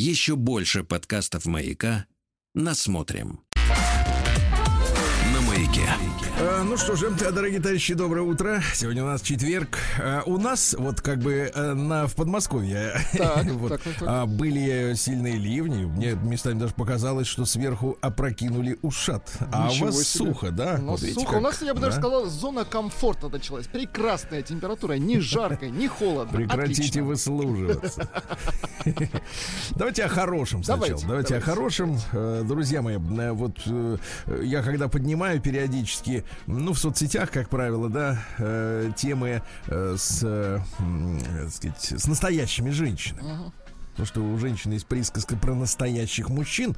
Еще 0.00 0.36
больше 0.36 0.84
подкастов 0.84 1.44
«Маяка» 1.46 2.06
насмотрим. 2.54 3.40
На 5.32 5.40
«Маяке». 5.40 5.88
А, 6.40 6.62
ну 6.62 6.76
что 6.76 6.94
же, 6.94 7.10
дорогие 7.10 7.60
товарищи, 7.60 7.94
доброе 7.94 8.22
утро. 8.22 8.62
Сегодня 8.72 9.02
у 9.02 9.06
нас 9.06 9.22
четверг. 9.22 9.78
А, 10.00 10.22
у 10.24 10.38
нас, 10.38 10.74
вот 10.78 11.00
как 11.00 11.18
бы 11.18 11.50
э, 11.52 11.74
на, 11.74 12.06
в 12.06 12.14
Подмосковье 12.14 12.92
Так, 13.18 13.44
вот, 13.46 13.70
так, 13.70 13.82
так, 13.82 13.94
так. 13.94 14.08
а, 14.08 14.26
были 14.26 14.94
сильные 14.94 15.36
ливни. 15.36 15.84
Мне 15.86 16.12
местами 16.12 16.58
даже 16.60 16.74
показалось, 16.74 17.26
что 17.26 17.44
сверху 17.44 17.98
опрокинули 18.00 18.78
ушат. 18.82 19.28
А 19.52 19.68
у 19.70 19.84
вас 19.84 19.96
себе. 19.96 20.26
сухо, 20.26 20.50
да? 20.52 20.76
У 20.78 20.82
нас 20.92 21.02
Вот 21.02 21.10
сухо. 21.10 21.26
как, 21.26 21.36
У 21.38 21.40
нас, 21.40 21.62
я 21.62 21.74
бы 21.74 21.80
даже 21.80 21.96
да? 21.96 22.02
сказал, 22.02 22.26
зона 22.26 22.64
комфорта 22.64 23.28
началась. 23.28 23.66
Прекрасная 23.66 24.42
температура, 24.42 24.92
не 24.92 25.18
жарко, 25.20 25.66
не 25.66 25.88
холодно. 25.88 26.36
Прекратите 26.36 26.82
Отлично. 26.82 27.02
выслуживаться. 27.04 28.08
Давайте 29.70 30.04
о 30.04 30.08
хорошем 30.08 30.62
сначала. 30.62 31.00
Давайте, 31.02 31.36
о 31.36 31.40
хорошем. 31.40 31.98
Э, 32.12 32.42
Друзья 32.44 32.80
мои, 32.80 32.96
э, 32.96 33.32
вот 33.32 33.58
э, 33.66 33.96
я 34.42 34.62
когда 34.62 34.88
поднимаю 34.88 35.40
периодически, 35.40 36.24
ну, 36.46 36.72
в 36.72 36.78
соцсетях, 36.78 37.30
как 37.30 37.48
правило, 37.48 37.88
да, 37.88 38.22
э, 38.38 38.90
темы 38.96 39.42
э, 39.66 39.94
с, 39.98 40.22
э, 40.22 40.58
так 40.78 41.50
сказать, 41.50 42.00
с 42.02 42.06
настоящими 42.06 42.70
женщинами. 42.70 43.52
Потому 43.98 44.06
что 44.06 44.20
у 44.20 44.38
женщины 44.38 44.74
есть 44.74 44.86
присказка 44.86 45.36
про 45.36 45.56
настоящих 45.56 46.28
мужчин, 46.28 46.76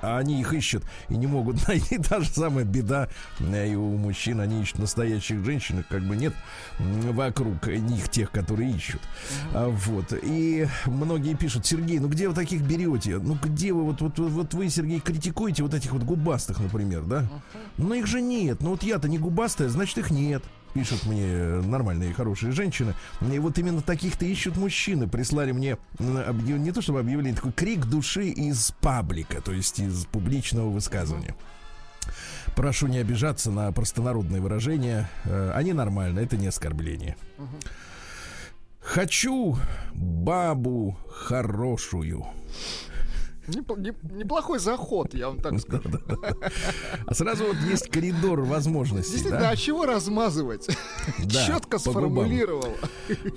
а 0.00 0.16
они 0.16 0.40
их 0.40 0.54
ищут 0.54 0.82
и 1.10 1.16
не 1.18 1.26
могут 1.26 1.68
найти. 1.68 1.98
Та 1.98 2.20
же 2.20 2.30
самая 2.30 2.64
беда 2.64 3.10
э, 3.40 3.72
и 3.72 3.74
у 3.74 3.98
мужчин. 3.98 4.40
Они 4.40 4.62
ищут 4.62 4.78
настоящих 4.78 5.44
женщин, 5.44 5.80
и 5.80 5.82
как 5.82 6.02
бы 6.02 6.16
нет 6.16 6.32
вокруг 6.78 7.66
них 7.66 8.08
тех, 8.08 8.30
которые 8.30 8.70
ищут. 8.70 9.02
А, 9.52 9.68
Вот. 9.68 10.14
И 10.22 10.66
многие 10.86 11.34
пишут, 11.34 11.66
Сергей, 11.66 11.98
ну 11.98 12.08
где 12.08 12.26
вы 12.26 12.34
таких 12.34 12.62
берете? 12.62 13.18
Ну 13.18 13.36
где 13.42 13.74
вы, 13.74 13.82
вот, 13.82 14.00
вот, 14.00 14.18
вот 14.18 14.54
вы, 14.54 14.70
Сергей, 14.70 15.00
критикуете 15.00 15.62
вот 15.64 15.74
этих 15.74 15.92
вот 15.92 16.04
губастых, 16.04 16.58
например, 16.58 17.02
да? 17.02 17.28
Ну 17.76 17.92
их 17.92 18.06
же 18.06 18.22
нет. 18.22 18.62
Ну 18.62 18.70
вот 18.70 18.82
я-то 18.82 19.10
не 19.10 19.18
губастая, 19.18 19.68
значит 19.68 19.98
их 19.98 20.10
нет. 20.10 20.42
Пишут 20.74 21.04
мне 21.06 21.26
нормальные, 21.26 22.14
хорошие 22.14 22.52
женщины. 22.52 22.94
И 23.20 23.38
вот 23.38 23.58
именно 23.58 23.82
таких-то 23.82 24.24
ищут 24.24 24.56
мужчины. 24.56 25.06
Прислали 25.08 25.52
мне 25.52 25.76
не 25.98 26.72
то 26.72 26.80
чтобы 26.80 27.00
объявление, 27.00 27.34
такой 27.34 27.52
крик 27.52 27.84
души 27.84 28.28
из 28.28 28.72
паблика, 28.80 29.40
то 29.40 29.52
есть 29.52 29.78
из 29.80 30.06
публичного 30.06 30.70
высказывания. 30.70 31.34
Прошу 32.56 32.88
не 32.88 32.98
обижаться 32.98 33.50
на 33.50 33.70
простонародные 33.72 34.40
выражения. 34.40 35.08
Э, 35.24 35.52
Они 35.54 35.72
нормально, 35.72 36.20
это 36.20 36.36
не 36.36 36.48
оскорбление. 36.48 37.16
Хочу 38.80 39.56
бабу 39.94 40.98
хорошую. 41.08 42.26
Непл- 43.48 43.78
не- 43.78 44.16
Неплохой 44.18 44.58
заход, 44.58 45.14
я 45.14 45.28
вам 45.28 45.38
так 45.38 45.58
скажу. 45.60 45.90
А 47.06 47.14
сразу 47.14 47.44
вот 47.44 47.56
есть 47.68 47.88
коридор 47.88 48.40
возможностей. 48.42 49.12
Действительно, 49.12 49.40
да? 49.40 49.50
а 49.50 49.56
чего 49.56 49.84
размазывать? 49.84 50.68
Четко 51.28 51.78
сформулировал. 51.78 52.76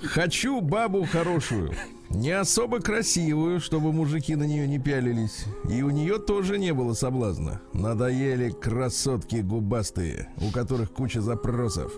Хочу 0.04 0.60
бабу 0.60 1.04
хорошую. 1.04 1.72
Не 2.10 2.30
особо 2.30 2.80
красивую, 2.80 3.60
чтобы 3.60 3.92
мужики 3.92 4.36
на 4.36 4.44
нее 4.44 4.68
не 4.68 4.78
пялились. 4.78 5.44
И 5.68 5.82
у 5.82 5.90
нее 5.90 6.18
тоже 6.18 6.56
не 6.58 6.72
было 6.72 6.94
соблазна. 6.94 7.60
Надоели 7.72 8.50
красотки 8.50 9.36
губастые, 9.36 10.28
у 10.40 10.52
которых 10.52 10.92
куча 10.92 11.20
запросов. 11.20 11.92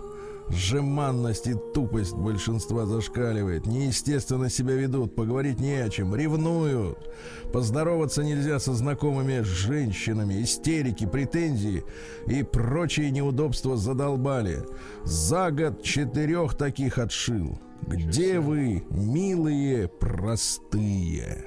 Жеманность 0.49 1.47
и 1.47 1.55
тупость 1.73 2.15
большинства 2.15 2.85
зашкаливает. 2.85 3.65
Неестественно 3.65 4.49
себя 4.49 4.73
ведут, 4.73 5.15
поговорить 5.15 5.59
не 5.59 5.75
о 5.75 5.89
чем, 5.89 6.15
ревнуют. 6.15 7.13
Поздороваться 7.53 8.23
нельзя 8.23 8.59
со 8.59 8.73
знакомыми 8.73 9.41
женщинами. 9.41 10.41
Истерики, 10.41 11.05
претензии 11.05 11.83
и 12.27 12.43
прочие 12.43 13.11
неудобства 13.11 13.77
задолбали. 13.77 14.65
За 15.03 15.51
год 15.51 15.83
четырех 15.83 16.55
таких 16.55 16.97
отшил. 16.97 17.59
Где 17.81 18.39
вы, 18.39 18.83
милые, 18.89 19.87
простые? 19.87 21.45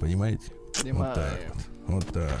Понимаете? 0.00 0.52
Вот 0.52 0.74
так 0.74 0.82
Понимаю. 0.82 1.52
вот. 1.86 2.04
Вот 2.04 2.06
так. 2.06 2.40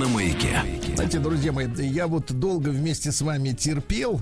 На 0.00 0.08
«Маяке». 0.08 0.60
Знаете, 0.94 1.20
друзья 1.20 1.52
мои, 1.52 1.68
я 1.78 2.08
вот 2.08 2.32
долго 2.32 2.70
вместе 2.70 3.12
с 3.12 3.20
вами 3.20 3.50
терпел 3.50 4.20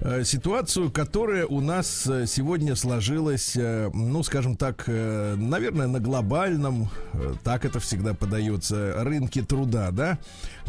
э, 0.00 0.24
ситуацию, 0.24 0.90
которая 0.90 1.46
у 1.46 1.60
нас 1.60 2.06
э, 2.06 2.26
сегодня 2.26 2.74
сложилась, 2.74 3.54
э, 3.54 3.90
ну, 3.92 4.22
скажем 4.22 4.56
так, 4.56 4.84
э, 4.86 5.34
наверное, 5.36 5.88
на 5.88 6.00
глобальном, 6.00 6.88
э, 7.12 7.34
так 7.44 7.66
это 7.66 7.80
всегда 7.80 8.14
подается, 8.14 8.94
рынке 9.04 9.42
труда, 9.42 9.90
да, 9.90 10.18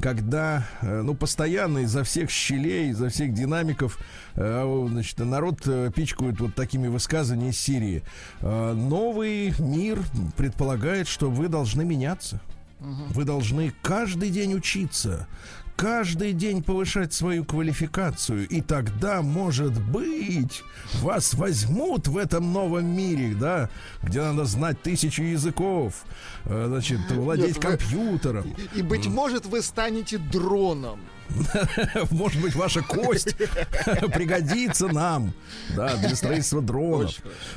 когда, 0.02 0.68
э, 0.82 1.02
ну, 1.02 1.14
постоянно 1.14 1.80
изо 1.80 2.04
всех 2.04 2.30
щелей, 2.30 2.90
изо 2.90 3.08
всех 3.10 3.34
динамиков, 3.34 4.00
э, 4.36 4.88
значит, 4.90 5.20
народ 5.20 5.62
э, 5.66 5.92
пичкают 5.96 6.42
вот 6.42 6.56
такими 6.56 6.88
высказываниями 6.88 7.52
из 7.52 7.60
Сирии. 7.60 8.04
Э, 8.42 8.74
новый 8.74 9.54
мир 9.60 10.00
предполагает, 10.36 11.08
что 11.08 11.30
вы 11.30 11.48
должны 11.48 11.86
меняться. 11.86 12.42
Вы 12.82 13.26
должны 13.26 13.74
каждый 13.84 14.32
день 14.32 14.56
учиться, 14.56 15.28
каждый 15.76 16.34
день 16.34 16.64
повышать 16.64 17.14
свою 17.14 17.46
квалификацию, 17.46 18.48
и 18.48 18.62
тогда, 18.62 19.22
может 19.22 19.80
быть, 19.80 20.64
вас 20.96 21.36
возьмут 21.36 22.08
в 22.08 22.18
этом 22.18 22.52
новом 22.52 22.86
мире, 22.86 23.36
да, 23.36 23.70
где 24.02 24.22
надо 24.22 24.46
знать 24.46 24.82
тысячу 24.82 25.22
языков, 25.22 26.04
э, 26.46 26.66
значит, 26.68 27.00
владеть 27.12 27.56
Нет, 27.56 27.56
вы- 27.58 27.62
компьютером. 27.62 28.56
И, 28.76 28.80
и, 28.80 28.82
быть 28.82 29.06
может, 29.06 29.46
вы 29.46 29.62
станете 29.62 30.18
дроном. 30.18 31.00
Может 32.12 32.42
быть, 32.42 32.56
ваша 32.56 32.82
кость 32.82 33.36
пригодится 34.14 34.88
нам, 34.88 35.34
да, 35.76 35.96
для 35.98 36.16
строительства 36.16 36.62
дронов. 36.62 37.16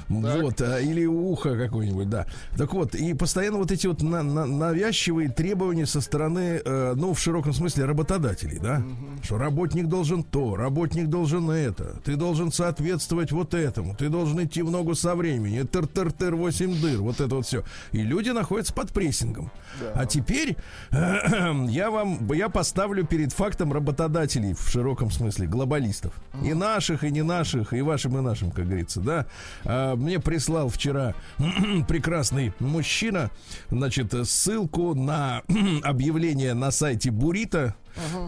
Вот, 0.09 0.61
а, 0.61 0.81
или 0.81 1.05
ухо 1.07 1.57
какое-нибудь, 1.57 2.09
да. 2.09 2.27
Так 2.57 2.73
вот, 2.73 2.95
и 2.95 3.15
постоянно 3.15 3.59
вот 3.59 3.71
эти 3.71 3.87
вот 3.87 4.03
на- 4.03 4.23
на- 4.23 4.47
навязчивые 4.47 5.29
требования 5.29 5.87
со 5.87 6.01
стороны, 6.01 6.61
э, 6.65 6.95
ну, 6.97 7.15
в 7.15 7.19
широком 7.21 7.53
смысле, 7.53 7.85
работодателей, 7.85 8.59
да? 8.59 8.83
Что 9.23 9.39
работник 9.39 9.87
должен 9.87 10.23
то, 10.23 10.57
работник 10.57 11.09
должен 11.09 11.51
это, 11.51 11.97
ты 12.05 12.17
должен 12.17 12.53
соответствовать 12.53 13.33
вот 13.33 13.55
этому, 13.55 13.95
ты 13.95 14.09
должен 14.09 14.43
идти 14.45 14.63
в 14.63 14.71
ногу 14.71 14.95
со 14.95 15.15
временем, 15.15 15.67
тыр-тыр-тыр, 15.67 16.35
8 16.35 16.81
дыр, 16.81 17.01
вот 17.01 17.21
это 17.21 17.35
вот 17.35 17.47
все. 17.47 17.65
И 17.93 17.99
люди 18.03 18.31
находятся 18.31 18.73
под 18.75 18.93
прессингом. 18.93 19.51
А 19.95 20.07
теперь 20.07 20.57
я 20.93 21.91
вам, 21.91 22.31
я 22.33 22.49
поставлю 22.49 23.05
перед 23.05 23.33
фактом 23.33 23.64
работодателей 23.73 24.55
в 24.55 24.69
широком 24.69 25.11
смысле, 25.11 25.47
глобалистов. 25.47 26.13
И 26.43 26.55
наших, 26.55 27.05
и 27.05 27.11
не 27.11 27.23
наших, 27.23 27.73
и 27.73 27.83
вашим, 27.83 28.19
и 28.19 28.21
нашим, 28.21 28.51
как 28.51 28.67
говорится, 28.67 29.01
да. 29.01 29.27
А, 29.65 29.97
Мне 29.97 30.21
прислал 30.21 30.69
вчера 30.69 31.15
прекрасный 31.89 32.53
мужчина, 32.59 33.31
значит, 33.71 34.15
ссылку 34.29 34.95
на 34.95 35.43
объявление 35.83 36.55
на 36.55 36.71
сайте 36.71 37.11
Бурита. 37.11 37.75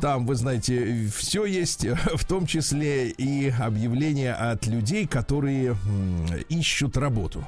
Там, 0.01 0.27
вы 0.27 0.37
знаете, 0.37 1.11
все 1.15 1.45
есть, 1.45 1.87
в 2.15 2.25
том 2.25 2.47
числе 2.47 3.09
и 3.09 3.51
объявления 3.51 4.33
от 4.33 4.67
людей, 4.67 5.07
которые 5.07 5.77
ищут 6.49 6.97
работу. 6.97 7.45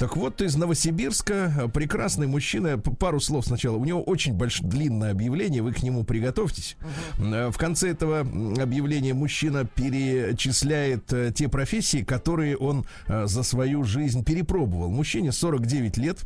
Так 0.00 0.16
вот, 0.16 0.40
из 0.40 0.56
Новосибирска 0.56 1.52
э, 1.58 1.68
прекрасный 1.68 2.26
мужчина, 2.26 2.78
пару 2.78 3.20
слов 3.20 3.44
сначала, 3.44 3.76
у 3.76 3.84
него 3.84 4.02
очень 4.02 4.32
большое, 4.32 4.66
длинное 4.70 5.10
объявление, 5.10 5.60
вы 5.60 5.74
к 5.74 5.82
нему 5.82 6.04
приготовьтесь. 6.04 6.78
Э, 7.18 7.50
В 7.50 7.58
конце 7.58 7.90
этого 7.90 8.20
объявления 8.20 9.12
мужчина 9.12 9.66
перечисляет 9.66 11.12
э, 11.12 11.32
те 11.34 11.50
профессии, 11.50 12.02
которые 12.02 12.56
он 12.56 12.86
за 13.06 13.42
свою 13.42 13.84
жизнь 13.84 14.24
перепробовал. 14.24 14.88
Мужчине 14.88 15.32
49 15.32 15.98
лет. 15.98 16.20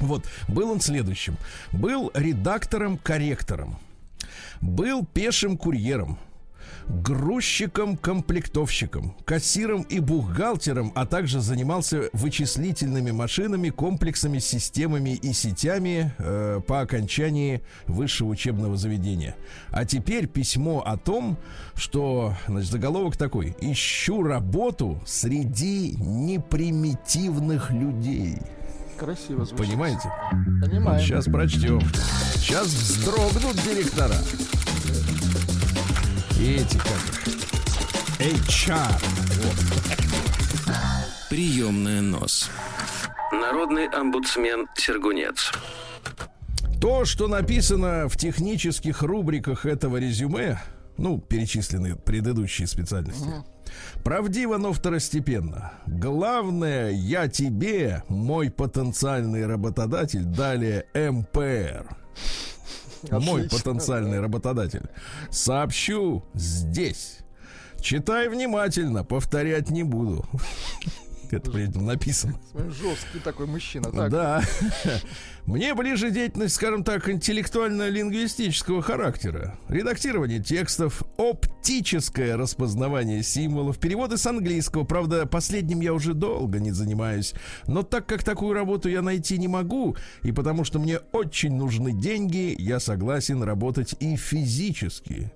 Вот, 0.00 0.24
был 0.48 0.70
он 0.70 0.80
следующим. 0.80 1.36
Был 1.72 2.10
редактором-корректором. 2.14 3.76
Был 4.62 5.04
пешим 5.04 5.58
курьером 5.58 6.18
грузчиком-комплектовщиком, 6.88 9.14
кассиром 9.24 9.82
и 9.82 10.00
бухгалтером, 10.00 10.92
а 10.94 11.06
также 11.06 11.40
занимался 11.40 12.08
вычислительными 12.12 13.10
машинами, 13.10 13.70
комплексами, 13.70 14.38
системами 14.38 15.10
и 15.10 15.32
сетями 15.32 16.14
э, 16.18 16.60
по 16.66 16.80
окончании 16.80 17.62
высшего 17.86 18.28
учебного 18.28 18.76
заведения. 18.76 19.36
А 19.70 19.84
теперь 19.84 20.26
письмо 20.26 20.82
о 20.86 20.96
том, 20.96 21.36
что, 21.74 22.34
значит, 22.46 22.70
заголовок 22.70 23.16
такой: 23.16 23.56
ищу 23.60 24.22
работу 24.22 25.00
среди 25.06 25.96
непримитивных 25.96 27.70
людей. 27.70 28.38
Красиво 28.96 29.44
звучит. 29.44 29.66
Понимаете? 29.66 30.10
Понимаем. 30.62 31.04
Сейчас 31.04 31.26
прочтем. 31.26 31.80
Сейчас 32.36 32.68
вздрогнут 32.68 33.56
директора. 33.62 34.14
Эти 36.38 36.76
как? 36.76 37.00
HR. 38.18 39.02
Приемная 41.30 42.02
нос. 42.02 42.50
Народный 43.32 43.86
омбудсмен 43.88 44.66
Сергунец. 44.76 45.50
То, 46.78 47.06
что 47.06 47.26
написано 47.26 48.08
в 48.10 48.18
технических 48.18 49.00
рубриках 49.02 49.64
этого 49.64 49.96
резюме, 49.96 50.60
ну, 50.98 51.18
перечислены 51.18 51.96
предыдущие 51.96 52.66
специальности, 52.66 53.28
правдиво, 54.04 54.58
но 54.58 54.74
второстепенно. 54.74 55.72
Главное, 55.86 56.90
я 56.90 57.28
тебе, 57.28 58.02
мой 58.08 58.50
потенциальный 58.50 59.46
работодатель, 59.46 60.24
далее 60.24 60.84
МПР. 60.94 61.96
Мой 63.10 63.46
Отлично, 63.46 63.58
потенциальный 63.58 64.20
работодатель. 64.20 64.88
Сообщу 65.30 66.24
здесь. 66.34 67.18
Читай 67.80 68.28
внимательно, 68.28 69.04
повторять 69.04 69.70
не 69.70 69.82
буду. 69.82 70.24
Это 71.32 71.50
при 71.50 71.68
этом 71.68 71.86
написано. 71.86 72.38
Жесткий 72.54 73.18
такой 73.22 73.46
мужчина. 73.46 73.90
Так, 73.90 74.10
Да. 74.10 74.42
Мне 75.46 75.74
ближе 75.74 76.10
деятельность, 76.10 76.56
скажем 76.56 76.82
так, 76.82 77.08
интеллектуально-лингвистического 77.08 78.82
характера. 78.82 79.56
Редактирование 79.68 80.42
текстов, 80.42 81.04
оптическое 81.18 82.36
распознавание 82.36 83.22
символов, 83.22 83.78
переводы 83.78 84.16
с 84.16 84.26
английского. 84.26 84.82
Правда, 84.82 85.24
последним 85.24 85.80
я 85.80 85.94
уже 85.94 86.14
долго 86.14 86.58
не 86.58 86.72
занимаюсь. 86.72 87.32
Но 87.68 87.84
так 87.84 88.06
как 88.06 88.24
такую 88.24 88.54
работу 88.54 88.88
я 88.88 89.02
найти 89.02 89.38
не 89.38 89.46
могу, 89.46 89.96
и 90.22 90.32
потому 90.32 90.64
что 90.64 90.80
мне 90.80 90.98
очень 91.12 91.54
нужны 91.54 91.92
деньги, 91.92 92.56
я 92.58 92.80
согласен 92.80 93.42
работать 93.42 93.94
и 94.00 94.16
физически. 94.16 95.30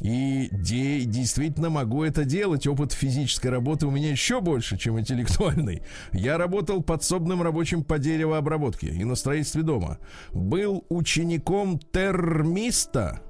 И 0.00 0.48
де- 0.52 1.04
действительно 1.04 1.70
могу 1.70 2.04
это 2.04 2.24
делать. 2.24 2.66
Опыт 2.66 2.92
физической 2.92 3.48
работы 3.48 3.86
у 3.86 3.90
меня 3.90 4.10
еще 4.10 4.40
больше, 4.40 4.78
чем 4.78 4.98
интеллектуальный. 4.98 5.82
Я 6.12 6.38
работал 6.38 6.82
подсобным 6.82 7.42
рабочим 7.42 7.82
по 7.82 7.98
деревообработке 7.98 8.88
и 8.88 9.04
на 9.04 9.14
строительстве 9.16 9.62
дома. 9.62 9.98
Был 10.32 10.84
учеником 10.88 11.78
термиста. 11.78 13.20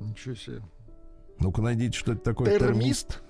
Ничего 0.00 0.34
себе. 0.34 0.62
Ну-ка 1.38 1.62
найдите, 1.62 1.98
что 1.98 2.12
это 2.12 2.22
такое 2.22 2.58
Термист? 2.58 3.22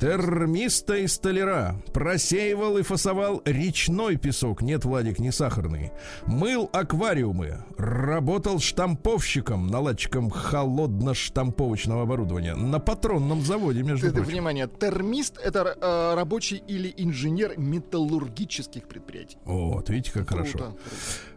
Термиста 0.00 0.96
и 0.96 1.06
столяра. 1.06 1.76
Просеивал 1.92 2.78
и 2.78 2.82
фасовал 2.82 3.42
речной 3.44 4.16
песок. 4.16 4.62
Нет, 4.62 4.86
Владик, 4.86 5.18
не 5.18 5.30
сахарный. 5.30 5.92
Мыл 6.24 6.70
аквариумы. 6.72 7.58
Работал 7.76 8.60
штамповщиком, 8.60 9.66
наладчиком 9.66 10.30
холодно-штамповочного 10.30 12.04
оборудования. 12.04 12.54
На 12.54 12.78
патронном 12.78 13.42
заводе, 13.42 13.82
между 13.82 14.06
Ты, 14.06 14.12
ты, 14.12 14.14
прочим. 14.16 14.32
внимание, 14.32 14.68
термист 14.68 15.36
это 15.36 15.76
э, 15.78 16.14
рабочий 16.14 16.62
или 16.66 16.94
инженер 16.96 17.58
металлургических 17.58 18.88
предприятий. 18.88 19.36
Вот, 19.44 19.90
видите, 19.90 20.12
как 20.12 20.30
хорошо. 20.30 20.76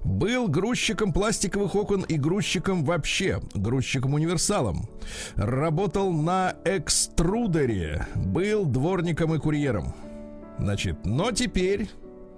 Был 0.03 0.47
грузчиком 0.47 1.13
пластиковых 1.13 1.75
окон 1.75 2.01
и 2.01 2.17
грузчиком 2.17 2.83
вообще, 2.83 3.41
грузчиком-универсалом. 3.53 4.89
Работал 5.35 6.11
на 6.11 6.55
экструдере, 6.65 8.07
был 8.15 8.65
дворником 8.65 9.33
и 9.33 9.39
курьером. 9.39 9.93
Значит, 10.59 11.05
но 11.05 11.31
теперь, 11.31 11.89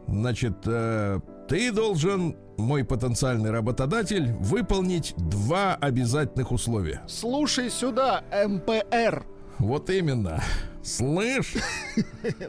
значит, 0.07 0.57
э, 0.65 1.19
ты 1.47 1.71
должен, 1.71 2.35
мой 2.57 2.83
потенциальный 2.85 3.51
работодатель, 3.51 4.31
выполнить 4.39 5.13
два 5.17 5.75
обязательных 5.75 6.51
условия. 6.51 7.01
Слушай 7.07 7.69
сюда, 7.69 8.23
МПР. 8.47 9.25
Вот 9.59 9.89
именно. 9.89 10.41
Слышь? 10.83 11.53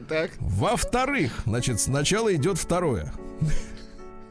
Так, 0.09 0.31
Во-вторых, 0.41 1.43
значит, 1.47 1.81
сначала 1.81 2.35
идет 2.35 2.59
второе. 2.59 3.13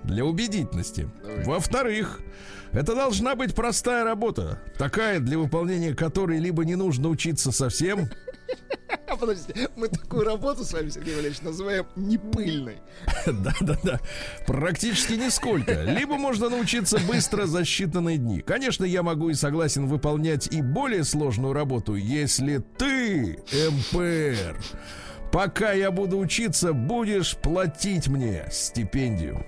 Для 0.05 0.23
убедительности. 0.25 1.09
Во-вторых, 1.45 2.21
это 2.71 2.95
должна 2.95 3.35
быть 3.35 3.55
простая 3.55 4.03
работа. 4.03 4.61
Такая, 4.77 5.19
для 5.19 5.37
выполнения 5.37 5.93
которой 5.93 6.39
либо 6.39 6.63
не 6.65 6.75
нужно 6.75 7.09
учиться 7.09 7.51
совсем, 7.51 8.09
а 9.07 9.15
подождите, 9.15 9.69
мы 9.75 9.87
такую 9.87 10.25
работу 10.25 10.63
с 10.63 10.73
вами, 10.73 10.89
Сергей 10.89 11.15
Валерьевич, 11.15 11.41
называем 11.41 11.85
непыльной. 11.95 12.77
Да-да-да. 13.25 13.99
Практически 14.47 15.13
нисколько. 15.13 15.83
Либо 15.83 16.17
можно 16.17 16.49
научиться 16.49 16.99
быстро 16.99 17.45
за 17.45 17.61
считанные 17.61 18.17
дни. 18.17 18.41
Конечно, 18.41 18.85
я 18.85 19.03
могу 19.03 19.29
и 19.29 19.33
согласен 19.33 19.87
выполнять 19.87 20.47
и 20.51 20.61
более 20.61 21.03
сложную 21.03 21.53
работу, 21.53 21.95
если 21.95 22.63
ты, 22.77 23.39
МПР, 23.53 24.57
пока 25.31 25.71
я 25.73 25.91
буду 25.91 26.17
учиться, 26.17 26.73
будешь 26.73 27.35
платить 27.37 28.07
мне 28.07 28.45
стипендию. 28.51 29.45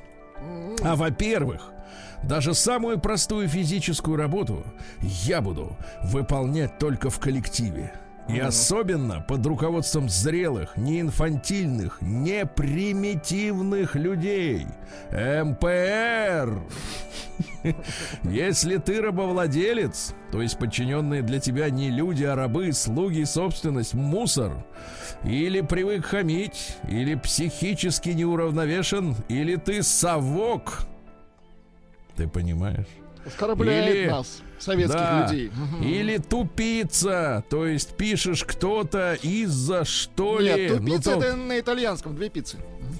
А 0.87 0.95
во-первых, 0.95 1.73
даже 2.23 2.53
самую 2.53 2.97
простую 2.97 3.49
физическую 3.49 4.15
работу 4.15 4.63
я 5.01 5.41
буду 5.41 5.75
выполнять 6.01 6.79
только 6.79 7.09
в 7.09 7.19
коллективе. 7.19 7.91
И 8.29 8.39
особенно 8.39 9.21
под 9.21 9.45
руководством 9.45 10.09
зрелых, 10.09 10.75
не 10.75 10.99
инфантильных, 10.99 12.01
не 12.01 12.45
примитивных 12.45 13.95
людей. 13.95 14.67
МПР! 15.11 16.61
Если 18.23 18.77
ты 18.77 19.01
рабовладелец, 19.01 20.13
то 20.31 20.41
есть 20.41 20.57
подчиненные 20.57 21.21
для 21.21 21.39
тебя 21.39 21.69
не 21.69 21.89
люди, 21.89 22.23
а 22.23 22.35
рабы, 22.35 22.73
слуги, 22.73 23.23
собственность, 23.23 23.93
мусор, 23.93 24.65
или 25.23 25.61
привык 25.61 26.05
хамить, 26.05 26.77
или 26.89 27.15
психически 27.15 28.09
неуравновешен, 28.09 29.15
или 29.29 29.55
ты 29.55 29.83
совок, 29.83 30.81
ты 32.15 32.27
понимаешь? 32.27 32.87
Оскорбляет 33.27 33.95
Или- 33.95 34.09
нас, 34.09 34.41
советских 34.59 34.99
Да. 34.99 35.27
людей. 35.29 35.51
Или 35.81 36.17
тупица, 36.17 37.43
то 37.49 37.65
есть 37.67 37.95
пишешь 37.95 38.43
кто-то 38.43 39.15
из-за 39.21 39.85
что 39.85 40.39
ли. 40.39 40.49
Нет, 40.53 40.77
тупица 40.77 41.11
ну, 41.15 41.19
то- 41.21 41.25
это 41.27 41.35
на 41.35 41.59
итальянском, 41.59 42.15
две 42.15 42.29
пиццы. 42.29 42.57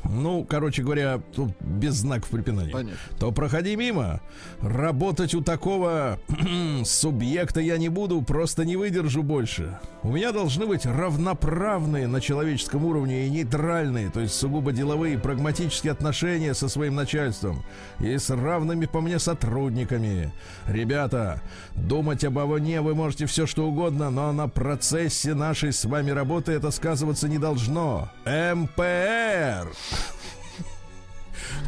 Ну, 0.09 0.43
короче 0.43 0.83
говоря, 0.83 1.21
тут 1.33 1.51
без 1.59 1.95
знаков 1.95 2.29
препинания. 2.29 2.71
Понятно. 2.71 2.97
То 3.19 3.31
проходи 3.31 3.75
мимо. 3.75 4.21
Работать 4.61 5.33
у 5.35 5.41
такого 5.41 6.19
субъекта 6.83 7.61
я 7.61 7.77
не 7.77 7.89
буду, 7.89 8.21
просто 8.21 8.65
не 8.65 8.75
выдержу 8.75 9.23
больше. 9.23 9.79
У 10.03 10.11
меня 10.11 10.31
должны 10.31 10.65
быть 10.65 10.85
равноправные 10.85 12.07
на 12.07 12.21
человеческом 12.21 12.85
уровне 12.85 13.27
и 13.27 13.29
нейтральные, 13.29 14.09
то 14.09 14.21
есть 14.21 14.35
сугубо 14.35 14.71
деловые, 14.71 15.17
прагматические 15.17 15.91
отношения 15.91 16.53
со 16.53 16.69
своим 16.69 16.95
начальством 16.95 17.63
и 17.99 18.17
с 18.17 18.29
равными 18.29 18.85
по 18.85 19.01
мне 19.01 19.19
сотрудниками. 19.19 20.31
Ребята, 20.67 21.41
думать 21.77 22.23
обо 22.23 22.45
мне 22.45 22.81
вы 22.81 22.95
можете 22.95 23.25
все 23.25 23.45
что 23.45 23.67
угодно, 23.67 24.09
но 24.09 24.31
на 24.33 24.47
процессе 24.47 25.33
нашей 25.33 25.71
с 25.71 25.85
вами 25.85 26.11
работы 26.11 26.51
это 26.51 26.71
сказываться 26.71 27.29
не 27.29 27.37
должно. 27.37 28.09
МПР! 28.25 29.71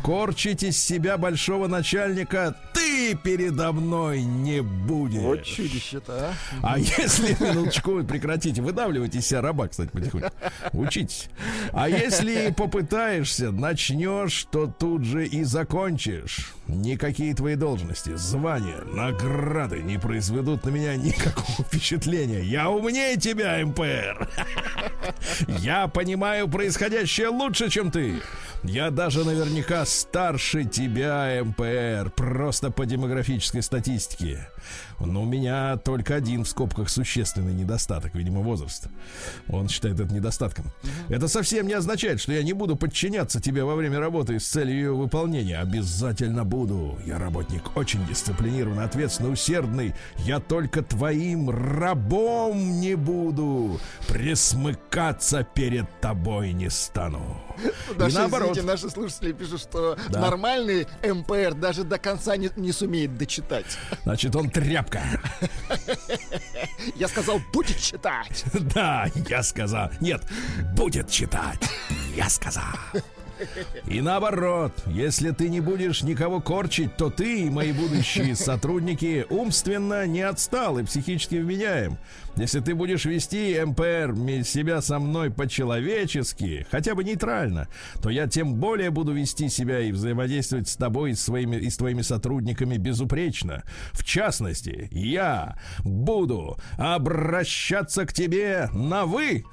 Корчить 0.03 0.63
из 0.63 0.81
себя 0.81 1.17
большого 1.17 1.67
начальника 1.67 2.55
ты 2.73 3.15
передо 3.15 3.71
мной 3.71 4.23
не 4.23 4.61
будешь. 4.61 5.21
Вот 5.21 5.43
чудище-то, 5.43 6.33
а. 6.61 6.73
А 6.73 6.79
если, 6.79 7.35
минуточку, 7.39 8.03
прекратите, 8.03 8.61
выдавливайте 8.61 9.19
из 9.19 9.27
себя 9.27 9.41
раба, 9.41 9.67
кстати, 9.67 9.89
потихоньку. 9.89 10.29
Учитесь. 10.73 11.29
А 11.71 11.89
если 11.89 12.51
попытаешься, 12.51 13.51
начнешь, 13.51 14.47
то 14.51 14.67
тут 14.67 15.03
же 15.03 15.25
и 15.25 15.43
закончишь. 15.43 16.53
Никакие 16.69 17.33
твои 17.33 17.55
должности, 17.55 18.15
звания, 18.15 18.77
награды 18.93 19.81
не 19.81 19.97
произведут 19.97 20.65
на 20.65 20.69
меня 20.69 20.95
никакого 20.95 21.63
впечатления. 21.67 22.43
Я 22.43 22.69
умнее 22.69 23.17
тебя, 23.17 23.65
МПР. 23.65 24.29
Я 25.47 25.87
понимаю 25.87 26.47
происходящее 26.47 27.29
лучше, 27.29 27.69
чем 27.69 27.89
ты. 27.89 28.21
Я 28.61 28.91
даже 28.91 29.25
наверняка 29.25 29.83
старше 29.83 30.63
тебя, 30.63 31.43
МПР. 31.43 32.11
Просто 32.15 32.69
по 32.69 32.85
демографической 32.85 33.63
статистике. 33.63 34.47
Но 34.99 35.23
у 35.23 35.25
меня 35.25 35.77
только 35.77 36.15
один 36.15 36.43
в 36.43 36.47
скобках 36.49 36.89
существенный 36.89 37.53
недостаток, 37.53 38.15
видимо, 38.15 38.41
возраст. 38.41 38.87
Он 39.49 39.67
считает 39.69 39.99
это 39.99 40.13
недостатком. 40.13 40.65
Это 41.09 41.27
совсем 41.27 41.67
не 41.67 41.73
означает, 41.73 42.19
что 42.19 42.31
я 42.33 42.43
не 42.43 42.53
буду 42.53 42.75
подчиняться 42.75 43.39
тебе 43.41 43.63
во 43.63 43.75
время 43.75 43.99
работы 43.99 44.39
с 44.39 44.47
целью 44.47 44.75
ее 44.75 44.93
выполнения. 44.93 45.57
Обязательно 45.59 46.43
буду. 46.45 46.97
Я 47.05 47.17
работник 47.17 47.75
очень 47.77 48.05
дисциплинированный, 48.07 48.83
ответственный, 48.83 49.31
усердный. 49.33 49.93
Я 50.19 50.39
только 50.39 50.81
твоим 50.83 51.49
рабом 51.49 52.79
не 52.79 52.95
буду. 52.95 53.79
Присмыкаться 54.07 55.43
перед 55.43 55.85
тобой 56.01 56.53
не 56.53 56.69
стану. 56.69 57.41
Даже, 57.97 58.15
И 58.15 58.19
наоборот. 58.19 58.51
извините, 58.51 58.71
наши 58.71 58.89
слушатели 58.89 59.33
пишут, 59.33 59.61
что 59.61 59.97
Да. 60.09 60.21
нормальный 60.21 60.87
МПР 61.03 61.53
даже 61.55 61.83
до 61.83 61.97
конца 61.97 62.37
не, 62.37 62.49
не 62.55 62.71
сумеет 62.71 63.17
дочитать. 63.17 63.65
Значит, 64.03 64.35
он 64.35 64.49
тряпка. 64.89 65.01
Я 66.95 67.07
сказал, 67.07 67.39
будет 67.53 67.77
читать. 67.77 68.43
Да, 68.73 69.07
я 69.27 69.43
сказал. 69.43 69.89
Нет, 69.99 70.21
будет 70.75 71.09
читать. 71.09 71.59
Я 72.15 72.29
сказал. 72.29 72.63
И 73.85 74.01
наоборот, 74.01 74.73
если 74.87 75.31
ты 75.31 75.49
не 75.49 75.61
будешь 75.61 76.03
никого 76.03 76.41
корчить, 76.41 76.95
то 76.97 77.09
ты 77.09 77.43
и 77.45 77.49
мои 77.49 77.71
будущие 77.71 78.35
сотрудники 78.35 79.25
умственно 79.29 80.05
не 80.07 80.21
отстал 80.21 80.77
и 80.79 80.83
психически 80.83 81.35
вменяем. 81.35 81.97
Если 82.35 82.59
ты 82.59 82.73
будешь 82.73 83.05
вести 83.05 83.59
МПР 83.63 84.15
себя 84.45 84.81
со 84.81 84.99
мной 84.99 85.29
по-человечески, 85.29 86.65
хотя 86.71 86.95
бы 86.95 87.03
нейтрально, 87.03 87.67
то 88.01 88.09
я 88.09 88.27
тем 88.27 88.55
более 88.55 88.91
буду 88.91 89.11
вести 89.11 89.49
себя 89.49 89.79
и 89.81 89.91
взаимодействовать 89.91 90.69
с 90.69 90.75
тобой 90.75 91.11
и, 91.11 91.15
своими, 91.15 91.57
и 91.57 91.69
с 91.69 91.77
твоими 91.77 92.01
сотрудниками 92.01 92.77
безупречно. 92.77 93.63
В 93.91 94.03
частности, 94.03 94.87
я 94.91 95.57
буду 95.83 96.57
обращаться 96.77 98.05
к 98.05 98.13
тебе 98.13 98.69
на 98.73 99.05
«вы», 99.05 99.43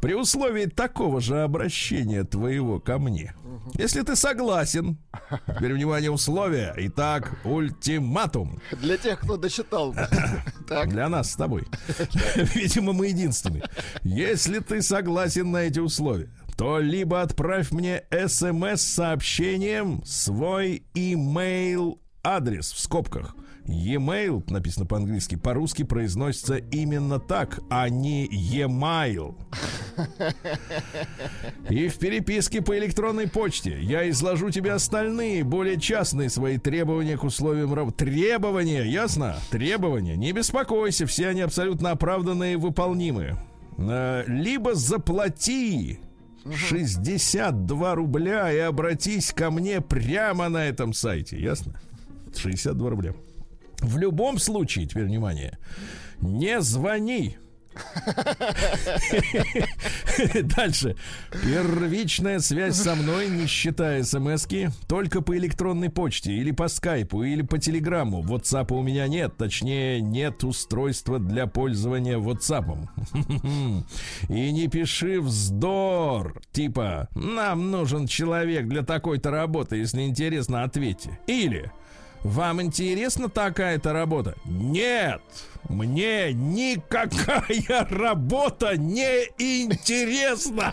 при 0.00 0.14
условии 0.14 0.66
такого 0.66 1.20
же 1.20 1.42
обращения 1.42 2.24
твоего 2.24 2.80
ко 2.80 2.98
мне. 2.98 3.34
Если 3.74 4.02
ты 4.02 4.16
согласен, 4.16 4.98
теперь 5.46 5.74
внимание 5.74 6.10
условия. 6.10 6.74
Итак, 6.76 7.38
ультиматум 7.44 8.60
Для 8.72 8.96
тех, 8.96 9.20
кто 9.20 9.36
дочитал. 9.36 9.94
Так. 10.66 10.88
для 10.88 11.10
нас 11.10 11.32
с 11.32 11.36
тобой. 11.36 11.64
Видимо, 12.54 12.94
мы 12.94 13.08
единственные. 13.08 13.64
Если 14.02 14.60
ты 14.60 14.80
согласен 14.80 15.50
на 15.50 15.58
эти 15.58 15.78
условия, 15.78 16.30
то 16.56 16.78
либо 16.78 17.20
отправь 17.20 17.70
мне 17.70 18.04
смс 18.26 18.80
сообщением 18.80 20.02
свой 20.06 20.84
email 20.94 21.98
адрес 22.22 22.72
в 22.72 22.78
скобках. 22.78 23.36
E-mail, 23.66 24.42
написано 24.50 24.86
по-английски, 24.86 25.36
по-русски 25.36 25.84
произносится 25.84 26.56
именно 26.56 27.18
так, 27.18 27.60
а 27.70 27.88
не 27.88 28.26
e-mail. 28.26 29.34
И 31.70 31.88
в 31.88 31.98
переписке 31.98 32.60
по 32.60 32.76
электронной 32.76 33.28
почте 33.28 33.80
я 33.80 34.08
изложу 34.10 34.50
тебе 34.50 34.72
остальные, 34.72 35.44
более 35.44 35.80
частные 35.80 36.28
свои 36.28 36.58
требования 36.58 37.16
к 37.16 37.24
условиям 37.24 37.72
работы. 37.72 38.04
Требования, 38.04 38.84
ясно? 38.84 39.36
Требования. 39.50 40.16
Не 40.16 40.32
беспокойся, 40.32 41.06
все 41.06 41.28
они 41.28 41.40
абсолютно 41.40 41.90
оправданные 41.90 42.54
и 42.54 42.56
выполнимы. 42.56 43.36
Э, 43.78 44.24
Либо 44.26 44.74
заплати 44.74 46.00
62 46.52 47.94
рубля 47.94 48.52
и 48.52 48.58
обратись 48.58 49.32
ко 49.32 49.50
мне 49.50 49.80
прямо 49.80 50.48
на 50.48 50.66
этом 50.66 50.92
сайте, 50.92 51.40
ясно? 51.40 51.80
62 52.36 52.90
рубля. 52.90 53.14
В 53.84 53.98
любом 53.98 54.38
случае, 54.38 54.86
теперь 54.86 55.04
внимание, 55.04 55.58
не 56.20 56.60
звони. 56.60 57.36
Дальше. 60.56 60.96
Первичная 61.44 62.38
связь 62.38 62.76
со 62.76 62.94
мной, 62.94 63.28
не 63.28 63.46
считая 63.46 64.04
смс 64.04 64.46
только 64.86 65.22
по 65.22 65.36
электронной 65.36 65.90
почте 65.90 66.32
или 66.32 66.52
по 66.52 66.68
скайпу, 66.68 67.24
или 67.24 67.42
по 67.42 67.58
телеграмму. 67.58 68.22
WhatsApp 68.22 68.72
у 68.72 68.82
меня 68.82 69.08
нет, 69.08 69.36
точнее, 69.36 70.00
нет 70.00 70.44
устройства 70.44 71.18
для 71.18 71.46
пользования 71.46 72.18
WhatsApp. 72.18 72.88
И 74.28 74.52
не 74.52 74.68
пиши 74.68 75.20
вздор, 75.20 76.40
типа, 76.52 77.08
нам 77.14 77.72
нужен 77.72 78.06
человек 78.06 78.68
для 78.68 78.82
такой-то 78.82 79.30
работы, 79.30 79.76
если 79.76 80.02
интересно, 80.02 80.62
ответьте. 80.62 81.18
Или 81.26 81.72
вам 82.24 82.62
интересна 82.62 83.28
такая-то 83.28 83.92
работа? 83.92 84.34
Нет! 84.44 85.20
Мне 85.68 86.32
никакая 86.32 87.86
работа 87.88 88.76
не 88.76 89.24
интересна! 89.38 90.72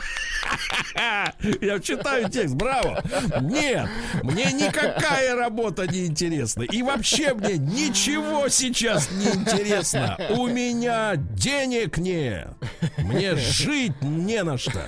Я 1.62 1.79
читаю 1.79 2.29
текст, 2.29 2.55
браво! 2.55 3.03
Нет! 3.41 3.88
Мне 4.24 4.51
никакая 4.51 5.36
работа 5.36 5.88
не 5.88 6.08
интересна! 6.08 6.63
И 6.63 6.81
вообще 6.81 7.34
мне 7.34 7.58
ничего 7.58 8.50
сейчас 8.50 9.12
не 9.12 9.27
интересно! 9.27 10.17
У 10.29 10.48
меня 10.48 11.15
денег 11.15 11.98
нет! 11.98 12.50
Мне 12.98 13.36
жить 13.36 14.01
не 14.01 14.43
на 14.43 14.58
что! 14.58 14.84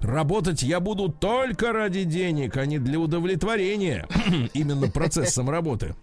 Работать 0.00 0.62
я 0.62 0.80
буду 0.80 1.08
только 1.08 1.72
ради 1.72 2.04
денег, 2.04 2.56
а 2.56 2.66
не 2.66 2.78
для 2.78 2.98
удовлетворения 2.98 4.06
именно 4.54 4.90
процессом 4.90 5.50
работы 5.50 5.94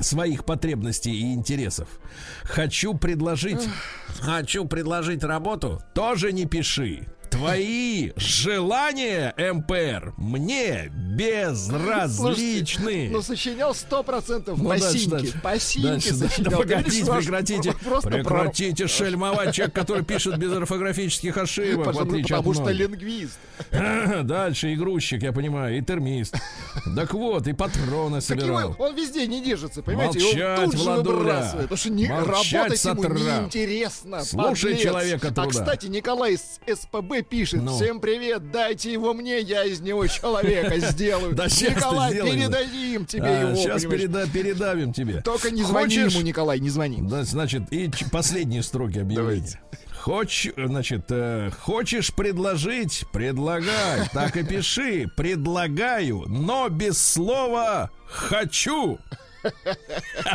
своих 0.00 0.44
потребностей 0.44 1.12
и 1.12 1.34
интересов. 1.34 1.88
Хочу 2.42 2.94
предложить, 2.94 3.68
хочу 4.20 4.64
предложить 4.64 5.24
работу, 5.24 5.82
тоже 5.94 6.32
не 6.32 6.46
пиши. 6.46 7.06
Твои 7.38 8.10
желания, 8.16 9.32
МПР, 9.38 10.12
мне 10.16 10.90
безразличны. 10.90 13.08
Ну, 13.12 13.22
сочинял 13.22 13.70
100% 13.72 14.54
Ну, 14.56 14.64
по 14.64 14.70
дальше, 14.78 14.98
сочинял. 16.14 16.50
да, 16.50 16.56
погодите, 16.56 17.04
ваш 17.04 17.24
прекратите, 17.26 17.74
прекратите 18.02 18.88
шельмовать 18.88 19.54
человек, 19.54 19.72
который 19.74 20.04
пишет 20.04 20.36
без 20.38 20.52
орфографических 20.52 21.36
ошибок, 21.36 21.84
в 21.86 21.88
Пожалуйста, 21.88 22.12
отличие 22.14 22.36
от 22.38 22.44
Потому 22.44 22.54
что 22.54 22.70
лингвист. 22.72 23.38
Дальше 24.24 24.72
и 24.72 24.76
грузчик, 24.76 25.22
я 25.22 25.32
понимаю, 25.32 25.78
и 25.78 25.82
термист. 25.82 26.34
Так 26.96 27.14
вот, 27.14 27.46
и 27.46 27.52
патроны 27.52 28.16
его, 28.16 28.20
собирал. 28.20 28.74
он 28.78 28.96
везде 28.96 29.26
не 29.28 29.42
держится, 29.44 29.82
понимаете? 29.82 30.18
Молчать, 30.20 30.58
он 30.58 30.70
тут 30.70 30.78
же 30.80 30.84
Владуля. 30.84 31.16
выбрасывает. 31.16 31.62
Потому 31.68 31.76
что 31.76 31.90
не, 31.90 32.08
Молчать, 32.08 32.52
работать 32.52 32.84
ему 32.84 33.02
Сатрап. 33.02 33.18
неинтересно. 33.18 34.24
Слушай 34.24 34.62
подлец. 34.72 34.82
человека 34.82 35.28
А, 35.28 35.32
труда. 35.32 35.50
кстати, 35.50 35.86
Николай 35.86 36.34
из 36.34 36.40
СПБ 36.66 37.27
пишет. 37.28 37.62
Ну. 37.62 37.74
Всем 37.76 38.00
привет, 38.00 38.50
дайте 38.50 38.92
его 38.92 39.14
мне, 39.14 39.40
я 39.40 39.64
из 39.64 39.80
него 39.80 40.06
человека 40.06 40.78
сделаю. 40.78 41.34
Да 41.38 41.46
Николай, 41.46 42.12
передадим 42.14 43.06
тебе 43.06 43.24
А, 43.24 43.40
его, 43.42 43.54
Сейчас 43.56 43.84
понимаешь? 43.84 44.30
передавим 44.32 44.92
тебе. 44.92 45.20
Только 45.22 45.50
не 45.50 45.62
звони 45.62 45.96
Хочешь- 45.98 46.12
ему, 46.14 46.22
Николай, 46.24 46.58
не 46.60 46.70
звони. 46.70 46.98
Да, 47.02 47.22
значит, 47.24 47.62
и 47.72 47.90
последние 48.10 48.62
строки 48.62 48.98
объявления. 48.98 49.60
Хоч, 50.00 50.48
значит, 50.56 51.06
э, 51.10 51.50
хочешь 51.60 52.14
предложить? 52.14 53.04
Предлагай. 53.12 54.08
Так 54.12 54.36
и 54.36 54.42
пиши. 54.44 55.06
Предлагаю, 55.16 56.24
но 56.28 56.68
без 56.68 56.98
слова 56.98 57.90
хочу. 58.08 58.98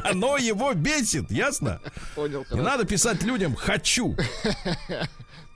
Оно 0.03 0.37
его 0.37 0.73
бесит, 0.73 1.31
ясно? 1.31 1.79
Понял, 2.15 2.39
Не 2.39 2.45
хорошо. 2.45 2.63
надо 2.63 2.85
писать 2.85 3.23
людям 3.23 3.55
«хочу». 3.55 4.15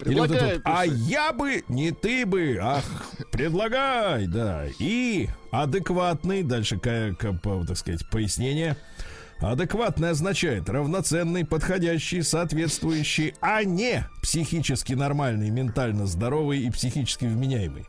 Или 0.05 0.19
вот 0.19 0.31
а 0.63 0.85
я 0.85 1.33
бы, 1.33 1.63
не 1.67 1.91
ты 1.91 2.25
бы, 2.25 2.57
ах, 2.61 2.83
предлагай, 3.31 4.27
да. 4.27 4.65
И 4.79 5.29
адекватный, 5.51 6.43
дальше, 6.43 6.77
ка- 6.77 7.15
ка- 7.17 7.33
по- 7.33 7.65
так 7.65 7.77
сказать, 7.77 8.07
пояснение. 8.09 8.77
Адекватный 9.39 10.09
означает 10.09 10.67
равноценный, 10.67 11.45
подходящий, 11.45 12.23
соответствующий, 12.23 13.35
а 13.39 13.63
не 13.63 14.07
психически 14.23 14.93
нормальный, 14.93 15.51
ментально 15.51 16.07
здоровый 16.07 16.59
и 16.61 16.71
психически 16.71 17.25
вменяемый. 17.25 17.85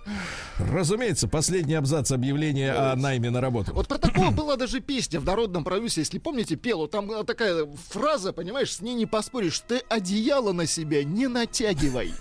Разумеется, 0.58 1.26
последний 1.26 1.74
абзац 1.74 2.12
объявления 2.12 2.72
о 2.72 2.96
найме 2.96 3.30
на 3.30 3.40
работу. 3.40 3.72
Вот 3.72 3.88
про 3.88 3.96
такое 3.96 4.30
была 4.30 4.56
даже 4.56 4.80
песня 4.80 5.20
в 5.20 5.24
народном 5.24 5.64
правюсе, 5.64 6.02
если 6.02 6.18
помните, 6.18 6.56
пела. 6.56 6.86
Там 6.86 7.10
э, 7.10 7.24
такая 7.24 7.66
фраза, 7.90 8.32
понимаешь, 8.32 8.74
с 8.74 8.80
ней 8.82 8.94
не 8.94 9.06
поспоришь. 9.06 9.60
Ты 9.60 9.78
одеяло 9.88 10.52
на 10.52 10.66
себя 10.66 11.02
не 11.02 11.28
натягивай. 11.28 12.12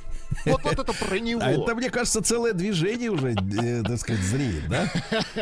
Вот, 0.46 0.64
вот 0.64 0.80
это 0.80 0.94
про 0.94 1.20
него. 1.20 1.42
А 1.44 1.52
это, 1.52 1.76
мне 1.76 1.90
кажется, 1.90 2.22
целое 2.22 2.54
движение 2.54 3.10
уже, 3.10 3.32
э, 3.32 3.84
так 3.84 4.00
сказать, 4.00 4.22
зреет, 4.24 4.68
да? 4.70 4.90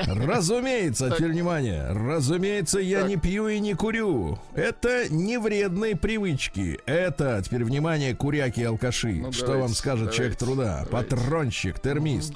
Разумеется, 0.08 1.12
теперь 1.12 1.32
внимание, 1.32 1.88
разумеется, 1.92 2.80
я 2.80 3.04
не 3.04 3.18
пью 3.18 3.48
и 3.48 3.60
не 3.60 3.74
курю. 3.74 4.40
Это 4.54 5.10
не 5.10 5.38
вредные 5.38 5.96
привычки. 5.96 6.80
Это, 6.86 7.42
теперь 7.44 7.64
внимание, 7.64 8.16
куряки 8.16 8.62
и 8.62 8.64
алкаши. 8.64 9.14
Ну, 9.14 9.32
Что 9.32 9.48
давайте, 9.48 9.62
вам 9.62 9.74
скажет 9.76 10.14
человек 10.14 10.38
давайте, 10.40 10.46
труда? 10.64 10.86
давайте. 10.90 11.16
Патронщик, 11.16 11.80
термист. 11.80 12.34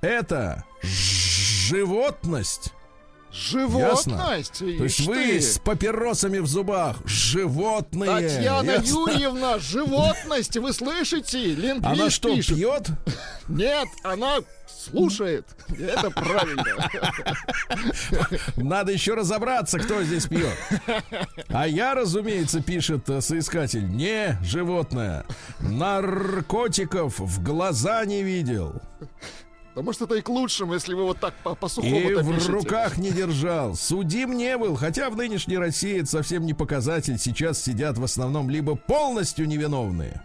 Это 0.00 0.64
животность. 0.82 2.72
Животность! 3.32 4.60
Ясно? 4.60 4.78
То 4.78 4.84
есть 4.84 5.00
вы 5.00 5.40
с 5.40 5.58
папиросами 5.58 6.38
в 6.38 6.46
зубах. 6.46 6.98
Животные. 7.06 8.28
Татьяна 8.28 8.70
Ясно? 8.72 9.10
Юрьевна, 9.10 9.58
животность! 9.58 10.56
Вы 10.56 10.72
слышите? 10.72 11.54
Лингвист 11.54 11.86
Она 11.86 12.10
что, 12.10 12.34
пишет. 12.34 12.56
пьет? 12.56 12.88
Нет, 13.48 13.88
она 14.02 14.38
слушает. 14.66 15.46
Это 15.78 16.10
правильно. 16.10 16.90
Надо 18.56 18.92
еще 18.92 19.14
разобраться, 19.14 19.78
кто 19.78 20.02
здесь 20.02 20.26
пьет. 20.26 20.56
А 21.48 21.66
я, 21.66 21.94
разумеется, 21.94 22.60
пишет 22.62 23.08
э, 23.08 23.20
соискатель, 23.20 23.88
не 23.88 24.38
животное. 24.42 25.24
Наркотиков 25.60 27.18
в 27.18 27.42
глаза 27.42 28.04
не 28.04 28.22
видел. 28.22 28.80
Да 29.74 29.80
может 29.82 30.02
это 30.02 30.14
и 30.16 30.20
к 30.20 30.28
лучшему, 30.28 30.74
если 30.74 30.92
вы 30.92 31.04
вот 31.04 31.18
так 31.18 31.32
по, 31.42 31.54
по 31.54 31.66
сухому 31.68 31.96
И 31.96 32.14
в 32.14 32.28
пишете. 32.34 32.52
руках 32.52 32.98
не 32.98 33.10
держал. 33.10 33.74
Судим 33.74 34.36
не 34.36 34.58
был, 34.58 34.76
хотя 34.76 35.08
в 35.08 35.16
нынешней 35.16 35.56
России 35.56 36.00
это 36.00 36.10
совсем 36.10 36.44
не 36.44 36.52
показатель. 36.52 37.18
Сейчас 37.18 37.62
сидят 37.62 37.96
в 37.96 38.04
основном 38.04 38.50
либо 38.50 38.74
полностью 38.76 39.48
невиновные, 39.48 40.22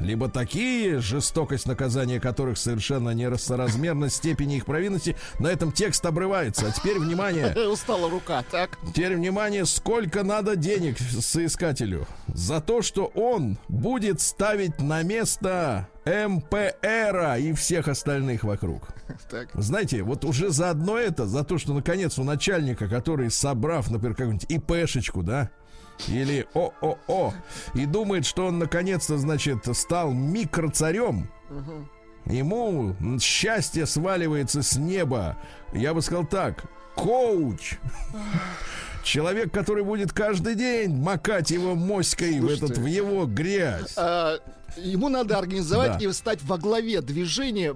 либо 0.00 0.28
такие, 0.28 1.00
жестокость 1.00 1.66
наказания 1.66 2.20
которых 2.20 2.58
совершенно 2.58 3.10
несоразмерна 3.10 4.10
степени 4.10 4.56
их 4.56 4.66
провинности. 4.66 5.16
На 5.38 5.48
этом 5.48 5.72
текст 5.72 6.04
обрывается. 6.06 6.66
А 6.68 6.70
теперь 6.70 6.98
внимание. 6.98 7.54
Устала 7.68 8.08
рука, 8.10 8.44
так? 8.50 8.78
Теперь 8.94 9.16
внимание, 9.16 9.64
сколько 9.66 10.22
надо 10.22 10.56
денег 10.56 10.98
соискателю 10.98 12.06
за 12.28 12.60
то, 12.60 12.82
что 12.82 13.06
он 13.14 13.58
будет 13.68 14.20
ставить 14.20 14.80
на 14.80 15.02
место 15.02 15.88
МПРа 16.04 17.38
и 17.38 17.52
всех 17.52 17.88
остальных 17.88 18.44
вокруг. 18.44 18.88
Так. 19.30 19.48
Знаете, 19.54 20.02
вот 20.02 20.24
уже 20.24 20.50
за 20.50 20.70
одно 20.70 20.96
это, 20.96 21.26
за 21.26 21.44
то, 21.44 21.58
что 21.58 21.74
наконец 21.74 22.18
у 22.18 22.24
начальника, 22.24 22.88
который 22.88 23.30
собрав, 23.30 23.90
например, 23.90 24.14
какую-нибудь 24.14 24.46
ИПшечку, 24.48 25.22
да, 25.22 25.50
или 26.06 26.46
ООО, 26.54 27.34
и 27.74 27.86
думает, 27.86 28.24
что 28.24 28.46
он 28.46 28.58
наконец-то, 28.58 29.18
значит, 29.18 29.66
стал 29.76 30.12
микроцарем, 30.12 31.28
ему 32.26 32.94
счастье 33.20 33.86
сваливается 33.86 34.62
с 34.62 34.76
неба. 34.76 35.38
Я 35.72 35.94
бы 35.94 36.02
сказал 36.02 36.24
так, 36.24 36.64
коуч. 36.94 37.78
Человек, 39.08 39.50
который 39.50 39.84
будет 39.84 40.12
каждый 40.12 40.54
день 40.54 40.94
макать 40.94 41.50
его 41.50 41.74
моськой 41.74 42.40
в, 42.40 42.48
этот, 42.48 42.76
в 42.76 42.84
его 42.84 43.24
грязь. 43.24 43.94
А, 43.96 44.38
Ему 44.76 45.08
надо 45.08 45.38
организовать 45.38 45.98
да. 45.98 46.04
и 46.04 46.12
стать 46.12 46.42
во 46.42 46.58
главе 46.58 47.00
движения, 47.00 47.74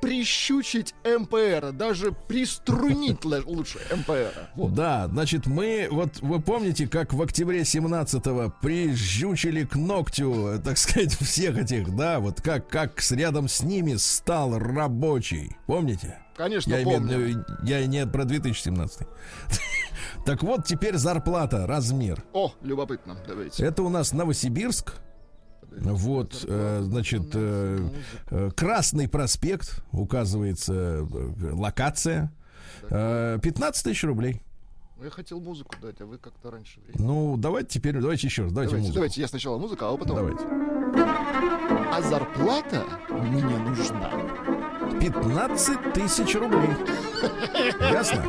прищучить 0.00 0.94
МПР, 1.04 1.70
даже 1.72 2.10
приструнить 2.10 3.24
лучше 3.24 3.78
МПР. 3.94 4.50
Вот. 4.56 4.74
Да, 4.74 5.06
значит, 5.06 5.46
мы, 5.46 5.86
вот 5.90 6.20
вы 6.20 6.40
помните, 6.40 6.88
как 6.88 7.14
в 7.14 7.22
октябре 7.22 7.60
17-го 7.60 8.52
прищучили 8.60 9.64
к 9.64 9.76
ногтю, 9.76 10.60
так 10.62 10.76
сказать, 10.76 11.14
всех 11.14 11.56
этих, 11.56 11.94
да, 11.94 12.18
вот 12.18 12.42
как, 12.42 12.68
как 12.68 13.00
рядом 13.10 13.48
с 13.48 13.62
ними 13.62 13.94
стал 13.94 14.58
рабочий. 14.58 15.56
Помните? 15.66 16.18
Конечно, 16.36 16.74
я 16.74 16.84
помню. 16.84 17.16
Имею, 17.16 17.46
я 17.62 17.86
не 17.86 18.06
про 18.06 18.24
2017. 18.24 19.06
Так 20.24 20.42
вот, 20.42 20.64
теперь 20.64 20.96
зарплата, 20.96 21.66
размер. 21.66 22.24
О, 22.32 22.52
любопытно, 22.62 23.16
давайте. 23.26 23.64
Это 23.64 23.82
у 23.82 23.88
нас 23.90 24.12
Новосибирск, 24.12 24.94
вот, 25.76 26.44
э, 26.46 26.80
значит, 26.82 27.30
э, 27.34 27.88
э, 28.30 28.50
Красный 28.56 29.08
проспект, 29.08 29.82
указывается 29.92 31.06
локация. 31.52 32.32
15 32.88 33.84
тысяч 33.84 34.04
рублей. 34.04 34.42
Я 35.02 35.10
хотел 35.10 35.40
музыку 35.40 35.74
дать, 35.80 36.00
а 36.00 36.06
вы 36.06 36.18
как-то 36.18 36.50
раньше 36.50 36.80
времени. 36.80 37.06
Ну, 37.06 37.36
давайте 37.36 37.68
теперь, 37.78 38.00
давайте 38.00 38.26
еще 38.26 38.44
раз, 38.44 38.52
давайте, 38.52 38.70
давайте 38.70 38.86
музыку. 38.88 38.94
Давайте, 38.94 39.20
я 39.20 39.28
сначала 39.28 39.58
музыку, 39.58 39.84
а 39.84 39.96
потом... 39.96 40.16
Давайте. 40.16 40.44
А 41.92 42.02
зарплата 42.02 42.84
мне 43.10 43.58
нужна. 43.58 44.10
15 45.10 45.92
тысяч 45.92 46.34
рублей. 46.34 46.70
Ясно? 47.92 48.24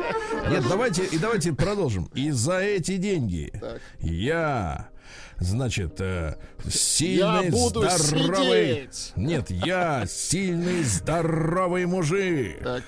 Нет, 0.50 0.64
давайте, 0.68 1.04
и 1.06 1.16
давайте 1.16 1.54
продолжим. 1.54 2.10
И 2.14 2.30
за 2.30 2.58
эти 2.58 2.98
деньги 2.98 3.50
так. 3.58 3.80
я 4.00 4.90
Значит, 5.38 6.00
э, 6.00 6.36
сильный, 6.66 7.44
я 7.44 7.50
буду 7.50 7.82
здоровый... 7.88 8.74
Сидеть. 8.74 9.12
Нет, 9.16 9.50
я 9.50 10.04
сильный, 10.08 10.82
здоровый 10.82 11.84
мужик. 11.84 12.62
Так. 12.62 12.82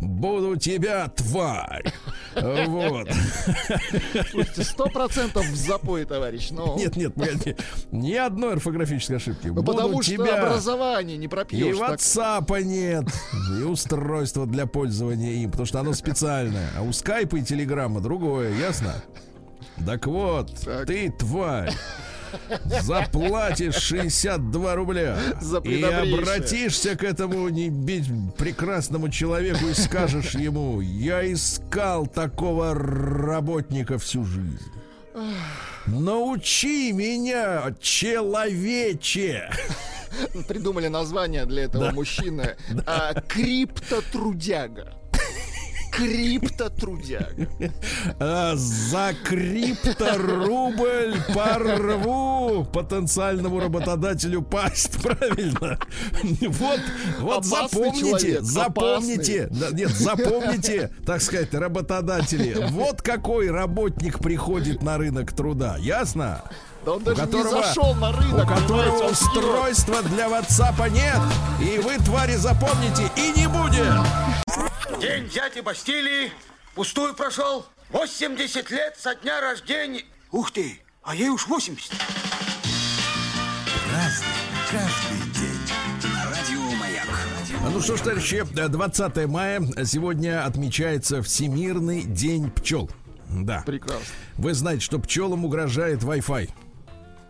Буду 0.00 0.56
тебя, 0.56 1.08
тварь. 1.08 1.92
Вот. 2.34 3.08
Сто 4.56 4.86
процентов 4.86 5.46
в 5.46 5.56
запой, 5.56 6.04
товарищ. 6.04 6.50
Но... 6.50 6.76
Нет, 6.76 6.96
нет, 6.96 7.16
нет, 7.16 7.60
ни 7.90 8.12
одной 8.14 8.54
орфографической 8.54 9.16
ошибки. 9.16 9.48
Ну, 9.48 9.62
потому 9.62 10.02
что 10.02 10.12
тебя... 10.12 10.42
образование 10.42 11.16
не 11.16 11.28
пропьешь. 11.28 11.74
И 11.74 11.78
ватсапа 11.78 12.62
нет, 12.62 13.06
и 13.58 13.62
устройство 13.62 14.46
для 14.46 14.66
пользования 14.66 15.42
им, 15.42 15.50
потому 15.50 15.66
что 15.66 15.80
оно 15.80 15.94
специальное. 15.94 16.70
А 16.76 16.82
у 16.82 16.92
скайпа 16.92 17.36
и 17.36 17.42
телеграмма 17.42 18.00
другое, 18.00 18.54
ясно? 18.58 19.02
Так 19.84 20.06
вот, 20.06 20.54
так. 20.64 20.86
ты, 20.86 21.10
тварь, 21.10 21.72
заплатишь 22.80 23.76
62 23.76 24.74
рубля 24.74 25.18
За 25.40 25.58
и 25.58 25.82
обратишься 25.82 26.96
к 26.96 27.04
этому 27.04 27.48
не 27.48 27.70
прекрасному 28.38 29.08
человеку 29.10 29.66
и 29.66 29.74
скажешь 29.74 30.34
ему, 30.34 30.80
я 30.80 31.30
искал 31.32 32.06
такого 32.06 32.74
работника 32.74 33.98
всю 33.98 34.24
жизнь. 34.24 34.58
Научи 35.86 36.92
меня, 36.92 37.74
человече! 37.80 39.50
Придумали 40.48 40.88
название 40.88 41.44
для 41.44 41.64
этого 41.64 41.86
да. 41.86 41.92
мужчины. 41.92 42.56
Да. 42.70 42.82
А, 42.86 43.20
криптотрудяга 43.20 44.94
крипто-трудяга. 45.96 47.48
А, 48.18 48.54
за 48.56 49.14
крипторубль 49.24 51.16
порву 51.34 52.64
потенциальному 52.64 53.60
работодателю 53.60 54.42
пасть, 54.42 55.02
правильно? 55.02 55.78
Вот, 56.48 56.80
вот 57.20 57.44
запомните, 57.44 58.40
запомните, 58.42 59.48
нет, 59.72 59.90
запомните, 59.90 60.90
так 61.06 61.22
сказать, 61.22 61.54
работодатели, 61.54 62.56
вот 62.70 63.02
какой 63.02 63.50
работник 63.50 64.18
приходит 64.18 64.82
на 64.82 64.98
рынок 64.98 65.32
труда, 65.32 65.76
ясно? 65.78 66.42
Да 66.84 66.92
он 66.92 67.02
даже 67.02 67.22
которого, 67.22 67.56
не 67.56 67.62
зашел 67.62 67.94
на 67.94 68.12
рынок. 68.12 68.44
У 68.44 68.46
которого 68.46 69.10
устройства 69.10 70.02
для 70.02 70.28
WhatsApp 70.28 70.90
нет. 70.90 71.18
И 71.60 71.78
вы, 71.78 71.96
твари, 72.04 72.36
запомните, 72.36 73.10
и 73.16 73.32
не 73.38 73.48
будет. 73.48 73.94
День 75.00 75.28
дяди 75.28 75.60
Бастилии 75.60 76.30
пустую 76.74 77.14
прошел. 77.14 77.64
80 77.90 78.70
лет 78.70 78.96
со 78.98 79.14
дня 79.14 79.40
рождения. 79.40 80.02
Ух 80.30 80.50
ты, 80.50 80.78
а 81.02 81.14
ей 81.14 81.30
уж 81.30 81.46
80. 81.46 81.90
Разный, 83.92 84.26
каждый 84.70 85.30
день. 85.32 85.58
Радио 86.24 86.60
Маяк. 86.78 87.06
А 87.64 87.70
ну 87.70 87.80
что 87.80 87.96
ж, 87.96 88.00
товарищи, 88.00 88.44
20 88.44 89.26
мая 89.26 89.62
сегодня 89.84 90.44
отмечается 90.44 91.22
Всемирный 91.22 92.02
день 92.02 92.50
пчел. 92.50 92.90
Да. 93.30 93.62
Прекрасно. 93.64 94.04
Вы 94.36 94.52
знаете, 94.52 94.82
что 94.82 94.98
пчелам 94.98 95.46
угрожает 95.46 96.02
Wi-Fi. 96.02 96.50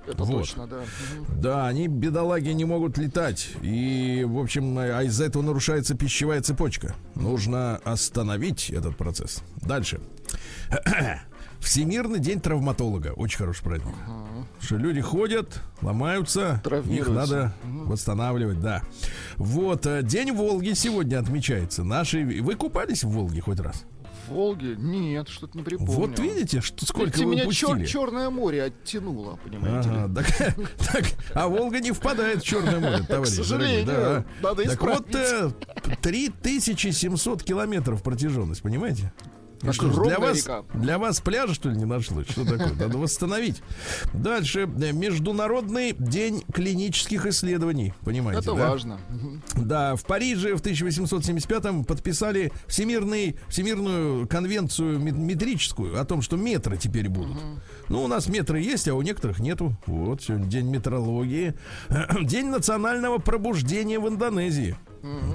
Это 0.07 0.25
вот. 0.25 0.41
точно, 0.41 0.67
да. 0.67 0.81
Да, 1.29 1.67
они, 1.67 1.89
бедолаги, 1.89 2.51
не 2.51 2.65
могут 2.65 2.99
летать. 2.99 3.51
И, 3.63 4.25
в 4.27 4.39
общем, 4.39 4.77
а 4.79 5.03
из-за 5.05 5.25
этого 5.25 5.43
нарушается 5.43 5.95
пищевая 5.95 6.43
цепочка. 6.43 6.95
Нужно 7.15 7.77
остановить 7.85 8.71
этот 8.71 8.97
процесс. 8.97 9.43
Дальше. 9.57 10.01
Всемирный 11.61 12.19
день 12.19 12.41
травматолога. 12.41 13.15
Очень 13.17 13.39
хороший 13.39 13.63
праздник. 13.65 13.95
Ага. 14.07 14.25
Что 14.61 14.77
люди 14.77 15.01
ходят, 15.01 15.63
ломаются, 15.83 16.63
их 16.89 17.09
надо 17.09 17.55
восстанавливать, 17.65 18.61
да. 18.61 18.83
Вот, 19.37 19.87
э, 19.87 20.03
День 20.03 20.33
Волги 20.33 20.73
сегодня 20.75 21.19
отмечается. 21.19 21.85
Наши... 21.85 22.25
Вы 22.25 22.55
купались 22.55 23.05
в 23.05 23.11
Волге 23.11 23.41
хоть 23.41 23.61
раз? 23.61 23.85
Волге? 24.29 24.77
Нет, 24.77 25.29
что-то 25.29 25.57
не 25.57 25.65
припомню. 25.65 25.93
Вот 25.93 26.19
видите, 26.19 26.61
что 26.61 26.85
сколько 26.87 27.11
Ведь 27.11 27.19
вы 27.19 27.25
меня 27.27 27.43
упустили. 27.45 27.85
Чер- 27.85 27.87
Черное 27.87 28.31
море 28.31 28.65
оттянуло, 28.65 29.39
понимаете 29.45 29.89
ага? 29.91 30.15
Так, 30.15 30.27
так, 30.93 31.05
а 31.35 31.49
Волга 31.49 31.81
не 31.81 31.93
впадает 31.93 32.43
в 32.43 32.47
Черное 32.47 32.81
море, 32.81 33.05
товарищ. 33.09 33.33
К 33.35 33.37
сожалению, 33.37 33.87
да. 33.87 34.25
надо 34.43 34.65
Так 34.65 34.83
вот, 34.83 35.07
3700 36.03 37.43
э, 37.43 37.45
километров 37.45 38.03
протяженность, 38.03 38.63
понимаете? 38.63 39.13
И 39.71 39.73
что 39.73 39.91
ж, 39.93 40.07
для 40.09 40.19
вас, 40.19 40.37
река. 40.39 40.63
для 40.75 40.99
вас 40.99 41.21
пляжа, 41.21 41.55
что 41.55 41.71
ли, 41.71 41.77
не 41.77 41.85
нашлось? 41.85 42.29
Что 42.31 42.45
такое? 42.45 42.73
Надо 42.75 42.99
восстановить. 42.99 43.63
Дальше. 44.13 44.67
Международный 44.67 45.93
день 45.99 46.45
клинических 46.53 47.27
исследований. 47.27 47.95
Понимаете, 48.05 48.41
Это 48.41 48.55
да? 48.57 48.69
важно. 48.71 49.01
Да, 49.55 49.97
в 49.97 50.05
Париже 50.05 50.55
в 50.57 50.63
1875-м 50.63 51.85
подписали 51.85 52.53
всемирный, 52.67 53.37
Всемирную 53.49 54.27
конвенцию 54.29 54.99
мет- 54.99 55.17
метрическую 55.17 56.01
о 56.01 56.05
том, 56.05 56.23
что 56.23 56.37
метры 56.37 56.77
теперь 56.77 57.09
будут. 57.09 57.37
Ну, 57.89 58.03
у 58.05 58.09
нас 58.09 58.29
метры 58.29 58.61
есть, 58.61 58.89
а 58.89 58.95
у 58.95 59.03
некоторых 59.03 59.39
нету. 59.41 59.77
Вот, 59.87 60.23
сегодня 60.23 60.47
день 60.47 60.67
метрологии. 60.71 61.55
День 62.23 62.47
национального 62.47 63.19
пробуждения 63.19 63.99
в 63.99 64.09
Индонезии. 64.09 64.77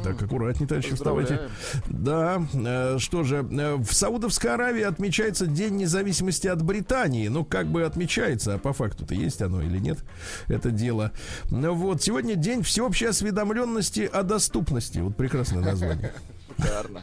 Так, 0.04 0.22
аккуратнее, 0.22 0.68
товарищи, 0.68 0.96
вставайте. 0.96 1.50
Да, 1.88 2.42
э, 2.54 2.98
что 3.00 3.24
же, 3.24 3.38
э, 3.38 3.76
в 3.76 3.94
Саудовской 3.94 4.54
Аравии 4.54 4.84
отмечается 4.84 5.46
День 5.46 5.76
независимости 5.78 6.48
от 6.48 6.62
Британии. 6.62 7.28
Ну, 7.28 7.46
как 7.46 7.68
бы 7.68 7.84
отмечается, 7.84 8.56
а 8.56 8.58
по 8.58 8.74
факту-то 8.74 9.14
есть 9.14 9.42
оно 9.42 9.62
или 9.62 9.78
нет, 9.78 10.00
это 10.48 10.72
дело. 10.72 11.12
Вот, 11.50 12.02
сегодня 12.02 12.36
день 12.36 12.64
всеобщей 12.64 13.06
осведомленности 13.06 14.10
о 14.12 14.24
доступности. 14.24 15.00
Вот 15.00 15.16
прекрасное 15.16 15.62
название. 15.62 16.14
Шикарно. 16.58 17.02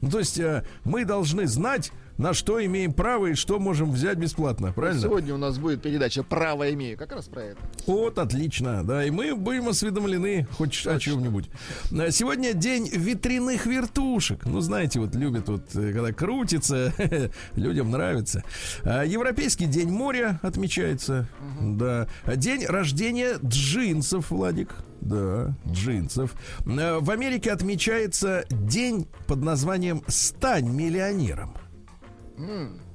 Ну, 0.00 0.10
то 0.10 0.18
есть 0.18 0.38
э, 0.38 0.64
мы 0.84 1.04
должны 1.04 1.46
знать, 1.46 1.90
на 2.18 2.32
что 2.34 2.64
имеем 2.64 2.92
право 2.92 3.26
и 3.26 3.34
что 3.34 3.58
можем 3.58 3.90
взять 3.90 4.18
бесплатно, 4.18 4.72
правильно? 4.72 5.02
Сегодня 5.02 5.34
у 5.34 5.38
нас 5.38 5.58
будет 5.58 5.82
передача 5.82 6.22
«Право 6.22 6.72
имею». 6.72 6.96
Как 6.96 7.12
раз 7.12 7.26
про 7.26 7.42
это. 7.42 7.60
Вот, 7.86 8.18
отлично, 8.18 8.84
да, 8.84 9.04
и 9.04 9.10
мы 9.10 9.34
будем 9.34 9.68
осведомлены 9.68 10.46
хоть 10.52 10.86
о 10.86 10.98
чем-нибудь. 10.98 11.48
А 11.92 12.10
Сегодня 12.10 12.52
день 12.52 12.88
ветряных 12.88 13.66
вертушек. 13.66 14.44
Ну, 14.46 14.60
знаете, 14.60 15.00
вот 15.00 15.14
любят 15.14 15.48
вот, 15.48 15.74
э, 15.74 15.92
когда 15.92 16.12
крутится, 16.12 16.92
людям 17.56 17.90
нравится. 17.90 18.44
А 18.82 19.04
Европейский 19.04 19.66
день 19.66 19.90
моря 19.90 20.38
отмечается, 20.42 21.28
да. 21.60 22.08
А 22.24 22.36
День 22.36 22.66
рождения 22.66 23.38
джинсов, 23.44 24.30
Владик. 24.30 24.74
Да, 25.00 25.54
джинсов. 25.68 26.34
А 26.66 27.00
В 27.00 27.10
Америке 27.10 27.52
отмечается 27.52 28.44
день 28.50 29.06
под 29.26 29.42
названием 29.42 30.02
«Стань 30.08 30.68
миллионером». 30.68 31.54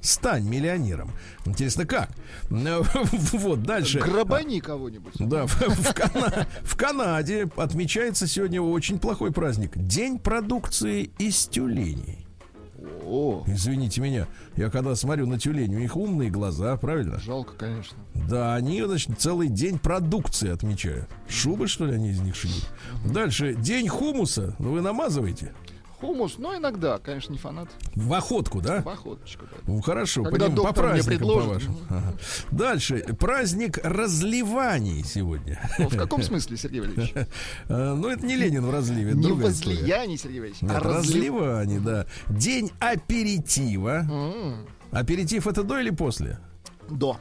Стань 0.02 0.48
миллионером. 0.48 1.12
Интересно, 1.46 1.86
как? 1.86 2.10
Вот, 2.50 3.64
дальше. 3.64 4.00
Грабани 4.00 4.60
кого-нибудь. 4.60 5.14
Да, 5.20 5.46
в, 5.46 5.54
в 5.60 5.94
Кана- 5.94 6.48
в 6.64 6.76
Канаде 6.76 7.50
отмечается 7.56 8.28
сегодня 8.28 8.62
очень 8.62 9.00
плохой 9.00 9.32
праздник. 9.32 9.72
День 9.76 10.20
продукции 10.20 11.12
из 11.20 11.48
тюленей. 11.48 12.26
О, 13.06 13.44
Извините 13.48 14.02
меня, 14.02 14.28
я 14.56 14.70
когда 14.70 14.96
смотрю 14.96 15.26
на 15.28 15.40
тюлень, 15.40 15.76
у 15.76 15.80
них 15.80 15.98
умные 15.98 16.30
глаза, 16.30 16.78
правильно? 16.78 17.20
жалко, 17.20 17.54
конечно. 17.58 17.98
Да, 18.14 18.56
они, 18.56 18.82
значит, 18.84 19.20
целый 19.20 19.48
день 19.50 19.80
продукции 19.80 20.50
отмечают. 20.50 21.10
Шубы, 21.28 21.68
что 21.68 21.86
ли, 21.86 21.96
они 21.96 22.12
из 22.12 22.22
них 22.22 22.36
шьют? 22.36 22.70
Дальше, 23.06 23.56
день 23.56 23.88
хумуса. 23.90 24.56
Ну, 24.60 24.72
вы 24.74 24.82
намазываете? 24.82 25.54
Хумус, 26.00 26.38
но 26.38 26.56
иногда, 26.56 26.98
конечно, 27.00 27.34
не 27.34 27.38
фанат. 27.38 27.68
В 27.96 28.14
охотку, 28.14 28.62
да? 28.62 28.82
Походочку, 28.82 29.46
да. 29.52 29.58
Ну, 29.68 29.82
хорошо, 29.82 30.24
Когда 30.24 30.46
по, 30.46 30.50
ним- 30.52 30.56
по 30.56 30.64
мне 30.64 30.74
праздникам, 30.74 31.28
по 31.28 31.34
предложит. 31.34 31.70
Ага. 31.90 32.14
Дальше, 32.52 33.00
праздник 33.20 33.80
разливаний 33.84 35.04
сегодня. 35.04 35.60
Ну, 35.78 35.90
в 35.90 35.98
каком 35.98 36.24
смысле, 36.24 36.56
Сергей 36.58 36.82
Валерьевич? 36.82 37.14
Э, 37.68 37.94
Ну, 37.96 38.08
это 38.08 38.26
не 38.26 38.36
Ленин 38.38 38.66
в 38.66 38.72
разливе, 38.72 39.14
Не 39.14 39.32
возлияние, 39.34 40.18
Сергей 40.18 40.40
Валерьевич, 40.40 40.64
а 40.72 40.80
разлив. 40.80 41.16
разливание, 41.16 41.80
да. 41.80 42.06
День 42.30 42.72
аперитива. 42.80 44.06
Аперитив 44.92 45.48
это 45.48 45.64
до 45.64 45.80
или 45.80 45.90
после? 45.92 46.40
До. 46.90 47.18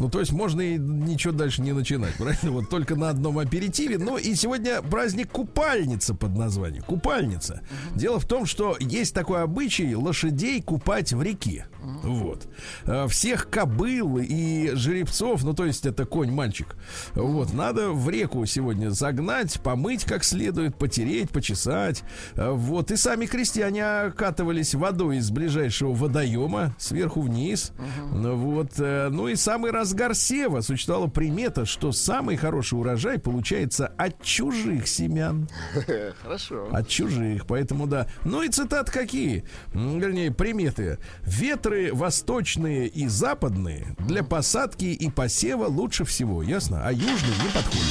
Ну, 0.00 0.08
то 0.08 0.18
есть 0.20 0.32
можно 0.32 0.60
и 0.62 0.78
ничего 0.78 1.32
дальше 1.32 1.60
не 1.62 1.72
начинать, 1.72 2.14
правильно? 2.14 2.50
Вот 2.50 2.68
только 2.70 2.96
на 2.96 3.10
одном 3.10 3.38
аперитиве. 3.38 3.98
Ну, 3.98 4.16
и 4.16 4.34
сегодня 4.34 4.80
праздник 4.82 5.30
купальница 5.30 6.14
под 6.14 6.36
названием. 6.36 6.82
Купальница. 6.84 7.60
Дело 7.94 8.18
в 8.18 8.24
том, 8.24 8.46
что 8.46 8.76
есть 8.80 9.14
такой 9.14 9.42
обычай 9.42 9.94
лошадей 9.94 10.62
купать 10.62 11.12
в 11.12 11.22
реке. 11.22 11.66
Вот. 12.02 12.48
Э, 12.84 13.06
Всех 13.08 13.48
кобыл 13.50 14.18
и 14.18 14.70
жеребцов, 14.74 15.44
ну, 15.44 15.54
то 15.54 15.64
есть 15.66 15.84
это 15.86 16.04
конь-мальчик, 16.06 16.76
вот, 17.14 17.52
надо 17.52 17.90
в 17.90 18.08
реку 18.10 18.44
сегодня 18.46 18.90
загнать, 18.90 19.60
помыть 19.62 20.04
как 20.04 20.24
следует, 20.24 20.76
потереть, 20.76 21.30
почесать. 21.30 22.02
Э, 22.36 22.50
Вот. 22.50 22.90
И 22.90 22.96
сами 22.96 23.26
крестьяне 23.26 23.84
окатывались 23.84 24.74
водой 24.74 25.18
из 25.18 25.30
ближайшего 25.30 25.92
водоема 25.94 26.74
сверху 26.78 27.20
вниз. 27.20 27.72
Вот. 28.10 28.72
э, 28.78 29.08
Ну 29.10 29.28
и 29.28 29.36
самый 29.36 29.70
разгар 29.90 30.14
сева 30.14 30.60
существовала 30.60 31.08
примета, 31.08 31.66
что 31.66 31.90
самый 31.90 32.36
хороший 32.36 32.78
урожай 32.78 33.18
получается 33.18 33.88
от 33.98 34.22
чужих 34.22 34.86
семян. 34.86 35.48
Хорошо. 36.22 36.68
От 36.70 36.88
чужих, 36.88 37.46
поэтому 37.46 37.88
да. 37.88 38.06
Ну 38.24 38.42
и 38.42 38.48
цитат 38.48 38.88
какие? 38.88 39.44
Вернее, 39.74 40.30
приметы. 40.30 40.98
Ветры 41.22 41.92
восточные 41.92 42.86
и 42.86 43.08
западные 43.08 43.96
для 43.98 44.22
посадки 44.22 44.84
и 44.84 45.10
посева 45.10 45.66
лучше 45.66 46.04
всего, 46.04 46.42
ясно? 46.42 46.86
А 46.86 46.92
южные 46.92 47.34
не 47.42 47.50
подходят. 47.52 47.84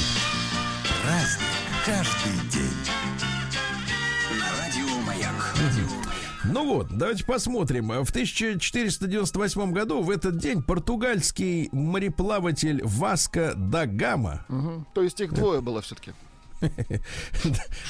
Праздник 1.02 1.84
каждый 1.84 2.50
день. 2.50 3.29
Ну 6.52 6.66
вот, 6.66 6.88
давайте 6.90 7.24
посмотрим. 7.24 7.88
В 7.88 8.10
1498 8.10 9.72
году 9.72 10.02
в 10.02 10.10
этот 10.10 10.38
день 10.38 10.62
португальский 10.62 11.68
мореплаватель 11.72 12.82
Васко 12.84 13.54
да 13.56 13.86
Гама 13.86 14.44
Мгм. 14.48 14.86
То 14.94 15.02
есть 15.02 15.20
их 15.20 15.32
двое 15.32 15.60
было 15.60 15.80
все-таки. 15.80 16.12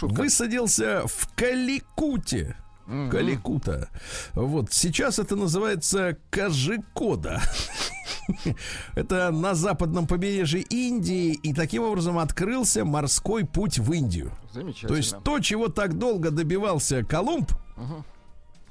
Высадился 0.00 1.02
в 1.06 1.28
Каликуте. 1.34 2.56
Каликута. 3.10 3.88
Вот 4.34 4.72
сейчас 4.72 5.18
это 5.18 5.36
называется 5.36 6.18
Кажикода. 6.30 7.40
Это 8.94 9.30
на 9.30 9.54
западном 9.54 10.06
побережье 10.06 10.60
Индии, 10.62 11.32
и 11.34 11.52
таким 11.52 11.82
образом 11.82 12.18
открылся 12.18 12.84
морской 12.84 13.44
путь 13.44 13.78
в 13.78 13.92
Индию. 13.92 14.32
Замечательно. 14.52 14.88
То 14.88 14.96
есть 14.96 15.16
то, 15.24 15.40
чего 15.40 15.68
так 15.68 15.98
долго 15.98 16.30
добивался 16.30 17.02
Колумб, 17.04 17.52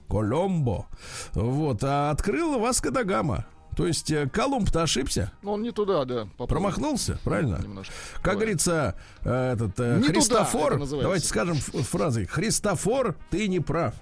Коломбо, 0.10 0.88
вот, 1.34 1.84
а 1.84 2.10
открыл 2.10 2.60
Васко 2.60 2.92
да 2.92 3.04
Гама. 3.04 3.46
То 3.76 3.88
есть 3.88 4.12
э, 4.12 4.28
Колумб-то 4.28 4.84
ошибся, 4.84 5.32
Ну, 5.42 5.52
он 5.54 5.62
не 5.62 5.72
туда, 5.72 6.04
да. 6.04 6.24
попал. 6.38 6.48
промахнулся, 6.48 7.18
правильно? 7.24 7.60
Немножко. 7.64 7.94
Как 8.16 8.24
Бывает. 8.36 8.40
говорится, 8.40 8.96
э, 9.24 9.54
этот 9.54 9.80
э, 9.80 9.96
Не 9.98 10.04
туда 10.08 10.14
Христофор, 10.14 10.78
называется. 10.78 11.04
давайте 11.04 11.28
скажем 11.28 11.56
фразой, 11.56 12.26
Христофор, 12.26 13.16
ты 13.30 13.48
не 13.48 13.60
прав. 13.62 13.94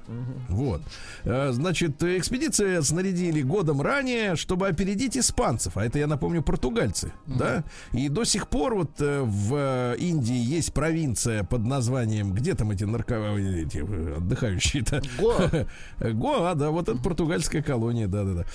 Вот. 0.50 0.82
Э, 1.26 1.52
Значит, 1.52 2.02
э, 2.02 2.18
экспедиции 2.18 2.80
снарядили 2.82 3.42
годом 3.44 3.82
ранее, 3.82 4.36
чтобы 4.36 4.68
опередить 4.68 5.16
испанцев, 5.18 5.78
а 5.78 5.86
это, 5.86 6.00
я 6.00 6.08
напомню, 6.08 6.42
португальцы, 6.42 7.12
да? 7.28 7.64
И 7.94 8.10
до 8.10 8.24
сих 8.24 8.48
пор 8.48 8.74
вот 8.76 8.92
в 9.00 9.96
Индии 10.00 10.36
есть 10.38 10.74
провинция 10.74 11.44
под 11.44 11.64
названием, 11.66 12.34
где 12.34 12.56
там 12.56 12.72
эти 12.72 12.84
нарковые, 12.84 13.64
эти 13.66 13.80
отдыхающие-то? 14.18 15.02
Гоа. 15.20 15.68
Гоа, 16.14 16.56
да, 16.56 16.72
вот 16.72 16.90
это 16.90 16.98
португальская 16.98 17.62
колония, 17.62 18.08
да-да-да. 18.08 18.46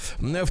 В 0.44 0.50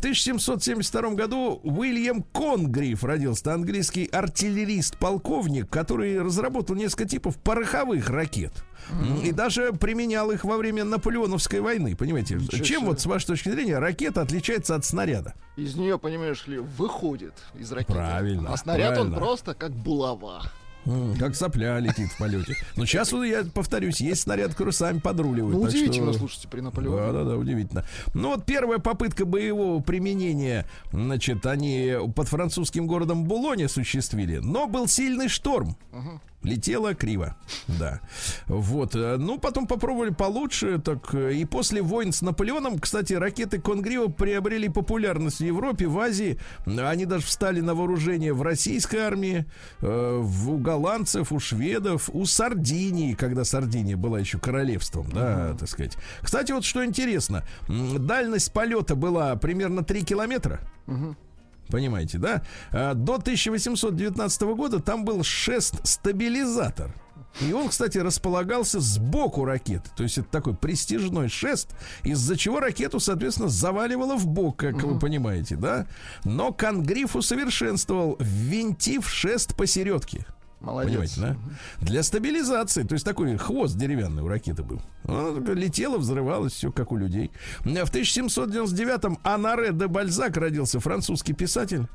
1772 0.62 1.16
году 1.16 1.60
Уильям 1.64 2.24
Конгриф 2.34 3.04
родился, 3.04 3.54
английский 3.54 4.06
артиллерист-полковник, 4.06 5.70
который 5.70 6.22
разработал 6.22 6.76
несколько 6.76 7.06
типов 7.06 7.38
пороховых 7.38 8.10
ракет. 8.10 8.52
И 9.24 9.32
даже 9.32 9.74
применял 9.74 10.32
их 10.32 10.44
во 10.44 10.58
время 10.58 10.84
Наполеоновской 10.84 11.60
войны, 11.62 11.96
понимаете? 11.96 12.36
Ничего 12.36 12.64
Чем 12.64 12.86
вот, 12.86 13.00
с 13.00 13.06
вашей 13.06 13.28
точки 13.28 13.50
зрения, 13.50 13.78
ракета 13.80 14.22
отличается 14.22 14.76
от 14.76 14.86
снаряда? 14.86 15.34
Из 15.56 15.76
нее, 15.76 16.00
понимаешь 16.00 16.48
ли, 16.48 16.58
выходит 16.58 17.34
из 17.60 17.72
ракеты. 17.72 17.94
Правильно, 17.94 18.54
А 18.54 18.58
снаряд 18.58 18.92
он 18.92 18.96
правильно. 19.12 19.18
просто 19.18 19.54
как 19.54 19.72
булава. 19.72 20.44
Как 21.20 21.36
сопля 21.36 21.78
летит 21.80 22.12
в 22.12 22.18
полете. 22.18 22.56
Но 22.76 22.86
сейчас, 22.86 23.12
вот 23.12 23.24
я 23.24 23.44
повторюсь, 23.44 24.02
есть 24.02 24.22
снаряд, 24.22 24.52
который 24.54 24.74
сами 24.74 25.00
подруливают. 25.00 25.56
Ну, 25.58 25.62
так 25.64 25.72
что- 25.72 25.80
удивительно, 25.80 26.14
слушайте, 26.14 26.48
при 26.48 26.62
Наполеоне. 26.62 26.98
Да, 26.98 27.12
да, 27.12 27.24
да, 27.24 27.38
удивительно. 27.38 27.86
Ну 28.14 28.30
вот 28.30 28.46
первая 28.46 28.80
попытка 28.80 29.26
боевого 29.26 29.82
применения, 29.82 30.66
значит, 30.92 31.46
они 31.46 31.94
под 32.16 32.28
французским 32.28 32.88
городом 32.88 33.26
Булоне 33.26 33.66
осуществили, 33.66 34.38
но 34.38 34.68
был 34.68 34.88
сильный 34.88 35.28
шторм. 35.28 35.76
Летела 36.44 36.96
криво, 36.96 37.36
да. 37.68 38.02
Вот. 38.48 38.96
э, 38.96 39.18
Ну, 39.18 39.38
потом 39.38 39.68
попробовали 39.68 40.10
получше. 40.10 40.80
Так, 40.80 41.14
э, 41.14 41.34
и 41.36 41.46
после 41.46 41.82
войн 41.82 42.12
с 42.12 42.24
Наполеоном, 42.24 42.80
кстати, 42.80 43.14
ракеты 43.14 43.62
Конгрио 43.62 44.10
приобрели 44.10 44.68
популярность 44.68 45.38
в 45.40 45.44
Европе, 45.44 45.86
в 45.88 46.00
Азии. 46.00 46.40
Они 46.66 47.06
даже 47.06 47.26
встали 47.26 47.62
на 47.62 47.76
вооружение 47.76 48.34
в 48.34 48.42
российской 48.42 48.98
армии, 48.98 49.46
э, 49.82 50.18
у 50.48 50.58
голландцев, 50.58 51.32
у 51.32 51.40
шведов, 51.40 52.10
у 52.12 52.26
Сардинии, 52.26 53.14
когда 53.14 53.44
Сардиния 53.44 53.96
была 53.96 54.20
еще 54.20 54.40
королевством, 54.40 55.12
да, 55.12 55.56
так 55.60 55.70
сказать. 55.70 55.96
Кстати, 56.22 56.52
вот 56.54 56.66
что 56.66 56.84
интересно. 56.84 57.44
Дальность 57.68 58.52
полета 58.52 58.96
была 58.96 59.36
примерно 59.36 59.84
3 59.84 60.04
километра. 60.04 60.60
Понимаете, 61.72 62.18
да? 62.18 62.42
А, 62.72 62.94
До 62.94 63.16
1819 63.16 64.42
года 64.42 64.80
там 64.80 65.06
был 65.06 65.24
шест-стабилизатор. 65.24 66.94
И 67.40 67.54
он, 67.54 67.70
кстати, 67.70 67.98
располагался 67.98 68.82
сбоку 68.82 69.46
ракеты. 69.46 69.90
То 69.96 70.04
есть 70.04 70.18
это 70.18 70.28
такой 70.30 70.54
престижной 70.54 71.30
шест, 71.30 71.70
из-за 72.04 72.36
чего 72.36 72.60
ракету, 72.60 73.00
соответственно, 73.00 73.48
заваливало 73.48 74.18
в 74.18 74.28
бок, 74.28 74.58
как 74.58 74.84
вы 74.84 75.00
понимаете, 75.00 75.56
да? 75.56 75.88
Но 76.26 76.52
Конгриф 76.52 77.16
усовершенствовал, 77.16 78.18
ввинтив 78.20 79.10
шест 79.10 79.56
посередке. 79.56 80.26
Молодец. 80.62 81.16
Понимаете, 81.16 81.22
да? 81.22 81.36
Для 81.86 82.04
стабилизации. 82.04 82.84
То 82.84 82.94
есть 82.94 83.04
такой 83.04 83.36
хвост 83.38 83.76
деревянный 83.76 84.22
у 84.22 84.28
ракеты 84.28 84.62
был. 84.64 84.80
Она 85.06 85.32
летела, 85.54 85.98
взрывалась, 85.98 86.54
все 86.54 86.72
как 86.72 86.92
у 86.92 86.98
людей. 86.98 87.32
В 87.62 87.68
1799-м 87.68 89.18
Анаре 89.24 89.74
де 89.74 89.88
Бальзак 89.88 90.38
родился, 90.38 90.80
французский 90.80 91.34
писатель. 91.34 91.88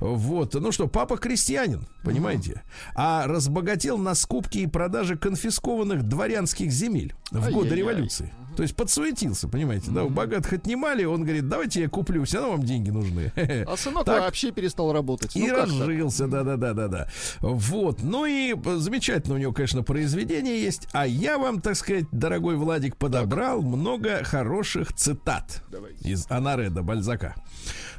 Вот. 0.00 0.54
Ну 0.54 0.72
что, 0.72 0.88
папа 0.88 1.18
крестьянин, 1.18 1.86
понимаете? 2.02 2.62
А 2.94 3.26
разбогател 3.26 3.98
на 3.98 4.14
скупке 4.14 4.60
и 4.60 4.66
продаже 4.66 5.16
конфискованных 5.16 6.02
дворянских 6.04 6.72
земель 6.72 7.14
в 7.30 7.50
годы 7.50 7.74
революции. 7.74 8.32
То 8.56 8.62
есть 8.62 8.76
подсуетился, 8.76 9.48
понимаете, 9.48 9.90
да? 9.90 10.04
У 10.04 10.08
богатых 10.08 10.52
отнимали, 10.52 11.04
он 11.04 11.22
говорит, 11.24 11.48
давайте 11.48 11.80
я 11.82 11.88
куплю, 11.88 12.24
все 12.24 12.38
равно 12.38 12.52
вам 12.52 12.62
деньги 12.62 12.90
нужны. 12.90 13.32
А 13.66 13.76
сынок 13.76 14.04
Так. 14.04 14.20
вообще 14.22 14.50
перестал 14.52 14.92
работать. 14.92 15.34
И 15.36 15.40
Ну, 15.40 15.48
так? 15.48 15.66
разжился, 15.68 16.26
да-да-да-да-да. 16.26 17.08
Вот. 17.40 18.02
Ну 18.02 18.26
и 18.26 18.54
замечательно 18.76 19.34
у 19.34 19.38
него, 19.38 19.52
конечно, 19.52 19.82
произведение 19.82 20.62
есть. 20.62 20.88
А 20.92 21.06
я 21.06 21.38
вам, 21.38 21.60
так 21.60 21.76
сказать, 21.76 22.04
дорогой 22.12 22.56
Владик, 22.56 22.96
подобрал 22.96 23.62
много 23.62 24.22
хороших 24.24 24.92
цитат 24.92 25.62
Давайте. 25.70 26.08
из 26.08 26.26
Анареда 26.30 26.82
Бальзака. 26.82 27.34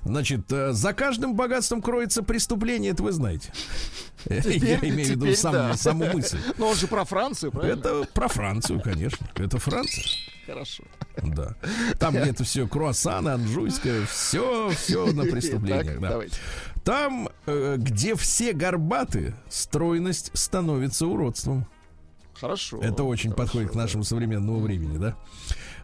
Значит, 0.05 0.51
э, 0.51 0.71
за 0.71 0.93
каждым 0.93 1.35
богатством 1.35 1.81
кроется 1.81 2.21
преступление, 2.21 2.91
это 2.91 3.01
вы 3.01 3.11
знаете. 3.11 3.51
Я 4.29 4.41
Теперь- 4.41 4.89
имею 4.89 5.07
в 5.07 5.11
виду 5.11 5.35
сам- 5.35 5.53
да. 5.53 5.73
саму 5.75 6.05
мысль. 6.13 6.37
Но 6.57 6.69
он 6.69 6.75
же 6.75 6.87
про 6.87 7.03
Францию, 7.05 7.51
правильно? 7.51 7.79
Это 7.79 8.03
про 8.13 8.27
Францию, 8.27 8.81
конечно. 8.81 9.27
Это 9.35 9.57
Франция. 9.57 10.03
Хорошо. 10.45 10.83
Да. 11.23 11.55
Там 11.97 12.13
где-то 12.15 12.43
все 12.43 12.67
круассаны, 12.67 13.29
анжуйское, 13.29 14.05
все, 14.05 14.69
все 14.77 15.11
на 15.11 15.23
преступлениях. 15.31 15.85
Так, 15.87 15.99
да. 15.99 16.09
давайте. 16.09 16.35
Там, 16.83 17.29
э, 17.47 17.77
где 17.79 18.13
все 18.15 18.53
горбаты, 18.53 19.33
стройность 19.49 20.29
становится 20.35 21.07
уродством. 21.07 21.65
Хорошо. 22.35 22.79
Это 22.79 23.03
очень 23.03 23.31
хорошо, 23.31 23.43
подходит 23.43 23.71
к 23.71 23.73
да. 23.73 23.79
нашему 23.79 24.03
современному 24.03 24.59
времени, 24.59 24.97
да? 24.99 25.15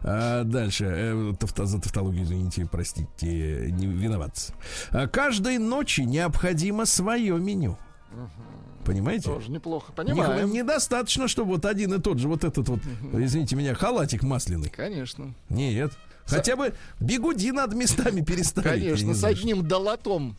А, 0.04 0.44
дальше. 0.44 0.84
э, 0.86 1.32
за 1.64 1.80
тавтологию, 1.80 2.24
извините, 2.24 2.66
простите, 2.70 3.70
не 3.70 3.86
виноват. 3.86 4.52
А, 4.90 5.06
Каждой 5.06 5.58
ночи 5.58 6.00
необходимо 6.02 6.86
свое 6.86 7.38
меню. 7.38 7.78
Понимаете? 8.84 9.24
Тоже 9.30 9.50
неплохо. 9.50 9.92
Не- 9.92 9.96
Понимаем. 9.96 10.50
Недостаточно, 10.50 11.28
чтобы 11.28 11.52
вот 11.52 11.64
один 11.66 11.94
и 11.94 12.00
тот 12.00 12.18
же, 12.18 12.26
вот 12.28 12.42
этот 12.42 12.68
вот, 12.68 12.80
извините 13.12 13.54
меня, 13.54 13.74
халатик 13.74 14.22
масляный. 14.24 14.70
Конечно. 14.70 15.34
Нет. 15.48 15.92
Хотя 16.26 16.56
бы 16.56 16.74
бегуди 17.00 17.52
над 17.52 17.74
местами 17.74 18.22
переставить. 18.22 18.82
Конечно, 18.82 19.06
не 19.06 19.14
с 19.14 19.22
одним 19.24 19.66
долотом 19.66 20.36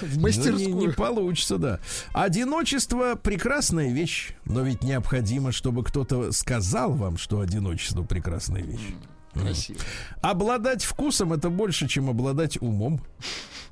в 0.00 0.16
Ну, 0.16 0.22
мастерскую. 0.22 0.74
не, 0.74 0.86
не 0.86 0.88
получится, 0.88 1.58
да. 1.58 1.80
Одиночество 2.12 3.14
прекрасная 3.16 3.92
вещь, 3.92 4.32
но 4.44 4.62
ведь 4.62 4.82
необходимо, 4.82 5.52
чтобы 5.52 5.84
кто-то 5.84 6.32
сказал 6.32 6.92
вам, 6.92 7.16
что 7.18 7.40
одиночество 7.40 8.02
прекрасная 8.02 8.62
вещь. 8.62 8.94
Красиво. 9.34 9.78
Обладать 10.20 10.82
вкусом 10.84 11.32
это 11.32 11.50
больше, 11.50 11.86
чем 11.88 12.08
обладать 12.10 12.60
умом. 12.60 13.00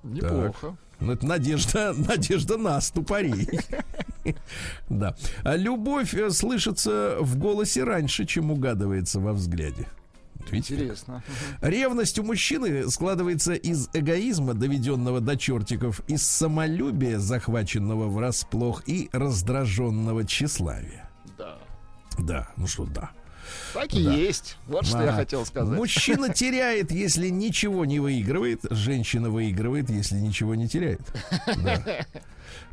Неплохо. 0.03 0.77
Ну, 1.01 1.13
это 1.13 1.27
надежда, 1.27 1.93
надежда 1.97 2.57
на 2.57 2.81
ступорей. 2.81 3.49
Да. 4.89 5.15
Любовь 5.45 6.13
э, 6.13 6.31
слышится 6.31 7.17
в 7.21 7.39
голосе 7.39 7.85
раньше, 7.85 8.25
чем 8.27 8.51
угадывается 8.51 9.21
во 9.21 9.33
взгляде. 9.33 9.87
Вот 10.47 10.53
Видите? 10.53 10.75
как? 10.75 10.83
Интересно. 10.85 11.23
Ревность 11.61 12.19
у 12.19 12.23
мужчины 12.23 12.89
складывается 12.91 13.55
из 13.55 13.89
эгоизма, 13.93 14.55
доведенного 14.55 15.21
до 15.21 15.37
чертиков, 15.37 16.01
из 16.09 16.25
самолюбия, 16.27 17.19
захваченного 17.19 18.09
врасплох, 18.09 18.83
и 18.87 19.09
раздраженного 19.13 20.25
тщеславия. 20.25 21.11
Да. 21.39 21.59
Да, 22.19 22.49
ну 22.57 22.67
что, 22.67 22.85
да. 22.87 23.11
Так 23.75 23.93
и 23.95 24.05
Да. 24.05 24.13
есть. 24.15 24.57
Вот 24.67 24.87
что 24.87 25.03
я 25.03 25.13
хотел 25.13 25.45
сказать. 25.47 25.77
Мужчина 25.79 26.33
теряет, 26.33 26.91
если 26.91 27.29
ничего 27.29 27.85
не 27.85 28.01
выигрывает. 28.01 28.65
Женщина 28.71 29.31
выигрывает, 29.31 29.89
если 29.91 30.17
ничего 30.17 30.55
не 30.55 30.69
теряет. 30.69 31.01
Да. 31.65 31.83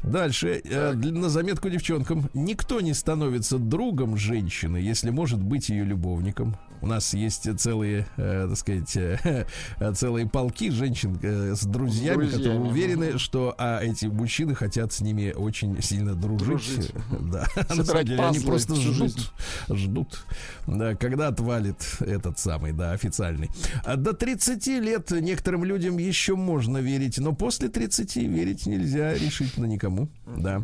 Дальше, 0.04 0.62
э, 0.64 0.94
на 0.94 1.30
заметку 1.30 1.70
девчонкам. 1.70 2.30
Никто 2.34 2.82
не 2.82 2.94
становится 2.94 3.58
другом 3.58 4.18
женщины, 4.18 4.78
если 4.78 5.10
может 5.12 5.42
быть 5.42 5.70
ее 5.70 5.84
любовником. 5.84 6.56
У 6.84 6.86
нас 6.86 7.14
есть 7.14 7.48
целые, 7.60 8.06
э, 8.18 8.48
так 8.50 8.58
сказать, 8.58 8.98
э, 8.98 9.46
целые 9.96 10.28
полки 10.28 10.70
женщин 10.70 11.18
э, 11.24 11.56
с 11.56 11.64
друзьями, 11.64 12.24
друзьями, 12.26 12.44
которые 12.44 12.60
уверены, 12.60 13.18
что 13.18 13.56
а, 13.58 13.80
эти 13.82 14.08
мужчины 14.08 14.54
хотят 14.54 14.92
с 14.92 15.00
ними 15.00 15.32
очень 15.32 15.82
сильно 15.82 16.14
дружить. 16.14 16.46
Дружить, 16.46 16.92
Да. 17.32 17.48
На 17.56 17.64
самом 17.64 17.86
Собирать 17.86 18.08
деле 18.08 18.24
они 18.24 18.40
просто 18.40 18.76
ждут, 18.76 19.32
ждут, 19.70 20.26
да, 20.68 20.96
когда 20.96 21.30
отвалит 21.30 21.78
этот 22.02 22.38
самый, 22.38 22.74
да, 22.74 22.92
официальный. 22.92 23.50
А 23.86 23.96
До 23.96 24.12
30 24.12 24.68
лет 24.68 25.10
некоторым 25.12 25.64
людям 25.64 25.98
еще 25.98 26.36
можно 26.36 26.80
верить, 26.80 27.18
но 27.18 27.32
после 27.32 27.70
30 27.70 28.18
верить 28.18 28.66
нельзя 28.66 29.14
решительно 29.14 29.68
никому. 29.68 30.10
Да. 30.36 30.62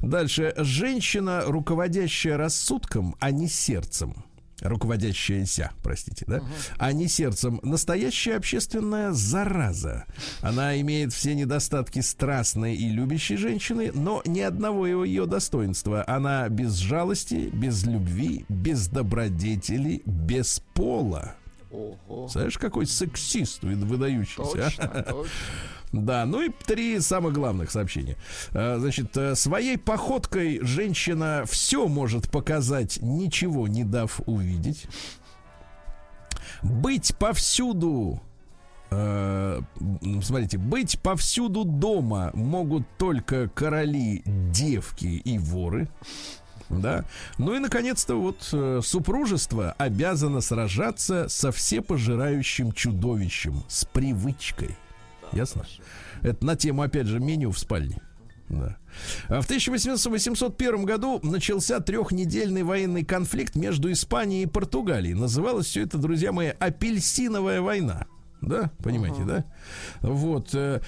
Дальше. 0.00 0.54
Женщина, 0.56 1.42
руководящая 1.44 2.38
рассудком, 2.38 3.16
а 3.20 3.30
не 3.32 3.48
сердцем. 3.48 4.24
Руководящаяся, 4.60 5.70
простите, 5.82 6.24
да? 6.26 6.42
А 6.78 6.92
не 6.92 7.08
сердцем. 7.08 7.60
Настоящая 7.62 8.36
общественная 8.36 9.12
зараза. 9.12 10.06
Она 10.40 10.80
имеет 10.80 11.12
все 11.12 11.34
недостатки 11.34 12.00
страстной 12.00 12.74
и 12.74 12.88
любящей 12.88 13.36
женщины, 13.36 13.90
но 13.94 14.22
ни 14.26 14.40
одного 14.40 14.86
его 14.86 15.04
ее 15.04 15.26
достоинства. 15.26 16.04
Она 16.06 16.48
без 16.48 16.74
жалости, 16.74 17.50
без 17.52 17.84
любви, 17.84 18.44
без 18.48 18.88
добродетели, 18.88 20.02
без 20.04 20.60
пола. 20.74 21.34
Ого. 21.70 22.28
Знаешь, 22.28 22.56
какой 22.58 22.86
сексист 22.86 23.62
вы- 23.62 23.74
выдающийся. 23.76 24.40
а? 24.42 24.64
Точно, 24.70 24.88
точно. 25.08 25.30
Да, 25.92 26.26
ну 26.26 26.42
и 26.42 26.50
три 26.50 27.00
самых 27.00 27.32
главных 27.32 27.70
сообщения. 27.70 28.16
А, 28.52 28.78
Значит, 28.78 29.16
э, 29.16 29.34
своей 29.34 29.78
походкой 29.78 30.60
женщина 30.62 31.44
все 31.46 31.88
может 31.88 32.30
показать, 32.30 32.98
ничего 33.00 33.68
не 33.68 33.84
дав 33.84 34.20
увидеть. 34.26 34.86
Быть 36.62 37.14
повсюду 37.16 38.20
э, 38.90 39.60
смотрите, 40.22 40.58
быть 40.58 41.00
повсюду 41.00 41.64
дома 41.64 42.30
могут 42.34 42.82
только 42.98 43.48
короли, 43.48 44.22
девки 44.26 45.06
и 45.06 45.38
воры. 45.38 45.88
Да. 46.70 47.04
Ну 47.38 47.54
и 47.54 47.58
наконец-то 47.58 48.16
вот 48.16 48.48
э, 48.52 48.80
супружество 48.84 49.74
обязано 49.78 50.40
сражаться 50.40 51.28
со 51.28 51.50
всепожирающим 51.50 52.72
чудовищем, 52.72 53.64
с 53.68 53.84
привычкой. 53.84 54.76
Ясно? 55.32 55.66
Это 56.22 56.44
на 56.44 56.56
тему, 56.56 56.82
опять 56.82 57.06
же, 57.06 57.20
меню 57.20 57.50
в 57.50 57.58
спальне. 57.58 58.00
Да. 58.48 58.76
А 59.28 59.40
В 59.40 59.44
1801 59.44 60.84
году 60.84 61.20
начался 61.22 61.80
трехнедельный 61.80 62.62
военный 62.62 63.04
конфликт 63.04 63.54
между 63.56 63.92
Испанией 63.92 64.44
и 64.44 64.46
Португалией. 64.46 65.14
Называлось 65.14 65.66
все 65.66 65.82
это, 65.82 65.98
друзья 65.98 66.32
мои, 66.32 66.48
апельсиновая 66.48 67.60
война. 67.60 68.06
Да, 68.40 68.70
понимаете, 68.82 69.24
да? 69.24 69.44
Вот 70.00 70.54
э, 70.54 70.80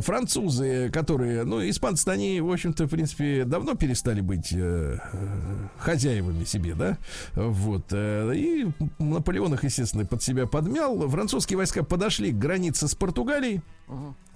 французы, 0.00 0.90
которые, 0.90 1.44
ну, 1.44 1.68
испанцы, 1.68 2.08
они, 2.08 2.40
в 2.40 2.50
общем-то, 2.50 2.86
в 2.86 2.90
принципе, 2.90 3.44
давно 3.44 3.74
перестали 3.74 4.20
быть 4.20 4.52
э, 4.52 4.98
э, 5.12 5.68
хозяевами 5.78 6.44
себе, 6.44 6.74
да? 6.74 6.96
Вот 7.34 7.86
э, 7.92 8.32
и 8.34 8.68
Наполеон 8.98 9.54
их, 9.54 9.64
естественно, 9.64 10.06
под 10.06 10.22
себя 10.22 10.46
подмял. 10.46 11.08
Французские 11.08 11.58
войска 11.58 11.82
подошли 11.82 12.32
к 12.32 12.38
границе 12.38 12.88
с 12.88 12.94
Португалией. 12.94 13.60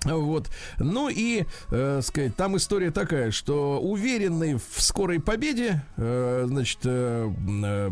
Вот. 0.04 0.50
Ну 0.78 1.08
и, 1.08 1.44
э, 1.70 2.00
сказать, 2.02 2.36
там 2.36 2.56
история 2.56 2.90
такая, 2.90 3.30
что 3.30 3.80
уверенный 3.80 4.54
в 4.54 4.80
скорой 4.82 5.20
победе, 5.20 5.82
э, 5.96 6.44
значит, 6.46 6.80
э, 6.84 7.30
э, 7.64 7.90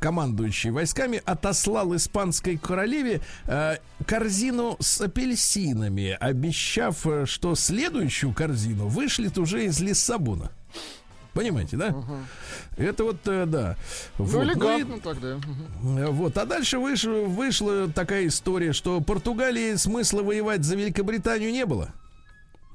командующий 0.00 0.70
войсками 0.70 1.20
отослал 1.24 1.94
испанской 1.94 2.56
королеве 2.56 3.20
э, 3.46 3.76
корзину 4.06 4.76
с 4.80 5.00
апельсинами, 5.00 6.16
обещав, 6.18 7.06
э, 7.06 7.26
что 7.26 7.54
следующую 7.54 8.32
корзину 8.32 8.88
вышлет 8.88 9.38
уже 9.38 9.66
из 9.66 9.80
Лиссабона. 9.80 10.50
Понимаете, 11.34 11.76
да? 11.76 11.94
Это 12.76 13.04
вот, 13.04 13.16
э, 13.26 13.44
да. 13.46 13.76
Ну, 14.18 14.24
Вот. 14.24 14.34
Ну 14.34 14.42
и- 14.42 14.46
элегантно 14.46 15.00
тогда. 15.00 15.28
Э, 15.28 16.06
Вот, 16.10 16.36
а 16.36 16.46
дальше 16.46 16.76
выш- 16.78 17.26
вышла 17.26 17.88
такая 17.88 18.26
история, 18.26 18.72
что 18.72 19.00
Португалии 19.00 19.74
смысла 19.76 20.22
воевать 20.22 20.64
за 20.64 20.76
Великобританию 20.76 21.52
не 21.52 21.64
было. 21.66 21.90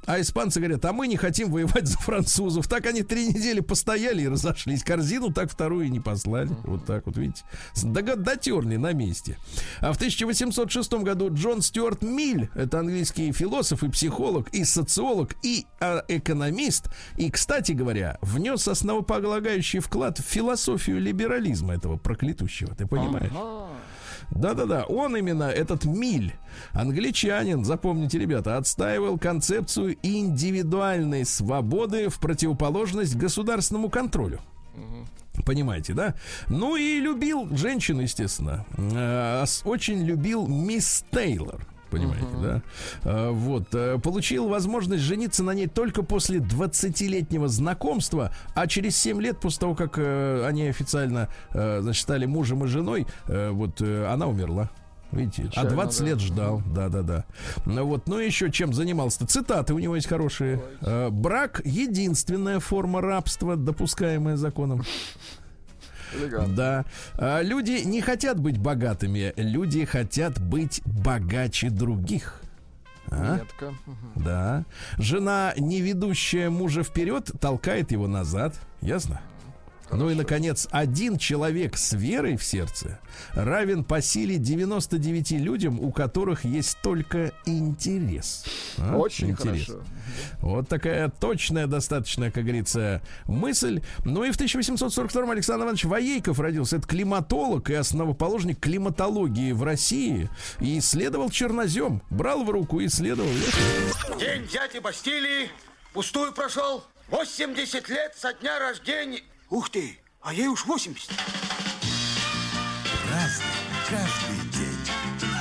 А 0.05 0.19
испанцы 0.19 0.59
говорят, 0.59 0.83
а 0.85 0.93
мы 0.93 1.07
не 1.07 1.17
хотим 1.17 1.49
воевать 1.49 1.87
за 1.87 1.97
французов. 1.97 2.67
Так 2.67 2.85
они 2.85 3.03
три 3.03 3.27
недели 3.27 3.61
постояли 3.61 4.23
и 4.23 4.27
разошлись. 4.27 4.83
Корзину 4.83 5.31
так 5.31 5.49
вторую 5.49 5.85
и 5.85 5.89
не 5.89 5.99
послали. 5.99 6.49
Вот 6.63 6.85
так 6.85 7.05
вот, 7.05 7.17
видите. 7.17 7.43
Дотерли 7.83 8.75
на 8.75 8.93
месте. 8.93 9.37
А 9.79 9.93
в 9.93 9.95
1806 9.95 10.93
году 10.95 11.33
Джон 11.33 11.61
Стюарт 11.61 12.01
Миль, 12.01 12.49
это 12.55 12.79
английский 12.79 13.31
философ 13.31 13.83
и 13.83 13.89
психолог, 13.89 14.49
и 14.49 14.63
социолог, 14.65 15.35
и 15.41 15.65
а, 15.79 16.03
экономист, 16.07 16.89
и, 17.17 17.29
кстати 17.29 17.71
говоря, 17.71 18.17
внес 18.21 18.67
основополагающий 18.67 19.79
вклад 19.79 20.19
в 20.19 20.23
философию 20.23 20.99
либерализма 20.99 21.73
этого 21.73 21.97
проклятущего. 21.97 22.75
Ты 22.75 22.87
понимаешь? 22.87 23.31
Ага. 23.33 23.69
Да-да-да, 24.31 24.85
он 24.85 25.15
именно, 25.15 25.43
этот 25.43 25.85
Миль, 25.85 26.33
англичанин, 26.71 27.63
запомните, 27.65 28.19
ребята, 28.19 28.57
отстаивал 28.57 29.17
концепцию 29.17 29.97
индивидуальной 30.03 31.25
свободы 31.25 32.09
в 32.09 32.19
противоположность 32.19 33.15
государственному 33.15 33.89
контролю. 33.89 34.39
Понимаете, 35.45 35.93
да? 35.93 36.13
Ну 36.47 36.75
и 36.75 36.99
любил 36.99 37.47
женщин, 37.55 37.99
естественно. 37.99 38.65
Э, 38.77 39.45
Очень 39.65 40.03
любил 40.03 40.47
мисс 40.47 41.03
Тейлор. 41.11 41.65
Понимаете, 41.93 42.27
да? 42.41 42.61
Э, 43.03 43.29
Вот. 43.31 43.73
э, 43.73 43.99
Получил 43.99 44.47
возможность 44.47 45.03
жениться 45.03 45.43
на 45.43 45.51
ней 45.51 45.67
только 45.67 46.03
после 46.03 46.39
20-летнего 46.39 47.47
знакомства, 47.47 48.31
а 48.55 48.67
через 48.67 48.97
7 48.97 49.21
лет 49.21 49.39
после 49.39 49.59
того, 49.59 49.75
как 49.75 49.97
э, 49.97 50.45
они 50.45 50.67
официально, 50.67 51.29
э, 51.51 51.79
значит, 51.81 52.01
стали 52.03 52.25
мужем 52.25 52.63
и 52.63 52.67
женой, 52.67 53.07
э, 53.27 53.49
вот 53.51 53.81
она 53.81 54.27
умерла. 54.27 54.69
Видите, 55.11 55.43
а 55.43 55.47
Печально, 55.49 55.69
20 55.69 55.99
да. 55.99 56.05
лет 56.07 56.19
ждал, 56.19 56.61
да-да-да. 56.73 57.25
Ну 57.65 57.85
вот, 57.85 58.07
ну 58.07 58.17
еще 58.17 58.51
чем 58.51 58.73
занимался-то? 58.73 59.27
Цитаты 59.27 59.75
у 59.75 59.79
него 59.79 59.95
есть 59.95 60.07
хорошие. 60.07 60.59
Брак— 61.11 61.61
единственная 61.63 62.59
форма 62.59 62.99
рабства, 62.99 63.55
допускаемая 63.55 64.37
законом. 64.37 64.81
Да. 66.55 66.85
А, 67.15 67.41
люди 67.41 67.83
не 67.85 68.01
хотят 68.01 68.39
быть 68.39 68.57
богатыми, 68.57 69.33
люди 69.37 69.85
хотят 69.85 70.39
быть 70.39 70.81
богаче 70.85 71.69
других. 71.69 72.41
А? 73.09 73.37
Метко. 73.37 73.73
Да. 74.15 74.65
Жена, 74.97 75.53
не 75.57 75.81
ведущая 75.81 76.49
мужа 76.49 76.83
вперед, 76.83 77.31
толкает 77.39 77.91
его 77.91 78.07
назад. 78.07 78.55
Ясно? 78.81 79.21
Ну 79.95 80.09
и, 80.09 80.15
наконец, 80.15 80.67
один 80.71 81.17
человек 81.17 81.77
с 81.77 81.93
верой 81.93 82.37
в 82.37 82.43
сердце 82.43 82.99
равен 83.33 83.83
по 83.83 84.01
силе 84.01 84.37
99 84.37 85.31
людям, 85.31 85.79
у 85.79 85.91
которых 85.91 86.45
есть 86.45 86.77
только 86.81 87.31
интерес. 87.45 88.45
А? 88.77 88.97
Очень 88.97 89.31
Интерес. 89.31 89.67
хорошо. 89.67 89.83
Вот 90.39 90.67
такая 90.67 91.09
точная 91.09 91.67
достаточно, 91.67 92.31
как 92.31 92.43
говорится, 92.43 93.01
мысль. 93.25 93.81
Ну 94.05 94.23
и 94.23 94.31
в 94.31 94.39
1842-м 94.39 95.29
Александр 95.29 95.65
Иванович 95.65 95.85
Воейков 95.85 96.39
родился. 96.39 96.77
Это 96.77 96.87
климатолог 96.87 97.69
и 97.69 97.73
основоположник 97.73 98.59
климатологии 98.59 99.51
в 99.51 99.63
России. 99.63 100.29
И 100.59 100.79
исследовал 100.79 101.29
чернозем. 101.29 102.01
Брал 102.09 102.43
в 102.43 102.49
руку 102.49 102.79
и 102.79 102.87
исследовал. 102.87 103.29
День 104.19 104.47
дяди 104.51 104.79
Бастилии 104.79 105.49
пустую 105.93 106.33
прошел. 106.33 106.83
80 107.09 107.89
лет 107.89 108.13
со 108.17 108.33
дня 108.33 108.59
рождения. 108.59 109.21
Ух 109.53 109.69
ты, 109.69 109.99
а 110.19 110.33
ей 110.33 110.47
уж 110.47 110.65
80. 110.65 111.11
Разный, 113.11 113.45
каждый 113.87 114.51
день. 114.51 114.79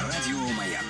Радио 0.02 0.54
Маяк. 0.54 0.84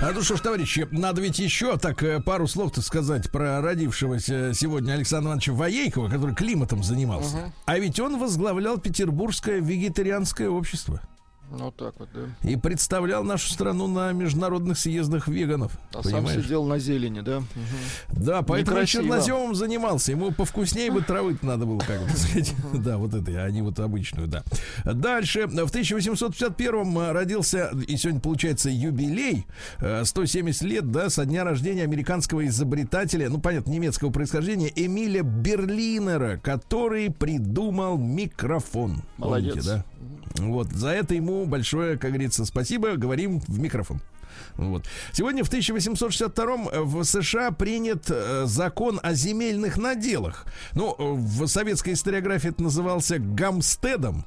А 0.00 0.12
ну 0.14 0.22
что 0.22 0.34
ж, 0.34 0.40
товарищи, 0.40 0.88
надо 0.90 1.20
ведь 1.20 1.38
еще 1.38 1.76
так 1.76 2.02
э, 2.02 2.22
пару 2.22 2.48
слов-то 2.48 2.80
сказать 2.80 3.30
про 3.30 3.60
родившегося 3.60 4.54
сегодня 4.54 4.94
Александра 4.94 5.28
Ивановича 5.28 5.52
Воейкова, 5.52 6.08
который 6.08 6.34
климатом 6.34 6.82
занимался. 6.82 7.52
А 7.66 7.78
ведь 7.78 8.00
он 8.00 8.18
возглавлял 8.18 8.78
Петербургское 8.78 9.60
вегетарианское 9.60 10.48
общество. 10.48 11.02
Ну 11.50 11.70
так 11.70 11.94
вот, 11.98 12.08
да. 12.12 12.48
И 12.48 12.56
представлял 12.56 13.24
нашу 13.24 13.50
страну 13.50 13.86
на 13.86 14.12
международных 14.12 14.78
съездах 14.78 15.28
веганов. 15.28 15.72
А 15.94 16.02
сам 16.02 16.12
понимаешь? 16.12 16.42
сидел 16.42 16.64
на 16.64 16.78
зелени, 16.78 17.20
да? 17.20 17.40
Мгм. 17.40 18.24
Да, 18.24 18.42
поэтому 18.42 18.84
черноземом 18.84 19.54
занимался. 19.54 20.12
Ему 20.12 20.30
повкуснее 20.32 20.90
бы 20.90 21.00
травы 21.00 21.38
надо 21.42 21.64
было, 21.64 21.78
как 21.78 22.02
бы 22.02 22.10
сказать. 22.10 22.54
Да, 22.74 22.98
вот 22.98 23.14
это, 23.14 23.44
а 23.44 23.50
не 23.50 23.62
вот 23.62 23.78
обычную, 23.80 24.28
да. 24.28 24.42
Дальше. 24.84 25.46
В 25.46 25.50
1851-м 25.50 27.12
родился, 27.12 27.70
и 27.86 27.96
сегодня 27.96 28.20
получается 28.20 28.68
юбилей, 28.68 29.46
э, 29.78 30.04
170 30.04 30.62
лет, 30.62 30.90
да, 30.90 31.08
со 31.08 31.24
дня 31.24 31.44
рождения 31.44 31.82
американского 31.84 32.46
изобретателя, 32.46 33.30
ну, 33.30 33.40
понятно, 33.40 33.70
немецкого 33.70 34.10
происхождения, 34.10 34.70
Эмиля 34.74 35.22
Берлинера, 35.22 36.38
который 36.42 37.10
придумал 37.10 37.96
микрофон. 37.96 39.02
Молодец. 39.16 39.54
Помните, 39.54 39.68
да? 39.68 39.84
Вот, 40.36 40.68
за 40.68 40.90
это 40.90 41.14
ему 41.14 41.46
большое, 41.46 41.98
как 41.98 42.10
говорится, 42.10 42.44
спасибо, 42.44 42.96
говорим 42.96 43.40
в 43.40 43.58
микрофон. 43.58 44.00
Вот. 44.56 44.84
Сегодня 45.12 45.42
в 45.44 45.48
1862 45.48 46.56
в 46.84 47.04
США 47.04 47.50
принят 47.50 48.10
э, 48.10 48.44
закон 48.46 49.00
о 49.02 49.14
земельных 49.14 49.78
наделах. 49.78 50.46
Ну, 50.74 50.94
э, 50.98 51.02
в 51.14 51.46
советской 51.46 51.94
историографии 51.94 52.50
это 52.50 52.62
назывался 52.62 53.18
гамстедом. 53.18 54.24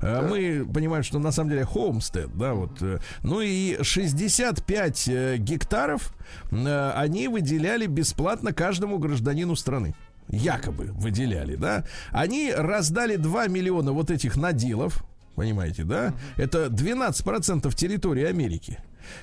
Э, 0.00 0.26
Мы 0.28 0.66
понимаем, 0.72 1.02
что 1.04 1.18
на 1.18 1.30
самом 1.32 1.50
деле 1.50 1.64
хоумстед, 1.64 2.36
да, 2.36 2.54
вот. 2.54 2.82
э, 2.82 2.98
Ну 3.22 3.40
и 3.40 3.78
65 3.82 5.08
э, 5.08 5.36
гектаров 5.38 6.12
э, 6.50 6.90
они 6.96 7.28
выделяли 7.28 7.86
бесплатно 7.86 8.52
каждому 8.52 8.98
гражданину 8.98 9.56
страны. 9.56 9.94
Якобы 10.28 10.90
выделяли, 10.92 11.56
да. 11.56 11.84
Они 12.10 12.52
раздали 12.52 13.16
2 13.16 13.48
миллиона 13.48 13.92
вот 13.92 14.10
этих 14.10 14.36
наделов, 14.36 15.04
понимаете, 15.36 15.84
да? 15.84 16.14
Это 16.36 16.66
12% 16.66 17.72
территории 17.74 18.24
Америки. 18.24 18.78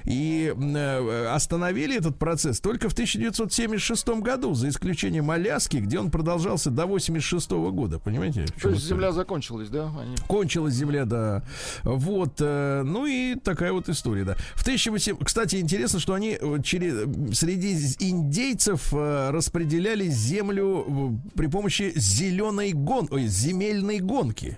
И 0.05 0.53
м, 0.55 0.75
э, 0.75 1.27
остановили 1.27 1.97
этот 1.97 2.17
процесс 2.17 2.59
только 2.59 2.89
в 2.89 2.93
1976 2.93 4.21
году, 4.21 4.53
за 4.53 4.69
исключением 4.69 5.29
Аляски, 5.31 5.77
где 5.77 5.99
он 5.99 6.09
продолжался 6.11 6.69
до 6.69 6.85
86 6.85 7.51
года, 7.71 7.99
понимаете? 7.99 8.45
То 8.61 8.69
есть 8.69 8.83
земля 8.85 9.11
закончилась, 9.11 9.69
да? 9.69 9.91
Они... 9.99 10.15
Кончилась 10.27 10.73
земля, 10.73 11.05
да. 11.05 11.43
Вот. 11.83 12.35
э, 12.39 12.83
Ну 12.85 13.05
и 13.05 13.35
такая 13.35 13.73
вот 13.73 13.89
история, 13.89 14.23
да. 14.23 14.35
В 14.55 14.61
1800... 14.61 15.23
Кстати, 15.23 15.57
интересно, 15.57 15.99
что 15.99 16.13
они 16.13 16.37
э, 16.39 16.57
через... 16.63 17.37
среди 17.37 17.73
индейцев 17.99 18.93
э, 18.93 19.31
распределяли 19.31 20.07
землю 20.07 20.85
э, 20.87 21.37
при 21.37 21.47
помощи 21.47 21.91
зеленой 21.95 22.71
гон... 22.73 23.07
Ой, 23.11 23.27
земельной 23.27 23.99
гонки. 23.99 24.57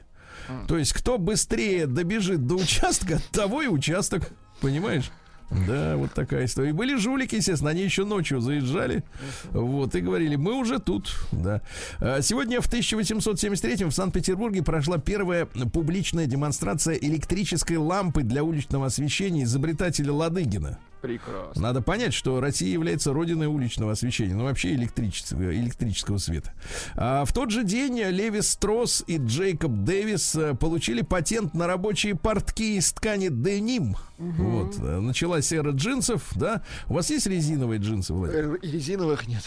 То 0.68 0.78
есть, 0.78 0.94
кто 0.94 1.18
быстрее 1.18 1.88
добежит 1.88 2.46
до 2.48 2.56
участка, 2.56 3.20
того 3.32 3.62
и 3.62 3.68
участок. 3.68 4.30
Понимаешь? 4.62 5.12
Да, 5.52 5.96
вот 5.96 6.12
такая 6.14 6.46
история. 6.46 6.70
И 6.70 6.74
были 6.74 6.96
жулики, 6.96 7.36
естественно, 7.36 7.70
они 7.70 7.84
еще 7.84 8.04
ночью 8.04 8.40
заезжали, 8.42 9.04
вот, 9.52 9.96
и 9.96 10.02
говорили, 10.02 10.36
мы 10.36 10.54
уже 10.56 10.80
тут, 10.80 11.16
да. 11.32 11.62
А 12.00 12.22
Сегодня 12.22 12.62
в 12.62 12.68
1873 12.68 13.86
в 13.86 13.92
Санкт-Петербурге 13.92 14.64
прошла 14.64 14.98
первая 14.98 15.46
публичная 15.46 16.26
демонстрация 16.26 16.96
электрической 16.96 17.78
лампы 17.78 18.24
для 18.24 18.44
уличного 18.44 18.88
освещения 18.88 19.44
изобретателя 19.44 20.14
Ладыгина. 20.14 20.80
Прекрасно. 21.02 21.62
Надо 21.62 21.82
понять, 21.82 22.14
что 22.14 22.40
Россия 22.40 22.72
является 22.72 23.14
родиной 23.14 23.48
уличного 23.48 23.92
освещения, 23.92 24.34
ну 24.34 24.44
вообще 24.46 24.74
электрического, 24.74 25.56
электрического 25.56 26.18
света. 26.18 26.54
А 26.96 27.26
в 27.26 27.34
тот 27.34 27.52
же 27.52 27.64
день 27.64 28.00
Леви 28.00 28.42
Стросс 28.42 29.04
и 29.06 29.18
Джейкоб 29.18 29.72
Дэвис 29.84 30.36
э, 30.36 30.56
получили 30.56 31.02
патент 31.02 31.54
на 31.54 31.68
рабочие 31.68 32.16
портки 32.16 32.78
из 32.78 32.92
ткани 32.92 33.28
деним. 33.30 33.98
Вот. 34.18 34.78
э, 34.80 35.00
Началась 35.00 35.52
эра 35.52 35.72
джинсов, 35.72 36.24
да. 36.36 36.64
У 36.88 36.94
вас 36.96 37.10
есть 37.12 37.28
резиновые 37.28 37.80
джинсы, 37.80 38.14
Владимир? 38.14 38.56
Э, 38.56 38.58
Резиновых 38.68 39.28
нет. 39.28 39.44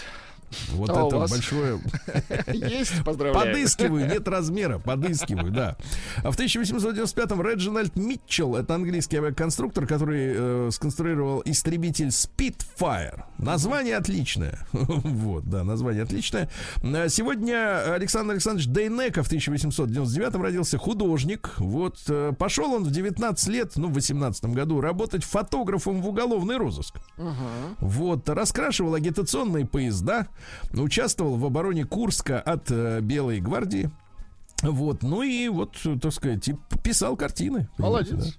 Вот 0.70 0.90
А 0.90 1.06
это 1.06 1.18
большое 1.28 1.80
Есть, 2.52 3.04
поздравляю. 3.04 3.46
Подыскиваю, 3.46 4.08
нет 4.08 4.26
размера, 4.28 4.78
подыскиваю, 4.78 5.52
да. 5.52 5.76
А 6.22 6.30
в 6.30 6.38
1895-м 6.38 7.42
Реджинальд 7.42 7.96
Митчелл, 7.96 8.56
это 8.56 8.74
английский 8.74 9.18
авиаконструктор, 9.18 9.87
который 9.87 10.32
э, 10.34 10.70
сконструировал 10.72 11.42
истребитель 11.44 12.08
Spitfire. 12.08 13.24
Название 13.38 13.96
отличное. 13.96 14.58
Вот, 15.18 15.44
да, 15.44 15.64
название 15.64 16.02
отличное. 16.04 16.48
А 16.82 17.08
Сегодня 17.08 17.94
Александр 17.94 18.32
Александрович 18.32 18.68
Дейнека 18.68 19.22
в 19.22 19.26
1899 19.26 20.34
родился 20.37 20.78
художник. 20.78 21.54
Вот, 21.58 21.98
э, 22.08 22.32
пошел 22.38 22.72
он 22.72 22.84
в 22.84 22.90
19 22.90 23.48
лет, 23.48 23.72
ну, 23.76 23.88
в 23.88 23.94
18 23.94 24.44
году, 24.46 24.80
работать 24.80 25.24
фотографом 25.24 26.00
в 26.00 26.08
уголовный 26.08 26.56
розыск. 26.56 26.96
Вот, 27.78 28.28
раскрашивал 28.28 28.94
агитационные 28.94 29.66
поезда, 29.66 30.28
участвовал 30.72 31.37
в 31.37 31.44
обороне 31.44 31.85
Курска 31.85 32.40
от 32.40 32.70
э, 32.70 33.01
Белой 33.01 33.40
гвардии. 33.40 33.90
Вот, 34.62 35.02
ну 35.02 35.23
и 35.23 35.46
вот, 35.48 35.77
так 36.02 36.13
сказать, 36.13 36.50
писал 36.83 37.17
картины. 37.17 37.69
Молодец. 37.79 38.37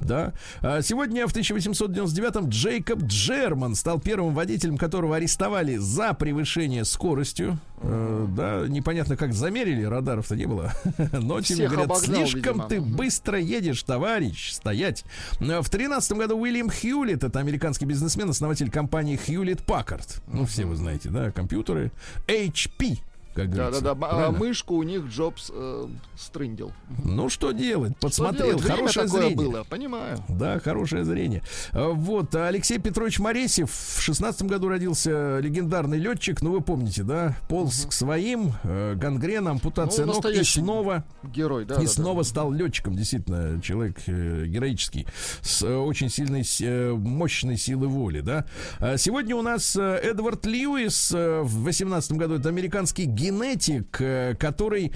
Да. 0.00 0.32
Да. 0.62 0.78
А 0.78 0.82
Сегодня 0.82 1.28
в 1.28 1.32
1899-м 1.34 2.48
Джейкоб 2.48 3.02
Джерман 3.04 3.76
стал 3.76 4.00
первым 4.00 4.34
водителем, 4.34 4.76
которого 4.76 5.16
арестовали 5.16 5.76
за 5.76 6.12
превышение 6.14 6.84
скоростью. 6.84 7.58
Э, 7.82 8.26
да, 8.36 8.64
непонятно, 8.66 9.16
как 9.16 9.32
замерили, 9.32 9.84
радаров-то 9.84 10.34
не 10.34 10.46
было. 10.46 10.72
Но 11.12 11.40
тебе 11.40 11.68
говорят, 11.68 11.86
обогнал, 11.86 12.26
слишком 12.26 12.54
видимо. 12.54 12.68
ты 12.68 12.80
быстро 12.80 13.38
едешь, 13.38 13.82
товарищ, 13.84 14.50
стоять. 14.52 15.04
Э, 15.40 15.60
В 15.60 15.70
13 15.70 16.12
году 16.12 16.36
Уильям 16.36 16.68
Хьюлит, 16.68 17.22
это 17.22 17.38
американский 17.38 17.84
бизнесмен, 17.84 18.28
основатель 18.28 18.70
компании 18.70 19.16
Хьюлит 19.16 19.62
Паккард. 19.64 20.20
Ну, 20.26 20.46
все 20.46 20.64
вы 20.64 20.74
знаете, 20.76 21.10
да, 21.10 21.30
компьютеры. 21.30 21.92
HP, 22.26 22.98
как 23.40 23.50
говорится. 23.50 23.82
Да-да-да, 23.82 24.06
а 24.06 24.10
Правильно? 24.10 24.38
мышку 24.38 24.74
у 24.76 24.82
них 24.82 25.06
Джобс 25.06 25.50
э, 25.54 25.88
стрындил. 26.18 26.72
Ну, 27.04 27.28
что 27.28 27.52
делать? 27.52 27.92
Что 27.98 28.00
Подсмотрел, 28.08 28.46
делать? 28.48 28.62
Время 28.64 28.76
хорошее 28.76 29.08
зрение. 29.08 29.36
было, 29.36 29.64
понимаю. 29.64 30.18
Да, 30.28 30.58
хорошее 30.60 31.04
зрение. 31.04 31.42
А, 31.72 31.88
Вот, 31.90 32.34
а 32.34 32.48
Алексей 32.48 32.78
Петрович 32.78 33.18
Моресев 33.18 33.70
в 33.70 34.00
шестнадцатом 34.00 34.48
году 34.48 34.68
родился 34.68 35.38
легендарный 35.40 35.98
летчик, 35.98 36.42
ну 36.42 36.52
вы 36.52 36.60
помните, 36.60 37.02
да, 37.02 37.36
полз 37.48 37.86
к 37.86 37.92
своим, 37.92 38.52
э, 38.64 38.94
гангрена, 38.96 39.52
ампутация 39.52 40.06
Ну, 40.06 40.14
ног 40.14 40.26
и 40.26 40.42
снова, 40.44 41.04
Герой, 41.22 41.64
да. 41.64 41.76
и 41.76 41.86
да, 41.86 41.88
снова 41.90 42.22
стал 42.22 42.52
летчиком, 42.52 42.96
действительно, 42.96 43.60
человек 43.62 43.98
э, 44.06 44.44
героический, 44.46 45.06
с 45.42 45.62
э, 45.62 45.74
очень 45.74 46.08
сильной, 46.10 46.44
э, 46.60 46.92
мощной 46.92 47.56
силой 47.56 47.88
воли, 47.88 48.20
да. 48.20 48.44
А 48.78 48.96
Сегодня 48.96 49.34
у 49.36 49.42
нас 49.42 49.76
э, 49.76 49.96
Эдвард 50.02 50.44
Льюис 50.46 51.12
э, 51.14 51.40
в 51.42 51.62
восемнадцатом 51.64 52.18
году, 52.18 52.34
это 52.34 52.48
американский 52.48 53.04
генетик, 53.30 54.00
э, 54.00 54.34
который 54.38 54.92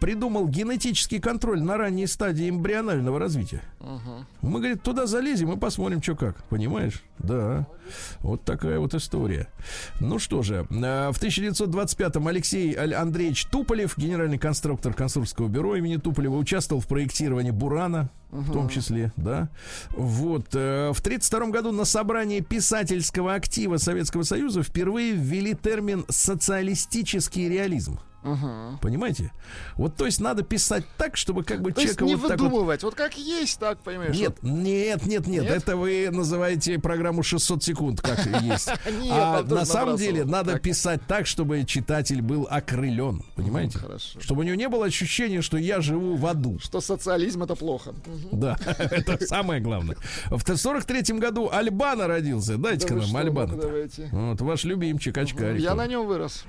придумал 0.00 0.48
генетический 0.48 1.18
контроль 1.18 1.62
на 1.62 1.76
ранней 1.76 2.06
стадии 2.06 2.48
эмбрионального 2.48 3.18
развития. 3.18 3.62
Мы, 4.42 4.58
говорит, 4.60 4.82
туда 4.82 5.06
залезем 5.06 5.52
и 5.52 5.56
посмотрим, 5.56 6.02
что 6.02 6.16
как. 6.16 6.42
Понимаешь? 6.44 7.02
Да. 7.18 7.66
Вот 8.20 8.42
такая 8.44 8.78
вот 8.78 8.94
история. 8.94 9.48
Ну 10.00 10.18
что 10.18 10.42
же, 10.42 10.66
э, 10.70 11.10
в 11.10 11.22
1925-м 11.22 12.26
Алексей 12.26 12.72
Андреевич 12.72 13.46
Туполев, 13.46 13.96
генеральный 13.96 14.38
конструктор 14.38 14.92
конструкторского 14.92 15.48
бюро 15.48 15.76
имени 15.76 15.96
Туполева, 15.96 16.36
участвовал 16.36 16.80
в 16.80 16.86
проектировании 16.86 17.50
Бурана, 17.52 18.10
в 18.30 18.52
том 18.52 18.68
числе, 18.68 19.12
да. 19.16 19.48
Вот. 19.90 20.48
э, 20.54 20.92
В 20.92 21.00
1932 21.00 21.46
году 21.48 21.72
на 21.72 21.84
собрании 21.84 22.40
писательского 22.40 23.34
актива 23.34 23.76
Советского 23.76 24.22
Союза 24.22 24.62
впервые 24.62 25.12
ввели 25.12 25.54
термин 25.54 26.04
«социалистический 26.08 27.48
реализм». 27.48 27.98
Понимаете? 28.80 29.32
Вот, 29.76 29.96
то 29.96 30.06
есть 30.06 30.20
надо 30.20 30.42
писать 30.42 30.84
так, 30.96 31.16
чтобы 31.16 31.44
как 31.44 31.62
бы 31.62 31.72
То 31.72 31.80
есть 31.80 31.96
человека 31.96 32.04
не 32.04 32.14
вот 32.20 32.28
так 32.28 32.40
вот 32.40 32.50
выдумывать. 32.50 32.82
Вот 32.82 32.94
как 32.94 33.16
есть, 33.16 33.58
так, 33.58 33.78
понимаешь. 33.78 34.16
нет, 34.16 34.36
нет, 34.42 35.06
нет, 35.06 35.26
нет, 35.26 35.44
Нет? 35.44 35.52
Это 35.52 35.76
вы 35.76 36.08
называете 36.10 36.78
программу 36.78 37.22
600 37.22 37.62
секунд, 37.62 38.00
как 38.00 38.24
есть. 38.42 38.70
А 39.10 39.42
на 39.42 39.64
самом 39.64 39.96
деле 39.96 40.24
надо 40.24 40.58
писать 40.58 41.00
так, 41.06 41.26
чтобы 41.26 41.64
читатель 41.64 42.22
был 42.22 42.46
окрылен. 42.50 43.22
Понимаете? 43.34 43.78
Хорошо. 43.78 44.20
Чтобы 44.20 44.40
у 44.40 44.44
него 44.44 44.56
не 44.56 44.68
было 44.68 44.86
ощущения, 44.86 45.42
что 45.42 45.56
я 45.56 45.80
живу 45.80 46.16
в 46.16 46.26
аду. 46.26 46.58
Что 46.60 46.80
социализм 46.80 47.42
это 47.42 47.54
плохо. 47.54 47.94
Да, 48.32 48.56
это 48.78 49.24
самое 49.26 49.60
главное. 49.60 49.96
В 50.26 50.42
43-м 50.44 51.18
году 51.18 51.48
Альбана 51.52 52.06
родился. 52.06 52.56
Дайте-ка 52.56 52.94
нам 52.94 53.16
Альбана. 53.16 53.56
Вот 54.12 54.40
ваш 54.40 54.64
любимчик, 54.64 55.16
очкарик. 55.16 55.60
Я 55.60 55.74
на 55.74 55.86
нем 55.86 56.06
вырос. 56.06 56.44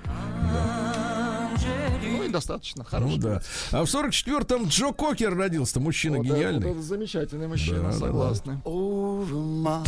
Ну 2.01 2.23
и 2.23 2.29
достаточно. 2.29 2.83
Ну 2.83 2.89
Хорошо. 2.89 3.17
да. 3.17 3.41
А 3.71 3.85
в 3.85 3.87
44-м 3.87 4.67
Джо 4.67 4.91
Кокер 4.93 5.35
родился. 5.35 5.79
Мужчина 5.79 6.19
гениальный. 6.19 6.71
это 6.71 6.81
замечательный 6.81 7.47
мужчина, 7.47 7.77
Да, 7.77 7.83
да, 7.85 7.91
да. 7.91 7.99
согласны. 7.99 8.61
Over 8.65 9.31
my, 9.63 9.87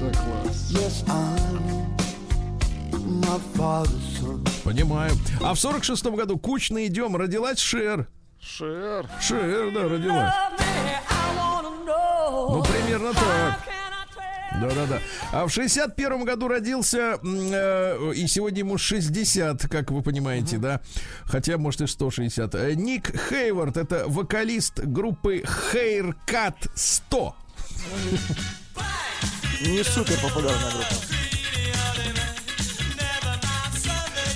Да, 0.00 0.10
класс. 0.10 0.70
yes, 0.72 1.04
I'm 1.06 1.92
my 3.20 3.40
father's 3.54 4.20
son. 4.20 4.48
Понимаю. 4.64 5.12
А 5.42 5.54
в 5.54 5.58
46-м 5.58 6.14
году 6.16 6.38
Кучно 6.38 6.86
идем 6.86 7.16
родилась 7.16 7.58
Шер. 7.58 8.08
Шер. 8.40 9.08
Шер, 9.20 9.72
да, 9.72 9.88
родилась. 9.88 10.32
Ну, 11.86 12.62
примерно 12.64 13.12
так. 13.12 13.60
Да-да-да. 14.60 15.00
А 15.32 15.46
в 15.46 15.50
61 15.50 16.24
году 16.24 16.48
родился, 16.48 17.18
э, 17.22 18.12
и 18.14 18.26
сегодня 18.26 18.60
ему 18.60 18.78
60, 18.78 19.68
как 19.68 19.90
вы 19.90 20.02
понимаете, 20.02 20.58
да? 20.58 20.80
Хотя, 21.24 21.58
может, 21.58 21.80
и 21.80 21.86
160. 21.86 22.54
Э, 22.54 22.74
Ник 22.74 23.12
Хейвард, 23.28 23.76
это 23.76 24.04
вокалист 24.06 24.80
группы 24.80 25.42
Haircut 25.72 26.70
100. 26.74 27.36
Не 29.62 29.84
супер 29.84 30.18
популярная 30.20 30.70
группа. 30.70 31.21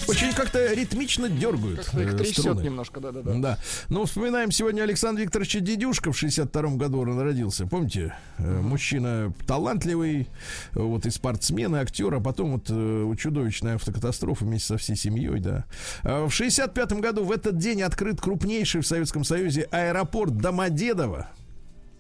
Очень 0.09 0.32
как-то 0.32 0.72
ритмично 0.72 1.28
дергают 1.28 1.80
Как-то 1.84 2.02
их 2.02 2.14
э, 2.14 2.16
трясет 2.16 2.38
струны. 2.38 2.62
немножко, 2.62 3.00
да-да-да. 3.00 3.34
Да. 3.34 3.59
Ну, 3.88 4.04
вспоминаем 4.04 4.50
сегодня 4.50 4.82
Александра 4.82 5.22
Викторовича 5.22 5.61
Дедюшка 5.61 6.12
в 6.12 6.18
62 6.18 6.62
году 6.76 7.00
он 7.00 7.18
родился. 7.20 7.66
Помните? 7.66 8.14
Э, 8.38 8.61
Мужчина 8.61 9.32
талантливый, 9.46 10.28
вот 10.72 11.07
и 11.07 11.11
спортсмен, 11.11 11.74
и 11.76 11.78
актер, 11.78 12.14
а 12.14 12.20
потом 12.20 12.52
вот 12.52 12.66
э, 12.68 13.14
чудовищная 13.18 13.74
автокатастрофа 13.76 14.44
вместе 14.44 14.68
со 14.68 14.76
всей 14.78 14.96
семьей, 14.96 15.40
да. 15.40 15.64
А 16.02 16.26
В 16.26 16.32
65 16.32 16.92
году 16.94 17.24
в 17.24 17.32
этот 17.32 17.59
день 17.59 17.82
открыт 17.82 18.20
крупнейший 18.20 18.80
в 18.82 18.86
Советском 18.86 19.24
Союзе 19.24 19.62
аэропорт 19.70 20.36
Домодедово. 20.36 21.28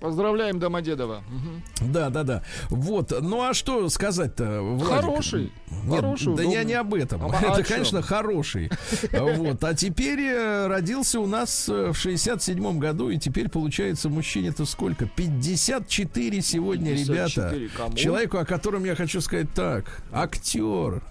Поздравляем 0.06 0.60
Домодедова. 0.60 1.24
Мгм. 1.28 1.92
Да, 1.92 2.10
да, 2.10 2.22
да. 2.22 2.42
Вот. 2.70 3.12
Ну 3.20 3.42
а 3.42 3.54
что 3.54 3.88
сказать-то? 3.88 4.60
Владик? 4.62 4.88
Хороший. 5.04 5.52
Нет, 5.84 6.00
Хороший, 6.00 6.36
да 6.36 6.44
я 6.44 6.62
не 6.62 6.74
об 6.74 6.94
этом. 6.94 7.24
А- 7.26 7.36
а 7.36 7.40
Это, 7.40 7.56
чем? 7.64 7.64
конечно, 7.64 8.02
хороший. 8.02 8.70
Вот. 9.10 9.64
А 9.64 9.74
теперь 9.74 10.20
э, 10.20 10.68
родился 10.68 11.18
у 11.18 11.26
нас 11.26 11.68
э, 11.68 11.90
в 11.90 11.96
67 11.98 12.78
году, 12.78 13.10
и 13.10 13.18
теперь 13.18 13.48
получается 13.48 14.08
мужчине-то 14.08 14.64
сколько? 14.64 15.06
54 15.06 16.40
сегодня, 16.40 16.92
54. 16.94 17.58
ребята. 17.58 17.76
Кому? 17.76 17.96
Человеку, 17.96 18.38
о 18.38 18.44
котором 18.44 18.84
я 18.84 18.94
хочу 18.94 19.20
сказать 19.20 19.52
так. 19.54 20.02
Актер, 20.12 21.02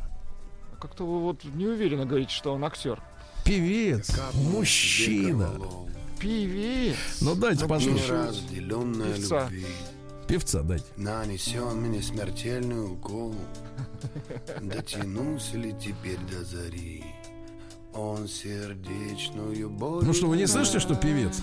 Как-то 0.80 1.06
вы 1.06 1.20
вот 1.20 1.44
не 1.44 1.68
уверенно 1.68 2.06
говорите, 2.06 2.34
что 2.34 2.54
он 2.54 2.64
актер. 2.64 3.02
певец, 3.44 4.10
мужчина. 4.36 5.50
Певец. 6.20 6.96
Ну 7.22 7.36
дайте 7.36 7.66
послушать. 7.68 8.08
Неразделенная 8.08 9.14
Певца. 9.14 9.44
любви 9.46 9.66
Певца 10.28 10.62
дайте. 10.64 10.86
Нанесен 10.98 11.78
мне 11.82 12.02
смертельный 12.02 12.84
укол 12.94 13.36
Дотянулся 14.62 15.58
ли 15.58 15.74
теперь 15.74 16.18
до 16.32 16.44
зари 16.44 17.04
Он 17.94 18.28
сердечную 18.28 19.70
боль 19.70 20.04
Ну 20.04 20.14
что, 20.14 20.28
вы 20.28 20.38
не 20.38 20.48
слышите, 20.48 20.80
что 20.80 20.96
певец? 20.96 21.38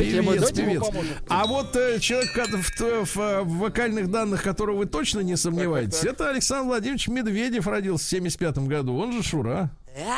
Ему- 0.00 0.32
Певец, 0.32 0.50
певец. 0.52 0.82
А 1.28 1.46
вот 1.46 1.74
э, 1.76 1.98
человек, 2.00 2.30
в, 2.34 3.04
в, 3.04 3.20
э, 3.20 3.42
в 3.42 3.58
вокальных 3.58 4.10
данных, 4.10 4.42
которого 4.42 4.78
вы 4.78 4.86
точно 4.86 5.20
не 5.20 5.36
сомневаетесь, 5.36 6.04
это 6.04 6.30
Александр 6.30 6.68
Владимирович 6.68 7.08
Медведев 7.08 7.66
родился 7.66 8.04
в 8.04 8.08
75 8.08 8.58
году. 8.66 8.96
Он 8.98 9.12
же 9.12 9.22
Шура. 9.22 9.70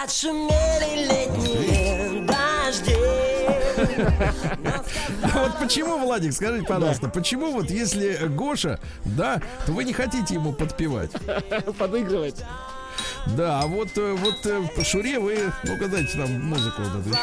Отшумели 0.04 1.06
летние. 1.06 2.26
Вот 5.34 5.58
почему, 5.58 5.98
Владик, 5.98 6.32
скажите, 6.32 6.64
пожалуйста, 6.66 7.08
почему 7.08 7.52
вот 7.52 7.70
если 7.70 8.26
Гоша, 8.26 8.80
да, 9.04 9.40
то 9.66 9.72
вы 9.72 9.84
не 9.84 9.92
хотите 9.92 10.34
ему 10.34 10.52
подпевать? 10.52 11.10
Подыгрывать. 11.78 12.42
Да, 13.26 13.60
а 13.60 13.66
вот, 13.66 13.88
э, 13.96 14.14
вот 14.14 14.46
э, 14.46 14.62
по 14.74 14.84
Шуре 14.84 15.18
вы, 15.18 15.52
ну-ка 15.64 15.88
дайте 15.88 16.16
нам 16.18 16.40
музыку 16.42 16.82
вот 16.82 17.00
эту 17.00 17.10
еще. 17.10 17.18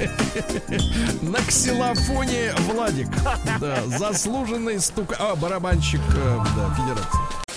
На 1.22 1.38
ксилофоне 1.38 2.52
Владик. 2.72 3.08
Да, 3.60 3.76
заслуженный 3.98 4.80
стук... 4.80 5.14
А, 5.18 5.34
барабанщик, 5.36 6.00
э, 6.14 6.38
да, 6.56 6.74
федерации. 6.74 7.49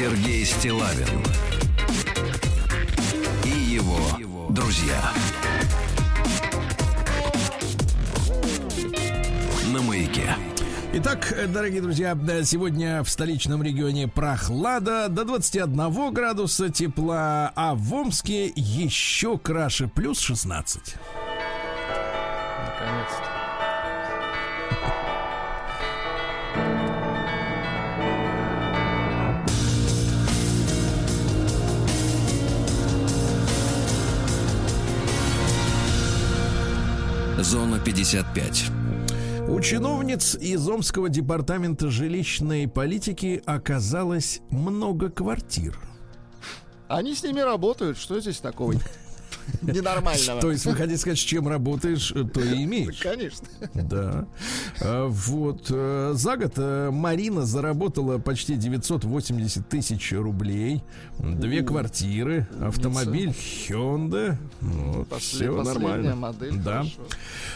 Сергей 0.00 0.46
Стилавин 0.46 1.22
и 3.44 3.50
его 3.50 4.48
друзья. 4.48 5.12
На 9.70 9.82
маяке. 9.82 10.34
Итак, 10.94 11.30
э, 11.36 11.46
дорогие 11.46 11.82
друзья, 11.82 12.14
да, 12.14 12.42
сегодня 12.44 13.02
в 13.02 13.10
столичном 13.10 13.62
регионе 13.62 14.08
прохлада 14.08 15.10
до 15.10 15.26
21 15.26 16.14
градуса 16.14 16.70
тепла, 16.70 17.52
а 17.54 17.74
в 17.74 17.92
Омске 17.92 18.50
еще 18.56 19.36
краше, 19.36 19.86
плюс 19.86 20.18
16. 20.20 20.96
Зона 37.50 37.80
55. 37.80 38.70
У 39.48 39.60
чиновниц 39.60 40.36
из 40.36 40.68
Омского 40.68 41.08
департамента 41.08 41.90
жилищной 41.90 42.68
политики 42.68 43.42
оказалось 43.44 44.40
много 44.50 45.10
квартир. 45.10 45.76
Они 46.86 47.12
с 47.12 47.24
ними 47.24 47.40
работают. 47.40 47.98
Что 47.98 48.20
здесь 48.20 48.38
такого 48.38 48.74
ненормального? 49.62 50.40
То 50.40 50.52
есть, 50.52 50.64
вы 50.64 50.76
хотите 50.76 50.98
сказать, 50.98 51.18
с 51.18 51.22
чем 51.22 51.48
работаешь, 51.48 52.12
э, 52.12 52.22
то 52.22 52.40
и 52.40 52.62
имеешь. 52.62 53.00
Конечно. 53.00 53.48
Да. 53.74 54.28
А, 54.82 55.06
Вот. 55.08 55.66
э, 55.70 56.12
За 56.14 56.36
год 56.36 56.54
э, 56.56 56.90
Марина 56.90 57.44
заработала 57.44 58.18
почти 58.18 58.56
980 58.56 59.68
тысяч 59.68 60.12
рублей. 60.12 60.82
Две 61.18 61.62
квартиры, 61.62 62.46
автомобиль 62.60 63.28
Hyundai. 63.30 64.36
Вот, 64.60 65.08
После- 65.08 65.50
все 65.50 65.62
нормально. 65.62 66.16
модель, 66.16 66.56
Да. 66.56 66.78
хорошо. 66.78 67.02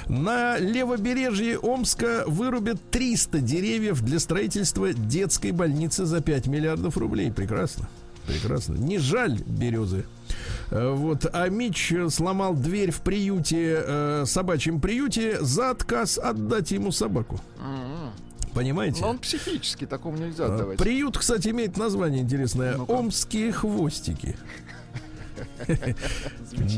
На 0.09 0.59
левобережье 0.59 1.59
Омска 1.59 2.25
вырубят 2.27 2.79
300 2.91 3.41
деревьев 3.41 4.03
для 4.03 4.19
строительства 4.19 4.93
детской 4.93 5.53
больницы 5.53 6.05
за 6.05 6.21
5 6.21 6.47
миллиардов 6.47 6.97
рублей. 6.99 7.33
Прекрасно. 7.33 7.89
Прекрасно. 8.27 8.75
Не 8.75 8.99
жаль 8.99 9.39
березы. 9.47 10.05
Э, 10.71 10.93
Вот, 10.93 11.27
а 11.33 11.49
Мич 11.49 11.93
сломал 12.11 12.55
дверь 12.55 12.91
в 12.91 13.01
приюте, 13.03 13.83
э, 13.87 14.25
собачьем 14.27 14.81
приюте, 14.81 15.39
за 15.43 15.71
отказ 15.71 16.19
отдать 16.19 16.71
ему 16.71 16.91
собаку. 16.93 17.41
Понимаете? 18.55 19.01
Но 19.01 19.11
он 19.11 19.19
психически, 19.19 19.85
такому 19.85 20.17
нельзя 20.17 20.45
А, 20.47 20.55
отдавать. 20.55 20.79
Приют, 20.79 21.19
кстати, 21.19 21.49
имеет 21.49 21.77
название 21.77 22.23
интересное. 22.23 22.77
Ну-ка. 22.77 22.91
Омские 22.93 23.51
хвостики. 23.53 24.37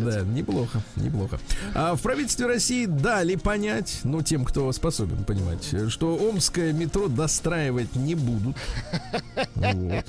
Да, 0.00 0.20
неплохо, 0.22 0.82
неплохо. 0.96 1.38
А 1.74 1.94
в 1.94 2.02
правительстве 2.02 2.46
России 2.46 2.86
дали 2.86 3.36
понять, 3.36 4.00
ну, 4.04 4.22
тем, 4.22 4.44
кто 4.44 4.70
способен 4.72 5.24
понимать, 5.24 5.74
что 5.90 6.14
омское 6.16 6.72
метро 6.72 7.08
достраивать 7.08 7.94
не 7.96 8.14
будут. 8.14 8.56
Вот. 9.54 10.04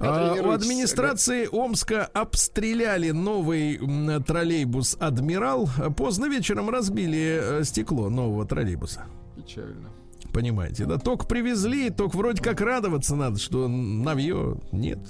А, 0.00 0.34
у 0.42 0.50
администрации 0.50 1.48
Омска 1.50 2.04
обстреляли 2.06 3.10
новый 3.10 3.80
троллейбус 4.26 4.96
«Адмирал». 5.00 5.68
Поздно 5.96 6.26
вечером 6.26 6.70
разбили 6.70 7.40
э, 7.42 7.64
стекло 7.64 8.08
нового 8.08 8.46
троллейбуса. 8.46 9.04
Печально. 9.36 9.90
Понимаете, 10.32 10.84
да? 10.84 10.98
Только 10.98 11.26
привезли, 11.26 11.90
только 11.90 12.16
вроде 12.16 12.42
как 12.42 12.60
радоваться 12.60 13.16
надо, 13.16 13.38
что 13.38 13.68
навье 13.68 14.60
нет. 14.72 15.00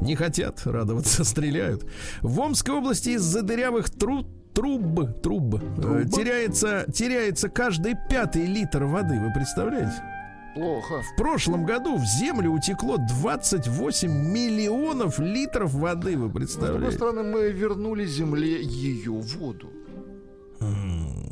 Не 0.00 0.16
хотят 0.16 0.60
радоваться, 0.64 1.24
стреляют. 1.24 1.86
В 2.22 2.40
Омской 2.40 2.74
области 2.74 3.10
из-за 3.10 3.42
дырявых 3.42 3.90
труб 3.90 4.26
труб, 4.54 5.20
труб, 5.20 5.56
э, 5.56 6.04
теряется, 6.04 6.86
теряется 6.92 7.48
каждый 7.48 7.94
пятый 8.08 8.46
литр 8.46 8.84
воды, 8.84 9.18
вы 9.18 9.32
представляете? 9.32 9.94
Плохо. 10.54 11.02
В 11.02 11.16
прошлом 11.16 11.66
году 11.66 11.96
в 11.96 12.04
землю 12.04 12.52
утекло 12.52 12.96
28 12.96 14.08
миллионов 14.08 15.18
литров 15.18 15.74
воды, 15.74 16.16
вы 16.16 16.28
С 16.28 16.30
другой 16.30 16.32
представляете? 16.32 16.96
стороны, 16.96 17.22
мы 17.24 17.50
вернули 17.50 18.06
земле 18.06 18.62
ее 18.62 19.10
воду. 19.10 19.70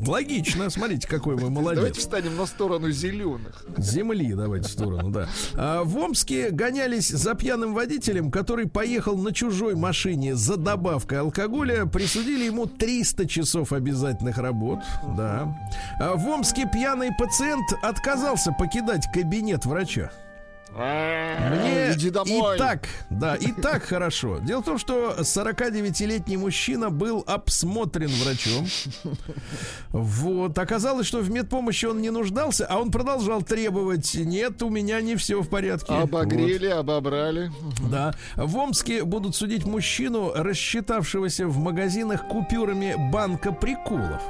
Логично, 0.06 0.68
смотрите, 0.70 1.06
какой 1.06 1.36
вы 1.36 1.50
молодец. 1.50 1.76
Давайте 1.76 2.00
встанем 2.00 2.36
на 2.36 2.46
сторону 2.46 2.90
зеленых. 2.90 3.64
Земли 3.78 4.34
давайте 4.34 4.68
в 4.68 4.72
сторону, 4.72 5.10
да. 5.10 5.28
А, 5.54 5.84
в 5.84 5.96
Омске 5.96 6.50
гонялись 6.50 7.08
за 7.08 7.34
пьяным 7.34 7.74
водителем, 7.74 8.30
который 8.30 8.68
поехал 8.68 9.16
на 9.16 9.32
чужой 9.32 9.74
машине 9.74 10.34
за 10.34 10.56
добавкой 10.56 11.20
алкоголя. 11.20 11.86
Присудили 11.86 12.44
ему 12.44 12.66
300 12.66 13.26
часов 13.26 13.72
обязательных 13.72 14.38
работ. 14.38 14.80
Да. 15.16 15.56
А 16.00 16.14
в 16.16 16.26
Омске 16.28 16.68
пьяный 16.72 17.10
пациент 17.18 17.72
отказался 17.82 18.52
покидать 18.52 19.06
кабинет 19.12 19.66
врача. 19.66 20.10
Мне 20.74 21.92
Иди 21.92 22.10
домой. 22.10 22.56
и 22.56 22.58
так, 22.58 22.88
да, 23.10 23.34
и 23.34 23.52
так 23.52 23.82
хорошо. 23.82 24.38
Дело 24.38 24.62
в 24.62 24.64
том, 24.64 24.78
что 24.78 25.16
49-летний 25.18 26.36
мужчина 26.36 26.90
был 26.90 27.22
обсмотрен 27.26 28.08
врачом. 28.08 28.66
Вот. 29.90 30.58
Оказалось, 30.58 31.06
что 31.06 31.18
в 31.18 31.30
медпомощи 31.30 31.84
он 31.84 32.00
не 32.00 32.10
нуждался, 32.10 32.66
а 32.66 32.78
он 32.78 32.90
продолжал 32.90 33.42
требовать. 33.42 34.14
Нет, 34.14 34.62
у 34.62 34.70
меня 34.70 35.00
не 35.00 35.16
все 35.16 35.42
в 35.42 35.48
порядке. 35.48 35.92
Обогрели, 35.92 36.68
обобрали. 36.68 37.50
Вот. 37.60 37.90
Да. 37.90 38.14
В 38.36 38.56
Омске 38.56 39.04
будут 39.04 39.36
судить 39.36 39.64
мужчину, 39.66 40.32
рассчитавшегося 40.34 41.46
в 41.46 41.58
магазинах 41.58 42.26
купюрами 42.28 42.94
банка 43.12 43.52
приколов. 43.52 44.22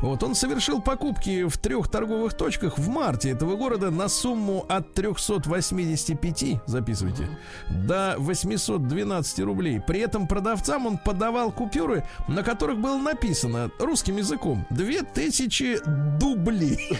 Вот 0.00 0.22
он 0.22 0.34
совершил 0.34 0.80
покупки 0.80 1.44
в 1.44 1.58
трех 1.58 1.88
торговых 1.88 2.34
точках 2.34 2.78
в 2.78 2.88
марте 2.88 3.30
этого 3.30 3.56
города 3.56 3.90
на 3.90 4.08
сумму 4.08 4.64
от 4.68 4.94
385, 4.94 6.62
записывайте, 6.66 7.28
до 7.68 8.14
812 8.18 9.40
рублей. 9.40 9.80
При 9.80 10.00
этом 10.00 10.28
продавцам 10.28 10.86
он 10.86 10.98
подавал 10.98 11.50
купюры, 11.50 12.04
на 12.28 12.42
которых 12.42 12.78
было 12.78 12.98
написано 12.98 13.70
русским 13.78 14.16
языком 14.16 14.66
2000 14.70 16.18
дублей. 16.18 16.78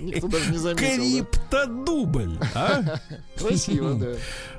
Никто 0.00 0.28
даже 0.28 0.52
не 0.52 0.58
заметил. 0.58 0.84
Криптодубль. 0.84 2.38
А? 2.54 2.82
Красиво, 3.38 3.94
да. 3.94 4.14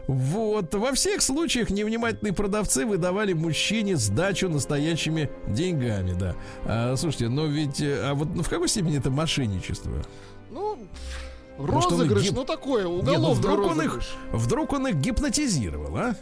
Вот. 0.07 0.73
Во 0.75 0.91
всех 0.93 1.21
случаях 1.21 1.69
невнимательные 1.69 2.33
продавцы 2.33 2.85
выдавали 2.85 3.33
мужчине 3.33 3.95
сдачу 3.95 4.49
настоящими 4.49 5.29
деньгами, 5.47 6.13
да. 6.13 6.35
А, 6.65 6.95
слушайте, 6.95 7.29
но 7.29 7.45
ведь... 7.45 7.81
А 7.81 8.13
вот 8.13 8.29
ну, 8.35 8.43
в 8.43 8.49
какой 8.49 8.67
степени 8.67 8.97
это 8.97 9.09
мошенничество? 9.09 9.91
Ну, 10.51 10.77
Может, 11.57 11.91
розыгрыш, 11.91 12.29
гип- 12.29 12.35
ну 12.35 12.43
такое, 12.45 12.83
ну 12.83 12.99
уголовный 12.99 13.33
вдруг 13.39 13.59
он, 13.65 13.81
их, 13.81 13.95
розыгрыш. 13.95 14.15
вдруг 14.31 14.73
он 14.73 14.87
их 14.87 14.95
гипнотизировал, 14.95 15.97
а? 15.97 16.15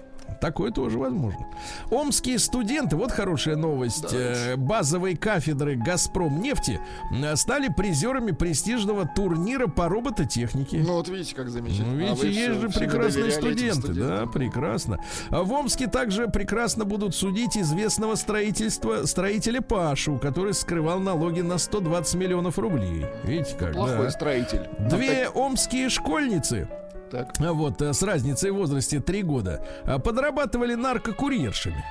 Такое 0.43 0.71
тоже 0.71 0.97
возможно. 0.99 1.47
Омские 1.89 2.37
студенты, 2.37 2.97
вот 2.97 3.13
хорошая 3.13 3.55
новость, 3.55 4.11
э, 4.11 4.57
базовой 4.57 5.15
кафедры 5.15 5.77
Газпром 5.77 6.41
нефти 6.41 6.81
э, 7.13 7.35
стали 7.37 7.69
призерами 7.69 8.31
престижного 8.31 9.07
турнира 9.07 9.67
по 9.67 9.87
робототехнике. 9.87 10.79
Ну 10.79 10.95
вот 10.95 11.07
видите, 11.07 11.33
как 11.33 11.49
замечательно. 11.49 11.93
Ну, 11.93 11.95
А 11.95 12.09
видите, 12.09 12.21
вы 12.21 12.27
есть 12.27 12.59
же 12.59 12.69
прекрасные 12.77 13.31
студенты, 13.31 13.93
да, 13.93 14.25
прекрасно. 14.25 14.99
А 15.29 15.43
в 15.43 15.53
Омске 15.53 15.87
также 15.87 16.27
прекрасно 16.27 16.83
будут 16.83 17.15
судить 17.15 17.57
известного 17.57 18.15
строительства 18.15 19.05
строителя 19.05 19.61
Пашу, 19.61 20.17
который 20.17 20.53
скрывал 20.53 20.99
налоги 20.99 21.39
на 21.39 21.57
120 21.57 22.15
миллионов 22.15 22.59
рублей. 22.59 23.05
Видите 23.23 23.55
как? 23.57 23.71
Плохой 23.71 24.07
да. 24.07 24.11
строитель. 24.11 24.67
Две 24.89 25.29
омские 25.29 25.87
школьницы, 25.87 26.67
Так. 27.13 27.31
а 27.39 27.53
вот 27.53 27.79
э, 27.83 27.93
с 27.93 28.01
разницей 28.01 28.49
в 28.49 28.55
возрасте 28.55 28.99
3 28.99 29.21
года, 29.21 29.63
а, 29.85 29.99
подрабатывали 29.99 30.73
наркокурьершами. 30.73 31.85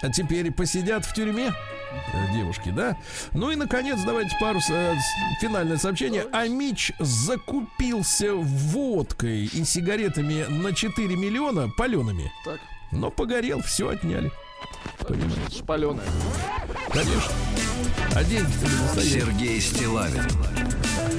А 0.00 0.10
теперь 0.10 0.50
посидят 0.50 1.04
в 1.04 1.12
тюрьме 1.12 1.52
э, 1.52 2.32
девушки, 2.32 2.70
да? 2.70 2.96
Ну 3.32 3.50
и, 3.50 3.56
наконец, 3.56 4.00
давайте 4.02 4.34
пару 4.40 4.60
э, 4.70 4.94
финальное 5.42 5.76
сообщение. 5.76 6.24
Амич 6.32 6.92
закупился 6.98 8.34
водкой 8.34 9.44
и 9.44 9.64
сигаретами 9.64 10.46
на 10.48 10.72
4 10.72 11.16
миллиона 11.16 11.68
палеными, 11.76 12.32
Так. 12.46 12.60
но 12.92 13.10
погорел, 13.10 13.60
все 13.60 13.90
отняли. 13.90 14.32
Понимаете? 15.06 15.58
Шпаленая. 15.58 16.06
Конечно. 16.88 17.32
А 18.14 18.22
настоящие. 18.22 19.20
Сергей 19.20 19.60
Стилавин 19.60 20.26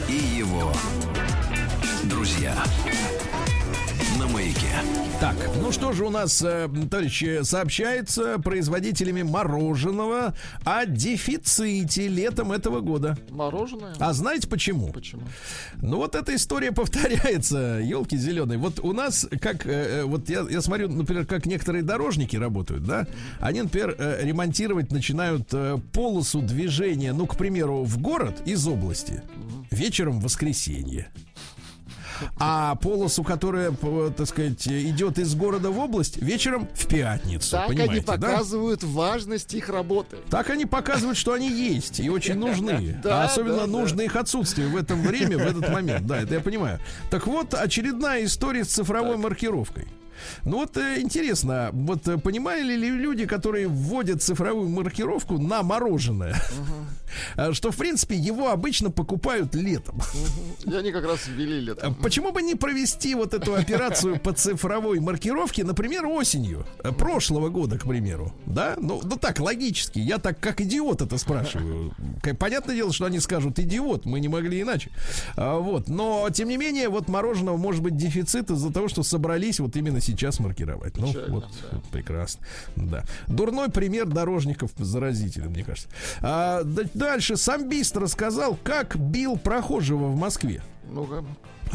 и 0.09 0.13
его 0.13 0.73
друзья. 2.09 2.55
на 4.19 4.27
маяке. 4.27 4.69
Так, 5.19 5.35
ну 5.61 5.71
что 5.71 5.93
же 5.93 6.05
у 6.05 6.09
нас, 6.09 6.41
э, 6.41 6.69
товарищи, 6.89 7.43
сообщается 7.43 8.37
производителями 8.39 9.23
мороженого 9.23 10.35
о 10.63 10.85
дефиците 10.85 12.07
летом 12.07 12.51
этого 12.51 12.81
года. 12.81 13.17
Мороженое? 13.29 13.95
А 13.99 14.13
знаете 14.13 14.47
почему? 14.47 14.91
Почему? 14.91 15.23
Ну 15.81 15.97
вот 15.97 16.15
эта 16.15 16.35
история 16.35 16.71
повторяется, 16.73 17.79
елки 17.83 18.17
зеленые. 18.17 18.57
Вот 18.57 18.79
у 18.79 18.93
нас, 18.93 19.27
как, 19.41 19.65
э, 19.65 20.01
э, 20.01 20.03
вот 20.03 20.29
я, 20.29 20.45
я 20.49 20.61
смотрю, 20.61 20.89
например, 20.89 21.25
как 21.25 21.45
некоторые 21.45 21.83
дорожники 21.83 22.35
работают, 22.35 22.83
да, 22.83 23.07
они, 23.39 23.61
например, 23.61 23.95
ремонтировать 24.21 24.91
начинают 24.91 25.53
полосу 25.91 26.41
движения, 26.41 27.13
ну, 27.13 27.25
к 27.25 27.37
примеру, 27.37 27.83
в 27.83 27.99
город 27.99 28.41
из 28.45 28.67
области 28.67 29.23
вечером 29.71 30.19
в 30.19 30.23
воскресенье. 30.23 31.07
А 32.38 32.76
полосу, 32.76 33.24
которая, 33.24 33.72
так 33.72 34.28
сказать, 34.28 34.68
идет 34.68 35.20
из 35.20 35.36
города 35.36 35.70
в 35.70 35.80
область, 35.80 36.18
вечером 36.18 36.68
в 36.74 36.88
пятницу. 36.88 37.51
Так 37.51 37.70
они 37.70 37.80
понимаете, 37.80 38.05
да? 38.05 38.13
показывают 38.13 38.84
важность 38.84 39.53
их 39.53 39.70
работы. 39.70 40.18
Так 40.30 40.49
они 40.49 40.66
показывают, 40.66 41.18
что 41.18 41.34
они 41.34 41.49
есть 41.49 41.99
и 41.99 42.09
очень 42.09 42.36
нужны. 42.36 42.99
Да, 43.05 43.24
а 43.24 43.26
особенно 43.26 43.57
да, 43.57 43.66
да. 43.66 43.68
нужно 43.68 44.01
их 44.01 44.16
отсутствие 44.16 44.68
в 44.68 44.76
этом 44.76 45.01
время, 45.01 45.38
в 45.38 45.41
этот 45.41 45.70
момент. 45.70 46.05
Да, 46.07 46.22
это 46.22 46.36
я 46.36 46.39
понимаю. 46.39 46.80
Так 47.09 47.28
вот, 47.28 47.53
очередная 47.53 48.24
история 48.26 48.63
с 48.63 48.70
цифровой 48.70 49.18
маркировкой. 49.18 49.88
Ну 50.43 50.57
вот 50.57 50.78
э, 50.78 51.01
интересно, 51.01 51.70
вот 51.74 52.07
э, 52.07 52.18
понимали 52.18 52.76
ли 52.76 52.89
люди, 52.89 53.26
которые 53.26 53.68
вводят 53.68 54.22
цифровую 54.22 54.70
маркировку 54.70 55.38
на 55.38 55.63
мороженое, 55.63 56.36
э, 57.36 57.53
что 57.53 57.72
в 57.72 57.78
принципе 57.78 58.16
его 58.16 58.49
обычно 58.49 58.91
покупают 58.91 59.55
летом. 59.55 59.99
И 60.63 60.74
они 60.74 60.91
как 60.91 61.05
раз 61.05 61.28
ввели 61.28 61.59
летом. 61.59 61.95
Почему 61.95 62.32
бы 62.32 62.41
не 62.41 62.55
провести 62.55 63.16
вот 63.16 63.34
эту 63.34 63.55
операцию 63.55 64.20
по 64.20 64.34
цифровой 64.34 64.99
маркировке, 64.99 65.63
например, 65.63 66.05
осенью 66.05 66.66
прошлого 66.97 67.49
года, 67.49 67.78
к 67.78 67.88
примеру, 67.88 68.34
да? 68.45 68.76
Ну, 68.78 69.01
ну 69.03 69.18
так 69.18 69.39
логически. 69.39 69.99
Я 69.99 70.18
так 70.18 70.39
как 70.39 70.61
идиот 70.61 71.01
это 71.01 71.18
спрашиваю. 71.18 71.93
Понятное 72.39 72.76
дело, 72.76 72.93
что 72.93 73.05
они 73.05 73.20
скажут 73.20 73.59
идиот, 73.59 74.05
мы 74.05 74.20
не 74.20 74.28
могли 74.28 74.61
иначе. 74.61 74.91
А, 75.36 75.57
вот, 75.59 75.88
но 75.88 76.30
тем 76.32 76.49
не 76.49 76.57
менее, 76.57 76.89
вот 76.89 77.07
мороженого 77.07 77.57
может 77.57 77.82
быть 77.82 77.97
дефицит 77.97 78.51
из-за 78.51 78.72
того, 78.72 78.88
что 78.88 79.03
собрались 79.03 79.59
вот 79.59 79.76
именно 79.76 80.01
сейчас 80.05 80.39
маркировать. 80.39 80.97
Ну, 80.97 81.07
Печально, 81.07 81.33
вот, 81.35 81.45
да. 81.71 81.77
прекрасно. 81.91 82.45
Да. 82.75 83.03
Дурной 83.27 83.69
пример 83.69 84.05
дорожников 84.07 84.71
заразителен, 84.77 85.49
мне 85.49 85.63
кажется. 85.63 85.89
А, 86.21 86.63
да- 86.63 86.83
дальше 86.93 87.37
самбист 87.37 87.97
рассказал, 87.97 88.57
как 88.63 88.97
бил 88.97 89.37
прохожего 89.37 90.07
в 90.07 90.15
Москве. 90.15 90.61
Ну-ка, 90.91 91.25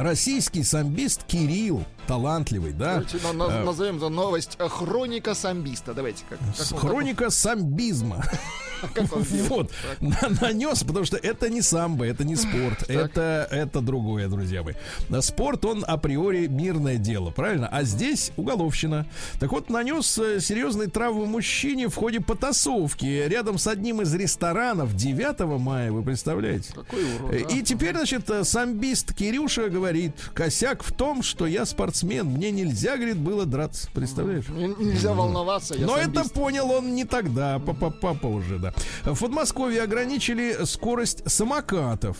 Российский 0.00 0.62
самбист 0.62 1.24
Кирилл, 1.24 1.84
талантливый, 2.06 2.72
да? 2.72 3.04
давайте 3.04 3.18
на- 3.34 3.44
Э, 3.60 3.64
назовем 3.64 4.00
за 4.00 4.08
новость 4.08 4.56
э, 4.58 4.66
«Хроника 4.66 5.34
самбиста». 5.34 5.92
Давайте, 5.92 6.24
как, 6.28 6.38
как 6.56 6.78
Хроника 6.80 7.28
самбизма. 7.28 8.24
он 9.12 9.22
бил? 9.24 9.44
Вот, 9.48 9.70
на- 10.00 10.30
нанес, 10.40 10.82
потому 10.84 11.04
что 11.04 11.18
это 11.18 11.50
не 11.50 11.60
самбо, 11.60 12.06
это 12.06 12.24
не 12.24 12.34
спорт, 12.34 12.88
это, 12.88 13.46
это 13.50 13.82
другое, 13.82 14.28
друзья 14.28 14.62
мои. 14.62 14.74
Спорт, 15.20 15.66
он 15.66 15.84
априори 15.86 16.46
мирное 16.46 16.96
дело, 16.96 17.30
правильно? 17.30 17.68
А 17.68 17.82
здесь 17.82 18.32
уголовщина. 18.38 19.06
Так 19.38 19.52
вот, 19.52 19.68
нанес 19.68 20.18
э, 20.18 20.40
серьезные 20.40 20.88
травмы 20.88 21.26
мужчине 21.26 21.88
в 21.88 21.94
ходе 21.94 22.20
потасовки 22.20 23.04
рядом 23.04 23.58
с 23.58 23.66
одним 23.66 24.00
из 24.00 24.14
ресторанов 24.14 24.96
9 24.96 25.40
мая, 25.60 25.92
вы 25.92 26.02
представляете? 26.02 26.72
Какой 26.72 27.04
урод, 27.16 27.32
а? 27.32 27.36
И 27.36 27.62
теперь, 27.62 27.94
значит, 27.94 28.30
самбист 28.44 29.12
Кирюша 29.14 29.68
говорит, 29.68 29.89
косяк 30.34 30.82
в 30.82 30.92
том, 30.92 31.22
что 31.22 31.46
я 31.46 31.64
спортсмен, 31.64 32.26
мне 32.26 32.50
нельзя, 32.50 32.96
говорит, 32.96 33.16
было 33.16 33.46
драться, 33.46 33.88
представляешь? 33.92 34.48
Нельзя 34.48 35.12
волноваться, 35.12 35.74
я 35.74 35.86
Но 35.86 35.96
это 35.96 36.28
понял 36.28 36.70
он 36.70 36.94
не 36.94 37.04
тогда, 37.04 37.58
папа, 37.58 37.90
папа 37.90 38.26
уже, 38.26 38.58
да. 38.58 38.74
В 39.04 39.18
Подмосковье 39.18 39.82
ограничили 39.82 40.64
скорость 40.64 41.30
самокатов. 41.30 42.16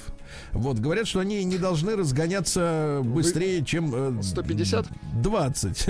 Вот, 0.53 0.78
говорят, 0.78 1.07
что 1.07 1.20
они 1.20 1.45
не 1.45 1.59
должны 1.59 1.97
разгоняться 1.97 3.01
быстрее, 3.05 3.64
чем... 3.64 4.18
э, 4.18 4.22
150? 4.22 4.87
20. 5.22 5.87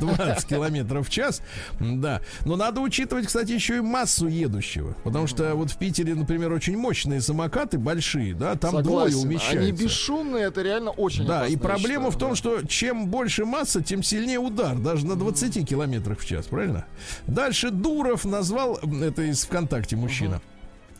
20 0.00 0.46
километров 0.46 1.06
в 1.08 1.10
час. 1.10 1.42
Да. 1.80 2.20
Но 2.44 2.56
надо 2.56 2.80
учитывать, 2.80 3.26
кстати, 3.26 3.52
еще 3.52 3.78
и 3.78 3.80
массу 3.80 4.26
едущего. 4.26 4.94
Потому 5.04 5.26
что 5.26 5.54
вот 5.54 5.70
в 5.70 5.76
Питере, 5.78 6.14
например, 6.14 6.52
очень 6.52 6.76
мощные 6.76 7.20
самокаты, 7.20 7.78
большие, 7.78 8.34
да, 8.34 8.54
там 8.56 8.76
Согласен. 8.76 9.12
двое 9.12 9.16
умещаются. 9.16 9.58
Они 9.60 9.72
бесшумные, 9.72 10.44
это 10.44 10.62
реально 10.62 10.90
очень 10.90 11.26
Да, 11.26 11.46
и 11.46 11.56
проблема 11.56 12.10
считаю, 12.10 12.12
в 12.12 12.18
том, 12.18 12.30
да. 12.30 12.36
что 12.36 12.66
чем 12.66 13.06
больше 13.08 13.44
масса, 13.44 13.82
тем 13.82 14.02
сильнее 14.02 14.38
удар, 14.38 14.76
даже 14.76 15.06
на 15.06 15.16
20 15.16 15.68
километрах 15.68 16.18
в 16.20 16.26
час, 16.26 16.46
правильно? 16.46 16.86
Дальше 17.26 17.70
Дуров 17.70 18.24
назвал, 18.24 18.76
это 18.76 19.22
из 19.22 19.44
ВКонтакте 19.44 19.96
мужчина, 19.96 20.40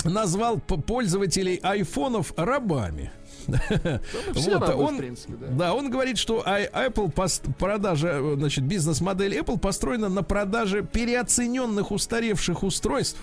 назвал 0.05 0.59
пользователей 0.59 1.57
айфонов 1.63 2.33
рабами. 2.37 3.11
все 4.35 4.59
Вот, 4.59 4.69
рабы, 4.69 4.83
он, 4.83 4.95
в 4.97 4.99
принципе, 4.99 5.35
да. 5.41 5.47
да, 5.47 5.75
он 5.75 5.91
говорит, 5.91 6.19
что 6.19 6.43
Apple 6.47 7.11
пост- 7.11 7.45
продажа, 7.59 8.19
э, 8.21 8.35
значит, 8.37 8.65
бизнес-модель 8.65 9.39
Apple 9.39 9.59
построена 9.59 10.09
на 10.11 10.23
продаже 10.23 10.83
переоцененных 10.83 11.91
устаревших 11.91 12.63
устройств, 12.63 13.19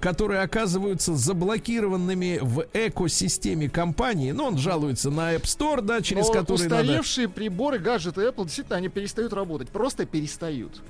которые 0.00 0.42
оказываются 0.42 1.16
заблокированными 1.16 2.38
в 2.40 2.66
экосистеме 2.72 3.68
компании. 3.68 4.30
Ну, 4.30 4.44
он 4.44 4.58
жалуется 4.58 5.10
на 5.10 5.34
App 5.34 5.42
Store, 5.42 5.80
да, 5.82 6.02
через 6.02 6.28
Но 6.28 6.34
который 6.34 6.68
надо... 6.68 6.82
устаревшие 6.82 7.28
приборы, 7.28 7.78
гаджеты 7.80 8.20
Apple, 8.22 8.44
действительно, 8.44 8.76
они 8.76 8.88
перестают 8.88 9.32
работать. 9.32 9.70
Просто 9.70 10.06
перестают. 10.06 10.80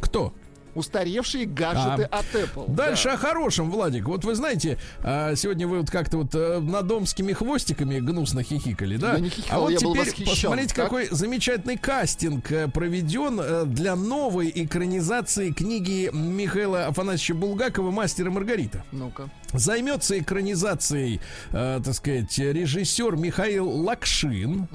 Кто? 0.00 0.32
Устаревшие 0.78 1.44
гаджеты 1.46 2.08
А, 2.10 2.18
от 2.20 2.26
Apple. 2.34 2.72
Дальше 2.74 3.04
да. 3.08 3.14
о 3.14 3.16
хорошем, 3.16 3.70
Владик. 3.70 4.06
Вот 4.06 4.24
вы 4.24 4.34
знаете, 4.34 4.78
а, 5.02 5.34
сегодня 5.34 5.66
вы 5.66 5.80
вот 5.80 5.90
как-то 5.90 6.18
вот 6.18 6.34
э, 6.34 6.60
над 6.60 6.86
домскими 6.86 7.32
хвостиками 7.32 7.98
гнусно 7.98 8.42
хихикали, 8.42 8.96
да? 8.96 9.14
Я 9.14 9.18
не 9.20 9.28
хихикал, 9.30 9.58
а 9.58 9.60
вот 9.62 9.70
я 9.72 9.80
был 9.80 9.94
теперь 9.94 10.06
восхищен. 10.06 10.30
посмотрите, 10.30 10.74
Так? 10.74 10.84
какой 10.84 11.08
замечательный 11.10 11.76
кастинг 11.76 12.50
э, 12.52 12.68
проведен 12.68 13.40
э, 13.40 13.64
для 13.64 13.96
новой 13.96 14.52
экранизации 14.54 15.50
книги 15.50 16.10
Михаила 16.12 16.86
Афанасьевича 16.86 17.34
Булгакова 17.34 17.90
«Мастер 17.90 18.28
и 18.28 18.30
Маргарита». 18.30 18.84
Ну-ка. 18.92 19.28
Займется 19.52 20.18
экранизацией, 20.18 21.20
э, 21.52 21.80
так 21.82 21.94
сказать, 21.94 22.38
режиссер 22.38 23.16
Михаил 23.16 23.68
Лакшин. 23.68 24.68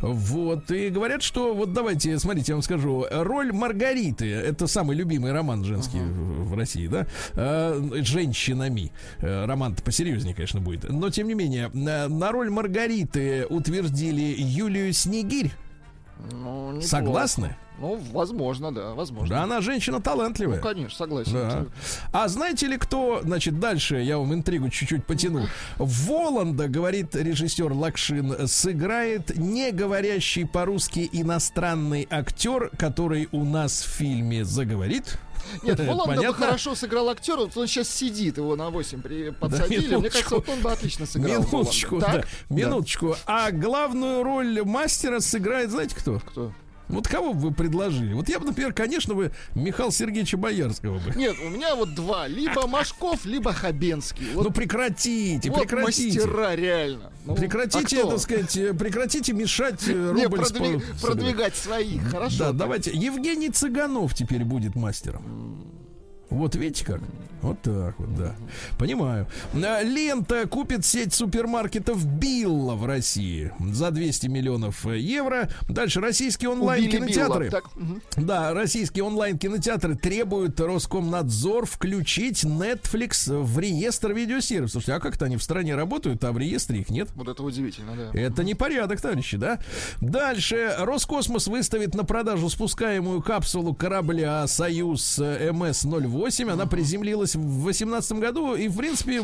Вот. 0.00 0.70
И 0.70 0.88
говорят, 0.88 1.22
что 1.22 1.54
вот 1.54 1.72
давайте, 1.72 2.18
смотрите, 2.18 2.52
я 2.52 2.56
вам 2.56 2.62
скажу, 2.62 3.06
роль 3.10 3.52
Маргариты, 3.52 4.30
это 4.30 4.66
самый 4.66 4.96
любимый 4.96 5.32
роман 5.32 5.64
женский 5.64 5.98
в, 5.98 6.50
в 6.50 6.54
России, 6.54 6.86
да, 6.86 7.06
э, 7.34 7.90
женщинами. 8.02 8.92
Э, 9.18 9.46
роман-то 9.46 9.82
посерьезнее, 9.82 10.34
конечно, 10.34 10.60
будет. 10.60 10.88
Но, 10.88 11.10
тем 11.10 11.28
не 11.28 11.34
менее, 11.34 11.70
на, 11.72 12.08
на 12.08 12.32
роль 12.32 12.50
Маргариты 12.50 13.46
утвердили 13.48 14.34
Юлию 14.38 14.92
Снегирь. 14.92 15.50
Ну, 16.30 16.68
неплохо. 16.68 16.86
Согласны? 16.86 17.56
Ну, 17.78 18.00
возможно, 18.12 18.72
да, 18.72 18.94
возможно. 18.94 19.34
Да, 19.34 19.42
она 19.42 19.60
женщина 19.60 20.00
талантливая. 20.00 20.56
Ну, 20.56 20.62
конечно, 20.62 20.96
согласен. 20.96 21.32
Да. 21.32 21.66
А 22.12 22.28
знаете 22.28 22.68
ли 22.68 22.78
кто, 22.78 23.20
значит, 23.22 23.58
дальше 23.58 23.96
я 24.00 24.18
вам 24.18 24.32
интригу 24.32 24.68
чуть-чуть 24.68 25.04
потяну. 25.04 25.46
Воланда, 25.76 26.68
говорит 26.68 27.16
режиссер 27.16 27.72
Лакшин, 27.72 28.46
сыграет 28.46 29.36
не 29.36 29.72
говорящий 29.72 30.46
по-русски 30.46 31.08
иностранный 31.12 32.06
актер, 32.08 32.70
который 32.78 33.28
у 33.32 33.44
нас 33.44 33.82
в 33.82 33.88
фильме 33.88 34.44
заговорит. 34.44 35.18
Нет, 35.62 35.80
Воланда 35.80 36.22
бы 36.22 36.34
хорошо 36.34 36.74
сыграл 36.74 37.08
актера, 37.08 37.38
вот 37.38 37.56
он 37.56 37.66
сейчас 37.66 37.88
сидит, 37.88 38.38
его 38.38 38.56
на 38.56 38.70
8 38.70 39.02
при... 39.02 39.30
подсадили. 39.30 39.78
Мне 39.78 39.88
минуточку. 39.88 40.12
кажется, 40.12 40.34
вот 40.34 40.48
он 40.48 40.60
бы 40.60 40.72
отлично 40.72 41.06
сыграл. 41.06 41.42
Минуточку, 41.42 41.98
да, 41.98 42.24
минуточку. 42.48 43.16
А 43.26 43.50
главную 43.50 44.22
роль 44.22 44.62
мастера 44.64 45.20
сыграет, 45.20 45.70
знаете 45.70 45.94
кто? 45.96 46.20
Кто? 46.20 46.52
Вот 46.88 47.08
кого 47.08 47.32
бы 47.32 47.48
вы 47.48 47.54
предложили? 47.54 48.12
Вот 48.12 48.28
я 48.28 48.38
бы, 48.38 48.46
например, 48.46 48.72
конечно, 48.74 49.14
бы 49.14 49.32
Михаила 49.54 49.90
Сергеевича 49.90 50.36
Боярского 50.36 50.98
бы. 50.98 51.12
Нет, 51.16 51.34
у 51.44 51.48
меня 51.48 51.74
вот 51.74 51.94
два. 51.94 52.28
Либо 52.28 52.66
Машков, 52.66 53.24
либо 53.24 53.52
Хабенский. 53.52 54.26
Вот, 54.34 54.44
Ну 54.46 54.50
прекратите, 54.52 55.50
вот 55.50 55.60
прекратите. 55.62 56.18
мастера 56.20 56.54
реально. 56.54 57.10
Ну, 57.24 57.34
Прекратите, 57.36 58.02
а 58.02 58.06
так 58.10 58.18
сказать, 58.18 58.54
э, 58.58 58.74
прекратите 58.74 59.32
мешать 59.32 59.82
э, 59.88 60.12
Не, 60.14 60.24
рубль 60.24 60.44
с 60.44 60.52
продви- 60.52 60.82
по- 61.00 61.06
продвигать 61.06 61.56
своих, 61.56 62.02
хорошо. 62.10 62.38
Да, 62.38 62.52
давайте. 62.52 62.90
Евгений 62.92 63.48
Цыганов 63.48 64.14
теперь 64.14 64.44
будет 64.44 64.74
мастером. 64.74 65.64
Вот 66.28 66.54
видите 66.54 66.84
как? 66.84 67.00
Вот 67.44 67.60
так 67.60 67.98
вот, 67.98 68.16
да. 68.16 68.34
Понимаю. 68.78 69.26
А, 69.52 69.82
Лента 69.82 70.48
купит 70.48 70.86
сеть 70.86 71.12
супермаркетов 71.12 72.02
Билла 72.06 72.74
в 72.74 72.86
России 72.86 73.52
за 73.60 73.90
200 73.90 74.28
миллионов 74.28 74.86
евро. 74.86 75.50
Дальше 75.68 76.00
российские 76.00 76.48
онлайн-кинотеатры. 76.48 77.50
Да, 78.16 78.54
российские 78.54 79.04
онлайн-кинотеатры 79.04 79.94
требуют 79.94 80.58
Роскомнадзор 80.58 81.66
включить 81.66 82.44
Netflix 82.44 83.30
в 83.30 83.58
реестр 83.58 84.14
видеосервисов. 84.14 84.72
Слушайте, 84.72 84.94
а 84.94 85.00
как-то 85.00 85.26
они 85.26 85.36
в 85.36 85.42
стране 85.42 85.74
работают, 85.74 86.24
а 86.24 86.32
в 86.32 86.38
реестре 86.38 86.80
их 86.80 86.88
нет? 86.88 87.10
Вот 87.14 87.28
это 87.28 87.42
удивительно, 87.42 87.92
да. 87.94 88.18
Это 88.18 88.42
непорядок, 88.42 89.02
товарищи, 89.02 89.36
да? 89.36 89.58
Дальше. 90.00 90.74
Роскосмос 90.78 91.46
выставит 91.46 91.94
на 91.94 92.04
продажу 92.04 92.48
спускаемую 92.48 93.20
капсулу 93.20 93.74
корабля 93.74 94.46
«Союз 94.46 95.18
э, 95.18 95.50
МС-08». 95.52 96.50
Она 96.50 96.64
приземлилась 96.64 97.33
в 97.34 97.62
2018 97.62 98.12
году. 98.18 98.54
И, 98.54 98.68
в 98.68 98.76
принципе, 98.76 99.22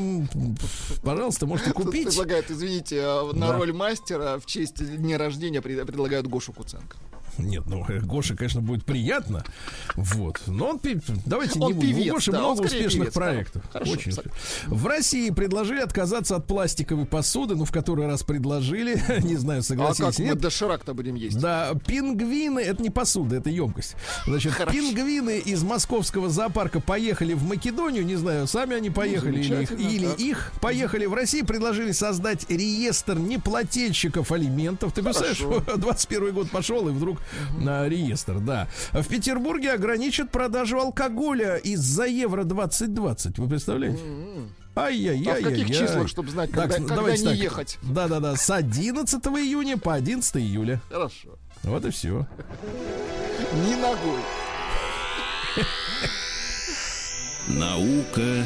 пожалуйста, 1.03 1.47
можете 1.47 1.71
купить. 1.75 2.07
предлагают, 2.09 2.51
извините, 2.51 3.01
а, 3.03 3.33
на 3.33 3.49
Да. 3.49 3.57
роль 3.59 3.73
мастера 3.73 4.39
в 4.39 4.47
честь 4.47 4.77
дня 4.97 5.19
рождения 5.19 5.61
пред- 5.63 5.87
предлагают 5.87 6.27
Гошу 6.27 6.53
Куценко. 6.53 6.97
Нет, 7.43 7.65
ну, 7.67 7.85
э, 7.89 8.01
Гоше, 8.01 8.37
конечно, 8.37 8.61
будет 8.61 8.85
приятно. 8.85 9.45
Вот. 9.97 10.41
Но 10.47 10.71
он, 10.71 10.81
давайте 11.27 11.59
Он 11.59 11.73
не 11.73 11.81
певец, 11.81 12.11
У 12.11 12.15
Гоши 12.15 12.33
да, 12.33 12.39
много 12.39 12.63
успешных 12.63 12.93
певец, 12.93 13.15
да. 13.15 13.21
проектов. 13.21 13.63
Хорошо, 13.73 13.93
Очень. 13.93 14.13
В 14.67 14.87
России 14.87 15.31
предложили 15.31 15.81
отказаться 15.81 16.37
от 16.37 16.47
пластиковой 16.47 17.07
посуды. 17.07 17.55
Ну, 17.57 17.65
в 17.65 17.73
который 17.73 18.07
раз 18.07 18.23
предложили. 18.23 19.01
Не 19.25 19.37
знаю, 19.37 19.61
А 19.61 19.63
как 19.63 19.67
согласились. 19.67 20.19
мы 20.19 20.25
нет. 20.25 20.39
доширак-то 20.39 20.95
будем 20.95 21.15
есть? 21.15 21.39
Да, 21.39 21.73
пингвины, 21.87 22.61
это 22.61 22.83
не 22.83 22.91
посуда, 22.91 23.37
это 23.37 23.51
емкость. 23.51 23.97
Значит, 24.27 24.55
пингвины 24.71 25.39
из 25.39 25.63
московского 25.63 26.29
зоопарка 26.29 26.81
поехали 26.81 27.35
в 27.35 27.45
Македонию, 27.45 28.05
не 28.05 28.17
знаю, 28.17 28.47
сами 28.47 28.77
они 28.77 28.91
поехали 28.91 29.41
или, 29.41 29.63
их, 29.63 29.73
или 29.73 30.07
так. 30.07 30.21
их 30.21 30.53
поехали 30.61 31.07
в 31.07 31.15
Россию, 31.15 31.47
предложили 31.47 31.93
создать 31.93 32.49
реестр 32.51 33.19
неплательщиков 33.19 34.33
алиментов. 34.33 34.93
Ты 34.93 35.03
представляешь, 35.03 35.41
21 35.77 36.33
год 36.35 36.51
пошел 36.51 36.89
и 36.89 36.93
вдруг 36.93 37.19
на 37.59 37.89
реестр, 37.89 38.39
да. 38.41 38.69
В 38.93 39.07
Петербурге 39.07 39.73
ограничат 39.73 40.31
продажу 40.31 40.79
алкоголя 40.79 41.57
из-за 41.57 42.05
Евро 42.07 42.45
2020. 42.45 43.39
Вы 43.39 43.49
представляете? 43.49 44.01
Ай-яй-яй. 44.77 45.39
А 45.39 45.41
в 45.41 45.45
каких 45.45 45.69
числах, 45.69 46.09
чтобы 46.09 46.31
знать, 46.31 46.51
когда- 46.53 46.77
когда 46.77 47.03
не 47.17 47.35
ехать? 47.35 47.79
Да-да-да, 47.83 48.37
с 48.37 48.49
11 48.51 49.27
июня 49.39 49.77
по 49.77 49.95
11 49.95 50.37
июля. 50.37 50.81
Хорошо. 50.91 51.31
Вот 51.65 51.85
и 51.85 51.91
все. 51.91 52.27
Не 53.67 53.75
ногой. 53.77 54.21
Наука 57.49 58.45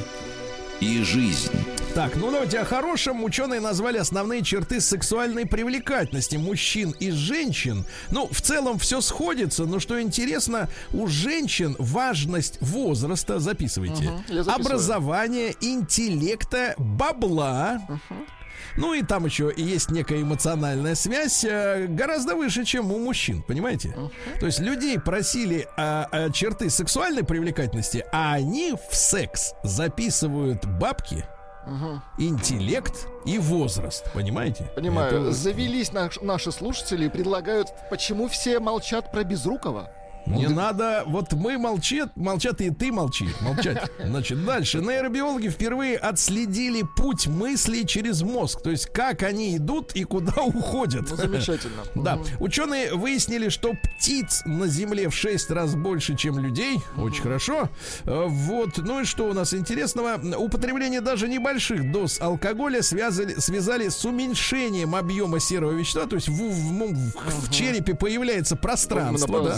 и 0.81 1.03
жизнь. 1.03 1.51
Так, 1.95 2.17
ну 2.17 2.31
давайте 2.33 2.59
о 2.59 2.65
хорошем. 2.65 3.23
Ученые 3.23 3.61
назвали 3.61 3.99
основные 3.99 4.43
черты 4.43 4.81
сексуальной 4.81 5.47
привлекательности 5.47 6.37
мужчин 6.37 6.91
и 6.99 7.13
женщин. 7.13 7.85
Ну, 8.11 8.27
в 8.31 8.41
целом 8.41 8.81
все 8.81 9.01
сходится, 9.01 9.65
но 9.65 9.79
что 9.79 10.03
интересно, 10.03 10.69
у 10.93 11.07
женщин 11.07 11.77
важность 11.79 12.59
возраста, 12.61 13.39
записывайте, 13.39 14.11
записываю. 14.27 14.55
образования, 14.55 15.55
интеллекта, 15.61 16.75
бабла. 16.79 17.81
Ну 18.77 18.93
и 18.95 19.03
там 19.03 19.25
еще 19.25 19.53
и 19.53 19.63
есть 19.63 19.91
некая 19.91 20.21
эмоциональная 20.23 20.95
связь 20.97 21.45
э, 21.45 21.87
гораздо 21.89 22.35
выше, 22.35 22.65
чем 22.65 22.91
у 22.91 22.99
мужчин, 22.99 23.43
понимаете? 23.43 23.95
То 24.41 24.47
есть 24.47 24.59
людей 24.59 24.99
просили 24.99 25.69
а, 25.77 26.09
а, 26.11 26.31
черты 26.31 26.71
сексуальной 26.71 27.23
привлекательности, 27.25 28.05
а 28.13 28.35
они 28.35 28.75
в 28.91 28.95
секс 28.97 29.53
записывают 29.63 30.65
бабки, 30.67 31.25
интеллект 32.19 33.07
и 33.25 33.39
возраст, 33.39 34.05
понимаете? 34.13 34.71
Понимаю. 34.77 35.09
Это- 35.23 35.33
Завелись 35.33 35.93
наш- 35.93 36.21
наши 36.21 36.53
слушатели 36.53 37.07
и 37.07 37.09
предлагают, 37.09 37.69
почему 37.91 38.29
все 38.29 38.61
молчат 38.61 39.11
про 39.11 39.25
Безрукова? 39.25 39.91
Не 40.27 40.49
надо, 40.49 41.03
вот 41.07 41.33
мы 41.35 41.59
молчат, 41.59 42.17
молчат 42.17 42.61
и 42.61 42.71
ты 42.71 42.91
молчи, 42.93 43.29
молчать. 43.43 43.91
Значит, 44.03 44.45
дальше. 44.45 44.79
Нейробиологи 44.81 45.49
впервые 45.49 45.97
отследили 45.97 46.83
путь 46.97 47.27
мысли 47.27 47.83
через 47.83 48.23
мозг, 48.23 48.63
то 48.63 48.71
есть 48.71 48.87
как 48.87 49.23
они 49.23 49.57
идут 49.57 49.93
и 49.95 50.05
куда 50.05 50.43
уходят. 50.43 51.07
Ну, 51.11 51.17
замечательно. 51.17 51.83
Да, 51.95 52.19
ученые 52.41 52.95
выяснили, 52.95 53.49
что 53.49 53.73
птиц 53.75 54.43
на 54.47 54.67
Земле 54.67 55.09
в 55.09 55.15
6 55.15 55.51
раз 55.51 55.75
больше, 55.75 56.17
чем 56.17 56.39
людей. 56.39 56.79
Очень 56.97 57.23
хорошо. 57.23 57.69
Э, 58.05 58.25
Вот, 58.27 58.79
ну 58.79 59.01
и 59.01 59.05
что 59.05 59.29
у 59.29 59.33
нас 59.33 59.55
интересного? 59.55 60.19
Употребление 60.37 61.01
даже 61.01 61.29
небольших 61.29 61.91
доз 61.93 62.21
алкоголя 62.21 62.83
связали, 62.83 63.35
связали 63.39 63.89
с 63.89 64.05
уменьшением 64.05 64.95
объема 64.95 65.41
серого 65.41 65.71
вещества, 65.73 66.07
то 66.07 66.17
есть 66.17 66.29
в, 66.29 66.33
в- 66.33 66.73
в- 66.73 67.47
в 67.47 67.51
черепе 67.51 67.95
появляется 67.95 68.57
пространство. 68.57 69.39
Мы 69.39 69.49
да? 69.49 69.55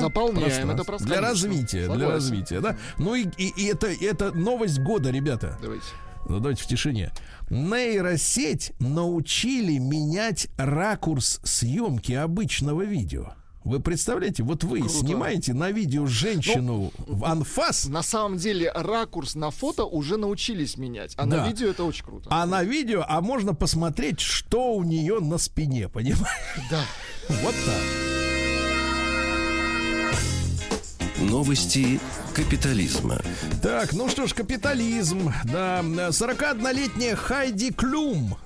Заполняем 0.57 0.71
это 0.81 0.85
пространство. 0.85 1.21
Для 1.21 1.29
развития, 1.29 1.79
для 1.85 1.87
Согласен. 1.95 2.11
развития, 2.13 2.61
да. 2.61 2.77
Ну 2.99 3.15
и, 3.15 3.27
и- 3.39 3.53
и 3.57 3.65
это, 3.67 3.87
это 3.89 4.33
новость 4.33 4.79
года, 4.81 5.11
ребята. 5.11 5.59
Давайте. 5.63 5.85
Ну, 6.29 6.41
давайте 6.41 6.65
в 6.65 6.67
тишине. 6.67 7.13
Нейросеть 7.51 8.73
научили 8.81 9.79
менять 9.79 10.49
ракурс 10.57 11.41
съемки 11.45 12.13
обычного 12.13 12.83
видео. 12.83 13.33
Вы 13.65 13.81
представляете, 13.81 14.45
вот 14.45 14.63
вы 14.63 14.79
Круто. 14.79 14.95
снимаете 14.95 15.53
на 15.53 15.73
видео 15.73 16.07
женщину 16.07 16.93
в 17.09 17.25
анфас, 17.25 17.87
На 17.89 18.03
самом 18.05 18.39
деле 18.39 18.71
ракурс 18.73 19.35
на 19.35 19.51
фото 19.51 19.85
уже 19.85 20.17
научились 20.19 20.77
менять, 20.77 21.15
а 21.17 21.27
Да. 21.27 21.39
на 21.43 21.49
видео 21.49 21.69
это 21.71 21.83
очень 21.83 22.05
круто. 22.05 22.29
а 22.31 22.47
на 22.47 22.63
видео, 22.63 23.05
а 23.09 23.21
можно 23.21 23.55
посмотреть, 23.55 24.21
что 24.21 24.75
у 24.75 24.85
нее 24.85 25.19
на 25.19 25.37
спине, 25.39 25.89
понимаешь? 25.89 26.29
Да. 26.71 26.85
Вот 27.43 27.55
так. 27.67 28.26
Новости 31.19 31.99
капитализма. 32.35 33.19
Так, 33.63 33.93
ну 33.93 34.09
что 34.09 34.27
ж, 34.27 34.35
капитализм. 34.35 35.33
Да, 35.45 35.81
41-летняя 35.83 37.17
Хайди 37.17 37.73
Клюм. 37.73 38.37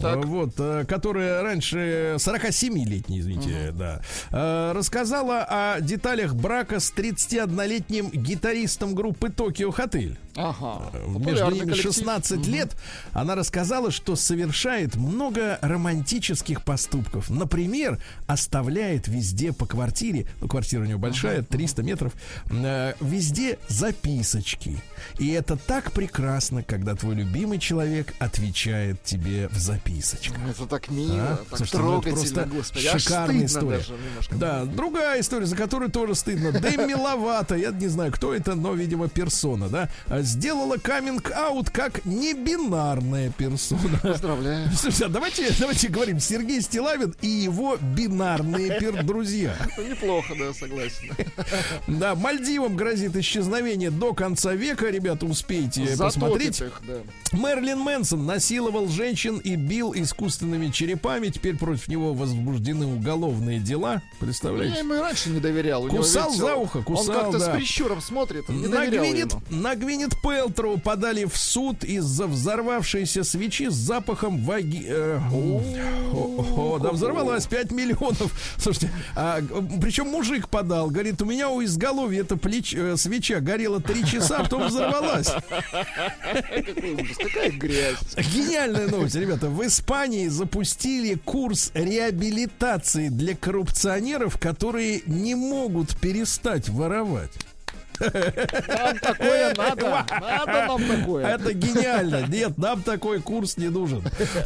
Так. 0.00 0.24
э, 0.24 0.26
Вот, 0.26 0.54
э, 0.58 0.84
которая 0.86 1.42
раньше 1.42 2.16
47-летняя, 2.18 3.20
извините, 3.20 3.72
да, 3.72 4.00
э, 4.30 4.72
рассказала 4.74 5.46
о 5.48 5.80
деталях 5.80 6.34
брака 6.34 6.80
с 6.80 6.92
31-летним 6.92 8.10
гитаристом 8.10 8.94
группы 8.94 9.30
Токио 9.30 9.70
Хотель. 9.70 10.18
Ага. 10.36 10.90
Между 11.06 11.50
ними 11.50 11.70
коллектив. 11.70 11.92
16 11.92 12.46
лет. 12.46 12.76
Она 13.12 13.34
рассказала, 13.34 13.90
что 13.90 14.16
совершает 14.16 14.94
много 14.96 15.58
романтических 15.60 16.62
поступков. 16.62 17.30
Например, 17.30 17.98
оставляет 18.26 19.08
везде 19.08 19.52
по 19.52 19.66
квартире, 19.66 20.26
ну, 20.40 20.48
квартира 20.48 20.82
у 20.82 20.84
нее 20.84 20.98
большая, 20.98 21.42
300 21.42 21.82
метров, 21.82 22.12
везде 23.00 23.58
записочки. 23.68 24.78
И 25.18 25.28
это 25.30 25.56
так 25.56 25.92
прекрасно, 25.92 26.62
когда 26.62 26.94
твой 26.94 27.16
любимый 27.16 27.58
человек 27.58 28.14
отвечает 28.18 29.02
тебе 29.02 29.48
в 29.48 29.56
записочках. 29.94 30.38
Это 30.48 30.66
так 30.66 30.90
мило, 30.90 31.16
А? 31.20 31.36
так 31.36 31.58
Слушайте, 31.58 31.78
ну 31.78 31.98
это 31.98 32.02
трогательно, 32.02 32.14
просто 32.44 32.56
господи. 32.56 32.86
Аж 32.86 33.02
шикарная 33.02 33.46
история. 33.46 33.76
даже 33.78 33.92
немножко. 33.94 34.34
Да, 34.36 34.64
другая 34.64 35.20
история, 35.20 35.46
за 35.46 35.56
которую 35.56 35.90
тоже 35.90 36.14
стыдно. 36.14 36.52
Дэми 36.52 36.94
Ловато, 36.94 37.56
я 37.56 37.70
не 37.70 37.88
знаю, 37.88 38.12
кто 38.12 38.34
это, 38.34 38.54
но, 38.54 38.72
видимо, 38.74 39.08
персона, 39.08 39.68
да, 39.68 39.88
а, 40.06 40.22
сделала 40.22 40.76
каминг-аут 40.76 41.70
как 41.70 42.04
небинарная 42.04 43.30
персона. 43.30 43.98
Поздравляю. 44.02 44.68
Слушайте, 44.76 45.06
а 45.06 45.08
давайте, 45.08 45.52
давайте 45.58 45.88
говорим, 45.88 46.20
Сергей 46.20 46.60
Стилавин 46.60 47.14
и 47.20 47.28
его 47.28 47.76
бинарные 47.76 48.78
пер 48.78 49.02
друзья. 49.04 49.54
Ну, 49.76 49.84
неплохо, 49.88 50.34
да, 50.38 50.52
согласен. 50.52 51.10
Да, 51.86 52.14
Мальдивам 52.14 52.76
грозит 52.76 53.16
исчезновение 53.16 53.90
до 53.90 54.14
конца 54.14 54.54
века, 54.54 54.88
ребята, 54.90 55.26
успейте 55.26 55.86
Затопит 55.86 55.98
посмотреть. 55.98 56.60
их, 56.60 56.80
да. 56.86 57.38
Мерлин 57.38 57.78
Мэнсон 57.80 58.26
насиловал 58.26 58.88
женщин 58.88 59.38
и 59.38 59.56
бил 59.56 59.79
искусственными 59.94 60.68
черепами. 60.68 61.28
Теперь 61.28 61.56
против 61.56 61.88
него 61.88 62.14
возбуждены 62.14 62.86
уголовные 62.86 63.58
дела. 63.58 63.94
Я 63.94 64.02
Представляете? 64.20 64.78
ему 64.78 64.94
и 64.94 64.98
раньше 64.98 65.30
не 65.30 65.40
доверял. 65.40 65.84
У 65.84 65.88
него 65.88 65.98
Кусал 65.98 66.30
ведь, 66.30 66.38
за 66.38 66.54
ухо, 66.56 66.82
кусал, 66.82 67.16
Он 67.16 67.22
как-то 67.32 67.38
да. 67.38 67.52
с 67.52 67.56
прищуром 67.56 68.00
смотрит. 68.00 68.48
Не 68.48 68.66
На 68.66 68.86
Гвинет, 68.86 69.34
на 69.50 69.74
Гвинет 69.74 70.10
Пелтроу 70.22 70.78
подали 70.78 71.24
в 71.24 71.36
суд 71.36 71.82
из-за 71.84 72.26
взорвавшейся 72.26 73.24
свечи 73.24 73.68
с 73.68 73.74
запахом 73.74 74.44
ваги... 74.44 74.84
э, 74.86 75.18
о, 75.32 75.62
о, 76.12 76.78
да, 76.78 76.90
взорвалась 76.90 77.46
5 77.46 77.72
миллионов. 77.72 78.32
Слушайте, 78.58 78.90
а, 79.16 79.40
причем 79.80 80.08
мужик 80.08 80.48
подал, 80.48 80.88
говорит, 80.90 81.20
у 81.22 81.24
меня 81.24 81.48
у 81.48 81.62
изголовья 81.64 82.20
эта 82.22 82.34
плеч- 82.36 82.76
э, 82.76 82.96
свеча 82.96 83.40
горела 83.40 83.80
3 83.80 84.04
часа, 84.06 84.38
а 84.38 84.42
потом 84.44 84.66
взорвалась. 84.66 85.28
Какая 86.20 87.50
грязь. 87.52 87.98
Гениальная 88.34 88.88
новость, 88.88 89.14
ребята. 89.14 89.48
В 89.48 89.66
Испании 89.70 90.26
запустили 90.26 91.14
курс 91.14 91.70
реабилитации 91.74 93.08
для 93.08 93.36
коррупционеров, 93.36 94.36
которые 94.36 95.02
не 95.06 95.36
могут 95.36 95.96
перестать 95.96 96.68
воровать. 96.68 97.30
Нам 98.00 98.98
такое 98.98 99.54
надо. 99.56 100.06
Надо 100.20 100.66
нам 100.68 100.82
такое. 100.88 101.26
Это 101.26 101.52
гениально. 101.52 102.26
Нет, 102.26 102.58
нам 102.58 102.82
такой 102.82 103.20
курс 103.20 103.56
не 103.56 103.68
нужен. 103.68 104.02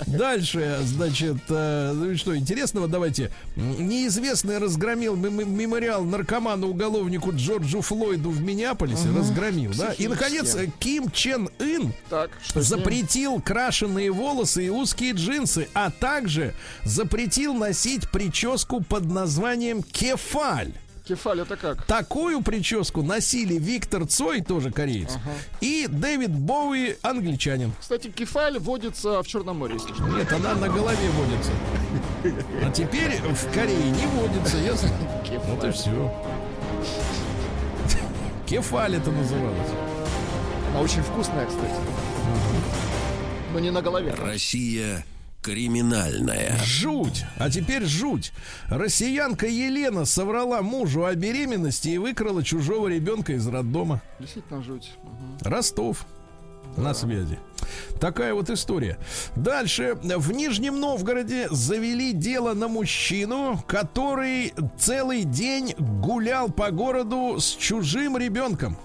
Дальше, 0.07 0.79
значит, 0.83 1.37
э, 1.49 1.93
ну 1.95 2.17
что 2.17 2.37
интересного, 2.37 2.89
давайте. 2.89 3.31
Неизвестный 3.57 4.59
разгромил 4.59 5.17
мем- 5.17 5.37
мем- 5.39 5.55
мемориал 5.57 6.05
наркоману-уголовнику 6.05 7.33
Джорджу 7.33 7.81
Флойду 7.81 8.31
в 8.31 8.41
Миннеаполисе. 8.43 9.09
Разгромил, 9.17 9.73
да? 9.77 9.93
И, 9.93 10.09
наконец, 10.09 10.57
Ким 10.79 11.11
Чен 11.11 11.49
Ын 11.59 11.93
запретил 12.55 13.41
крашеные 13.41 14.11
волосы 14.11 14.67
и 14.67 14.69
узкие 14.71 15.13
джинсы, 15.13 15.69
а 15.75 15.91
также 15.91 16.55
запретил 16.85 17.55
носить 17.55 18.09
прическу 18.11 18.81
под 18.83 19.05
названием 19.07 19.83
кефаль. 19.83 20.73
Кефаль 21.05 21.41
это 21.41 21.57
как? 21.57 21.85
Такую 21.85 22.41
прическу 22.41 23.03
носили 23.03 23.59
Виктор 23.59 24.07
Цой, 24.07 24.41
тоже 24.41 24.71
кореец, 24.71 25.19
и 25.61 25.87
Дэвид 25.87 26.31
Боуи, 26.31 26.97
англичанин. 27.03 27.73
Кстати, 27.79 28.09
кефаль 28.11 28.59
водится 28.59 29.23
в 29.23 29.27
Черном 29.27 29.59
море, 29.59 29.75
если 29.75 29.93
что. 29.93 30.05
Нет, 30.05 30.33
она 30.33 30.55
на 30.55 30.69
голове 30.69 31.11
водится. 31.11 31.51
А 32.63 32.71
теперь 32.71 33.17
в 33.17 33.53
Корее 33.53 33.91
не 33.91 34.07
водится, 34.07 34.57
ясно? 34.57 34.91
Вот 35.47 35.65
и 35.65 35.71
все. 35.73 36.25
Кефаль 38.47 38.97
это 38.97 39.11
называлось. 39.11 39.71
Она 40.71 40.81
очень 40.81 41.03
вкусная, 41.03 41.47
кстати. 41.47 41.75
Но 43.53 43.61
не 43.61 43.71
на 43.71 43.83
голове. 43.83 44.15
Россия 44.15 45.05
криминальная. 45.45 46.57
Жуть. 46.65 47.25
А 47.39 47.51
теперь 47.51 47.85
жуть. 47.85 48.33
Россиянка 48.69 49.47
Елена 49.47 50.07
соврала 50.07 50.63
мужу 50.63 51.05
о 51.05 51.15
беременности 51.15 51.91
и 51.91 51.99
выкрала 51.99 52.43
чужого 52.43 52.89
ребенка 52.89 53.35
из 53.35 53.47
роддома. 53.47 54.01
Действительно 54.19 54.63
жуть. 54.63 54.93
Мгм. 55.03 55.39
Ростов. 55.43 56.07
На 56.79 56.95
связи. 56.95 57.39
Такая 58.01 58.35
вот 58.35 58.49
история. 58.51 58.99
Дальше. 59.37 59.97
В 60.03 60.33
Нижнем 60.33 60.81
Новгороде 60.81 61.47
завели 61.51 62.13
дело 62.13 62.55
на 62.55 62.67
мужчину, 62.67 63.63
который 63.69 64.55
целый 64.79 65.25
день 65.25 65.75
гулял 65.79 66.51
по 66.51 66.71
городу 66.71 67.37
с 67.39 67.55
чужим 67.55 68.17
ребенком. 68.17 68.79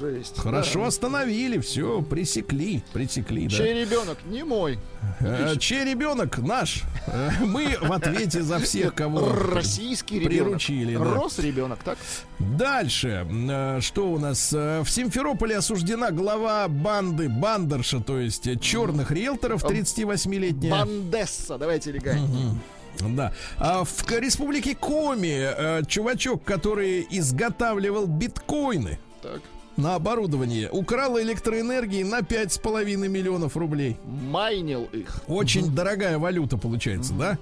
Жесть. 0.00 0.38
Хорошо 0.38 0.80
Да. 0.80 0.86
остановили, 0.86 1.58
все, 1.58 2.00
пресекли, 2.00 2.82
пресекли, 2.94 3.48
да. 3.48 3.56
Чей 3.56 3.84
ребенок? 3.84 4.16
Не 4.24 4.44
мой. 4.44 4.78
Э, 5.20 5.54
Чей 5.58 5.84
ребенок? 5.84 6.38
Наш. 6.38 6.84
Э, 7.06 7.28
Мы 7.44 7.76
в 7.80 7.92
ответе 7.92 8.40
за 8.42 8.58
всех, 8.60 8.94
кого 9.00 9.30
Российский 9.52 10.18
ребенок. 10.20 10.44
приручили. 10.60 10.96
да. 10.96 11.04
Рос 11.04 11.38
ребенок, 11.38 11.80
так? 11.84 11.98
Дальше. 12.38 13.26
Э, 13.30 13.80
Что 13.82 14.10
у 14.10 14.18
нас? 14.18 14.52
В 14.52 14.86
Симферополе 14.88 15.56
осуждена 15.58 16.10
глава 16.12 16.66
банды, 16.68 17.28
бандерша, 17.28 18.00
то 18.00 18.18
есть 18.18 18.48
черных 18.62 19.10
риэлторов, 19.10 19.62
38-летняя. 19.64 20.70
Бандесса. 20.70 21.58
Давайте 21.58 21.92
легальнее. 21.92 22.54
Да. 23.00 23.32
А 23.58 23.84
в 23.84 23.94
республике 24.18 24.74
Коми 24.74 25.28
э, 25.40 25.82
чувачок, 25.86 26.42
который 26.44 27.06
изготавливал 27.10 28.06
биткоины 28.06 28.98
Так. 29.22 29.40
На 29.80 29.94
оборудование, 29.94 30.68
украл 30.70 31.18
электроэнергии 31.18 32.02
на 32.02 32.20
5,5 32.20 33.08
миллионов 33.08 33.56
рублей. 33.56 33.96
Майнил 34.04 34.84
их. 34.92 35.22
Очень 35.26 35.74
дорогая 35.74 36.18
валюта 36.18 36.56
получается, 36.58 37.14
да? 37.14 37.38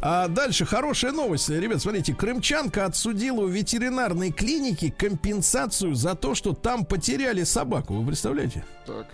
А 0.00 0.28
дальше 0.28 0.64
хорошая 0.64 1.12
новость. 1.12 1.48
Ребят, 1.48 1.80
смотрите, 1.80 2.14
крымчанка 2.14 2.86
отсудила 2.86 3.42
у 3.42 3.46
ветеринарной 3.46 4.32
клиники 4.32 4.90
компенсацию 4.96 5.94
за 5.94 6.14
то, 6.14 6.34
что 6.34 6.52
там 6.52 6.84
потеряли 6.84 7.42
собаку. 7.44 7.94
Вы 7.94 8.06
представляете? 8.06 8.64
Так. 8.86 9.06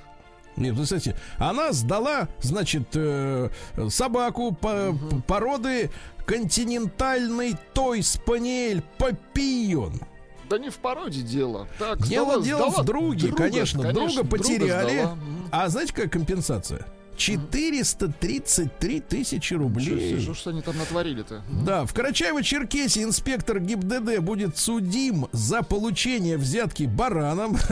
Нет, 0.56 0.74
вы 0.74 0.84
кстати, 0.84 1.14
она 1.38 1.72
сдала, 1.72 2.28
значит, 2.40 2.88
э, 2.94 3.48
собаку 3.90 4.52
по- 4.52 4.92
породы 5.28 5.90
континентальный 6.26 7.56
той 7.74 8.02
спаниель 8.02 8.82
Папион. 8.98 10.00
Да 10.49 10.59
не 10.59 10.70
в 10.70 10.76
породе 10.78 11.20
дело. 11.22 11.66
Так, 11.78 11.99
Дело 12.07 12.32
сдала- 12.34 12.44
дело 12.44 12.70
сдала 12.70 12.82
в 12.82 12.86
друге, 12.86 13.26
друга, 13.28 13.36
конечно, 13.36 13.82
конечно, 13.82 14.22
друга 14.22 14.28
потеряли. 14.28 14.99
сдала. 15.01 15.14
Мгм. 15.14 15.49
а 15.51 15.68
знаете, 15.68 15.92
какая 15.92 16.09
компенсация? 16.09 16.86
433 17.18 19.00
тысячи 19.00 19.54
рублей. 19.54 20.20
Что 20.20 20.34
ж 20.34 20.46
они 20.46 20.62
там 20.62 20.78
натворили-то? 20.78 21.42
Да, 21.66 21.84
в 21.84 21.92
Карачаево-Черкесии 21.92 23.02
инспектор 23.02 23.58
ГИБДД 23.58 24.20
будет 24.20 24.56
судим 24.56 25.26
за 25.32 25.62
получение 25.62 26.36
взятки 26.38 26.84
бараном. 26.84 27.58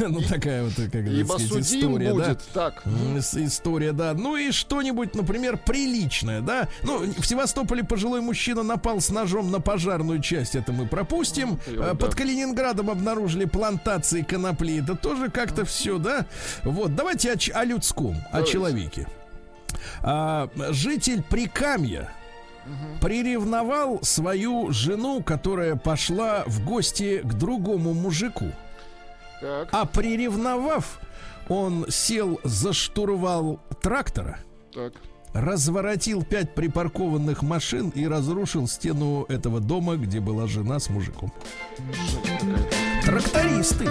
Ну, 0.00 0.20
такая 0.20 0.64
вот, 0.64 0.74
как 0.74 0.94
Ибо 0.94 1.34
сказать, 1.38 1.64
история, 1.66 2.08
да. 2.08 2.14
будет. 2.14 2.42
Так. 2.52 2.82
История, 3.34 3.92
да. 3.92 4.14
Ну 4.14 4.36
и 4.36 4.50
что-нибудь, 4.50 5.14
например, 5.14 5.56
приличное, 5.58 6.40
да. 6.40 6.68
Ну, 6.82 7.00
в 7.00 7.26
Севастополе 7.26 7.84
пожилой 7.84 8.20
мужчина 8.20 8.62
напал 8.62 9.00
с 9.00 9.10
ножом 9.10 9.50
на 9.50 9.60
пожарную 9.60 10.20
часть, 10.20 10.54
это 10.54 10.72
мы 10.72 10.86
пропустим. 10.86 11.58
А, 11.78 11.94
Под 11.94 12.10
да. 12.10 12.16
Калининградом 12.16 12.90
обнаружили 12.90 13.44
плантации 13.44 14.22
конопли, 14.22 14.80
это 14.82 14.94
тоже 14.94 15.30
как-то 15.30 15.64
все, 15.64 15.98
да. 15.98 16.26
Вот, 16.62 16.94
давайте 16.94 17.32
о, 17.32 17.64
людском, 17.64 18.16
о. 18.32 18.42
Человеке. 18.54 19.06
А, 20.02 20.48
житель 20.70 21.22
Прикамья 21.22 22.10
приревновал 23.00 23.98
свою 24.02 24.70
жену, 24.70 25.22
которая 25.22 25.76
пошла 25.76 26.44
в 26.46 26.64
гости 26.64 27.20
к 27.22 27.34
другому 27.34 27.92
мужику. 27.92 28.46
Так. 29.40 29.68
А 29.72 29.84
приревновав, 29.84 31.00
он 31.48 31.86
сел 31.90 32.40
за 32.44 32.72
штурвал 32.72 33.60
трактора, 33.82 34.38
Так. 34.72 34.94
разворотил 35.34 36.22
пять 36.22 36.54
припаркованных 36.54 37.42
машин 37.42 37.90
и 37.90 38.06
разрушил 38.06 38.66
стену 38.68 39.24
этого 39.28 39.60
дома, 39.60 39.96
где 39.96 40.20
была 40.20 40.46
жена 40.46 40.78
с 40.78 40.88
мужиком. 40.88 41.32
Трактористы. 43.04 43.90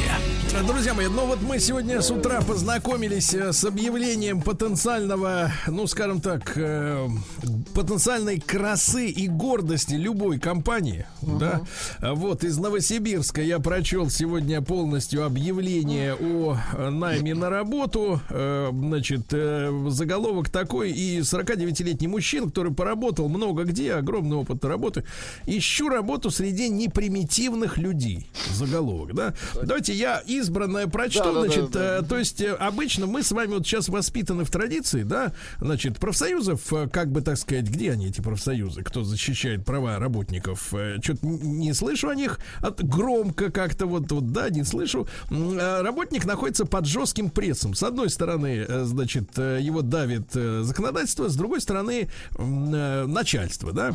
Друзья 0.67 0.93
мои, 0.93 1.07
ну 1.07 1.25
вот 1.25 1.41
мы 1.41 1.59
сегодня 1.59 2.01
с 2.01 2.11
утра 2.11 2.41
познакомились 2.41 3.33
э, 3.33 3.51
с 3.51 3.63
объявлением 3.63 4.41
потенциального, 4.41 5.51
ну 5.67 5.87
скажем 5.87 6.21
так, 6.21 6.53
э, 6.55 7.07
потенциальной 7.73 8.39
красы 8.39 9.07
и 9.07 9.27
гордости 9.27 9.93
любой 9.95 10.39
компании, 10.39 11.07
да. 11.21 11.61
А 11.99 12.13
Вот 12.13 12.43
из 12.43 12.57
Новосибирска 12.57 13.41
я 13.41 13.59
прочел 13.59 14.09
сегодня 14.09 14.61
полностью 14.61 15.25
объявление 15.25 16.15
о 16.15 16.57
э, 16.73 16.89
найме 16.89 17.33
на 17.33 17.49
работу. 17.49 18.21
Э, 18.29 18.69
Значит, 18.71 19.27
э, 19.31 19.71
заголовок 19.89 20.49
такой 20.49 20.91
и 20.91 21.19
49-летний 21.19 22.07
мужчина, 22.07 22.47
который 22.47 22.73
поработал 22.73 23.29
много 23.29 23.63
где, 23.63 23.93
огромный 23.93 24.37
опыт 24.37 24.63
работы. 24.65 25.05
Ищу 25.45 25.89
работу 25.89 26.29
среди 26.29 26.69
непримитивных 26.69 27.77
людей. 27.77 28.29
Заголовок, 28.53 29.15
да. 29.15 29.33
Давайте 29.63 29.93
я 29.93 30.10
избранное 30.19 30.87
прочту. 30.87 31.23
Да, 31.23 31.31
да, 31.31 31.33
да, 31.33 31.41
значит, 31.41 31.71
да. 31.71 31.97
э, 31.97 32.01
то 32.03 32.17
есть 32.17 32.41
э, 32.41 32.53
обычно 32.53 33.07
мы 33.07 33.23
с 33.23 33.31
вами 33.31 33.53
вот 33.53 33.65
сейчас 33.65 33.89
воспитаны 33.89 34.43
в 34.43 34.51
традиции, 34.51 35.03
да, 35.03 35.33
значит, 35.59 35.99
профсоюзов, 35.99 36.71
э, 36.73 36.87
как 36.89 37.11
бы 37.11 37.21
так 37.21 37.37
сказать, 37.37 37.65
где 37.65 37.91
они 37.91 38.07
эти 38.07 38.21
профсоюзы, 38.21 38.83
кто 38.83 39.03
защищает 39.03 39.65
права 39.65 39.99
работников, 39.99 40.73
что-то 41.01 41.25
не 41.25 41.73
слышу 41.73 42.09
о 42.09 42.15
них, 42.15 42.39
от, 42.59 42.83
громко 42.83 43.51
как-то 43.51 43.85
вот, 43.85 44.11
вот, 44.11 44.31
да, 44.31 44.49
не 44.49 44.63
слышу. 44.63 45.07
Э, 45.29 45.81
Работник 45.81 46.25
находится 46.25 46.65
под 46.65 46.85
жестким 46.85 47.29
прессом. 47.29 47.73
С 47.73 47.83
одной 47.83 48.09
стороны, 48.09 48.65
э, 48.67 48.83
значит, 48.83 49.37
э, 49.37 49.59
его 49.61 49.81
давит 49.81 50.35
э, 50.35 50.61
законодательство, 50.63 51.29
с 51.29 51.35
другой 51.35 51.61
стороны, 51.61 52.09
э, 52.37 53.05
начальство, 53.07 53.71
да. 53.71 53.89
Э, 53.89 53.93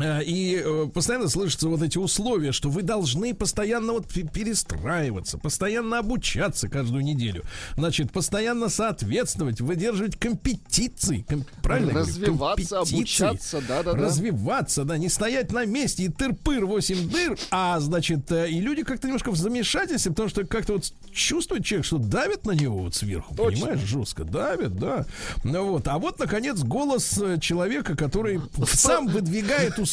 И 0.00 0.62
э, 0.64 0.86
постоянно 0.94 1.28
слышатся 1.28 1.68
вот 1.68 1.82
эти 1.82 1.98
условия, 1.98 2.52
что 2.52 2.68
вы 2.70 2.82
должны 2.82 3.34
постоянно 3.34 3.94
вот 3.94 4.06
пе- 4.06 4.22
перестраиваться, 4.22 5.38
постоянно 5.38 5.98
обучаться 5.98 6.68
каждую 6.68 7.02
неделю. 7.02 7.42
Значит, 7.76 8.12
постоянно 8.12 8.68
соответствовать, 8.68 9.60
выдерживать 9.60 10.16
компетиции. 10.16 11.24
ком- 11.28 11.44
правильно? 11.62 11.92
Развиваться, 11.94 12.76
Компетиции. 12.76 13.24
обучаться, 13.24 13.62
да-да-да. 13.66 13.98
Развиваться, 13.98 14.84
да, 14.84 14.98
не 14.98 15.08
стоять 15.08 15.52
на 15.52 15.64
месте 15.64 16.04
и 16.04 16.08
тыр-пыр 16.08 16.64
8 16.64 17.08
дыр, 17.10 17.36
а, 17.50 17.80
значит, 17.80 18.30
э, 18.30 18.48
и 18.50 18.60
люди 18.60 18.84
как-то 18.84 19.08
немножко 19.08 19.30
в 19.32 19.36
замешательстве, 19.36 20.12
потому 20.12 20.28
что 20.28 20.46
как-то 20.46 20.74
вот 20.74 20.92
чувствует 21.12 21.64
человек, 21.64 21.86
что 21.86 21.98
давят 21.98 22.46
на 22.46 22.52
него 22.52 22.78
вот 22.78 22.94
сверху, 22.94 23.34
Точно. 23.34 23.66
понимаешь, 23.66 23.88
жестко 23.88 24.22
давят, 24.24 24.76
да. 24.78 25.06
Ну 25.44 25.64
вот, 25.72 25.88
а 25.88 25.98
вот, 25.98 26.18
наконец, 26.20 26.60
голос 26.62 27.18
э, 27.20 27.38
человека, 27.40 27.96
который 27.96 28.40
сам 28.72 29.08
выдвигает 29.08 29.72
условия 29.72 29.87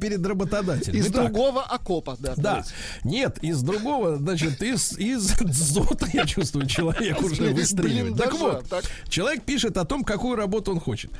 перед 0.00 0.26
работодателем. 0.26 0.98
Из 0.98 1.08
Итак, 1.08 1.32
другого 1.32 1.62
окопа, 1.62 2.16
да. 2.18 2.34
Да. 2.36 2.42
давайте. 2.42 2.70
Нет, 3.04 3.38
из 3.42 3.62
другого, 3.62 4.16
значит, 4.16 4.62
из, 4.62 4.98
из 4.98 5.32
дзота, 5.40 6.06
я 6.12 6.26
чувствую, 6.26 6.66
человек 6.66 7.20
уже 7.22 7.50
выстреливает. 7.52 8.16
Так 8.16 8.34
вот, 8.34 8.68
так. 8.68 8.84
человек 9.08 9.42
пишет 9.44 9.76
о 9.76 9.84
том, 9.84 10.04
какую 10.04 10.36
работу 10.36 10.72
он 10.72 10.80
хочет. 10.80 11.10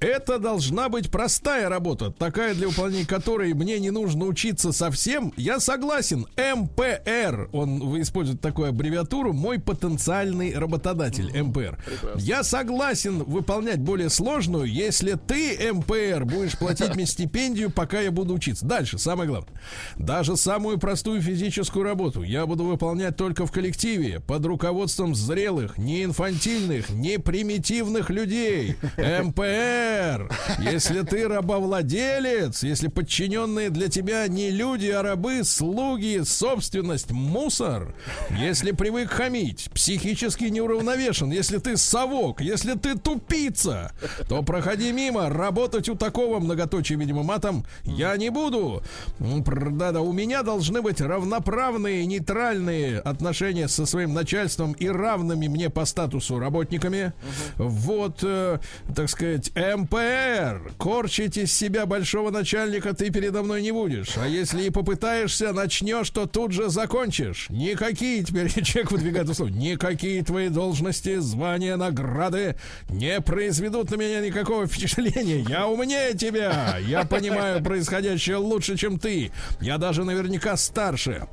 Это 0.00 0.38
должна 0.38 0.88
быть 0.88 1.10
простая 1.10 1.68
работа, 1.68 2.10
такая, 2.10 2.54
для 2.54 2.68
выполнения 2.68 3.06
которой 3.06 3.52
мне 3.54 3.78
не 3.78 3.90
нужно 3.90 4.24
учиться 4.26 4.72
совсем. 4.72 5.32
Я 5.36 5.60
согласен. 5.60 6.26
МПР, 6.36 7.50
он 7.52 8.00
использует 8.00 8.40
такую 8.40 8.68
аббревиатуру, 8.68 9.32
мой 9.32 9.58
потенциальный 9.58 10.54
работодатель, 10.54 11.30
МПР. 11.42 11.78
Я 12.16 12.42
согласен 12.42 13.22
выполнять 13.24 13.80
более 13.80 14.10
сложную, 14.10 14.64
если 14.64 15.14
ты, 15.14 15.72
МПР, 15.72 16.24
будешь 16.24 16.58
платить 16.58 16.94
мне 16.94 17.06
стипендию, 17.06 17.70
пока 17.80 18.02
я 18.02 18.10
буду 18.10 18.34
учиться. 18.34 18.66
Дальше, 18.66 18.98
самое 18.98 19.26
главное. 19.26 19.58
Даже 19.96 20.36
самую 20.36 20.76
простую 20.76 21.22
физическую 21.22 21.82
работу 21.82 22.22
я 22.22 22.44
буду 22.44 22.64
выполнять 22.64 23.16
только 23.16 23.46
в 23.46 23.52
коллективе, 23.52 24.20
под 24.20 24.44
руководством 24.44 25.14
зрелых, 25.14 25.78
не 25.78 26.04
инфантильных, 26.04 26.90
не 26.90 27.18
примитивных 27.18 28.10
людей. 28.10 28.76
МПР! 28.98 30.30
Если 30.58 31.00
ты 31.00 31.26
рабовладелец, 31.26 32.62
если 32.62 32.88
подчиненные 32.88 33.70
для 33.70 33.88
тебя 33.88 34.28
не 34.28 34.50
люди, 34.50 34.88
а 34.88 35.00
рабы, 35.00 35.42
слуги, 35.42 36.20
собственность, 36.22 37.10
мусор, 37.12 37.94
если 38.28 38.72
привык 38.72 39.10
хамить, 39.10 39.70
психически 39.72 40.44
неуравновешен, 40.44 41.30
если 41.30 41.56
ты 41.56 41.78
совок, 41.78 42.42
если 42.42 42.74
ты 42.74 42.98
тупица, 42.98 43.92
то 44.28 44.42
проходи 44.42 44.92
мимо, 44.92 45.30
работать 45.30 45.88
у 45.88 45.94
такого 45.94 46.40
многоточия, 46.40 46.98
видимо, 46.98 47.22
матом 47.22 47.59
я 47.84 48.16
не 48.16 48.30
буду. 48.30 48.82
Да-да, 49.18 50.00
у 50.00 50.12
меня 50.12 50.42
должны 50.42 50.82
быть 50.82 51.00
равноправные, 51.00 52.06
нейтральные 52.06 53.00
отношения 53.00 53.68
со 53.68 53.86
своим 53.86 54.14
начальством 54.14 54.72
и 54.72 54.88
равными 54.88 55.48
мне 55.48 55.70
по 55.70 55.84
статусу 55.84 56.38
работниками. 56.38 57.12
Вот, 57.56 58.20
э, 58.22 58.58
так 58.94 59.08
сказать, 59.08 59.50
МПР. 59.54 60.72
Корчить 60.78 61.36
из 61.36 61.52
себя 61.52 61.86
большого 61.86 62.30
начальника 62.30 62.94
ты 62.94 63.10
передо 63.10 63.42
мной 63.42 63.62
не 63.62 63.72
будешь. 63.72 64.16
А 64.16 64.26
если 64.26 64.62
и 64.64 64.70
попытаешься, 64.70 65.52
начнешь, 65.52 66.10
то 66.10 66.26
тут 66.26 66.52
же 66.52 66.68
закончишь. 66.68 67.46
Никакие 67.50 68.22
теперь 68.22 68.50
человек 68.64 68.92
выдвигает 68.92 69.28
условия. 69.28 69.52
Никакие 69.52 70.22
твои 70.22 70.48
должности, 70.48 71.16
звания, 71.18 71.76
награды 71.76 72.56
не 72.88 73.20
произведут 73.20 73.90
на 73.90 73.96
меня 73.96 74.20
никакого 74.20 74.66
впечатления. 74.66 75.40
Я 75.48 75.66
умнее 75.66 76.14
тебя. 76.14 76.78
Я 76.78 77.04
понимаю 77.04 77.49
происходящее 77.58 78.36
лучше, 78.36 78.76
чем 78.76 78.98
ты. 78.98 79.32
Я 79.60 79.78
даже 79.78 80.04
наверняка 80.04 80.56
старше. 80.56 81.26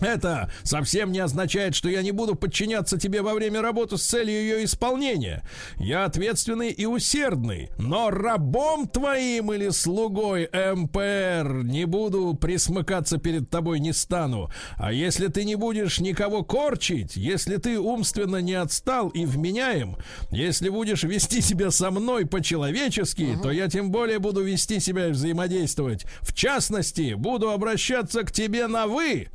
Это 0.00 0.50
совсем 0.62 1.10
не 1.10 1.20
означает, 1.20 1.74
что 1.74 1.88
я 1.88 2.02
не 2.02 2.12
буду 2.12 2.34
подчиняться 2.34 2.98
тебе 2.98 3.22
во 3.22 3.34
время 3.34 3.62
работы 3.62 3.96
с 3.96 4.02
целью 4.02 4.34
ее 4.34 4.64
исполнения. 4.64 5.42
Я 5.78 6.04
ответственный 6.04 6.70
и 6.70 6.84
усердный, 6.84 7.70
но 7.78 8.10
рабом 8.10 8.88
твоим 8.88 9.52
или 9.52 9.70
слугой 9.70 10.48
МПР 10.52 11.62
не 11.64 11.86
буду 11.86 12.34
присмыкаться 12.34 13.18
перед 13.18 13.48
тобой 13.48 13.80
не 13.80 13.92
стану. 13.92 14.50
А 14.76 14.92
если 14.92 15.28
ты 15.28 15.44
не 15.44 15.54
будешь 15.54 15.98
никого 16.00 16.44
корчить, 16.44 17.16
если 17.16 17.56
ты 17.56 17.78
умственно 17.78 18.36
не 18.36 18.54
отстал 18.54 19.08
и 19.08 19.24
вменяем, 19.24 19.96
если 20.30 20.68
будешь 20.68 21.04
вести 21.04 21.40
себя 21.40 21.70
со 21.70 21.90
мной 21.90 22.26
по-человечески, 22.26 23.38
то 23.42 23.50
я 23.50 23.68
тем 23.68 23.90
более 23.90 24.18
буду 24.18 24.42
вести 24.42 24.78
себя 24.78 25.08
и 25.08 25.12
взаимодействовать. 25.12 26.04
В 26.20 26.34
частности, 26.34 27.14
буду 27.14 27.50
обращаться 27.50 28.22
к 28.24 28.32
тебе 28.32 28.66
на 28.66 28.86
«вы», 28.86 29.28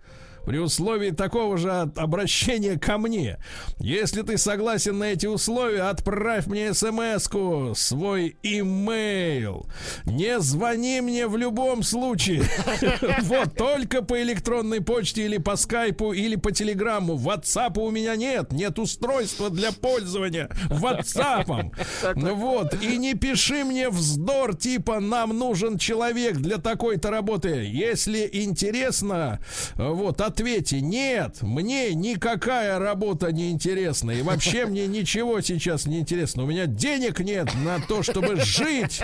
при 0.45 0.57
условии 0.57 1.11
такого 1.11 1.57
же 1.57 1.71
обращения 1.71 2.77
ко 2.77 2.97
мне. 2.97 3.37
Если 3.79 4.21
ты 4.21 4.37
согласен 4.37 4.97
на 4.97 5.05
эти 5.05 5.27
условия, 5.27 5.89
отправь 5.89 6.47
мне 6.47 6.73
смс-ку, 6.73 7.73
свой 7.75 8.37
имейл. 8.43 9.65
Не 10.05 10.39
звони 10.39 11.01
мне 11.01 11.27
в 11.27 11.37
любом 11.37 11.83
случае. 11.83 12.43
Вот, 13.21 13.55
только 13.55 14.01
по 14.01 14.21
электронной 14.21 14.81
почте 14.81 15.25
или 15.25 15.37
по 15.37 15.55
скайпу, 15.55 16.13
или 16.13 16.35
по 16.35 16.51
телеграмму. 16.51 17.15
WhatsApp 17.15 17.79
у 17.79 17.89
меня 17.91 18.15
нет. 18.15 18.51
Нет 18.51 18.79
устройства 18.79 19.49
для 19.49 19.71
пользования 19.71 20.49
WhatsApp. 20.69 21.71
Вот. 22.15 22.81
И 22.81 22.97
не 22.97 23.13
пиши 23.13 23.63
мне 23.63 23.89
вздор 23.89 24.55
типа 24.55 24.99
«нам 24.99 25.37
нужен 25.37 25.77
человек 25.77 26.37
для 26.37 26.57
такой-то 26.57 27.11
работы». 27.11 27.65
Если 27.71 28.29
интересно, 28.31 29.39
вот, 29.75 30.21
ответьте 30.31 30.79
«нет, 30.79 31.41
мне 31.41 31.93
никакая 31.93 32.79
работа 32.79 33.31
не 33.31 33.51
интересна. 33.51 34.11
И 34.11 34.21
вообще 34.21 34.65
мне 34.65 34.87
ничего 34.87 35.41
сейчас 35.41 35.85
не 35.85 35.99
интересно. 35.99 36.43
У 36.43 36.47
меня 36.47 36.67
денег 36.67 37.19
нет 37.19 37.49
на 37.65 37.79
то, 37.79 38.01
чтобы 38.01 38.37
жить. 38.37 39.01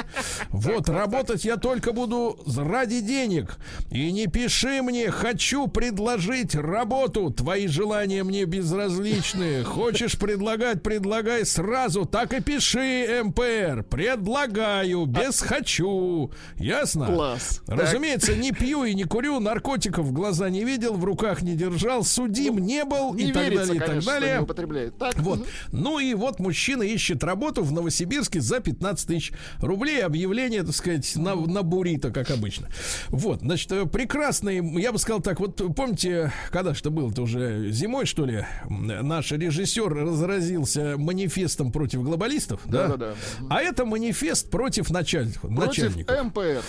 Вот, 0.50 0.88
работать 0.88 1.44
я 1.44 1.58
только 1.58 1.92
буду 1.92 2.40
ради 2.56 3.02
денег. 3.02 3.58
И 3.92 4.12
не 4.12 4.28
пиши 4.28 4.82
мне 4.82 5.12
«хочу 5.12 5.68
предложить 5.68 6.56
работу». 6.56 7.30
Твои 7.30 7.68
желания 7.68 8.24
мне 8.24 8.46
безразличны. 8.46 9.64
Хочешь 9.64 10.18
предлагать, 10.18 10.82
предлагай 10.82 11.46
сразу. 11.46 12.06
Так 12.06 12.34
и 12.34 12.42
пиши, 12.42 13.22
МПР. 13.26 13.84
Предлагаю, 13.84 15.06
без 15.06 15.42
«хочу». 15.42 16.32
Ясно? 16.58 17.08
Класс. 17.08 17.62
Разумеется, 17.68 18.36
не 18.36 18.52
пью 18.52 18.86
и 18.86 18.94
не 18.94 19.04
курю, 19.04 19.40
наркотиков 19.40 20.06
в 20.06 20.14
глаза 20.14 20.50
не 20.50 20.64
видел, 20.64 20.94
в 20.94 21.04
руках 21.18 21.42
не 21.42 21.56
держал, 21.56 22.04
судим 22.04 22.60
не 22.60 22.86
был 22.86 23.14
Не 23.14 23.30
и 23.30 23.32
так 23.32 23.44
верится, 23.44 23.68
далее, 23.68 23.84
и 23.84 23.88
так 23.88 24.68
далее. 24.68 24.92
Так, 24.98 25.18
Вот. 25.20 25.46
Ну 25.72 26.00
и 26.00 26.14
вот 26.14 26.40
мужчина 26.40 26.84
ищет 26.84 27.24
работу 27.24 27.64
в 27.64 27.72
Новосибирске 27.72 28.40
за 28.40 28.60
15 28.60 29.08
тысяч 29.08 29.34
рублей. 29.60 30.04
Объявление, 30.04 30.64
так 30.64 30.76
сказать, 30.76 31.16
на, 31.16 31.36
на 31.36 31.64
буррито, 31.64 32.12
как 32.12 32.30
обычно. 32.32 32.70
Вот, 33.10 33.42
значит, 33.42 33.72
э, 33.72 33.86
прекрасный, 33.86 34.58
я 34.80 34.92
бы 34.92 35.00
сказал 35.00 35.22
так, 35.22 35.40
вот 35.40 35.62
помните, 35.76 36.32
когда 36.52 36.74
что 36.74 36.92
было-то 36.92 37.24
уже 37.24 37.72
зимой, 37.72 38.06
что 38.06 38.26
ли, 38.26 38.46
наш 38.70 39.32
режиссер 39.32 39.90
разразился 39.94 40.96
манифестом 40.98 41.72
против 41.72 42.04
глобалистов, 42.04 42.62
да? 42.66 42.88
Да-да-да. 42.90 43.16
А 43.50 43.62
это 43.62 43.86
манифест 43.86 44.50
против 44.50 44.90
начальников. 44.90 45.42
против 45.42 45.96
начальников. 45.96 46.26
МПР. 46.26 46.62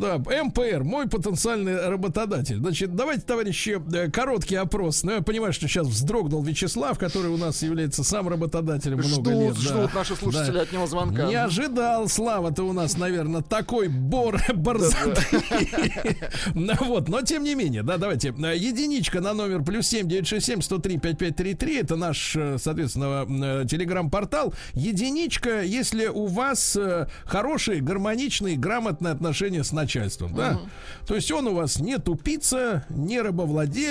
Да, 0.00 0.18
МПР, 0.18 0.82
мой 0.82 1.08
потенциальный 1.08 1.88
работодатель. 1.88 2.56
Значит, 2.56 2.94
давайте, 2.94 3.22
товарищи, 3.22 3.80
короткий 4.12 4.56
опрос. 4.56 5.02
Ну, 5.02 5.12
я 5.12 5.20
понимаю, 5.22 5.52
что 5.52 5.68
сейчас 5.68 5.86
вздрогнул 5.86 6.42
Вячеслав, 6.42 6.98
который 6.98 7.30
у 7.30 7.36
нас 7.36 7.62
является 7.62 8.04
сам 8.04 8.28
работодателем 8.28 8.98
много 8.98 9.30
Ждут, 9.30 9.42
лет. 9.42 9.54
да. 9.54 9.60
ждут 9.60 9.94
наши 9.94 10.16
слушатели 10.16 10.54
Да. 10.54 10.60
от 10.62 10.72
него 10.72 10.86
звонка. 10.86 11.26
Не 11.26 11.34
ожидал, 11.34 12.08
Слава-то 12.08 12.64
у 12.64 12.72
нас, 12.72 12.96
наверное, 12.96 13.42
такой 13.42 13.88
бор 13.88 14.40
борзоты. 14.54 15.22
Ну 16.54 16.72
вот, 16.80 17.08
но 17.08 17.22
тем 17.22 17.44
не 17.44 17.54
менее, 17.54 17.82
да, 17.82 17.96
давайте. 17.96 18.28
Э, 18.30 18.56
Единичка 18.56 19.20
на 19.20 19.32
номер 19.34 19.62
плюс 19.62 19.86
семь 19.86 20.08
девять 20.08 20.26
шесть 20.26 20.46
семь 20.46 20.60
сто 20.60 20.78
три 20.78 20.98
пять 20.98 21.18
пять 21.18 21.36
три 21.36 21.54
три. 21.54 21.76
Это 21.78 21.96
наш, 21.96 22.34
э, 22.36 22.56
соответственно, 22.58 23.26
э, 23.62 23.66
телеграм-портал. 23.68 24.54
Единичка, 24.74 25.62
если 25.62 26.06
у 26.06 26.26
вас 26.26 26.76
э, 26.76 27.06
хорошие, 27.24 27.80
гармоничные, 27.80 28.56
грамотные 28.56 29.12
отношения 29.12 29.64
с 29.64 29.72
начальством, 29.72 30.34
да. 30.34 30.60
То 31.06 31.14
есть 31.14 31.30
он 31.30 31.46
у 31.48 31.54
вас 31.54 31.78
не 31.78 31.98
тупица, 31.98 32.84
не 32.88 33.20
рабовладелец, 33.20 33.81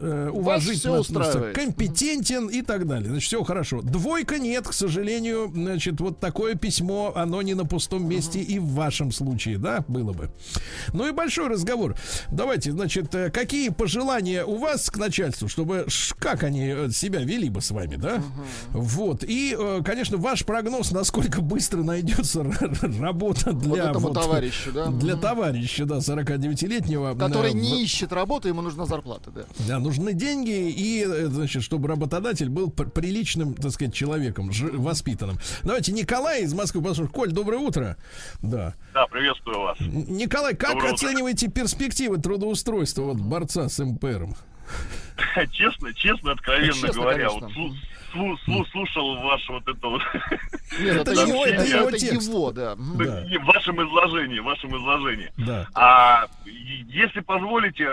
э, 0.00 0.30
уважительно 0.32 1.00
относится, 1.00 1.52
компетентен 1.54 2.48
и 2.48 2.62
так 2.62 2.86
далее. 2.86 3.10
Значит, 3.10 3.26
все 3.26 3.44
хорошо. 3.44 3.82
Двойка 3.82 4.38
нет, 4.38 4.68
к 4.68 4.72
сожалению. 4.72 5.50
Значит, 5.54 6.00
вот 6.00 6.20
такое 6.20 6.54
письмо, 6.54 7.12
оно 7.14 7.42
не 7.42 7.54
на 7.54 7.64
пустом 7.64 8.08
месте 8.08 8.40
и 8.40 8.58
в 8.58 8.68
вашем 8.68 9.12
случае, 9.12 9.58
да, 9.58 9.84
было 9.88 10.12
бы. 10.12 10.30
Ну 10.92 11.08
и 11.08 11.12
большой 11.12 11.48
разговор. 11.48 11.96
Давайте, 12.30 12.72
значит, 12.72 13.14
э, 13.14 13.30
какие 13.30 13.68
пожелания 13.70 14.44
у 14.44 14.56
вас 14.56 14.90
к 14.90 14.96
начальству, 14.96 15.48
чтобы 15.48 15.86
как 16.18 16.42
они 16.42 16.68
э, 16.68 16.90
себя 16.90 17.20
вели 17.20 17.48
бы 17.50 17.60
с 17.60 17.70
вами, 17.70 17.96
да? 17.96 18.22
Вот. 18.72 19.24
И, 19.24 19.56
э, 19.58 19.82
конечно, 19.84 20.16
ваш 20.16 20.44
прогноз, 20.44 20.90
насколько 20.92 21.40
быстро 21.40 21.82
найдется 21.82 22.44
работа 23.00 23.52
для 23.52 23.90
этому 23.90 24.08
вот, 24.08 24.14
товарищу, 24.14 24.72
да? 24.72 24.86
Для 24.86 25.16
товарища, 25.16 25.84
да, 25.84 25.98
49-летнего. 25.98 27.16
Который 27.18 27.52
не 27.52 27.82
ищет 27.82 28.12
работу, 28.12 28.48
ему 28.48 28.62
нужна 28.62 28.86
зарплата, 28.86 29.30
да. 29.34 29.42
да, 29.68 29.78
нужны 29.78 30.12
деньги 30.12 30.70
и, 30.70 31.04
э, 31.04 31.26
значит, 31.26 31.62
чтобы 31.62 31.88
работодатель 31.88 32.48
был 32.48 32.70
пр- 32.70 32.88
приличным, 32.90 33.54
так 33.54 33.70
сказать, 33.72 33.94
человеком, 33.94 34.52
ж- 34.52 34.70
воспитанным. 34.72 35.38
Давайте 35.62 35.92
Николай 35.92 36.42
из 36.42 36.54
Москвы 36.54 36.80
послушаем. 36.82 37.08
Коль, 37.08 37.32
доброе 37.32 37.58
утро. 37.58 37.96
Да. 38.42 38.74
Да, 38.92 39.06
приветствую 39.06 39.60
вас. 39.60 39.78
Николай, 39.80 40.54
как 40.54 40.72
Доброе 40.74 40.92
утро. 40.92 41.06
оцениваете 41.06 41.48
перспективы 41.48 42.18
трудоустройства 42.18 43.02
вот 43.02 43.16
борца 43.18 43.68
с 43.68 43.78
МПРом? 43.84 44.34
честно, 45.52 45.92
честно, 45.94 46.32
откровенно 46.32 46.72
Честно, 46.72 46.92
говоря, 46.92 47.28
конечно. 47.28 47.48
вот 47.48 47.52
слу- 47.56 47.74
слу- 48.14 48.36
слу- 48.46 48.66
слушал 48.72 49.16
ваше 49.22 49.52
вот 49.52 49.68
это 49.68 49.88
вот 49.88 50.00
Нет, 50.80 50.96
Это 50.96 51.12
это, 51.12 51.20
его- 51.22 51.44
это 51.44 51.64
его 51.64 51.88
это 51.88 51.98
текст. 51.98 52.28
его, 52.28 52.52
да. 52.52 52.74
Да. 52.76 53.24
в 53.40 53.44
вашем 53.44 53.86
изложении, 53.86 54.38
в 54.38 54.44
вашем 54.44 54.76
изложении. 54.76 55.30
Да. 55.36 55.68
А 55.74 56.26
если 56.46 57.20
позволите, 57.20 57.88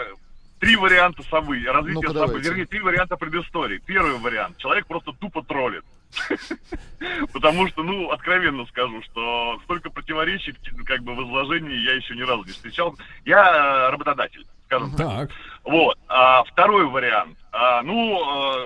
три 0.62 0.76
варианта 0.76 1.24
развития 1.32 1.93
Ну-ка, 1.93 2.07
событий, 2.07 2.14
давайте. 2.14 2.49
вернее, 2.49 2.66
три 2.68 2.80
варианта 2.82 3.18
предыстории. 3.18 3.80
Первый 3.80 4.18
вариант. 4.20 4.57
Человек 4.57 4.86
просто 4.86 5.12
тупо 5.14 5.41
троллит. 5.41 5.84
Потому 7.34 7.68
что, 7.68 7.82
ну, 7.82 8.12
откровенно 8.12 8.66
скажу, 8.68 9.01
что 9.01 9.59
столько 9.64 9.89
противоречий 9.89 10.53
как 10.86 11.01
бы 11.01 11.16
в 11.16 11.24
изложении 11.24 11.76
я 11.84 11.95
еще 11.95 12.16
ни 12.16 12.22
разу 12.22 12.43
не 12.43 12.51
встречал. 12.51 12.95
Я 13.26 13.88
э, 13.88 13.91
работодатель, 13.91 14.45
скажем 14.68 14.91
так. 14.91 15.07
Так. 15.07 15.32
Вот. 15.64 15.97
А, 16.07 16.43
второй 16.43 16.86
вариант. 16.86 17.38
А, 17.51 17.82
ну, 17.82 18.20
э, 18.20 18.66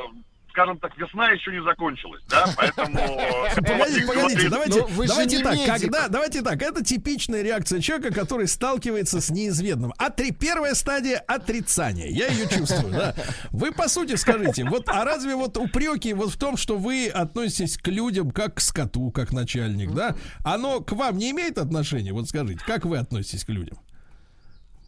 скажем 0.56 0.80
так, 0.80 0.98
весна 0.98 1.30
еще 1.32 1.52
не 1.52 1.62
закончилась, 1.62 2.24
да, 2.30 2.46
поэтому... 2.56 2.98
Погодите, 3.56 4.08
погодите, 4.08 4.50
давайте, 4.50 4.80
Ну, 4.80 5.06
давайте 5.06 5.44
так, 5.44 5.54
медик. 5.54 5.68
когда, 5.68 6.08
давайте 6.08 6.42
так, 6.42 6.62
это 6.62 6.82
типичная 6.82 7.42
реакция 7.42 7.82
человека, 7.82 8.14
который 8.14 8.48
сталкивается 8.48 9.20
с 9.20 9.30
неизведанным. 9.30 9.94
А 9.98 10.10
три, 10.10 10.32
первая 10.32 10.74
стадия 10.74 11.18
отрицания, 11.18 12.08
я 12.08 12.28
ее 12.28 12.48
чувствую, 12.48 12.94
да. 12.94 13.16
Вы 13.52 13.74
по 13.74 13.90
сути 13.90 14.16
скажите, 14.16 14.64
вот, 14.64 14.88
а 14.88 15.04
разве 15.04 15.36
вот 15.36 15.58
упреки 15.58 16.14
вот 16.14 16.32
в 16.32 16.40
том, 16.40 16.56
что 16.56 16.78
вы 16.78 17.10
относитесь 17.10 17.78
к 17.78 17.90
людям 17.90 18.32
как 18.32 18.56
к 18.56 18.60
скоту, 18.62 19.12
как 19.12 19.34
начальник, 19.34 19.92
да, 19.92 20.16
оно 20.46 20.80
к 20.80 20.94
вам 20.94 21.18
не 21.18 21.32
имеет 21.32 21.58
отношения? 21.58 22.14
Вот 22.14 22.30
скажите, 22.30 22.64
как 22.66 22.86
вы 22.86 22.98
относитесь 22.98 23.44
к 23.44 23.50
людям? 23.50 23.78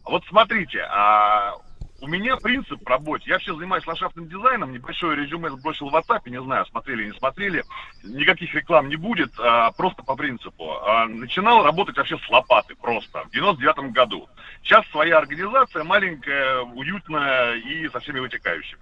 Вот 0.05 0.23
смотрите, 0.29 0.79
а, 0.89 1.55
у 1.99 2.07
меня 2.07 2.37
принцип 2.37 2.79
в 2.83 2.87
работе. 2.87 3.25
Я 3.27 3.35
вообще 3.35 3.55
занимаюсь 3.55 3.85
ландшафтным 3.87 4.27
дизайном. 4.27 4.71
Небольшое 4.71 5.17
резюме 5.17 5.49
сбросил 5.49 5.89
в 5.89 5.95
WhatsApp. 5.95 6.29
Не 6.29 6.41
знаю, 6.41 6.65
смотрели, 6.67 7.05
не 7.05 7.13
смотрели. 7.13 7.63
Никаких 8.03 8.53
реклам 8.53 8.87
не 8.87 8.95
будет. 8.95 9.31
а, 9.39 9.71
просто 9.71 10.03
по 10.03 10.15
принципу. 10.15 10.71
А, 10.85 11.05
начинал 11.07 11.63
работать 11.63 11.97
вообще 11.97 12.17
с 12.17 12.29
лопаты 12.29 12.75
просто. 12.75 13.23
В 13.23 13.31
99 13.31 13.91
году. 13.91 14.29
Сейчас 14.61 14.85
своя 14.87 15.17
организация 15.17 15.83
маленькая, 15.83 16.61
уютная 16.61 17.55
и 17.55 17.89
со 17.89 17.99
всеми 17.99 18.19
вытекающими. 18.19 18.81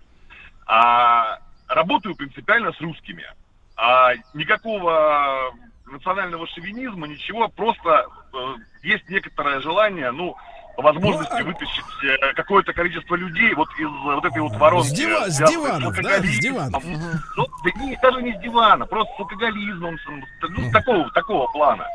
А, 0.66 1.39
работаю 1.68 2.16
принципиально 2.16 2.74
с 2.74 2.82
русскими. 2.82 3.26
А, 3.78 4.13
никакого 4.34 5.53
национального 5.86 6.47
шовинизма, 6.47 7.07
ничего. 7.07 7.47
Просто 7.47 8.07
э, 8.34 8.55
есть 8.84 9.07
некоторое 9.09 9.59
желание, 9.61 10.11
ну, 10.11 10.36
возможности 10.78 11.34
Ну, 11.34 11.39
а- 11.39 11.43
вытащить 11.43 11.86
э, 12.03 12.34
какое-то 12.34 12.73
количество 12.73 13.15
людей 13.15 13.53
вот 13.53 13.67
из 13.78 13.88
э, 13.88 13.89
вот 14.15 14.26
этой 14.26 14.41
вот 14.41 14.55
воронки. 14.57 14.88
С 14.88 14.93
дива- 14.93 15.30
с 15.30 15.38
диванов, 15.38 15.95
да, 16.01 16.17
с 16.19 16.39
диванов. 16.39 16.84
Ну, 16.84 17.47
да 17.63 17.71
не, 17.84 17.95
даже 18.01 18.21
не 18.21 18.34
с 18.34 18.39
дивана, 18.41 18.86
просто 18.86 19.13
с 19.15 19.19
алкоголизмом, 19.19 19.97
с- 19.97 20.47
ну, 20.49 20.71
такого, 20.71 21.09
такого 21.11 21.47
плана. 21.51 21.86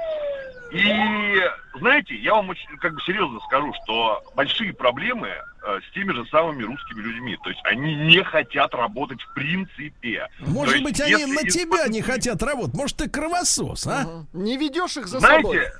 И, 0.72 1.42
знаете, 1.78 2.14
я 2.16 2.34
вам 2.34 2.48
очень, 2.50 2.76
как 2.78 2.94
бы 2.94 3.00
серьезно 3.02 3.40
скажу, 3.40 3.72
что 3.84 4.22
большие 4.36 4.72
проблемы 4.72 5.28
с 5.62 5.94
теми 5.94 6.12
же 6.12 6.24
самыми 6.26 6.62
русскими 6.62 7.00
людьми. 7.02 7.36
То 7.42 7.50
есть 7.50 7.61
они 7.64 7.94
не 7.94 8.22
хотят 8.22 8.74
работать 8.74 9.20
в 9.22 9.34
принципе. 9.34 10.28
То 10.38 10.50
Может 10.50 10.76
есть 10.76 10.84
быть, 10.84 11.00
они 11.00 11.26
на 11.26 11.42
тебя 11.42 11.88
не 11.88 12.02
хотят 12.02 12.42
работать? 12.42 12.74
Может, 12.74 12.96
ты 12.98 13.08
кровосос, 13.08 13.86
а? 13.86 14.02
Мгм. 14.32 14.44
Не 14.44 14.56
ведешь 14.56 14.96
их 14.96 15.06
за 15.06 15.20
собой. 15.20 15.58
Знаете, 15.58 15.72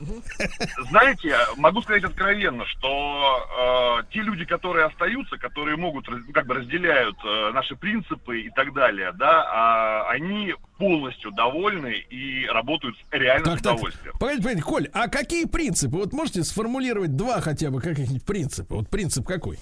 знаете, 0.91 1.37
могу 1.57 1.83
сказать 1.83 2.05
откровенно, 2.05 2.65
что 2.67 3.99
э, 4.03 4.13
те 4.13 4.21
люди, 4.21 4.45
которые 4.45 4.87
остаются, 4.87 5.37
которые 5.39 5.77
могут, 5.77 6.09
ну, 6.09 6.19
как 6.33 6.47
бы 6.47 6.55
разделяют 6.55 7.17
э, 7.25 7.51
наши 7.53 7.77
принципы 7.77 8.41
и 8.41 8.51
так 8.51 8.73
далее, 8.73 9.13
да, 9.13 9.45
а, 9.51 10.11
они 10.11 10.55
полностью 10.79 11.31
довольны 11.33 11.95
и 12.11 12.47
работают 12.47 12.97
с 12.97 13.13
реальным 13.13 13.45
Так, 13.53 13.63
так. 13.63 13.75
удовольствием. 13.75 14.15
Погодите, 14.19 14.43
погодите, 14.43 14.65
Коль, 14.65 14.89
а 14.95 15.09
какие 15.09 15.45
принципы? 15.45 15.97
Вот 15.97 16.13
можете 16.15 16.43
сформулировать 16.43 17.17
два 17.17 17.41
хотя 17.43 17.71
бы 17.71 17.81
каких-нибудь 17.83 18.25
принципа? 18.25 18.77
Вот 18.77 18.89
принцип 18.89 19.27
какой? 19.27 19.59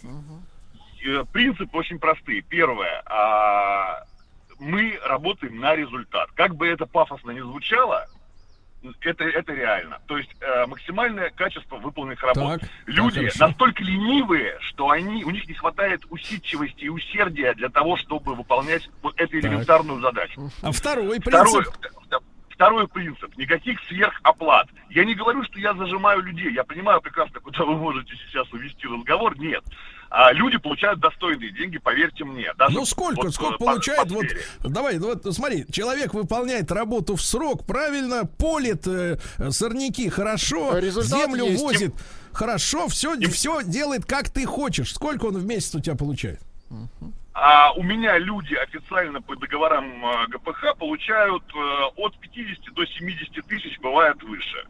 Э, 1.05 1.25
Принципы 1.33 1.77
очень 1.79 1.99
простые. 1.99 2.43
Первое. 2.43 3.03
а, 3.07 4.05
мы 4.59 4.99
работаем 5.05 5.59
на 5.61 5.77
результат. 5.77 6.31
Как 6.35 6.57
бы 6.57 6.67
это 6.67 6.85
пафосно 6.87 7.31
не 7.31 7.41
звучало, 7.41 8.07
это, 9.03 9.25
это 9.25 9.53
реально. 9.53 10.01
То 10.07 10.19
есть 10.19 10.31
э, 10.41 10.67
максимальное 10.67 11.31
качество 11.31 11.77
выполненных 11.77 12.21
работ. 12.23 12.61
Так, 12.61 12.71
Люди 12.87 13.15
так, 13.23 13.33
хорошо. 13.35 13.47
настолько 13.47 13.83
ленивые, 13.85 14.59
что 14.61 14.91
они, 14.91 15.25
у 15.25 15.31
них 15.31 15.47
не 15.49 15.55
хватает 15.55 16.03
усидчивости 16.11 16.85
и 16.85 16.89
усердия 16.89 17.55
для 17.55 17.69
того, 17.69 17.97
чтобы 17.97 18.35
выполнять 18.35 18.89
вот 19.03 19.21
эту 19.21 19.39
элементарную 19.39 20.01
задачу. 20.01 20.51
А 20.63 20.73
второй 20.73 21.21
Второй, 21.21 21.63
принцип? 21.65 21.77
т- 22.11 22.19
второй 22.51 22.89
принцип. 22.89 23.37
Никаких 23.37 23.81
сверхоплат. 23.85 24.69
Я 24.91 25.05
не 25.05 25.15
говорю, 25.15 25.45
что 25.45 25.59
я 25.61 25.75
зажимаю 25.75 26.23
людей. 26.23 26.53
Я 26.53 26.65
понимаю 26.65 27.01
прекрасно, 27.01 27.39
куда 27.41 27.65
вы 27.65 27.77
можете 27.77 28.13
сейчас 28.27 28.53
увести 28.53 28.87
разговор. 28.89 29.39
Нет. 29.39 29.63
А 30.11 30.33
люди 30.33 30.57
получают 30.57 31.01
достойные 31.01 31.51
деньги, 31.53 31.77
поверьте 31.79 32.25
мне. 32.25 32.53
Даже 32.57 32.75
Ну 32.75 32.87
сколько, 32.87 33.25
вот, 33.25 33.35
сколько 33.35 33.55
э, 33.55 33.59
по- 33.59 33.65
получает? 33.67 34.09
по 34.09 34.15
Вот, 34.15 34.27
давай, 34.65 34.99
ну 34.99 35.09
вот 35.15 35.35
смотри, 35.35 35.67
человек 35.71 36.15
выполняет 36.15 36.73
работу 36.73 37.17
в 37.17 37.23
срок, 37.23 37.67
правильно, 37.67 38.25
полит 38.25 38.87
э, 38.87 39.19
сорняки 39.51 40.09
хорошо, 40.09 40.73
А 40.73 40.81
результат 40.81 41.19
землю 41.21 41.45
есть. 41.45 41.63
возит 41.63 41.95
хорошо, 42.33 42.89
все, 42.89 43.19
все 43.29 43.63
делает 43.63 44.07
как 44.07 44.31
ты 44.31 44.47
хочешь. 44.47 44.95
Сколько 44.95 45.27
он 45.27 45.37
в 45.37 45.45
месяц 45.45 45.75
у 45.75 45.81
тебя 45.81 45.95
получает? 45.97 46.41
А 47.35 47.73
у 47.75 47.83
меня 47.83 48.19
люди 48.19 48.55
официально 48.55 49.21
по 49.23 49.37
договорам 49.37 50.05
э, 50.05 50.27
ГПХ 50.29 50.77
получают 50.79 51.45
э, 51.55 51.85
от 51.97 52.19
50 52.19 52.75
до 52.75 52.85
70 52.85 53.47
тысяч, 53.47 53.79
бывает 53.81 54.21
выше. 54.23 54.65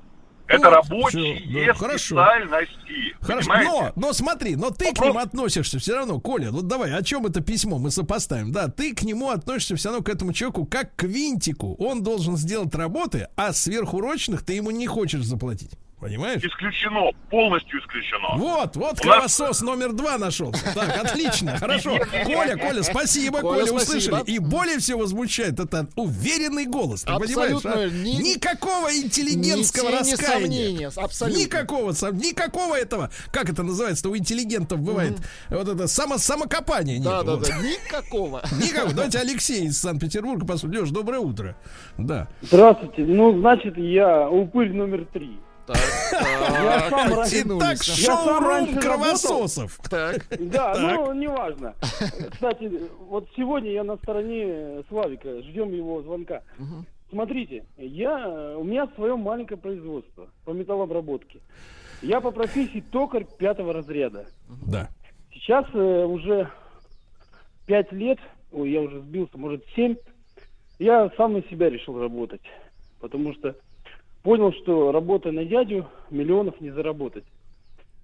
Это 0.49 0.71
Вот, 0.71 0.77
рабочие 0.77 1.75
хорошо. 1.75 1.99
специальности. 2.17 3.17
Хорошо, 3.21 3.51
понимаете? 3.51 3.93
но, 3.97 4.07
но 4.09 4.13
смотри, 4.15 4.57
но 4.57 4.71
ты 4.71 4.87
к 4.87 4.99
Вопрос- 4.99 5.07
ним 5.09 5.19
относишься 5.19 5.79
все 5.79 5.95
равно, 5.95 6.19
Коля, 6.21 6.51
вот 6.51 6.67
давай, 6.67 6.93
о 6.95 7.03
чем 7.03 7.27
это 7.27 7.41
письмо 7.43 7.79
мы 7.79 7.91
сопоставим? 7.91 8.51
Да, 8.51 8.69
ты 8.69 8.95
к 8.95 9.03
нему 9.03 9.29
относишься 9.31 9.77
все 9.77 9.91
равно 9.91 10.03
к 10.03 10.09
этому 10.09 10.33
человеку 10.33 10.65
как 10.65 10.97
к 10.97 11.03
винтику. 11.05 11.75
Он 11.79 12.03
должен 12.03 12.37
сделать 12.39 12.75
работы, 12.75 13.29
а 13.37 13.53
сверхурочных 13.53 14.43
ты 14.43 14.55
ему 14.55 14.71
не 14.71 14.87
хочешь 14.87 15.25
заплатить. 15.25 15.73
Понимаешь? 16.01 16.41
Исключено, 16.45 17.11
полностью 17.29 17.81
исключено. 17.81 18.37
Вот, 18.37 18.77
вот 18.77 19.01
кровосос 19.01 19.63
номер 19.63 19.93
два 19.93 20.17
нашелся. 20.17 20.65
Так, 20.73 21.05
отлично, 21.05 21.57
хорошо. 21.59 21.99
Коля. 22.25 22.57
Коля, 22.57 22.83
спасибо, 22.85 23.41
Коля, 23.41 23.67
Коля, 23.67 23.81
спасибо. 23.83 24.15
услышали. 24.17 24.31
И 24.31 24.39
более 24.39 24.79
всего 24.79 25.01
возмущает 25.01 25.59
это 25.59 25.89
уверенный 25.97 26.67
голос. 26.67 27.03
Ты 27.03 27.11
Абсолютно 27.11 27.71
понимаешь? 27.73 27.93
а? 27.93 27.97
ни- 28.05 28.35
Никакого 28.35 28.97
интеллигентского 28.97 29.89
ни 29.89 29.97
раскаяния. 29.97 30.91
сомнения. 30.91 31.45
Никакого, 31.45 31.91
никакого 32.13 32.77
этого, 32.77 33.11
как 33.33 33.51
это 33.51 33.65
называется, 33.65 34.09
у 34.09 34.17
интеллигентов 34.17 34.79
бывает, 34.81 35.15
вот 35.51 35.67
это 35.69 35.89
само, 35.89 36.19
самокопание 36.19 36.99
нет. 36.99 37.07
Да, 37.09 37.23
да, 37.25 37.37
да, 37.39 37.59
никакого. 37.59 38.41
Никакого. 38.63 38.95
Давайте 38.95 39.19
Алексей 39.19 39.67
из 39.67 39.79
Санкт-Петербурга 39.81 40.47
послушаем. 40.47 40.83
Леш, 40.83 40.91
доброе 40.91 41.19
утро. 41.19 41.57
Да. 41.97 42.29
Здравствуйте. 42.43 43.03
Ну, 43.03 43.37
значит, 43.41 43.77
я 43.77 44.29
упырь 44.29 44.73
номер 44.73 45.05
три. 45.13 45.39
Так, 45.69 45.79
Я 46.13 46.91
так, 46.91 47.29
Итак, 47.33 47.83
шоурум 47.83 48.49
раньше 48.49 48.81
кровососов. 48.81 49.79
Так, 49.91 50.27
Да, 50.39 50.75
ну, 50.79 51.13
неважно. 51.15 51.75
Кстати, 52.33 52.71
вот 53.01 53.29
сегодня 53.37 53.73
я 53.73 53.85
на 53.85 53.97
стороне 53.97 54.83
Славика. 54.89 55.43
Ждем 55.43 55.73
его 55.73 56.03
звонка. 56.03 56.43
Смотрите, 57.11 57.65
я, 57.77 58.57
у 58.57 58.65
меня 58.65 58.89
свое 58.95 59.17
маленькое 59.17 59.59
производство 59.59 60.29
по 60.45 60.51
металлообработке. 60.51 61.41
Я 62.03 62.21
по 62.21 62.31
профессии 62.31 62.85
токарь 62.93 63.27
пятого 63.39 63.73
разряда. 63.73 64.27
Да. 64.67 64.89
Сейчас 65.33 65.65
э, 65.73 66.05
уже 66.05 66.51
пять 67.67 67.91
лет, 67.93 68.19
ой, 68.53 68.71
я 68.71 68.83
уже 68.83 69.01
сбился, 69.01 69.37
может 69.39 69.65
семь, 69.75 69.97
я 70.79 71.11
сам 71.17 71.33
на 71.33 71.43
себя 71.45 71.71
решил 71.71 71.99
работать. 71.99 72.43
Потому 73.01 73.33
что 73.35 73.57
понял, 74.23 74.53
что 74.53 74.93
работая 74.93 75.33
на 75.33 75.45
дядю, 75.45 75.87
миллионов 76.11 76.61
не 76.61 76.71
заработать. 76.71 77.25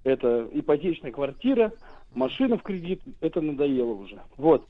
Это 0.04 0.48
ипотечная 0.52 1.12
квартира, 1.12 1.72
машина 2.14 2.58
в 2.58 2.62
кредит, 2.62 3.00
это 3.20 3.40
надоело 3.40 3.92
уже. 3.92 4.20
Вот. 4.36 4.66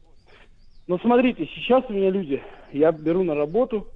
Но 0.86 0.98
смотрите, 0.98 1.48
сейчас 1.54 1.84
у 1.88 1.92
меня 1.92 2.10
люди, 2.10 2.42
я 2.72 2.92
беру 2.92 3.24
на 3.24 3.34
работу, 3.34 3.88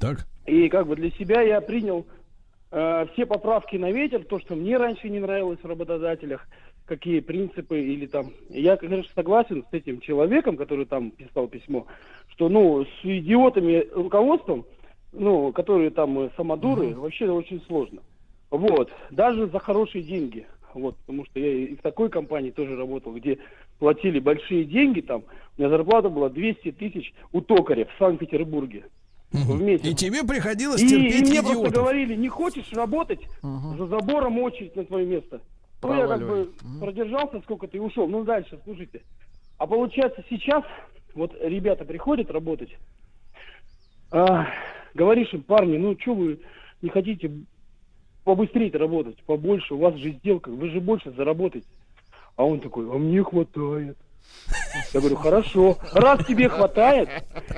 Так. 0.00 0.26
и 0.46 0.68
как 0.68 0.86
бы 0.86 0.96
для 0.96 1.10
себя 1.10 1.40
я 1.40 1.60
принял 1.60 2.06
э, 2.70 3.06
все 3.12 3.26
поправки 3.26 3.76
на 3.76 3.90
ветер, 3.90 4.24
то, 4.24 4.38
что 4.38 4.54
мне 4.54 4.76
раньше 4.76 5.08
не 5.08 5.20
нравилось 5.20 5.60
в 5.62 5.66
работодателях, 5.66 6.46
какие 6.86 7.20
принципы 7.20 7.80
или 7.80 8.06
там. 8.06 8.32
Я, 8.50 8.76
конечно, 8.76 9.10
согласен 9.14 9.64
с 9.70 9.72
этим 9.72 10.00
человеком, 10.00 10.56
который 10.56 10.84
там 10.84 11.10
писал 11.10 11.48
письмо, 11.48 11.86
что, 12.28 12.48
ну, 12.48 12.84
с 12.84 13.04
идиотами 13.04 13.86
руководством, 13.94 14.66
ну, 15.14 15.52
которые 15.52 15.90
там 15.90 16.18
э, 16.18 16.30
самодуры, 16.36 16.94
вообще 16.94 17.30
очень 17.30 17.62
сложно. 17.66 18.02
Вот. 18.50 18.90
Даже 19.10 19.46
за 19.48 19.58
хорошие 19.58 20.02
деньги. 20.02 20.46
Вот, 20.74 20.96
потому 20.96 21.24
что 21.26 21.38
я 21.38 21.52
и 21.52 21.76
в 21.76 21.82
такой 21.82 22.10
компании 22.10 22.50
тоже 22.50 22.76
работал, 22.76 23.12
где 23.12 23.38
платили 23.78 24.18
большие 24.18 24.64
деньги 24.64 25.00
там. 25.00 25.22
У 25.56 25.60
меня 25.60 25.70
зарплата 25.70 26.08
была 26.08 26.28
200 26.28 26.72
тысяч 26.72 27.14
у 27.32 27.40
токаря 27.40 27.84
в 27.84 27.98
Санкт-Петербурге. 27.98 28.84
В 29.30 29.60
месяц. 29.60 29.84
И 29.84 29.94
тебе 29.94 30.22
приходилось 30.24 30.80
И, 30.80 30.86
и 30.86 30.88
терпеть 30.88 31.30
мне 31.30 31.40
просто 31.40 31.58
идиотов. 31.58 31.74
говорили, 31.74 32.14
не 32.14 32.28
хочешь 32.28 32.72
работать, 32.72 33.20
за 33.42 33.86
забором 33.86 34.38
очередь 34.38 34.76
на 34.76 34.84
твое 34.84 35.06
место. 35.06 35.40
Ну, 35.82 35.94
я 35.94 36.06
как 36.06 36.26
бы 36.26 36.50
продержался 36.80 37.40
сколько-то 37.40 37.76
и 37.76 37.80
ушел. 37.80 38.06
Ну, 38.08 38.24
дальше, 38.24 38.58
слушайте. 38.64 39.02
А 39.58 39.66
получается, 39.66 40.24
сейчас 40.30 40.64
вот 41.14 41.32
ребята 41.40 41.84
приходят 41.84 42.30
работать, 42.30 42.70
а, 44.10 44.46
говоришь 44.94 45.32
им, 45.32 45.42
парни, 45.42 45.76
ну, 45.76 45.96
что 46.00 46.14
вы 46.14 46.40
не 46.82 46.88
хотите 46.88 47.30
побыстрее 48.24 48.70
работать, 48.72 49.22
побольше, 49.24 49.74
у 49.74 49.78
вас 49.78 49.94
же 49.96 50.12
сделка, 50.12 50.48
вы 50.50 50.70
же 50.70 50.80
больше 50.80 51.10
заработаете. 51.12 51.66
А 52.36 52.44
он 52.44 52.60
такой, 52.60 52.86
а 52.90 52.94
мне 52.98 53.22
хватает. 53.22 53.96
Я 54.94 55.00
говорю, 55.00 55.16
хорошо, 55.16 55.76
раз 55.92 56.24
тебе 56.26 56.48
хватает, 56.48 57.08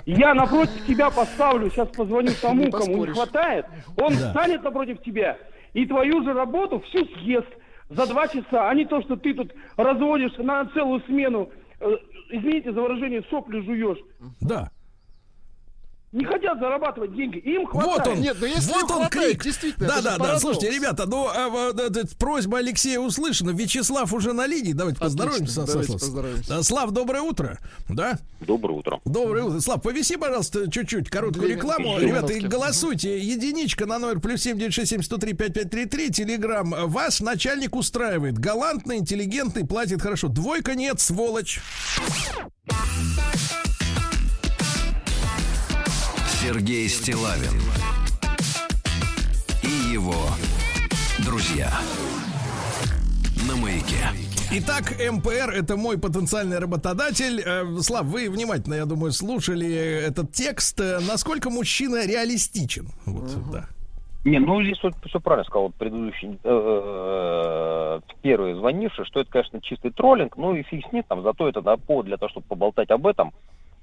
я 0.05 0.35
напротив 0.35 0.85
тебя 0.87 1.11
поставлю, 1.11 1.71
сейчас 1.71 1.89
позвоню 1.91 2.31
тому, 2.43 2.65
Не 2.65 2.71
кому 2.73 3.05
не 3.05 3.13
хватает, 3.13 3.67
он 3.97 4.13
Да. 4.15 4.29
встанет 4.29 4.63
напротив 4.65 5.01
тебя 5.03 5.39
и 5.73 5.87
твою 5.87 6.25
же 6.25 6.33
работу 6.33 6.81
всю 6.81 7.05
съест 7.19 7.47
за 7.89 8.07
два 8.09 8.27
часа, 8.27 8.69
а 8.69 8.75
не 8.75 8.85
то, 8.85 9.01
что 9.03 9.15
ты 9.17 9.33
тут 9.35 9.53
разводишь 9.77 10.37
на 10.39 10.67
целую 10.71 11.01
смену, 11.03 11.51
э, 11.81 11.97
извините 12.31 12.73
за 12.73 12.81
выражение, 12.83 13.23
сопли 13.31 13.61
жуешь. 13.61 13.99
Да. 14.41 14.71
Не 16.13 16.25
хотят 16.25 16.59
зарабатывать 16.61 17.15
деньги, 17.15 17.37
им 17.39 17.67
хватает. 17.67 17.99
Вот 17.99 18.07
он. 18.07 18.21
Нет, 18.23 18.37
ну 18.41 18.47
если 18.47 18.73
вот 18.73 18.83
он 18.85 18.89
хватает, 18.89 19.11
крик. 19.33 19.45
действительно, 19.45 19.87
Да, 19.89 20.01
да, 20.01 20.17
да. 20.19 20.39
Слушайте, 20.39 20.71
ребята, 20.71 21.05
ну 21.07 21.27
а, 21.29 21.49
вот 21.51 21.79
эта 21.81 22.17
просьба 22.17 22.59
Алексея 22.59 23.01
услышана. 23.01 23.51
Вячеслав 23.51 24.11
уже 24.15 24.33
на 24.33 24.47
линии. 24.47 24.73
Давайте 24.73 24.99
Отлично, 24.99 25.05
поздороваемся. 25.25 25.53
со- 25.55 25.67
давайте 25.67 25.93
со- 25.93 25.99
со- 25.99 26.05
поздороваемся. 26.07 26.49
Да, 26.49 26.63
Слав, 26.63 26.91
доброе 26.93 27.21
утро. 27.23 27.59
Да? 27.91 28.19
Доброе 28.41 28.75
утро. 28.79 29.01
Доброе 29.05 29.45
утро. 29.45 29.61
Слав, 29.61 29.83
повиси, 29.83 30.17
пожалуйста, 30.17 30.71
чуть-чуть 30.71 31.11
короткую 31.11 31.49
Для 31.49 31.57
рекламу. 31.57 31.99
Ленинки. 31.99 32.05
Ребята, 32.05 32.33
и 32.33 32.37
Ленинки. 32.37 32.53
голосуйте. 32.55 33.19
Единичка 33.19 33.85
на 33.87 33.99
номер 33.99 34.21
плюс 34.21 34.41
семь 34.43 34.59
девять 34.59 34.73
шесть 34.75 34.91
семь 34.91 35.03
сто 35.03 35.19
три 35.19 35.33
пять 35.35 35.53
пять 35.55 35.71
три 35.71 35.85
три. 35.87 36.11
Телеграмм. 36.11 36.73
Вас 36.87 37.21
начальник 37.21 37.75
устраивает. 37.77 38.39
Галантный, 38.39 38.99
интеллигентный, 38.99 39.67
платит 39.67 40.01
хорошо. 40.01 40.29
Двойка 40.29 40.77
нет, 40.77 41.01
сволочь. 41.01 41.61
Сергей 46.47 46.89
Стилавин 46.89 47.61
и 49.65 49.93
его 49.93 50.15
друзья 51.25 51.69
на 53.49 53.57
маяке. 53.57 53.97
Итак, 54.53 54.93
МПР 54.93 55.51
это 55.53 55.77
мой 55.77 55.99
потенциальный 55.99 56.61
работодатель. 56.61 57.43
Э, 57.45 57.65
Слав, 57.81 58.05
вы 58.05 58.31
внимательно, 58.31 58.75
я 58.75 58.85
думаю, 58.85 59.11
слушали 59.11 59.69
этот 60.07 60.31
текст. 60.31 60.81
Э, 60.81 61.01
Насколько 61.01 61.51
мужчина 61.51 62.07
реалистичен? 62.07 62.91
Вот, 63.07 63.25
да. 63.51 63.65
Не, 64.25 64.39
ну 64.39 64.63
здесь 64.63 64.81
вот 64.85 64.95
все 65.05 65.19
правильно 65.19 65.45
сказал 65.47 65.65
вот 65.65 65.75
предыдущий 65.75 66.39
э, 66.45 68.01
первый 68.23 68.55
звонивший, 68.55 69.05
что 69.07 69.19
это, 69.19 69.31
конечно, 69.33 69.61
чистый 69.63 69.91
троллинг, 69.91 70.37
ну 70.37 70.55
и 70.55 70.63
фиг 70.63 70.87
с 70.89 70.93
ним, 70.93 71.03
там, 71.09 71.25
зато 71.25 71.49
это 71.49 71.61
да, 71.61 71.77
повод 71.77 72.07
для 72.07 72.17
того, 72.17 72.29
чтобы 72.29 72.47
поболтать 72.47 72.91
об 72.91 73.05
этом. 73.09 73.33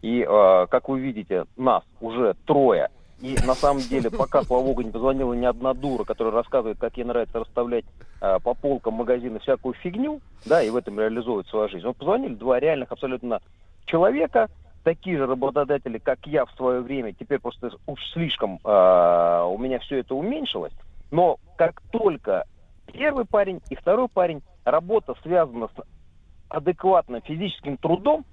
И, 0.04 0.22
э, 0.22 0.68
как 0.70 0.90
вы 0.90 1.00
видите, 1.00 1.46
нас 1.56 1.82
уже 2.02 2.36
трое. 2.46 2.90
И 3.22 3.38
на 3.46 3.56
самом 3.56 3.82
деле, 3.82 4.12
пока, 4.12 4.44
слава 4.44 4.62
богу, 4.62 4.82
не 4.82 4.92
позвонила 4.92 5.34
ни 5.34 5.46
одна 5.46 5.74
дура, 5.74 6.04
которая 6.04 6.34
рассказывает, 6.34 6.78
как 6.78 6.98
ей 6.98 7.06
нравится 7.06 7.40
расставлять 7.40 7.86
э, 8.20 8.38
по 8.44 8.54
полкам 8.54 8.96
магазина 8.96 9.40
всякую 9.40 9.76
фигню, 9.76 10.20
да, 10.46 10.62
и 10.62 10.70
в 10.70 10.76
этом 10.76 11.00
реализовывать 11.00 11.48
свою 11.48 11.70
жизнь. 11.70 11.88
Вот 11.88 11.96
позвонили 11.96 12.36
два 12.36 12.60
реальных 12.60 12.92
абсолютно 12.92 13.40
человека, 13.86 14.50
такие 14.84 15.18
же 15.18 15.26
работодатели, 15.26 16.00
как 16.00 16.28
я 16.28 16.46
в 16.46 16.52
свое 16.52 16.82
время, 16.82 17.14
теперь 17.14 17.40
просто 17.40 17.72
уж 17.88 18.06
слишком 18.12 18.60
э, 18.62 19.44
у 19.48 19.58
меня 19.58 19.80
все 19.80 20.00
это 20.00 20.16
уменьшилось. 20.16 20.74
Но 21.12 21.38
как 21.56 21.82
только 21.94 22.44
первый 22.92 23.24
парень 23.24 23.62
и 23.70 23.76
второй 23.76 24.10
парень, 24.10 24.42
работа 24.66 25.16
связана 25.24 25.70
с 25.70 25.82
адекватным 26.50 27.22
физическим 27.22 27.78
трудом, 27.78 28.26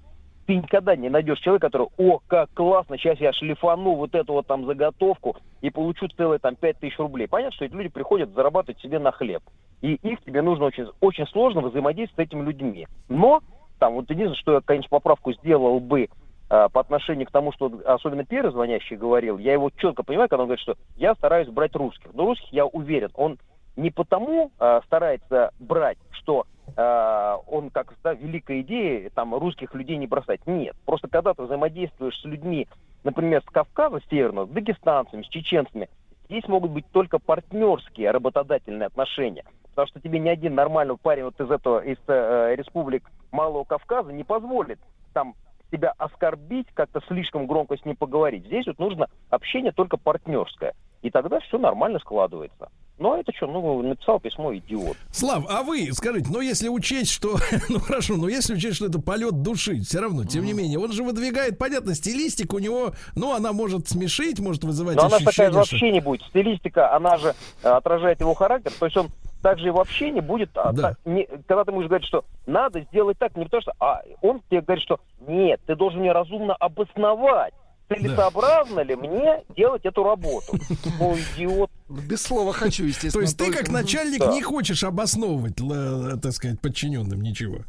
ты 0.45 0.55
никогда 0.55 0.95
не 0.95 1.09
найдешь 1.09 1.39
человека, 1.39 1.67
который, 1.67 1.87
о, 1.97 2.19
как 2.27 2.49
классно, 2.53 2.97
сейчас 2.97 3.19
я 3.19 3.33
шлифану 3.33 3.95
вот 3.95 4.15
эту 4.15 4.33
вот 4.33 4.47
там 4.47 4.65
заготовку 4.65 5.37
и 5.61 5.69
получу 5.69 6.07
целые 6.09 6.39
там 6.39 6.55
5 6.55 6.79
тысяч 6.79 6.97
рублей. 6.97 7.27
Понятно, 7.27 7.55
что 7.55 7.65
эти 7.65 7.73
люди 7.73 7.89
приходят 7.89 8.33
зарабатывать 8.33 8.79
себе 8.81 8.99
на 8.99 9.11
хлеб. 9.11 9.43
И 9.81 9.93
их 9.93 10.21
тебе 10.23 10.41
нужно 10.41 10.65
очень, 10.65 10.87
очень 10.99 11.27
сложно 11.27 11.61
взаимодействовать 11.61 12.29
с 12.29 12.31
этими 12.31 12.45
людьми. 12.45 12.87
Но, 13.09 13.41
там, 13.79 13.93
вот 13.93 14.09
единственное, 14.09 14.41
что 14.41 14.53
я, 14.53 14.61
конечно, 14.61 14.89
поправку 14.89 15.33
сделал 15.33 15.79
бы 15.79 16.03
э, 16.03 16.07
по 16.49 16.79
отношению 16.79 17.27
к 17.27 17.31
тому, 17.31 17.51
что 17.51 17.71
особенно 17.85 18.25
первый 18.25 18.51
звонящий 18.51 18.95
говорил, 18.95 19.37
я 19.37 19.53
его 19.53 19.69
четко 19.77 20.03
понимаю, 20.03 20.29
когда 20.29 20.43
он 20.43 20.47
говорит, 20.47 20.61
что 20.61 20.75
я 20.97 21.15
стараюсь 21.15 21.49
брать 21.49 21.75
русских. 21.75 22.13
Но 22.13 22.25
русских, 22.25 22.51
я 22.51 22.65
уверен, 22.65 23.09
он 23.15 23.37
не 23.75 23.89
потому 23.89 24.51
э, 24.59 24.81
старается 24.85 25.51
брать, 25.59 25.97
что 26.11 26.45
он 26.75 27.69
как 27.71 27.93
да, 28.03 28.13
великая 28.13 28.61
идея 28.61 29.09
там 29.09 29.35
русских 29.35 29.73
людей 29.75 29.97
не 29.97 30.07
бросать. 30.07 30.45
Нет. 30.47 30.75
Просто 30.85 31.07
когда 31.07 31.33
ты 31.33 31.43
взаимодействуешь 31.43 32.19
с 32.19 32.25
людьми, 32.25 32.67
например, 33.03 33.41
с 33.41 33.51
Кавказа 33.51 33.99
северного, 34.09 34.45
с 34.45 34.49
дагестанцами, 34.49 35.23
с 35.23 35.27
чеченцами, 35.27 35.89
здесь 36.25 36.47
могут 36.47 36.71
быть 36.71 36.85
только 36.91 37.19
партнерские 37.19 38.11
работодательные 38.11 38.87
отношения. 38.87 39.43
Потому 39.71 39.87
что 39.87 39.99
тебе 40.01 40.19
ни 40.19 40.29
один 40.29 40.55
нормальный 40.55 40.97
парень 40.97 41.23
вот 41.23 41.39
из 41.39 41.49
этого, 41.49 41.79
из 41.79 41.97
э, 42.07 42.55
республик 42.55 43.09
Малого 43.31 43.63
Кавказа 43.63 44.11
не 44.11 44.23
позволит 44.23 44.79
там 45.13 45.35
себя 45.71 45.93
оскорбить, 45.97 46.67
как-то 46.73 47.01
слишком 47.07 47.47
громко 47.47 47.77
с 47.77 47.85
ним 47.85 47.95
поговорить. 47.95 48.45
Здесь 48.45 48.67
вот 48.67 48.79
нужно 48.79 49.07
общение 49.29 49.71
только 49.71 49.97
партнерское. 49.97 50.73
И 51.01 51.09
тогда 51.09 51.39
все 51.39 51.57
нормально 51.57 51.99
складывается. 51.99 52.69
Ну, 53.01 53.13
а 53.13 53.17
это 53.19 53.33
что, 53.35 53.47
ну, 53.47 53.81
написал 53.81 54.19
письмо 54.19 54.55
идиот. 54.55 54.95
Слав, 55.09 55.45
а 55.49 55.63
вы 55.63 55.91
скажите, 55.91 56.27
ну 56.31 56.39
если 56.39 56.67
учесть, 56.69 57.09
что, 57.11 57.37
ну 57.69 57.79
хорошо, 57.79 58.15
но 58.15 58.29
если 58.29 58.53
учесть, 58.53 58.75
что 58.75 58.85
это 58.85 59.01
полет 59.01 59.41
души, 59.41 59.81
все 59.81 59.99
равно, 60.01 60.23
тем 60.23 60.45
не 60.45 60.53
менее, 60.53 60.77
он 60.77 60.91
же 60.91 61.01
выдвигает, 61.03 61.57
понятно, 61.57 61.95
стилистику 61.95 62.57
у 62.57 62.59
него, 62.59 62.91
ну 63.15 63.33
она 63.33 63.53
может 63.53 63.87
смешить, 63.89 64.39
может 64.39 64.63
вызывать 64.63 64.97
Но 64.97 65.05
она 65.05 65.17
такая 65.17 65.49
что- 65.49 65.57
вообще 65.57 65.89
не 65.91 65.99
будет. 65.99 66.21
Стилистика, 66.27 66.93
она 66.95 67.17
же 67.17 67.33
э, 67.63 67.69
отражает 67.69 68.19
его 68.19 68.35
характер. 68.35 68.71
То 68.79 68.85
есть 68.85 68.95
он 68.97 69.07
также 69.41 69.69
и 69.69 69.71
в 69.71 69.79
общении 69.79 70.19
будет, 70.21 70.51
а, 70.55 70.71
Да. 70.71 70.81
та- 71.03 71.09
не- 71.11 71.25
когда 71.47 71.63
ты 71.65 71.71
будешь 71.71 71.87
говорить, 71.87 72.07
что 72.07 72.23
надо 72.45 72.81
сделать 72.91 73.17
так, 73.17 73.35
не 73.35 73.45
потому 73.45 73.61
что, 73.63 73.73
а 73.79 74.01
он 74.21 74.41
тебе 74.51 74.61
говорит, 74.61 74.83
что 74.83 74.99
нет, 75.27 75.59
ты 75.65 75.75
должен 75.75 76.01
мне 76.01 76.11
разумно 76.11 76.53
обосновать, 76.53 77.53
целесообразно 77.95 78.79
ли 78.81 78.95
мне 78.95 79.43
делать 79.55 79.85
эту 79.85 80.03
работу. 80.03 80.53
Ну, 80.99 81.15
идиот. 81.15 81.69
Без 81.89 82.21
слова 82.23 82.53
хочу, 82.53 82.83
естественно. 82.85 83.13
То 83.13 83.21
есть 83.21 83.37
ты 83.37 83.51
как 83.51 83.69
начальник 83.69 84.19
Да. 84.19 84.31
не 84.31 84.41
хочешь 84.41 84.83
обосновывать, 84.83 85.59
л- 85.59 86.19
так 86.19 86.31
сказать, 86.31 86.59
подчиненным 86.61 87.21
ничего. 87.21 87.59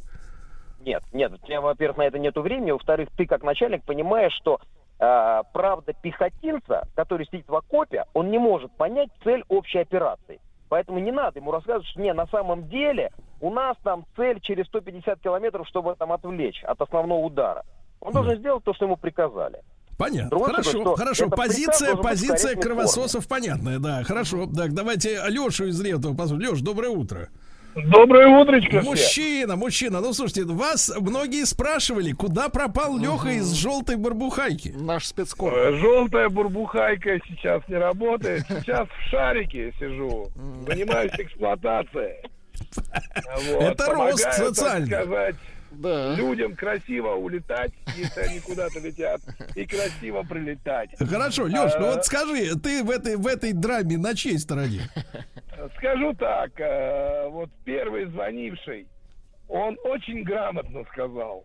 Нет, 0.85 1.03
нет, 1.12 1.32
у 1.32 1.36
тебя, 1.47 1.61
во-первых, 1.61 1.97
на 1.99 2.03
это 2.03 2.19
нету 2.19 2.43
времени, 2.43 2.73
во-вторых, 2.73 3.09
ты 3.16 3.27
как 3.27 3.43
начальник 3.44 3.85
понимаешь, 3.85 4.32
что 4.40 4.59
э, 4.99 5.43
правда 5.53 5.93
пехотинца, 6.03 6.89
который 6.94 7.27
сидит 7.27 7.49
в 7.49 7.55
окопе, 7.55 8.05
он 8.15 8.31
не 8.31 8.39
может 8.39 8.73
понять 8.73 9.09
цель 9.23 9.44
общей 9.49 9.78
операции. 9.78 10.40
Поэтому 10.69 10.99
не 10.99 11.12
надо 11.12 11.39
ему 11.39 11.53
рассказывать, 11.53 11.86
что 11.89 12.01
не, 12.01 12.12
на 12.12 12.27
самом 12.27 12.69
деле 12.69 13.12
у 13.40 13.51
нас 13.51 13.77
там 13.85 14.05
цель 14.16 14.40
через 14.40 14.66
150 14.66 15.20
километров, 15.20 15.69
чтобы 15.69 15.94
там 15.97 16.12
отвлечь 16.12 16.62
от 16.65 16.81
основного 16.81 17.20
удара. 17.20 17.65
Он 18.01 18.12
должен 18.12 18.36
сделать 18.39 18.65
то, 18.65 18.74
что 18.74 18.86
ему 18.86 18.97
приказали. 18.97 19.61
Понятно. 19.97 20.31
Другое 20.31 20.51
хорошо, 20.51 20.94
хорошо. 20.97 21.27
это 21.27 21.36
приказ 21.36 21.47
Позиция, 21.48 21.97
позиция 21.97 22.56
кровососов 22.56 23.28
понятная, 23.28 23.78
да. 23.78 24.02
Хорошо. 24.05 24.47
Так, 24.47 24.73
давайте 24.73 25.20
Лешу 25.28 25.66
из 25.66 25.81
Ревного 25.81 26.14
послушаем. 26.14 26.51
Леш, 26.52 26.60
доброе 26.60 26.90
утро. 26.90 27.28
Доброе 27.74 28.27
утречко. 28.28 28.82
Мужчина, 28.82 29.56
мужчина, 29.56 30.01
ну 30.01 30.12
слушайте, 30.12 30.44
вас 30.44 30.93
многие 31.01 31.47
спрашивали, 31.47 32.12
куда 32.12 32.51
пропал 32.51 32.98
Леха 32.98 33.31
из 33.31 33.51
желтой 33.52 33.97
барбухайки. 33.97 34.74
Наш 34.77 35.06
спецкор. 35.06 35.55
Э, 35.56 35.73
Желтая 35.78 36.28
бурбухайка 36.28 37.19
сейчас 37.27 37.62
не 37.69 37.77
работает. 37.77 38.44
Сейчас 38.47 38.89
в 38.89 39.10
шарике 39.10 39.73
сижу. 39.78 40.28
Занимаюсь 40.66 41.12
эксплуатацией. 41.19 42.16
Вот, 43.51 43.62
Это 43.62 43.86
рост 43.93 44.32
социальный. 44.32 44.86
сказать, 44.86 45.36
Да. 45.78 46.15
людям 46.15 46.55
красиво 46.55 47.15
улетать, 47.15 47.73
если 47.97 48.20
они 48.20 48.40
куда-то 48.40 48.81
летят, 48.81 49.20
и 49.57 49.65
красиво 49.66 50.23
прилетать. 50.23 50.90
Хорошо, 50.99 51.44
Леш, 51.44 51.73
ну 51.78 51.86
А. 51.86 51.94
вот 51.94 52.05
скажи, 52.07 52.55
ты 52.62 52.82
в 52.85 52.90
этой, 52.90 53.16
в 53.16 53.27
этой 53.27 53.53
драме 53.53 53.99
на 53.99 54.15
чьей 54.15 54.39
стороне? 54.39 54.82
Скажу 55.78 56.12
так, 56.15 56.51
э, 56.61 57.28
вот 57.28 57.51
первый 57.65 58.07
звонивший, 58.07 58.86
он 59.49 59.77
очень 59.85 60.23
грамотно 60.24 60.85
сказал. 60.93 61.44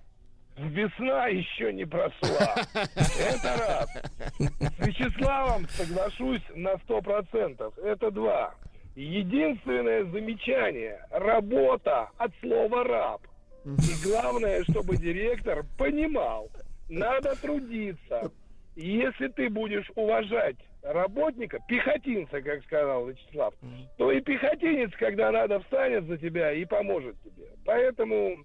Весна 0.58 1.28
еще 1.28 1.72
не 1.72 1.86
прошла. 1.86 2.56
Это 2.74 3.58
раз. 3.60 3.90
С 4.40 4.88
Вячеславом 4.88 5.68
соглашусь 5.70 6.42
на 6.56 6.78
сто 6.80 7.00
процентов. 7.02 7.78
Это 7.78 8.10
два. 8.10 8.56
Единственное 8.96 10.04
замечание. 10.06 11.00
Работа 11.12 12.10
от 12.18 12.32
слова 12.42 12.84
раб. 12.84 13.22
И 13.68 14.08
главное, 14.08 14.64
чтобы 14.64 14.96
директор 14.96 15.66
понимал, 15.78 16.50
надо 16.88 17.36
трудиться. 17.36 18.32
Если 18.78 19.28
ты 19.28 19.50
будешь 19.50 19.92
уважать 19.96 20.56
работника, 20.82 21.60
пехотинца, 21.68 22.42
как 22.42 22.64
сказал 22.64 23.08
Вячеслав, 23.08 23.54
то 23.98 24.12
и 24.12 24.22
пехотинец, 24.22 24.92
когда 24.98 25.32
надо, 25.32 25.60
встанет 25.62 26.06
за 26.06 26.18
тебя 26.18 26.54
и 26.54 26.64
поможет 26.64 27.18
тебе. 27.24 27.48
Поэтому, 27.66 28.38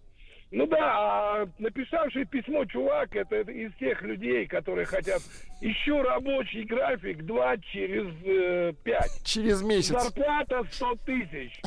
ну 0.52 0.66
да, 0.66 0.78
а 0.78 1.48
написавший 1.58 2.26
письмо 2.26 2.64
чувак, 2.66 3.16
это, 3.16 3.36
это 3.36 3.50
из 3.50 3.72
тех 3.74 4.02
людей, 4.02 4.46
которые 4.46 4.84
хотят 4.84 5.22
ищу 5.62 6.02
рабочий 6.02 6.64
график 6.64 7.24
2 7.24 7.56
через 7.72 8.06
э, 8.24 8.72
5. 8.84 9.22
Через 9.24 9.62
месяц. 9.62 9.88
Зарплата 9.88 10.62
100 10.70 10.94
тысяч. 11.06 11.60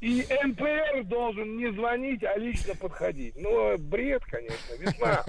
И 0.00 0.24
МПР 0.44 1.04
должен 1.04 1.58
не 1.58 1.70
звонить, 1.72 2.24
а 2.24 2.38
лично 2.38 2.74
подходить. 2.74 3.34
Ну, 3.36 3.76
бред, 3.78 4.22
конечно, 4.24 4.74
весна. 4.80 5.24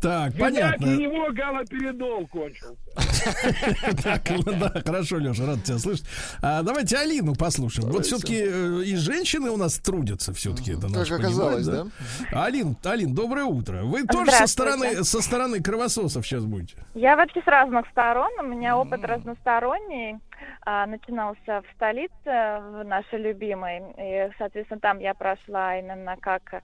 Так, 0.00 0.34
Видать, 0.34 0.40
понятно. 0.40 0.88
у 0.88 0.94
него 0.96 1.32
галоперидол 1.32 2.26
кончился. 2.26 2.81
Так, 4.02 4.22
ну 4.30 4.52
да, 4.58 4.72
хорошо, 4.84 5.18
Леша, 5.18 5.46
рад 5.46 5.62
тебя 5.64 5.78
слышать. 5.78 6.04
А, 6.42 6.62
давайте 6.62 6.96
Алину 6.96 7.34
послушаем. 7.34 7.90
Вот 7.90 8.06
все-таки 8.06 8.42
и 8.42 8.96
женщины 8.96 9.50
у 9.50 9.56
нас 9.56 9.78
трудятся, 9.78 10.32
все-таки 10.32 10.72
это 10.72 10.88
Как 10.92 11.10
оказалось, 11.10 11.66
понимать, 11.66 11.92
Алин, 12.32 12.76
Алин, 12.84 13.14
доброе 13.14 13.44
утро. 13.44 13.82
Вы 13.82 14.04
тоже 14.04 14.30
со 14.32 14.46
стороны, 14.46 15.04
со 15.04 15.20
стороны 15.20 15.62
кровососов 15.62 16.26
сейчас 16.26 16.44
будете? 16.44 16.76
Я 16.94 17.16
вообще 17.16 17.40
с 17.42 17.46
разных 17.46 17.86
сторон, 17.90 18.30
у 18.38 18.42
меня 18.42 18.76
опыт 18.76 19.04
разносторонний. 19.04 20.18
А, 20.64 20.86
начинался 20.86 21.62
в 21.62 21.74
столице, 21.74 22.12
в 22.24 22.84
нашей 22.84 23.18
любимой, 23.18 23.82
и, 23.98 24.30
соответственно, 24.38 24.80
там 24.80 24.98
я 24.98 25.14
прошла 25.14 25.78
именно 25.78 26.16
как 26.20 26.62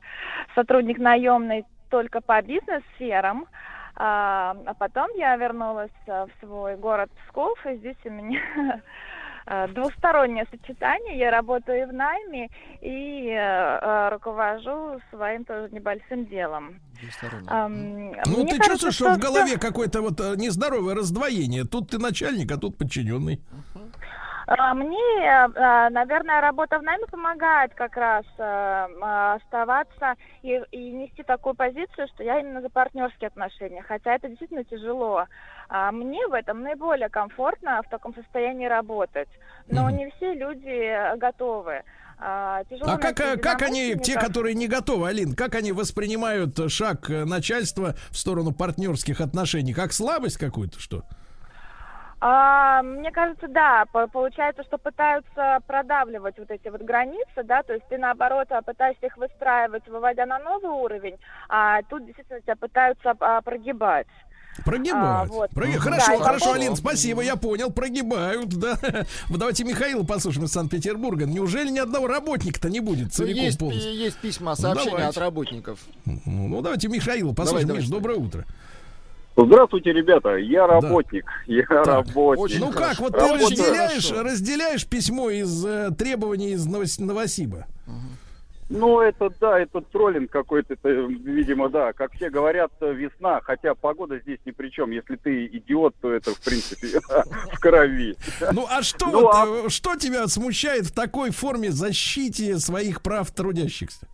сотрудник 0.54 0.98
наемный 0.98 1.64
только 1.90 2.20
по 2.20 2.40
бизнес-сферам, 2.42 3.46
а, 4.00 4.54
а 4.64 4.74
потом 4.74 5.10
я 5.16 5.34
вернулась 5.36 5.90
а, 6.06 6.26
в 6.26 6.30
свой 6.40 6.76
город 6.76 7.10
Псков, 7.26 7.58
и 7.66 7.76
здесь 7.78 7.96
у 8.04 8.10
меня 8.10 8.40
а, 9.46 9.66
двустороннее 9.74 10.46
сочетание. 10.50 11.18
Я 11.18 11.30
работаю 11.32 11.82
и 11.82 11.84
в 11.84 11.92
найме, 11.92 12.48
и 12.80 13.28
э, 13.28 13.34
э, 13.36 14.08
руковожу 14.10 15.00
своим 15.10 15.44
тоже 15.44 15.68
небольшим 15.72 16.26
делом. 16.26 16.80
Ам, 17.48 18.12
Ну, 18.26 18.46
ты 18.46 18.56
кажется, 18.58 18.86
чувствуешь, 18.86 18.94
что 18.94 19.04
в 19.10 19.18
всё- 19.18 19.20
голове 19.26 19.58
какое-то 19.58 20.00
вот 20.02 20.20
э, 20.20 20.34
нездоровое 20.36 20.94
раздвоение. 20.94 21.64
Тут 21.64 21.90
ты 21.90 21.98
начальник, 21.98 22.52
а 22.52 22.56
тут 22.56 22.78
подчиненный. 22.78 23.40
А, 24.50 24.72
Мне, 24.72 24.96
э, 25.20 25.90
наверное, 25.90 26.40
работа 26.40 26.78
в 26.78 26.82
найме 26.82 27.04
помогает 27.06 27.74
как 27.74 27.94
раз 27.98 28.24
э, 28.38 28.42
э, 28.42 29.34
оставаться 29.36 30.14
и, 30.42 30.58
и 30.70 30.90
нести 30.90 31.22
такую 31.22 31.54
позицию, 31.54 32.08
что 32.14 32.24
я 32.24 32.40
именно 32.40 32.62
за 32.62 32.70
партнерские 32.70 33.28
отношения, 33.28 33.82
хотя 33.82 34.14
это 34.14 34.28
действительно 34.28 34.64
тяжело. 34.64 35.26
А 35.68 35.92
Мне 35.92 36.26
в 36.28 36.32
этом 36.32 36.62
наиболее 36.62 37.10
комфортно 37.10 37.82
в 37.82 37.90
таком 37.90 38.14
состоянии 38.14 38.66
работать, 38.66 39.28
но 39.70 39.90
не 39.90 40.10
все 40.12 40.32
люди 40.32 41.18
готовы. 41.18 41.82
А, 42.18 42.64
тяжело 42.64 42.92
А 42.92 42.96
как, 42.96 43.20
э, 43.20 43.36
как 43.36 43.60
они, 43.60 43.96
те, 44.02 44.18
которые 44.18 44.54
не 44.54 44.66
готовы, 44.66 45.08
Алин, 45.08 45.34
как 45.34 45.56
они 45.56 45.72
воспринимают 45.72 46.58
э, 46.58 46.70
шаг 46.70 47.10
начальства 47.10 47.96
в 48.10 48.16
сторону 48.16 48.52
партнерских 48.52 49.20
отношений? 49.20 49.74
Как 49.74 49.92
слабость 49.92 50.38
какую-то, 50.38 50.80
что? 50.80 51.04
А, 52.20 52.82
мне 52.82 53.12
кажется, 53.12 53.46
да, 53.48 53.84
по- 53.92 54.08
получается, 54.08 54.64
что 54.64 54.76
пытаются 54.76 55.58
продавливать 55.66 56.36
вот 56.38 56.50
эти 56.50 56.68
вот 56.68 56.82
границы, 56.82 57.44
да, 57.44 57.62
то 57.62 57.72
есть 57.74 57.86
ты 57.88 57.96
наоборот 57.96 58.48
а, 58.50 58.60
пытаешься 58.62 59.06
их 59.06 59.16
выстраивать, 59.16 59.86
выводя 59.86 60.26
на 60.26 60.38
новый 60.40 60.70
уровень, 60.70 61.16
а 61.48 61.80
тут 61.88 62.04
действительно 62.06 62.40
тебя 62.40 62.56
пытаются 62.56 63.14
а, 63.20 63.40
прогибать. 63.40 64.08
Прогибают. 64.64 65.30
А, 65.30 65.32
вот. 65.32 65.50
Проги- 65.50 65.74
Мгм. 65.74 65.78
Хорошо, 65.80 66.18
Да, 66.18 66.24
хорошо, 66.24 66.44
поводу- 66.46 66.60
Алин, 66.62 66.74
спасибо, 66.76 67.22
я 67.22 67.36
понял, 67.36 67.70
прогибают, 67.70 68.48
да. 68.48 68.76
Вот 69.28 69.38
Давайте 69.38 69.62
Михаила 69.62 70.02
послушаем 70.02 70.46
из 70.46 70.52
Санкт-Петербурга. 70.52 71.26
Неужели 71.26 71.70
ни 71.70 71.78
одного 71.78 72.08
работника-то 72.08 72.68
не 72.68 72.80
будет 72.80 73.04
Ну, 73.04 73.10
целиком 73.10 73.44
есть, 73.44 73.58
полностью? 73.60 73.92
есть 73.94 74.18
письма, 74.18 74.50
Ну, 74.50 74.56
сообщения 74.56 74.90
давайте. 74.90 75.10
от 75.10 75.18
работников. 75.18 75.78
Ну, 76.04 76.20
ну, 76.26 76.60
давайте 76.62 76.88
Михаила 76.88 77.32
послушаем. 77.32 77.68
давай, 77.68 77.82
Миш, 77.82 77.88
давай. 77.88 78.00
доброе 78.02 78.18
утро. 78.18 78.44
Здравствуйте, 79.46 79.92
ребята. 79.92 80.36
Я 80.36 80.66
работник. 80.66 81.24
Я 81.46 81.64
работник. 81.68 82.58
ну 82.60 82.72
как, 82.72 82.98
вот 82.98 83.12
ты 83.12 83.20
Работаю. 83.20 83.48
разделяешь, 83.50 84.10
разделяешь 84.10 84.84
письмо 84.86 85.30
из 85.30 85.64
э, 85.64 85.90
требований 85.96 86.50
из 86.52 86.66
Новос- 86.66 87.00
Новосиба? 87.00 87.66
Ну, 88.70 89.00
это 89.00 89.30
да, 89.40 89.58
это 89.60 89.80
троллинг 89.80 90.30
какой-то, 90.30 90.74
это, 90.74 90.88
видимо, 90.90 91.70
да. 91.70 91.92
Как 91.94 92.12
все 92.12 92.28
говорят, 92.28 92.70
весна, 92.80 93.40
хотя 93.42 93.74
погода 93.74 94.18
здесь 94.18 94.40
ни 94.44 94.50
при 94.50 94.68
чем. 94.70 94.90
Если 94.90 95.16
ты 95.16 95.46
идиот, 95.46 95.94
то 96.02 96.12
это, 96.12 96.34
в 96.34 96.40
принципе, 96.40 96.98
в 97.54 97.60
крови. 97.60 98.16
Ну 98.52 98.66
а 98.68 98.82
что, 98.82 99.06
Ну, 99.06 99.20
вот, 99.22 99.34
а- 99.34 99.46
э, 99.66 99.68
что 99.70 99.94
тебя 99.96 100.26
смущает 100.26 100.84
в 100.86 100.92
такой 100.92 101.30
форме 101.30 101.70
защите 101.70 102.58
своих 102.58 103.00
прав 103.02 103.30
трудящихся? 103.30 104.06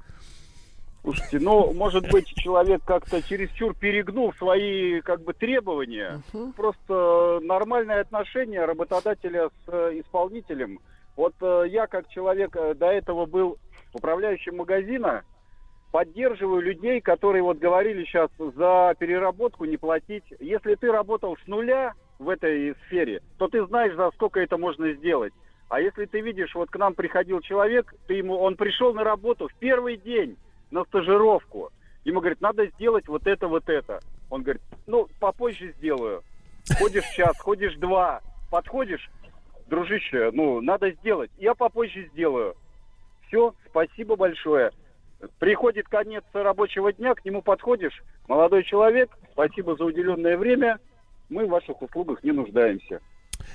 Слушайте, 1.04 1.38
ну, 1.38 1.70
может 1.74 2.10
быть, 2.10 2.26
человек 2.34 2.80
как-то 2.82 3.20
чересчур 3.22 3.74
перегнул 3.74 4.32
свои, 4.34 5.02
как 5.02 5.20
бы, 5.20 5.34
требования. 5.34 6.22
Просто 6.56 7.40
нормальное 7.42 8.00
отношение 8.00 8.64
работодателя 8.64 9.50
с 9.50 9.68
э, 9.68 10.00
исполнителем. 10.00 10.80
Вот 11.14 11.34
э, 11.42 11.64
я, 11.68 11.86
как 11.88 12.08
человек, 12.08 12.56
э, 12.56 12.72
до 12.72 12.86
этого 12.86 13.26
был 13.26 13.58
управляющим 13.92 14.56
магазина, 14.56 15.24
поддерживаю 15.92 16.62
людей, 16.62 17.02
которые 17.02 17.42
вот 17.42 17.58
говорили 17.58 18.04
сейчас 18.04 18.30
за 18.38 18.94
переработку 18.98 19.66
не 19.66 19.76
платить. 19.76 20.24
Если 20.40 20.74
ты 20.74 20.90
работал 20.90 21.36
с 21.36 21.46
нуля 21.46 21.92
в 22.18 22.30
этой 22.30 22.74
сфере, 22.86 23.20
то 23.36 23.48
ты 23.48 23.66
знаешь, 23.66 23.94
за 23.94 24.10
сколько 24.12 24.40
это 24.40 24.56
можно 24.56 24.90
сделать. 24.94 25.34
А 25.68 25.82
если 25.82 26.06
ты 26.06 26.22
видишь, 26.22 26.54
вот 26.54 26.70
к 26.70 26.78
нам 26.78 26.94
приходил 26.94 27.42
человек, 27.42 27.94
ты 28.06 28.14
ему, 28.14 28.38
он 28.38 28.56
пришел 28.56 28.94
на 28.94 29.04
работу 29.04 29.48
в 29.48 29.54
первый 29.58 29.98
день 29.98 30.38
на 30.74 30.84
стажировку. 30.84 31.70
Ему 32.04 32.20
говорит, 32.20 32.40
надо 32.40 32.66
сделать 32.66 33.06
вот 33.08 33.26
это, 33.26 33.46
вот 33.46 33.68
это. 33.68 34.00
Он 34.28 34.42
говорит, 34.42 34.60
ну, 34.86 35.08
попозже 35.20 35.72
сделаю. 35.78 36.22
Ходишь 36.78 37.08
час, 37.14 37.38
ходишь 37.38 37.76
два, 37.76 38.20
подходишь, 38.50 39.08
дружище, 39.68 40.30
ну, 40.32 40.60
надо 40.60 40.90
сделать. 40.90 41.30
Я 41.38 41.54
попозже 41.54 42.08
сделаю. 42.12 42.56
Все, 43.26 43.54
спасибо 43.70 44.16
большое. 44.16 44.72
Приходит 45.38 45.88
конец 45.88 46.24
рабочего 46.32 46.92
дня, 46.92 47.14
к 47.14 47.24
нему 47.24 47.40
подходишь, 47.40 48.02
молодой 48.28 48.64
человек, 48.64 49.10
спасибо 49.32 49.76
за 49.76 49.84
уделенное 49.84 50.36
время, 50.36 50.78
мы 51.30 51.46
в 51.46 51.50
ваших 51.50 51.80
услугах 51.80 52.22
не 52.24 52.32
нуждаемся. 52.32 53.00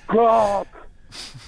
Как? 0.07 0.67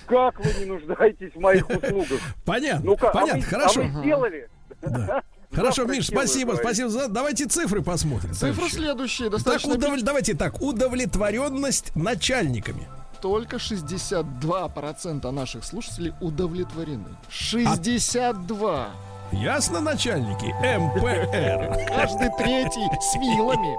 Как 0.08 0.40
вы 0.40 0.60
не 0.60 0.66
нуждаетесь 0.66 1.34
в 1.34 1.40
моих 1.40 1.68
услугах? 1.70 2.20
Понятно, 2.46 2.86
Ну 2.86 2.98
как, 2.98 3.14
понятно, 3.14 3.40
а 3.40 3.42
вы, 3.42 3.44
хорошо. 3.44 3.82
А 3.82 3.84
вы 3.84 3.90
сделали? 4.02 4.50
Хорошо, 5.54 5.86
Миш, 5.86 6.08
спасибо, 6.08 6.54
спасибо 6.56 6.90
за. 6.90 7.08
Давайте 7.08 7.46
цифры 7.46 7.82
посмотрим. 7.82 8.34
Цифры 8.34 8.70
следующие, 8.70 9.30
Так, 9.30 9.38
достаточно 9.40 9.74
удовле- 9.74 10.02
давайте 10.02 10.34
так, 10.34 10.62
удовлетворенность 10.62 11.96
начальниками. 11.96 12.88
Только 13.22 13.58
62% 13.60 15.32
наших 15.32 15.64
слушателей 15.64 16.14
удовлетворены. 16.22 17.18
62. 17.30 18.90
Ясно, 19.32 19.80
начальники? 19.80 20.46
МПР. 20.62 21.86
Каждый 21.88 22.30
третий 22.38 22.88
с 23.02 23.16
вилами. 23.16 23.78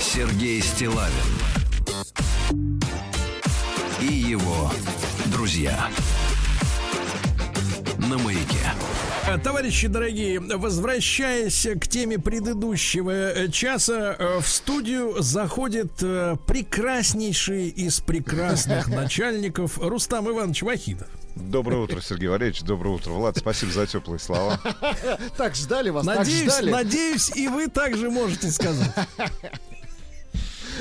Сергей 0.00 0.60
Стилавин 0.62 1.10
и 4.00 4.06
его 4.06 4.70
друзья 5.54 5.88
на 7.98 8.18
маяке. 8.18 8.58
Э, 9.28 9.38
Товарищи 9.38 9.86
дорогие, 9.86 10.40
возвращаясь 10.40 11.68
к 11.80 11.86
теме 11.86 12.18
предыдущего 12.18 13.12
э, 13.12 13.48
часа, 13.48 14.16
э, 14.18 14.40
в 14.40 14.48
студию 14.48 15.22
заходит 15.22 15.92
э, 16.02 16.34
прекраснейший 16.48 17.68
из 17.68 18.00
прекрасных 18.00 18.88
начальников 18.88 19.78
Рустам 19.78 20.28
Иванович 20.28 20.62
Вахидов. 20.62 21.06
Доброе 21.36 21.82
утро, 21.82 22.00
Сергей 22.00 22.28
Валерьевич. 22.30 22.62
Доброе 22.62 22.90
утро, 22.90 23.12
Влад. 23.12 23.36
Спасибо 23.36 23.70
за 23.70 23.86
теплые 23.86 24.18
слова. 24.18 24.60
Так 25.36 25.54
ждали 25.54 25.90
вас, 25.90 26.04
так 26.04 26.18
Надеюсь, 26.18 26.52
ждали. 26.52 26.70
надеюсь, 26.70 27.30
и 27.36 27.46
вы 27.46 27.68
также 27.68 28.10
можете 28.10 28.50
сказать. 28.50 28.92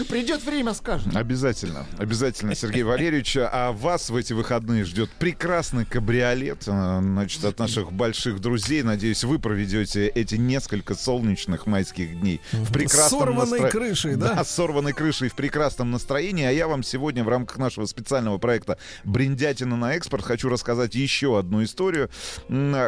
Придет 0.10 0.44
время, 0.44 0.74
скажет. 0.74 1.16
Обязательно, 1.16 1.86
обязательно, 1.98 2.56
Сергей 2.56 2.84
Валерьевич. 2.84 3.38
А 3.40 3.72
вас 3.72 4.10
в 4.10 4.16
эти 4.16 4.34
выходные 4.34 4.84
ждет 4.84 5.10
прекрасный 5.12 5.86
кабриолет, 5.86 6.64
э, 6.68 7.00
значит, 7.02 7.44
от 7.46 7.60
наших 7.60 7.92
больших 7.92 8.40
друзей. 8.40 8.84
Надеюсь, 8.84 9.24
вы 9.24 9.40
проведете 9.40 10.08
эти 10.08 10.36
несколько 10.36 10.96
солнечных 10.96 11.66
майских 11.68 12.20
дней 12.20 12.42
в 12.52 12.72
прекрасном 12.74 13.22
сорванной 13.22 13.60
настро- 13.60 13.70
крышей, 13.70 14.16
да? 14.16 14.34
Да, 14.34 14.44
с 14.44 14.52
сорванной 14.52 14.94
крышей 14.94 15.30
в 15.30 15.36
прекрасном 15.36 15.92
настроении. 15.92 16.46
А 16.46 16.52
я 16.52 16.68
вам 16.68 16.84
сегодня 16.84 17.24
в 17.24 17.30
рамках 17.30 17.58
нашего 17.58 17.86
специального 17.86 18.38
проекта 18.38 18.78
«Бриндятина 19.04 19.78
на 19.78 19.94
экспорт» 19.96 20.24
хочу 20.24 20.50
рассказать 20.50 20.96
еще 20.96 21.38
одну 21.38 21.64
историю, 21.64 22.10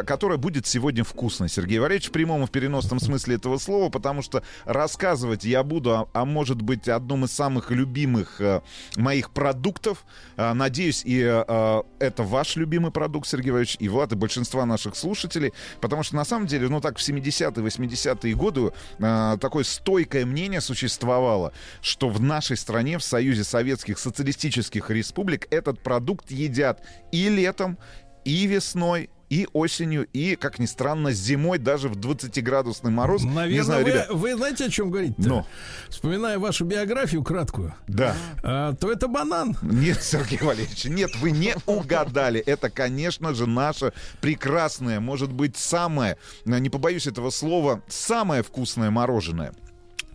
которая 0.06 0.38
будет 0.38 0.66
сегодня 0.66 1.04
вкусной, 1.04 1.48
Сергей 1.48 1.78
Валерьевич, 1.78 2.08
в 2.08 2.12
прямом 2.12 2.44
и 2.44 2.46
в 2.46 2.50
переносном 2.50 3.00
смысле 3.00 3.36
этого 3.36 3.58
слова, 3.58 3.90
потому 3.90 4.22
что 4.22 4.42
рассказывать 4.64 5.44
я 5.44 5.62
буду, 5.62 5.92
а, 5.92 6.08
а 6.12 6.24
может 6.24 6.60
быть, 6.62 6.88
одном 6.96 7.24
из 7.24 7.32
самых 7.32 7.70
любимых 7.70 8.40
э, 8.40 8.62
моих 8.96 9.30
продуктов. 9.30 10.04
А, 10.36 10.54
надеюсь, 10.54 11.02
и 11.04 11.20
э, 11.22 11.82
это 11.98 12.22
ваш 12.22 12.56
любимый 12.56 12.90
продукт, 12.90 13.28
Сергей 13.28 13.50
Валерьевич, 13.50 13.76
и 13.80 13.88
Влад, 13.88 14.12
и 14.12 14.16
большинства 14.16 14.66
наших 14.66 14.96
слушателей, 14.96 15.52
потому 15.80 16.02
что 16.02 16.16
на 16.16 16.24
самом 16.24 16.46
деле, 16.46 16.68
ну 16.68 16.80
так, 16.80 16.98
в 16.98 17.08
70-е, 17.08 17.64
80-е 17.64 18.34
годы 18.34 18.72
э, 18.98 19.36
такое 19.40 19.64
стойкое 19.64 20.26
мнение 20.26 20.60
существовало, 20.60 21.52
что 21.80 22.08
в 22.08 22.20
нашей 22.20 22.56
стране, 22.56 22.98
в 22.98 23.04
Союзе 23.04 23.44
Советских 23.44 23.98
Социалистических 23.98 24.90
Республик, 24.90 25.46
этот 25.50 25.82
продукт 25.82 26.30
едят 26.30 26.82
и 27.12 27.28
летом, 27.28 27.78
и 28.24 28.46
весной, 28.46 29.10
и 29.30 29.48
осенью, 29.52 30.06
и, 30.12 30.36
как 30.36 30.58
ни 30.58 30.66
странно, 30.66 31.12
зимой 31.12 31.58
даже 31.58 31.88
в 31.88 31.96
20-градусный 31.96 32.90
мороз. 32.90 33.22
Наверное, 33.24 33.48
не 33.48 33.60
знаю, 33.60 33.84
вы, 33.84 33.90
ребят. 33.90 34.10
вы 34.10 34.36
знаете, 34.36 34.66
о 34.66 34.70
чем 34.70 34.90
говорить? 34.90 35.14
Ну. 35.18 35.44
Вспоминая 35.88 36.38
вашу 36.38 36.64
биографию 36.64 37.22
краткую, 37.22 37.74
Да. 37.88 38.14
а, 38.42 38.74
то 38.74 38.90
это 38.92 39.08
банан. 39.08 39.56
Нет, 39.62 40.02
Сергей 40.02 40.38
Валерьевич, 40.38 40.84
нет, 40.84 41.14
вы 41.16 41.30
не 41.32 41.54
угадали. 41.66 42.40
Это, 42.40 42.70
конечно 42.70 43.34
же, 43.34 43.46
наше 43.46 43.92
прекрасное, 44.20 45.00
может 45.00 45.32
быть, 45.32 45.56
самое, 45.56 46.18
э, 46.44 46.58
не 46.58 46.70
побоюсь 46.70 47.06
этого 47.06 47.30
слова, 47.30 47.82
самое 47.88 48.42
вкусное 48.42 48.90
мороженое. 48.90 49.52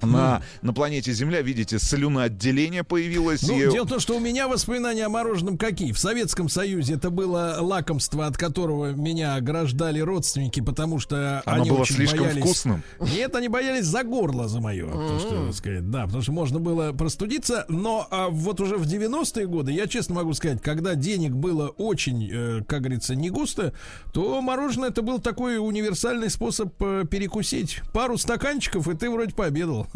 На, 0.02 0.42
на 0.62 0.74
планете 0.74 1.14
Земля, 1.14 1.42
видите, 1.42 1.80
слюноотделение 1.80 2.84
появилось. 2.84 3.44
Ну, 3.44 3.58
и- 3.58 3.72
дело 3.72 3.86
в 3.86 3.90
том, 3.90 4.00
что 4.00 4.16
у 4.18 4.20
меня 4.20 4.48
воспоминания 4.48 5.06
о 5.06 5.10
мороженом 5.10 5.58
какие. 5.58 5.92
В 5.92 6.00
Советском 6.00 6.50
Союзе 6.50 6.96
это 6.96 7.10
было 7.10 7.58
лакомство, 7.60 8.26
от 8.26 8.38
которого 8.38 8.92
меня 8.92 9.36
ограждали 9.36 10.00
родственники, 10.00 10.60
потому 10.62 11.00
что 11.00 11.42
Оно 11.46 11.62
они 11.62 11.70
было 11.70 11.80
очень 11.80 11.96
слишком 11.96 12.22
боялись... 12.22 12.44
вкусным. 12.44 12.84
Нет, 13.00 13.36
они 13.36 13.48
боялись 13.48 13.86
за 13.86 14.04
горло 14.04 14.48
за 14.48 14.60
мое. 14.62 14.88
Потому 14.88 15.20
что, 15.20 15.46
так 15.48 15.56
сказать, 15.56 15.90
да, 15.90 16.06
потому 16.06 16.22
что 16.22 16.32
можно 16.32 16.60
было 16.60 16.92
простудиться. 16.94 17.66
Но 17.70 18.08
а, 18.10 18.30
вот 18.30 18.62
уже 18.62 18.78
в 18.78 18.84
90-е 18.84 19.48
годы, 19.48 19.72
я 19.72 19.88
честно 19.88 20.16
могу 20.16 20.34
сказать, 20.34 20.62
когда 20.62 20.96
денег 20.96 21.32
было 21.32 21.70
очень, 21.70 22.30
э, 22.32 22.62
как 22.68 22.82
говорится, 22.82 23.16
не 23.16 23.30
густо, 23.30 23.74
то 24.14 24.42
мороженое 24.42 24.90
это 24.90 25.02
был 25.02 25.20
такой 25.20 25.58
универсальный 25.58 26.30
способ 26.30 26.74
э, 26.82 27.06
перекусить. 27.10 27.82
Пару 27.94 28.18
стаканчиков, 28.18 28.88
и 28.88 28.96
ты 28.96 29.10
вроде 29.10 29.34
пообедал. 29.34 29.88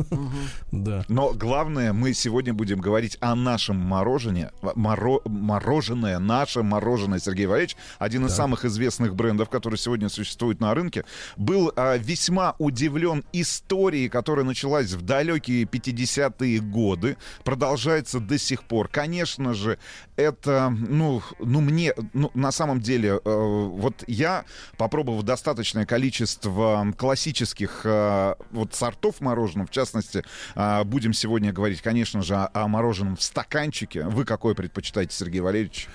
Да. 0.71 1.05
Но 1.07 1.33
главное, 1.33 1.93
мы 1.93 2.13
сегодня 2.13 2.53
будем 2.53 2.79
говорить 2.79 3.17
о 3.21 3.35
нашем 3.35 3.77
морожене. 3.77 4.51
Моро- 4.61 5.21
мороженое, 5.25 6.19
наше 6.19 6.63
мороженое, 6.63 7.19
Сергей 7.19 7.45
Валерьевич, 7.45 7.77
один 7.99 8.25
из 8.25 8.33
самых 8.33 8.65
известных 8.65 9.15
брендов, 9.15 9.49
который 9.49 9.77
сегодня 9.77 10.09
существует 10.09 10.59
на 10.59 10.73
рынке, 10.73 11.05
был 11.37 11.71
а, 11.75 11.97
весьма 11.97 12.55
удивлен 12.59 13.23
историей, 13.31 14.09
которая 14.09 14.45
началась 14.45 14.91
в 14.91 15.01
далекие 15.01 15.63
50-е 15.63 16.59
годы, 16.59 17.17
продолжается 17.43 18.19
до 18.19 18.37
сих 18.37 18.63
пор. 18.63 18.87
Конечно 18.87 19.53
же, 19.53 19.77
это, 20.15 20.69
ну, 20.69 21.21
ну 21.39 21.61
мне, 21.61 21.93
ну, 22.13 22.31
на 22.33 22.51
самом 22.51 22.79
деле, 22.79 23.19
э, 23.23 23.65
вот 23.69 24.03
я, 24.07 24.45
попробовав 24.77 25.23
достаточное 25.23 25.85
количество 25.85 26.85
классических 26.97 27.81
э, 27.83 28.35
вот 28.51 28.73
сортов 28.73 29.21
мороженого, 29.21 29.67
в 29.67 29.71
частности, 29.71 29.84
э, 30.55 30.83
будем 30.83 31.13
сегодня 31.13 31.53
говорить, 31.53 31.81
конечно 31.81 32.21
же, 32.21 32.35
о 32.35 32.67
мороженом 32.67 33.15
в 33.15 33.21
стаканчике. 33.21 34.03
Вы 34.03 34.25
какой 34.25 34.55
предпочитаете, 34.55 35.15
Сергей 35.15 35.41
Валерьевич? 35.41 35.87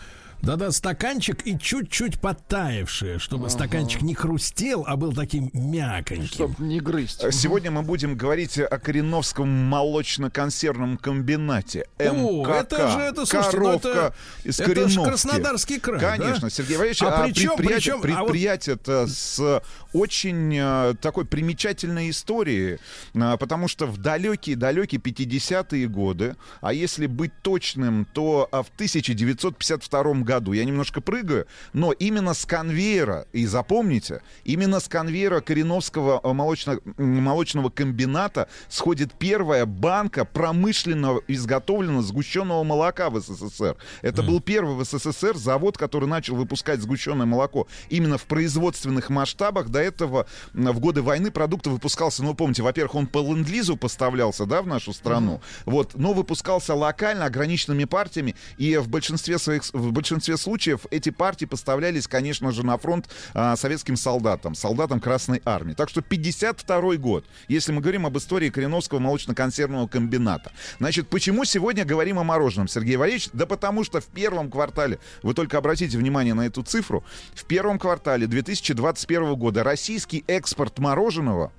Да-да, 0.42 0.70
стаканчик 0.72 1.46
и 1.46 1.58
чуть-чуть 1.58 2.18
подтаявшее, 2.18 3.18
чтобы 3.18 3.50
стаканчик 3.50 4.00
не 4.00 4.14
хрустел, 4.14 4.84
а 4.86 4.96
был 4.96 5.12
таким 5.12 5.50
мяконьким. 5.52 6.26
Чтоб 6.26 6.58
не 6.58 6.80
грызть. 6.80 7.22
Э, 7.22 7.30
Сегодня 7.30 7.70
мы 7.70 7.82
будем 7.82 8.16
говорить 8.16 8.58
о 8.58 8.78
Кореновском 8.78 9.46
молочно-консервном 9.48 10.96
комбинате. 10.96 11.86
О, 11.98 12.42
МКК. 12.42 12.50
это 12.52 12.90
же, 12.90 12.98
это, 13.00 13.26
слушайте, 13.26 13.56
ну 13.58 13.64
Коровка 13.64 13.88
это- 13.88 14.14
из 14.44 14.60
это 14.60 14.74
Кореновки. 14.74 15.08
Краснодарский 15.10 15.78
край, 15.78 16.00
Конечно, 16.18 16.40
да? 16.48 16.50
Сергей 16.50 16.76
Валерьевич, 16.76 17.02
А 17.02 17.08
а, 17.08 17.24
причем- 17.26 17.56
предприятие, 17.56 17.98
причем- 18.00 18.16
а 18.16 18.22
вот- 18.24 19.10
с 19.10 19.62
очень 19.92 20.56
э, 20.56 20.94
такой 21.02 21.26
примечательной 21.26 22.08
историей, 22.10 22.78
а, 23.14 23.36
потому 23.36 23.68
что 23.68 23.86
в 23.86 23.98
далекие-далекие 23.98 25.00
50-е 25.00 25.86
годы, 25.88 26.36
а 26.62 26.72
если 26.72 27.06
быть 27.06 27.32
точным, 27.42 28.06
то 28.06 28.48
а, 28.52 28.62
в 28.62 28.70
1952 28.70 30.22
году, 30.22 30.29
я 30.52 30.64
немножко 30.64 31.00
прыгаю, 31.00 31.46
но 31.72 31.92
именно 31.92 32.34
с 32.34 32.44
конвейера, 32.46 33.26
и 33.32 33.46
запомните, 33.46 34.22
именно 34.44 34.80
с 34.80 34.88
конвейера 34.88 35.40
Кореновского 35.40 36.20
э, 36.22 36.28
молочно- 36.32 36.80
молочного 36.96 37.70
комбината 37.70 38.48
сходит 38.68 39.12
первая 39.14 39.66
банка 39.66 40.24
промышленного 40.24 41.22
изготовленного 41.28 42.02
сгущенного 42.02 42.62
молока 42.64 43.10
в 43.10 43.20
СССР. 43.20 43.76
Это 44.02 44.22
был 44.22 44.40
первый 44.40 44.74
в 44.76 44.84
СССР 44.84 45.36
завод, 45.36 45.76
который 45.76 46.08
начал 46.08 46.36
выпускать 46.36 46.80
сгущенное 46.80 47.26
молоко 47.26 47.66
именно 47.88 48.18
в 48.18 48.24
производственных 48.24 49.10
масштабах. 49.10 49.68
До 49.68 49.80
этого 49.80 50.26
в 50.52 50.80
годы 50.80 51.02
войны 51.02 51.30
продукт 51.30 51.66
выпускался, 51.66 52.22
ну, 52.22 52.34
помните, 52.34 52.62
во-первых, 52.62 52.94
он 52.94 53.06
по 53.06 53.18
ленд-лизу 53.18 53.76
поставлялся, 53.76 54.46
да, 54.46 54.62
в 54.62 54.66
нашу 54.66 54.92
страну, 54.92 55.40
вот, 55.64 55.94
но 55.94 56.12
выпускался 56.12 56.74
локально, 56.74 57.24
ограниченными 57.24 57.84
партиями, 57.84 58.34
и 58.58 58.76
в 58.76 58.88
большинстве 58.88 59.38
своих, 59.38 59.62
в 59.72 59.92
большинстве 59.92 60.19
случаев 60.20 60.86
эти 60.90 61.10
партии 61.10 61.44
поставлялись, 61.44 62.06
конечно 62.06 62.52
же, 62.52 62.64
на 62.64 62.78
фронт 62.78 63.08
а, 63.34 63.56
советским 63.56 63.96
солдатам, 63.96 64.54
солдатам 64.54 65.00
Красной 65.00 65.42
Армии. 65.44 65.74
Так 65.74 65.88
что 65.88 66.02
52 66.02 66.96
год, 66.96 67.24
если 67.48 67.72
мы 67.72 67.80
говорим 67.80 68.06
об 68.06 68.16
истории 68.16 68.50
Кореновского 68.50 68.98
молочно-консервного 68.98 69.88
комбината. 69.88 70.52
Значит, 70.78 71.08
почему 71.08 71.44
сегодня 71.44 71.84
говорим 71.84 72.18
о 72.18 72.24
мороженом, 72.24 72.68
Сергей 72.68 72.96
Валерьевич? 72.96 73.30
Да 73.32 73.46
потому 73.46 73.84
что 73.84 74.00
в 74.00 74.06
первом 74.06 74.50
квартале, 74.50 74.98
вы 75.22 75.34
только 75.34 75.58
обратите 75.58 75.96
внимание 75.98 76.34
на 76.34 76.46
эту 76.46 76.62
цифру, 76.62 77.04
в 77.34 77.44
первом 77.44 77.78
квартале 77.78 78.26
2021 78.26 79.34
года 79.34 79.64
российский 79.64 80.24
экспорт 80.26 80.78
мороженого 80.78 81.52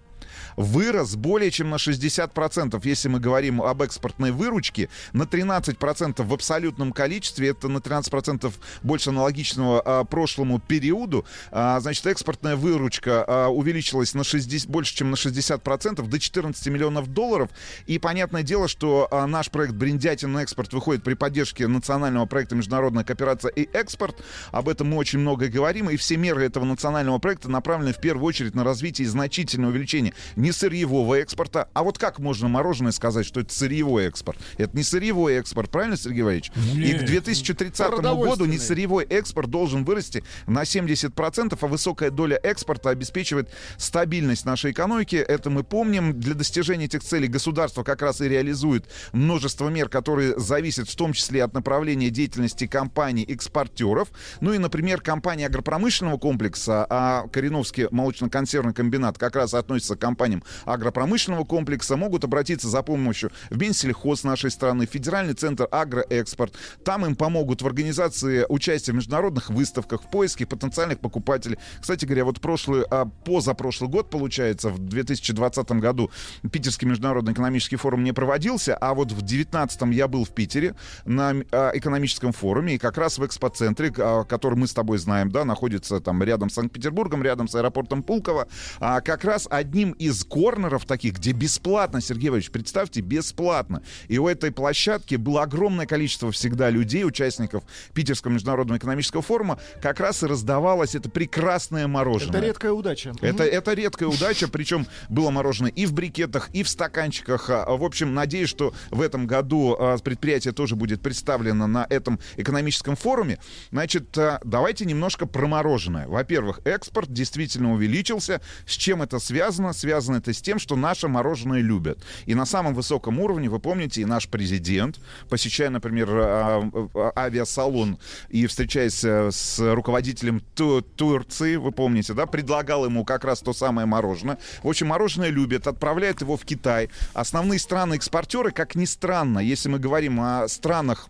вырос 0.61 1.15
более 1.15 1.51
чем 1.51 1.69
на 1.69 1.75
60%, 1.75 2.79
если 2.83 3.07
мы 3.09 3.19
говорим 3.19 3.61
об 3.61 3.81
экспортной 3.81 4.31
выручке, 4.31 4.89
на 5.13 5.23
13% 5.23 6.23
в 6.23 6.33
абсолютном 6.33 6.91
количестве, 6.91 7.49
это 7.49 7.67
на 7.67 7.77
13% 7.77 8.53
больше 8.83 9.09
аналогичного 9.09 9.81
а, 9.83 10.03
прошлому 10.03 10.59
периоду, 10.59 11.25
А, 11.51 11.79
значит, 11.79 12.05
экспортная 12.05 12.55
выручка 12.55 13.25
а, 13.27 13.47
увеличилась 13.49 14.13
на 14.13 14.23
60, 14.23 14.69
больше, 14.69 14.95
чем 14.95 15.11
на 15.11 15.15
60%, 15.15 16.07
до 16.07 16.19
14 16.19 16.67
миллионов 16.67 17.07
долларов, 17.07 17.49
и 17.85 17.99
понятное 17.99 18.43
дело, 18.43 18.67
что 18.67 19.07
а, 19.11 19.27
наш 19.27 19.49
проект 19.49 19.73
«Бриндятин 19.73 20.37
экспорт» 20.37 20.73
выходит 20.73 21.03
при 21.03 21.13
поддержке 21.13 21.67
национального 21.67 22.25
проекта 22.25 22.55
«Международная 22.55 23.03
кооперация 23.03 23.49
и 23.49 23.69
экспорт», 23.73 24.23
об 24.51 24.69
этом 24.69 24.89
мы 24.89 24.97
очень 24.97 25.19
много 25.19 25.47
говорим, 25.47 25.89
и 25.89 25.97
все 25.97 26.17
меры 26.17 26.43
этого 26.43 26.65
национального 26.65 27.19
проекта 27.19 27.49
направлены 27.49 27.93
в 27.93 27.99
первую 27.99 28.25
очередь 28.25 28.55
на 28.55 28.63
развитие 28.63 29.05
и 29.05 29.09
значительное 29.09 29.69
увеличение 29.69 30.13
не 30.35 30.50
сырьевого 30.51 31.15
экспорта. 31.15 31.69
А 31.73 31.83
вот 31.83 31.97
как 31.97 32.19
можно 32.19 32.47
мороженое 32.47 32.91
сказать, 32.91 33.25
что 33.25 33.39
это 33.39 33.53
сырьевой 33.53 34.05
экспорт? 34.05 34.39
Это 34.57 34.75
не 34.75 34.83
сырьевой 34.83 35.35
экспорт, 35.35 35.69
правильно, 35.69 35.97
Сергей 35.97 36.23
Валерьевич? 36.23 36.51
И 36.75 36.93
к 36.93 37.05
2030 37.05 37.91
году 37.99 38.45
не 38.45 38.57
сырьевой 38.57 39.05
экспорт 39.05 39.49
должен 39.49 39.83
вырасти 39.83 40.23
на 40.47 40.63
70%, 40.63 41.57
а 41.59 41.67
высокая 41.67 42.11
доля 42.11 42.39
экспорта 42.41 42.89
обеспечивает 42.89 43.49
стабильность 43.77 44.45
нашей 44.45 44.71
экономики. 44.71 45.15
Это 45.15 45.49
мы 45.49 45.63
помним. 45.63 46.19
Для 46.19 46.33
достижения 46.33 46.85
этих 46.85 47.03
целей 47.03 47.27
государство 47.27 47.83
как 47.83 48.01
раз 48.01 48.21
и 48.21 48.27
реализует 48.27 48.85
множество 49.13 49.69
мер, 49.69 49.89
которые 49.89 50.37
зависят 50.39 50.89
в 50.89 50.95
том 50.95 51.13
числе 51.13 51.43
от 51.43 51.53
направления 51.53 52.09
деятельности 52.09 52.67
компаний-экспортеров. 52.67 54.09
Ну 54.39 54.53
и, 54.53 54.57
например, 54.57 55.01
компания 55.01 55.47
агропромышленного 55.47 56.17
комплекса, 56.17 56.85
а 56.89 57.27
Кореновский 57.27 57.87
молочно-консервный 57.91 58.73
комбинат 58.73 59.17
как 59.17 59.35
раз 59.35 59.53
относится 59.53 59.95
к 59.95 59.99
компании 59.99 60.30
созданием 60.31 60.43
агропромышленного 60.65 61.43
комплекса, 61.43 61.97
могут 61.97 62.23
обратиться 62.23 62.67
за 62.67 62.81
помощью 62.83 63.31
в 63.49 63.59
Минсельхоз 63.59 64.23
нашей 64.23 64.51
страны, 64.51 64.85
Федеральный 64.85 65.33
центр 65.33 65.67
агроэкспорт. 65.71 66.53
Там 66.83 67.05
им 67.05 67.15
помогут 67.15 67.61
в 67.61 67.67
организации 67.67 68.45
участия 68.49 68.91
в 68.93 68.95
международных 68.95 69.49
выставках, 69.49 70.03
в 70.03 70.09
поиске 70.09 70.45
потенциальных 70.45 70.99
покупателей. 70.99 71.57
Кстати 71.79 72.05
говоря, 72.05 72.25
вот 72.25 72.39
прошлый, 72.39 72.83
а, 72.89 73.05
позапрошлый 73.05 73.89
год, 73.89 74.09
получается, 74.09 74.69
в 74.69 74.79
2020 74.79 75.71
году 75.79 76.11
Питерский 76.51 76.87
международный 76.87 77.33
экономический 77.33 77.77
форум 77.77 78.03
не 78.03 78.13
проводился, 78.13 78.75
а 78.75 78.93
вот 78.93 79.11
в 79.11 79.21
2019 79.21 79.93
я 79.93 80.07
был 80.07 80.25
в 80.25 80.29
Питере 80.29 80.75
на 81.05 81.33
а, 81.51 81.71
экономическом 81.73 82.31
форуме, 82.31 82.75
и 82.75 82.77
как 82.77 82.97
раз 82.97 83.17
в 83.17 83.25
экспоцентре, 83.25 83.91
а, 83.97 84.23
который 84.23 84.55
мы 84.55 84.67
с 84.67 84.73
тобой 84.73 84.97
знаем, 84.97 85.31
да, 85.31 85.45
находится 85.45 85.99
там 85.99 86.23
рядом 86.23 86.49
с 86.49 86.53
Санкт-Петербургом, 86.53 87.23
рядом 87.23 87.47
с 87.47 87.55
аэропортом 87.55 88.03
Пулково, 88.03 88.47
а, 88.79 89.01
как 89.01 89.23
раз 89.23 89.47
одним 89.49 89.91
из 89.91 90.20
корнеров 90.23 90.85
таких, 90.85 91.15
где 91.15 91.31
бесплатно, 91.31 92.01
Сергей 92.01 92.29
Иванович, 92.29 92.51
представьте, 92.51 93.01
бесплатно. 93.01 93.83
И 94.07 94.17
у 94.17 94.27
этой 94.27 94.51
площадки 94.51 95.15
было 95.15 95.43
огромное 95.43 95.85
количество 95.85 96.31
всегда 96.31 96.69
людей, 96.69 97.03
участников 97.05 97.63
Питерского 97.93 98.31
международного 98.31 98.77
экономического 98.77 99.21
форума, 99.21 99.59
как 99.81 99.99
раз 99.99 100.23
и 100.23 100.27
раздавалось 100.27 100.95
это 100.95 101.09
прекрасное 101.09 101.87
мороженое. 101.87 102.37
Это 102.37 102.47
редкая 102.47 102.71
удача. 102.71 103.13
Это, 103.21 103.43
это 103.43 103.73
редкая 103.73 104.09
удача, 104.09 104.47
причем 104.47 104.87
было 105.09 105.29
мороженое 105.31 105.71
и 105.71 105.85
в 105.85 105.93
брикетах, 105.93 106.49
и 106.53 106.63
в 106.63 106.69
стаканчиках. 106.69 107.49
А, 107.49 107.65
В 107.75 107.83
общем, 107.83 108.13
надеюсь, 108.13 108.49
что 108.49 108.73
в 108.89 109.01
этом 109.01 109.27
году 109.27 109.75
а, 109.79 109.97
предприятие 109.97 110.53
тоже 110.53 110.75
будет 110.75 111.01
представлено 111.01 111.67
на 111.67 111.85
этом 111.89 112.19
экономическом 112.37 112.95
форуме. 112.95 113.39
Значит, 113.71 114.17
а, 114.17 114.39
давайте 114.43 114.85
немножко 114.85 115.25
про 115.25 115.47
мороженое. 115.47 116.07
Во-первых, 116.07 116.61
экспорт 116.65 117.11
действительно 117.11 117.73
увеличился. 117.73 118.41
С 118.65 118.73
чем 118.73 119.01
это 119.01 119.19
связано? 119.19 119.73
Связано 119.73 120.10
это 120.15 120.33
с 120.33 120.41
тем, 120.41 120.59
что 120.59 120.75
наше 120.75 121.07
мороженое 121.07 121.61
любят. 121.61 121.99
И 122.25 122.35
на 122.35 122.45
самом 122.45 122.73
высоком 122.73 123.19
уровне, 123.19 123.49
вы 123.49 123.59
помните, 123.59 124.01
и 124.01 124.05
наш 124.05 124.27
президент, 124.27 124.99
посещая, 125.29 125.69
например, 125.69 126.09
а, 126.11 126.69
а, 126.93 127.11
авиасалон 127.15 127.97
и 128.29 128.47
встречаясь 128.47 129.03
э, 129.03 129.29
с 129.31 129.59
руководителем 129.73 130.41
Ту- 130.55 130.81
Турции, 130.81 131.55
вы 131.55 131.71
помните, 131.71 132.13
да, 132.13 132.25
предлагал 132.25 132.85
ему 132.85 133.05
как 133.05 133.23
раз 133.23 133.39
то 133.39 133.53
самое 133.53 133.87
мороженое. 133.87 134.37
В 134.63 134.67
общем, 134.67 134.87
мороженое 134.87 135.29
любят, 135.29 135.67
отправляют 135.67 136.21
его 136.21 136.37
в 136.37 136.45
Китай. 136.45 136.89
Основные 137.13 137.59
страны-экспортеры, 137.59 138.51
как 138.51 138.75
ни 138.75 138.85
странно, 138.85 139.39
если 139.39 139.69
мы 139.69 139.79
говорим 139.79 140.19
о 140.19 140.47
странах, 140.47 141.07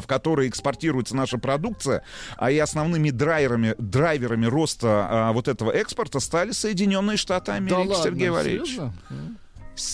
в 0.00 0.06
которые 0.06 0.48
экспортируется 0.48 1.14
наша 1.16 1.38
продукция, 1.38 2.02
а 2.36 2.50
и 2.50 2.58
основными 2.58 3.10
драйверами, 3.10 3.74
драйверами 3.78 4.46
роста 4.46 5.06
а, 5.10 5.32
вот 5.32 5.48
этого 5.48 5.70
экспорта 5.70 6.20
стали 6.20 6.52
Соединенные 6.52 7.16
Штаты 7.16 7.52
Америки, 7.52 7.70
Да 7.74 7.78
ладно, 7.80 8.04
Сергей 8.04 8.30
Валерьевич. 8.30 8.68
серьезно? 8.68 8.94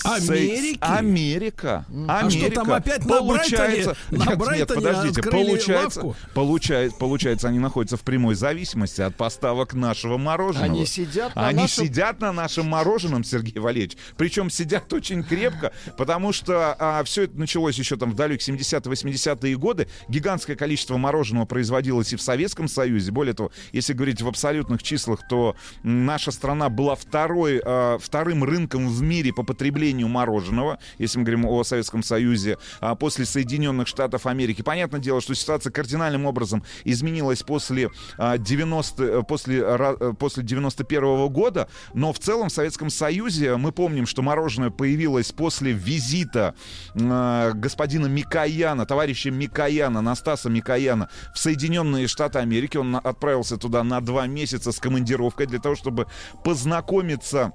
Америки? 0.05 0.79
Америка. 0.81 1.85
А 2.09 2.21
Америка. 2.21 2.47
что 2.47 2.51
там 2.55 2.73
опять 2.73 3.05
на 3.05 3.19
получается... 3.19 3.91
Брайтоне- 3.91 3.97
на 4.11 4.17
Нет, 4.19 4.29
нет, 4.29 4.39
Брайтоне 4.39 4.81
подождите. 4.81 5.21
открыли 5.21 5.45
Получается, 5.49 6.01
лавку? 6.03 6.17
получается, 6.35 6.99
получается, 6.99 7.49
они 7.49 7.59
находятся 7.59 7.97
в 7.97 8.01
прямой 8.03 8.35
зависимости 8.35 9.01
от 9.01 9.15
поставок 9.17 9.75
нашего 9.75 10.19
мороженого. 10.19 10.65
Они 10.73 10.85
сидят 10.87 11.35
на 11.37 11.47
Они 11.49 11.63
нашем- 11.63 11.85
сидят 11.85 12.21
на 12.21 12.33
нашем 12.33 12.67
мороженом, 12.69 13.23
Сергей 13.25 13.59
Валерьевич. 13.61 13.97
Причем 14.17 14.51
сидят 14.51 14.93
очень 14.93 15.23
крепко, 15.23 15.73
потому 15.97 16.33
что 16.33 17.03
все 17.05 17.23
это 17.25 17.39
началось 17.39 17.79
еще 17.79 17.97
там 17.97 18.13
в 18.13 18.15
далекие 18.15 18.57
70-80-е 18.57 19.57
годы. 19.57 19.89
Гигантское 20.09 20.57
количество 20.57 20.97
мороженого 20.97 21.45
производилось 21.47 22.13
и 22.13 22.17
в 22.17 22.23
Советском 22.23 22.69
Союзе. 22.69 23.13
Более 23.13 23.35
того, 23.35 23.51
если 23.73 23.93
говорить 23.93 24.23
в 24.23 24.29
абсолютных 24.29 24.83
числах, 24.83 25.21
то 25.29 25.55
наша 25.83 26.31
страна 26.33 26.69
была 26.69 26.95
второй, 26.97 27.61
а, 27.65 27.99
вторым 27.99 28.43
рынком 28.45 28.89
в 28.89 29.03
мире 29.03 29.33
по 29.33 29.43
потреблению 29.43 29.68
мороженого, 29.71 30.79
если 30.99 31.19
мы 31.19 31.25
говорим 31.25 31.47
о 31.47 31.65
Советском 31.65 32.03
Союзе, 32.03 32.59
а, 32.81 32.95
после 32.95 33.25
Соединенных 33.25 33.89
Штатов 33.89 34.27
Америки. 34.27 34.63
Понятное 34.63 35.01
дело, 35.01 35.21
что 35.21 35.35
ситуация 35.35 35.71
кардинальным 35.71 36.27
образом 36.27 36.65
изменилась 36.85 37.43
после 37.43 37.91
а, 38.17 38.39
90, 38.39 39.03
э, 39.05 39.23
после, 39.23 39.63
э, 39.63 40.15
после 40.19 40.43
91 40.43 41.29
года, 41.29 41.69
но 41.95 42.13
в 42.13 42.19
целом 42.19 42.49
в 42.49 42.53
Советском 42.53 42.91
Союзе 42.91 43.57
мы 43.57 43.73
помним, 43.73 44.07
что 44.07 44.23
мороженое 44.23 44.71
появилось 44.71 45.33
после 45.33 45.73
визита 45.73 46.55
э, 46.95 47.53
господина 47.55 48.07
Микояна, 48.07 48.87
товарища 48.87 49.31
Микояна, 49.31 50.01
Настаса 50.01 50.51
Микояна 50.51 51.09
в 51.35 51.39
Соединенные 51.39 52.09
Штаты 52.09 52.39
Америки. 52.39 52.77
Он 52.77 52.97
отправился 52.97 53.57
туда 53.57 53.85
на 53.85 54.01
два 54.01 54.27
месяца 54.27 54.73
с 54.73 54.79
командировкой 54.79 55.47
для 55.47 55.59
того, 55.59 55.75
чтобы 55.75 56.07
познакомиться 56.45 57.53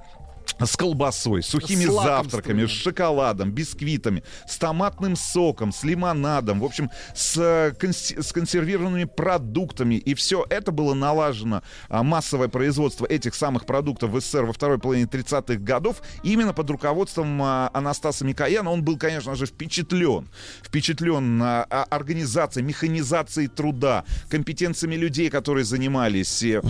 с 0.64 0.78
колбасой, 0.78 1.44
сухими 1.44 1.86
С 1.86 1.92
завтраками, 1.94 2.66
с 2.66 2.70
шоколадом, 2.70 3.52
бисквитами, 3.52 4.24
с 4.48 4.58
томатным 4.58 5.16
соком, 5.16 5.72
с 5.72 5.84
лимонадом, 5.84 6.60
в 6.60 6.66
общем, 6.66 6.90
с, 7.16 7.38
э, 7.38 7.74
конс- 7.80 8.22
с 8.22 8.32
консервированными 8.32 9.06
продуктами. 9.06 9.96
И 9.96 10.14
все 10.14 10.46
это 10.50 10.72
было 10.72 10.94
налажено, 10.94 11.62
а, 11.90 12.04
массовое 12.04 12.48
производство 12.48 13.06
этих 13.06 13.36
самых 13.36 13.66
продуктов 13.66 14.12
в 14.12 14.20
СССР 14.22 14.44
во 14.46 14.54
второй 14.54 14.80
половине 14.80 15.06
30-х 15.08 15.60
годов 15.60 16.02
именно 16.24 16.54
под 16.54 16.70
руководством 16.70 17.42
а, 17.42 17.70
Анастаса 17.74 18.26
Микояна. 18.26 18.72
Он 18.72 18.84
был, 18.84 18.98
конечно 18.98 19.36
же, 19.36 19.46
впечатлен. 19.46 20.30
Впечатлен 20.64 21.42
а, 21.42 21.66
а, 21.70 21.84
организацией, 21.90 22.66
механизацией 22.66 23.48
труда, 23.48 24.06
компетенциями 24.30 24.96
людей, 24.96 25.30
которые 25.30 25.66
занимались. 25.66 26.44
а, 26.44 26.62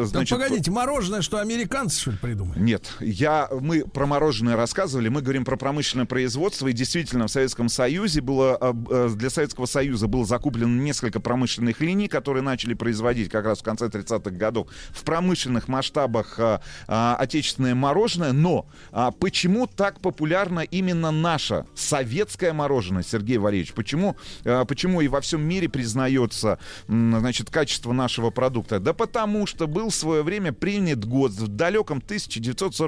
Да 0.00 0.04
значит, 0.06 0.38
погодите, 0.38 0.70
мороженое, 0.70 1.22
что 1.22 1.38
американцы, 1.38 2.00
что 2.00 2.10
ли, 2.12 2.16
придумали? 2.18 2.58
нет, 2.58 2.90
я, 3.04 3.48
мы 3.60 3.84
про 3.86 4.06
мороженое 4.06 4.56
рассказывали, 4.56 5.08
мы 5.08 5.22
говорим 5.22 5.44
про 5.44 5.56
промышленное 5.56 6.06
производство, 6.06 6.68
и 6.68 6.72
действительно 6.72 7.26
в 7.26 7.30
Советском 7.30 7.68
Союзе 7.68 8.20
было, 8.20 8.58
э, 8.60 8.72
э, 8.90 9.10
для 9.14 9.30
Советского 9.30 9.66
Союза 9.66 10.06
было 10.06 10.24
закуплено 10.24 10.80
несколько 10.82 11.20
промышленных 11.20 11.80
линий, 11.80 12.08
которые 12.08 12.42
начали 12.42 12.74
производить 12.74 13.30
как 13.30 13.44
раз 13.44 13.60
в 13.60 13.62
конце 13.62 13.86
30-х 13.86 14.30
годов 14.30 14.68
в 14.90 15.02
промышленных 15.04 15.68
масштабах 15.68 16.38
а, 16.38 17.16
отечественное 17.16 17.74
мороженое, 17.74 18.32
но 18.32 18.66
а, 18.90 19.10
почему 19.10 19.66
так 19.66 20.00
популярно 20.00 20.60
именно 20.60 21.10
наше 21.10 21.66
советское 21.74 22.52
мороженое, 22.52 23.02
Сергей 23.02 23.38
Валерьевич? 23.38 23.72
Почему, 23.72 24.16
почему 24.42 25.00
и 25.00 25.08
во 25.08 25.20
всем 25.20 25.42
мире 25.42 25.68
признается 25.68 26.58
значит, 26.88 27.50
качество 27.50 27.92
нашего 27.92 28.30
продукта? 28.30 28.80
Да 28.80 28.92
потому 28.92 29.46
что 29.46 29.66
был 29.66 29.90
в 29.90 29.94
свое 29.94 30.22
время 30.22 30.52
принят 30.52 31.04
год 31.04 31.32
в 31.32 31.48
далеком 31.48 32.00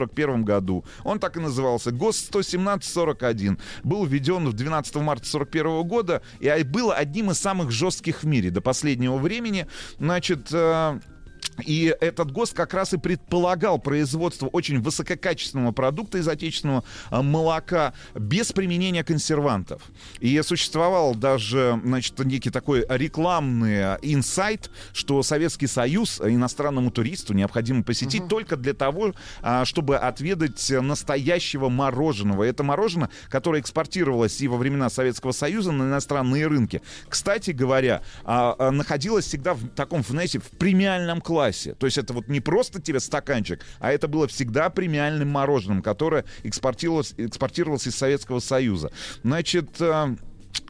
1941 0.05 0.45
году. 0.45 0.85
Он 1.05 1.19
так 1.19 1.37
и 1.37 1.41
назывался. 1.41 1.91
ГОСТ 1.91 2.29
11741. 2.29 3.59
Был 3.83 4.05
введен 4.05 4.49
в 4.49 4.53
12 4.53 4.97
марта 4.97 5.27
41 5.27 5.83
года 5.83 6.23
и 6.41 6.63
был 6.63 6.93
одним 6.93 7.31
из 7.31 7.39
самых 7.39 7.71
жестких 7.71 8.23
в 8.23 8.27
мире 8.27 8.51
до 8.51 8.61
последнего 8.61 9.17
времени. 9.17 9.67
Значит, 9.99 10.49
э, 10.53 11.01
и 11.63 11.95
этот 12.01 12.33
ГОСТ 12.33 12.55
как 12.55 12.75
раз 12.75 12.93
и 12.95 12.99
предполагал 12.99 13.79
производство 13.79 14.47
очень 14.49 14.81
высококачественного 14.81 15.73
продукта 15.73 16.19
из 16.19 16.29
отечественного 16.29 16.85
а, 17.11 17.23
молока 17.23 17.95
без 18.15 18.53
применения 18.53 19.05
консервантов. 19.05 19.83
И 20.21 20.41
существовал 20.43 21.15
даже, 21.15 21.81
значит, 21.85 22.19
некий 22.21 22.51
такой 22.51 22.85
рекламный 22.89 23.83
а, 23.83 23.99
инсайт, 24.03 24.71
что 24.93 25.23
Советский 25.23 25.67
Союз 25.67 26.21
иностранному 26.21 26.91
туристу 26.91 27.35
необходимо 27.35 27.83
посетить 27.83 28.29
только 28.29 28.57
для 28.57 28.75
того, 28.75 29.15
а, 29.43 29.65
чтобы 29.65 29.97
отведать 29.97 30.71
настоящего 30.71 31.69
мороженого. 31.69 32.45
Это 32.45 32.63
мороженое, 32.63 33.11
которое 33.29 33.61
экспортировалось 33.61 34.41
и 34.41 34.49
во 34.49 34.57
времена 34.57 34.91
Советского 34.91 35.33
Союза 35.33 35.73
на 35.73 35.85
иностранные 35.85 36.47
рынки. 36.47 36.83
Кстати 37.09 37.51
говоря, 37.51 38.03
находилось 38.25 39.27
всегда 39.27 39.55
в 39.55 39.69
таком, 39.69 40.03
знаете, 40.03 40.39
в 40.39 40.51
премиальном 40.51 41.21
классе. 41.21 41.34
То 41.75 41.87
есть 41.87 41.99
это 41.99 42.13
вот 42.13 42.29
не 42.29 42.41
просто 42.41 42.81
тебе 42.81 43.01
стаканчик, 43.01 43.65
а 43.79 43.93
это 43.93 44.09
было 44.09 44.27
всегда 44.29 44.71
премиальным 44.71 45.29
мороженым, 45.29 45.83
которое 45.83 46.25
экспортировалось, 46.43 47.15
экспортировалось 47.17 47.87
из 47.87 47.97
Советского 47.97 48.41
Союза. 48.41 48.93
Значит, 49.23 49.81
а, 49.81 50.15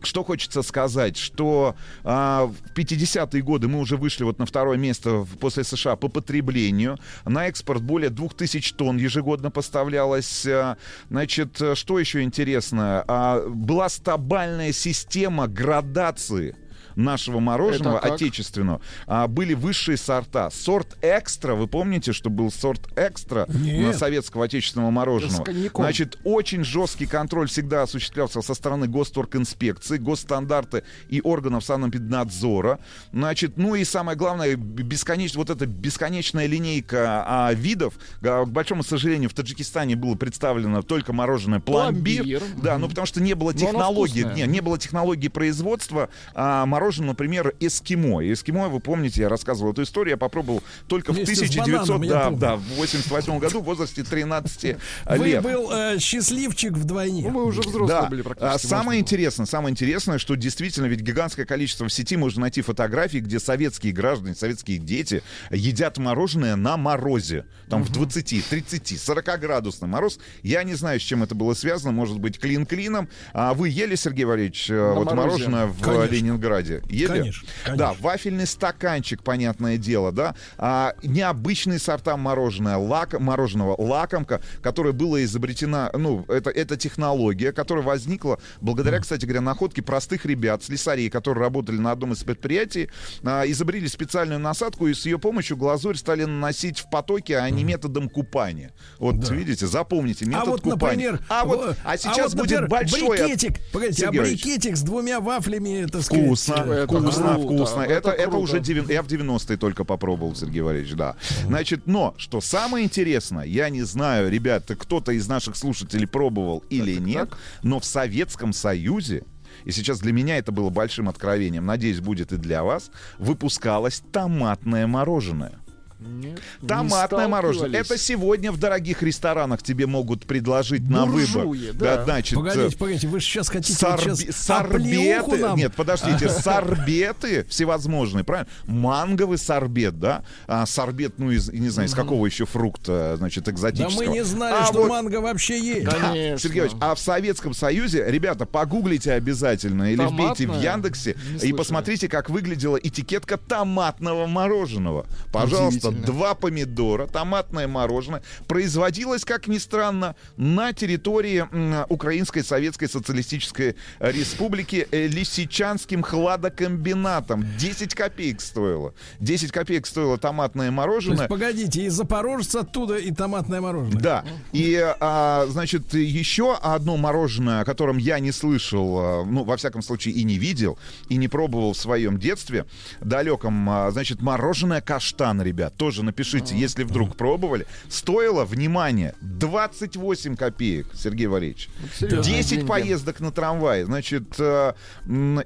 что 0.02 0.24
хочется 0.24 0.62
сказать, 0.62 1.16
что 1.16 1.74
а, 2.02 2.46
в 2.46 2.76
50-е 2.76 3.42
годы 3.42 3.68
мы 3.68 3.80
уже 3.80 3.96
вышли 3.96 4.24
вот 4.24 4.38
на 4.38 4.46
второе 4.46 4.76
место 4.76 5.26
после 5.40 5.64
США 5.64 5.96
по 5.96 6.08
потреблению. 6.08 6.98
На 7.24 7.46
экспорт 7.46 7.82
более 7.82 8.10
2000 8.10 8.74
тонн 8.74 8.96
ежегодно 8.96 9.50
поставлялось. 9.50 10.46
А, 10.46 10.76
Значит, 11.10 11.60
э, 11.60 11.74
что 11.74 11.98
еще 11.98 12.22
интересно? 12.22 13.04
А, 13.06 13.48
была 13.48 13.88
стабильная 13.88 14.72
система 14.72 15.46
градации 15.46 16.56
нашего 16.96 17.40
мороженого 17.40 17.98
отечественного 17.98 18.80
а, 19.06 19.26
были 19.26 19.54
высшие 19.54 19.96
сорта. 19.96 20.50
Сорт 20.50 20.96
экстра, 21.02 21.54
вы 21.54 21.66
помните, 21.66 22.12
что 22.12 22.30
был 22.30 22.50
сорт 22.50 22.88
экстра 22.96 23.46
Нет. 23.48 23.86
на 23.86 23.92
советского 23.92 24.44
отечественного 24.44 24.90
мороженого? 24.90 25.44
Значит, 25.74 26.18
очень 26.24 26.64
жесткий 26.64 27.06
контроль 27.06 27.48
всегда 27.48 27.82
осуществлялся 27.82 28.42
со 28.42 28.54
стороны 28.54 28.86
госторгинспекции, 28.86 29.98
госстандарты 29.98 30.84
и 31.08 31.20
органов 31.22 31.64
санэпиднадзора. 31.64 32.78
Значит, 33.12 33.56
ну 33.56 33.74
и 33.74 33.84
самое 33.84 34.16
главное, 34.16 34.56
бесконечно, 34.56 35.38
вот 35.38 35.50
эта 35.50 35.66
бесконечная 35.66 36.46
линейка 36.46 37.24
а, 37.26 37.52
видов. 37.52 37.94
А, 38.22 38.44
К 38.44 38.48
большому 38.48 38.82
сожалению, 38.82 39.30
в 39.30 39.34
Таджикистане 39.34 39.96
было 39.96 40.14
представлено 40.14 40.82
только 40.82 41.12
мороженое 41.12 41.60
пломбир. 41.60 42.22
Пломбир. 42.22 42.42
Да, 42.62 42.78
ну 42.78 42.88
потому 42.88 43.06
что 43.06 43.20
не 43.22 43.34
было 43.34 43.52
технологии, 43.54 44.24
не, 44.34 44.46
не 44.46 44.60
было 44.60 44.78
технологии 44.78 45.28
производства 45.28 46.08
а, 46.34 46.66
мороженого, 46.66 46.83
например, 46.92 47.54
эскимо. 47.60 48.20
И 48.22 48.32
Эскимо, 48.32 48.68
вы 48.68 48.80
помните, 48.80 49.22
я 49.22 49.28
рассказывал 49.28 49.72
эту 49.72 49.82
историю, 49.82 50.12
я 50.12 50.16
попробовал 50.16 50.62
только 50.88 51.12
в 51.12 51.16
Вместе 51.16 51.34
с 51.34 51.38
1900, 51.50 51.88
бананом, 51.88 52.02
я 52.02 52.10
да, 52.10 52.24
помню. 52.24 52.38
да, 52.40 52.56
в 52.56 52.62
88 52.76 53.38
году 53.38 53.60
в 53.60 53.64
возрасте 53.64 54.02
13 54.04 54.76
Вы 55.06 55.24
лет. 55.26 55.42
был 55.42 55.70
э, 55.72 55.98
счастливчик 55.98 56.72
вдвойне. 56.72 57.22
Ну, 57.22 57.30
мы 57.30 57.44
уже 57.44 57.60
взрослые 57.60 57.88
Да. 58.02 58.08
были 58.08 58.20
А 58.20 58.24
практически. 58.24 58.66
самое 58.66 58.84
можно 58.84 59.00
интересное, 59.00 59.46
самое 59.46 59.70
интересное, 59.72 60.18
что 60.18 60.34
действительно 60.34 60.86
ведь 60.86 61.00
гигантское 61.00 61.46
количество 61.46 61.86
в 61.88 61.92
сети 61.92 62.16
можно 62.16 62.42
найти 62.42 62.62
фотографии, 62.62 63.18
где 63.18 63.38
советские 63.40 63.92
граждане, 63.92 64.34
советские 64.34 64.78
дети 64.78 65.22
едят 65.50 65.98
мороженое 65.98 66.56
на 66.56 66.76
морозе. 66.76 67.46
Там 67.68 67.82
в 67.82 67.90
20, 67.90 68.44
30, 68.48 69.00
40 69.00 69.40
градусный 69.40 69.88
мороз. 69.88 70.18
Я 70.42 70.62
не 70.64 70.74
знаю, 70.74 71.00
с 71.00 71.02
чем 71.02 71.22
это 71.22 71.34
было 71.34 71.54
связано. 71.54 71.92
Может 71.92 72.18
быть, 72.18 72.38
клин 72.38 72.66
клином. 72.66 73.08
А 73.32 73.54
вы 73.54 73.68
ели, 73.68 73.94
Сергей 73.94 74.24
Валерьевич, 74.24 74.70
э, 74.70 74.92
вот 74.94 75.06
морозе. 75.12 75.14
мороженое 75.48 75.66
в 75.66 75.80
Конечно. 75.80 76.14
Ленинграде? 76.14 76.73
Ели? 76.88 77.06
Конечно, 77.06 77.48
конечно. 77.64 77.76
Да, 77.76 77.94
вафельный 78.00 78.46
стаканчик, 78.46 79.22
понятное 79.22 79.76
дело, 79.76 80.12
да. 80.12 80.34
А, 80.58 80.94
необычные 81.02 81.78
сорта 81.78 82.16
мороженое, 82.16 82.76
лак, 82.76 83.18
мороженого 83.18 83.74
лакомка, 83.80 84.40
которое 84.62 84.92
было 84.92 85.22
изобретена, 85.24 85.90
ну, 85.94 86.24
это, 86.28 86.50
это 86.50 86.76
технология, 86.76 87.52
которая 87.52 87.84
возникла 87.84 88.38
благодаря, 88.60 89.00
кстати 89.00 89.24
говоря, 89.24 89.40
находке 89.40 89.82
простых 89.82 90.26
ребят, 90.26 90.62
слесарей, 90.64 91.10
которые 91.10 91.42
работали 91.42 91.76
на 91.76 91.92
одном 91.92 92.12
из 92.12 92.22
предприятий, 92.22 92.90
а, 93.22 93.44
изобрели 93.46 93.88
специальную 93.88 94.40
насадку, 94.40 94.86
и 94.88 94.94
с 94.94 95.06
ее 95.06 95.18
помощью 95.18 95.56
глазурь 95.56 95.96
стали 95.96 96.24
наносить 96.24 96.78
в 96.80 96.90
потоки, 96.90 97.32
а 97.32 97.48
не 97.50 97.64
методом 97.64 98.08
купания. 98.08 98.72
Вот, 98.98 99.28
видите, 99.30 99.66
запомните, 99.66 100.24
метод 100.26 100.42
а 100.46 100.50
вот, 100.50 100.60
купания. 100.62 101.12
например, 101.12 101.20
а, 101.28 101.44
вот, 101.44 101.66
во- 101.66 101.76
а 101.84 101.96
сейчас 101.96 102.34
вот, 102.34 102.42
будет 102.42 102.60
например, 102.60 102.68
большой... 102.68 103.18
от- 103.18 103.26
брикетик. 103.26 103.60
Погодите, 103.72 104.02
Сергей 104.02 104.20
а 104.20 104.24
брикетик 104.24 104.76
с 104.76 104.82
двумя 104.82 105.20
вафлями, 105.20 105.86
так 105.90 106.02
сказать. 106.02 106.24
Вкусно, 106.24 106.63
Это 106.72 106.86
вкусно, 106.86 107.34
круто, 107.34 107.40
вкусно. 107.54 107.80
это 107.82 108.10
Это, 108.10 108.10
это, 108.10 108.36
уже 108.36 108.58
девя- 108.58 108.92
я 108.92 109.02
в 109.02 109.06
90-е 109.06 109.56
только 109.56 109.84
попробовал, 109.84 110.34
Сергей 110.34 110.62
Валерьевич, 110.62 110.94
да. 110.94 111.16
Значит, 111.44 111.86
но, 111.86 112.14
что 112.16 112.40
самое 112.40 112.84
интересное, 112.84 113.44
я 113.44 113.68
не 113.68 113.82
знаю, 113.82 114.30
ребята, 114.30 114.76
кто-то 114.76 115.12
из 115.12 115.28
наших 115.28 115.56
слушателей 115.56 116.06
пробовал 116.06 116.62
или 116.70 116.94
нет, 116.94 117.30
но 117.62 117.80
в 117.80 117.84
Советском 117.84 118.52
Союзе 118.52 119.24
и 119.64 119.70
сейчас 119.70 120.00
для 120.00 120.12
меня 120.12 120.36
это 120.38 120.52
было 120.52 120.68
большим 120.68 121.08
откровением, 121.08 121.64
надеюсь, 121.64 122.00
будет 122.00 122.32
и 122.32 122.36
для 122.36 122.64
вас, 122.64 122.90
выпускалось 123.18 124.02
томатное 124.12 124.86
мороженое. 124.86 125.60
Нет, 126.06 126.38
не 126.60 126.68
Томатное 126.68 127.28
мороженое. 127.28 127.68
сталкивались. 127.70 127.90
Это 127.90 127.98
сегодня 127.98 128.52
в 128.52 128.58
дорогих 128.58 129.02
ресторанах 129.02 129.62
тебе 129.62 129.86
могут 129.86 130.26
предложить 130.26 130.88
на 130.88 131.06
Буржуи, 131.06 131.68
выбор. 131.70 131.96
да. 131.96 132.04
значит, 132.04 132.34
Погодите, 132.34 132.74
э, 132.74 132.78
погодите, 132.78 133.08
вы 133.08 133.20
же 133.20 133.26
сейчас 133.26 133.48
хотите 133.48 133.86
вот 133.86 134.00
Сорби- 134.00 134.14
сейчас 134.16 134.50
оплеуху 134.50 135.30
сорбеты, 135.30 135.36
нам? 135.42 135.56
нет, 135.58 135.74
подождите, 135.74 136.28
сорбеты 136.28 137.44
всевозможные, 137.48 138.24
правильно? 138.24 138.48
Манговый 138.66 139.38
сорбет, 139.38 139.98
да? 139.98 140.24
А, 140.46 140.66
сорбет, 140.66 141.14
ну, 141.18 141.30
из, 141.30 141.50
не 141.50 141.68
знаю, 141.70 141.88
из 141.88 141.94
какого 141.94 142.26
еще 142.26 142.44
фрукта, 142.46 143.16
значит, 143.16 143.44
Да 143.44 143.52
экзотического. 143.52 143.96
мы 143.96 144.06
не 144.06 144.24
знали, 144.24 144.56
А 144.60 144.66
что 144.66 144.80
вот- 144.82 144.88
манго 144.88 145.20
вообще 145.20 145.58
есть. 145.58 145.84
Да, 145.84 145.92
Конечно. 145.92 146.48
Иванович, 146.48 146.72
а 146.80 146.94
в 146.94 146.98
Советском 146.98 147.54
Союзе, 147.54 148.04
ребята, 148.06 148.46
погуглите 148.46 149.12
обязательно 149.12 149.92
или 149.92 150.04
вбейте 150.04 150.44
в 150.44 150.48
Томатное? 150.48 150.72
Яндексе 150.72 151.14
Не 151.14 151.20
и 151.20 151.38
слышали. 151.38 151.52
посмотрите, 151.52 152.08
как 152.08 152.28
выглядела 152.30 152.76
этикетка 152.76 153.36
томатного 153.38 154.26
мороженого. 154.26 155.06
Пожалуйста. 155.32 155.93
Два 156.04 156.34
помидора, 156.34 157.06
томатное 157.06 157.68
мороженое 157.68 158.22
производилось, 158.46 159.24
как 159.24 159.48
ни 159.48 159.58
странно, 159.58 160.16
на 160.36 160.72
территории 160.72 161.44
Украинской 161.88 162.42
Советской 162.42 162.88
Социалистической 162.88 163.76
Республики 164.00 164.86
э, 164.90 165.06
Лисичанским 165.06 166.02
хладокомбинатом. 166.02 167.44
10 167.58 167.94
копеек 167.94 168.40
стоило. 168.40 168.94
10 169.20 169.52
копеек 169.52 169.86
стоило 169.86 170.18
томатное 170.18 170.68
То 170.68 170.72
мороженое. 170.72 171.18
есть, 171.18 171.28
погодите, 171.28 171.84
из 171.84 171.94
Запорожца 171.94 172.60
оттуда 172.60 172.96
и 172.96 173.10
томатное 173.12 173.60
мороженое. 173.60 174.00
Да. 174.00 174.24
И, 174.52 174.78
а, 175.00 175.46
значит, 175.48 175.94
еще 175.94 176.56
одно 176.56 176.96
мороженое, 176.96 177.60
о 177.60 177.64
котором 177.64 177.98
я 177.98 178.18
не 178.18 178.32
слышал, 178.32 178.98
а, 178.98 179.24
ну, 179.24 179.44
во 179.44 179.56
всяком 179.56 179.82
случае, 179.82 180.14
и 180.14 180.24
не 180.24 180.38
видел, 180.38 180.78
и 181.08 181.16
не 181.16 181.28
пробовал 181.28 181.72
в 181.72 181.76
своем 181.76 182.18
детстве, 182.18 182.66
далеком, 183.00 183.68
а, 183.68 183.90
значит, 183.90 184.22
мороженое 184.22 184.80
каштан, 184.80 185.42
ребят. 185.42 185.74
Тоже 185.84 186.02
напишите, 186.02 186.56
если 186.56 186.82
вдруг 186.82 187.14
пробовали. 187.14 187.66
Стоило, 187.90 188.46
внимание, 188.46 189.14
28 189.20 190.34
копеек, 190.34 190.86
Сергей 190.94 191.26
Валерьевич. 191.26 191.68
серьезные 191.94 192.36
10 192.38 192.50
деньги. 192.50 192.66
поездок 192.66 193.20
на 193.20 193.30
трамвае. 193.30 193.84
Значит, 193.84 194.24
э, 194.38 194.72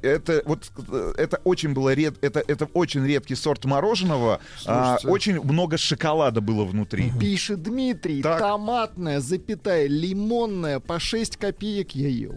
это 0.03 0.43
вот 0.45 0.71
э, 0.93 1.15
это 1.19 1.39
очень 1.43 1.75
было 1.75 1.93
ред, 1.93 2.19
это, 2.21 2.41
это 2.47 2.67
очень 2.67 3.05
редкий 3.05 3.35
сорт 3.35 3.65
мороженого. 3.65 4.39
А, 4.65 4.99
Слушайте. 5.01 5.09
очень 5.09 5.41
много 5.43 5.77
шоколада 5.77 6.41
было 6.41 6.65
внутри. 6.65 7.11
Пишет 7.19 7.65
Дмитрий, 7.65 8.23
Так. 8.23 8.39
томатная, 8.39 9.19
запятая, 9.19 9.89
лимонная, 9.89 10.79
по 10.79 11.01
6 11.01 11.37
копеек 11.37 11.97
я 11.97 12.07
ел. 12.09 12.37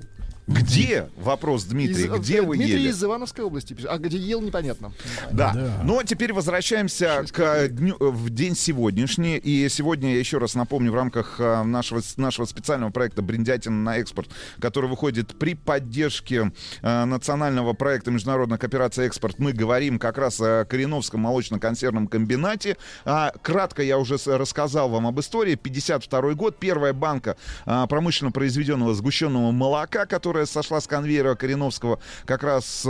Где? 0.53 1.09
Вопрос, 1.17 1.63
Дмитрий, 1.65 2.05
Из- 2.05 2.19
где 2.19 2.37
э, 2.37 2.41
вы 2.41 2.57
Дмитрий 2.57 2.79
ели? 2.81 2.89
из 2.89 3.03
Ивановской 3.03 3.43
области 3.45 3.73
пишет. 3.73 3.89
А 3.91 3.97
где 3.97 4.17
ел, 4.17 4.41
непонятно. 4.41 4.91
Да. 5.31 5.53
Да. 5.53 5.81
Но 5.83 6.03
теперь 6.03 6.33
возвращаемся 6.33 7.23
к 7.31 7.67
дню, 7.69 7.95
в 7.99 8.29
день 8.29 8.55
сегодняшний. 8.55 9.37
И 9.37 9.67
сегодня, 9.69 10.13
я 10.13 10.19
еще 10.19 10.37
раз 10.37 10.55
напомню, 10.55 10.91
в 10.91 10.95
рамках 10.95 11.37
а, 11.39 11.63
нашего, 11.63 12.01
нашего 12.17 12.45
специального 12.45 12.91
проекта 12.91 13.21
«Бриндятина 13.21 13.75
на 13.75 13.97
экспорт», 13.97 14.29
который 14.59 14.89
выходит 14.89 15.37
при 15.39 15.55
поддержке 15.55 16.51
а, 16.81 17.05
национального 17.05 17.73
проекта 17.73 18.11
«Международная 18.11 18.57
кооперация 18.57 19.05
экспорт», 19.07 19.39
мы 19.39 19.53
говорим 19.53 19.99
как 19.99 20.17
раз 20.17 20.39
о 20.41 20.65
Кореновском 20.65 21.21
молочно-консервном 21.21 22.07
комбинате. 22.07 22.77
А, 23.05 23.31
кратко 23.41 23.81
я 23.83 23.97
уже 23.97 24.17
рассказал 24.25 24.89
вам 24.89 25.07
об 25.07 25.19
истории. 25.19 25.55
52 25.55 26.33
год, 26.33 26.57
первая 26.59 26.93
банка 26.93 27.37
а, 27.65 27.87
промышленно 27.87 28.31
произведенного 28.31 28.93
сгущенного 28.93 29.51
молока, 29.51 30.05
которая 30.05 30.40
сошла 30.45 30.81
с 30.81 30.87
конвейера 30.87 31.35
Кореновского, 31.35 31.99
как 32.25 32.43
раз... 32.43 32.87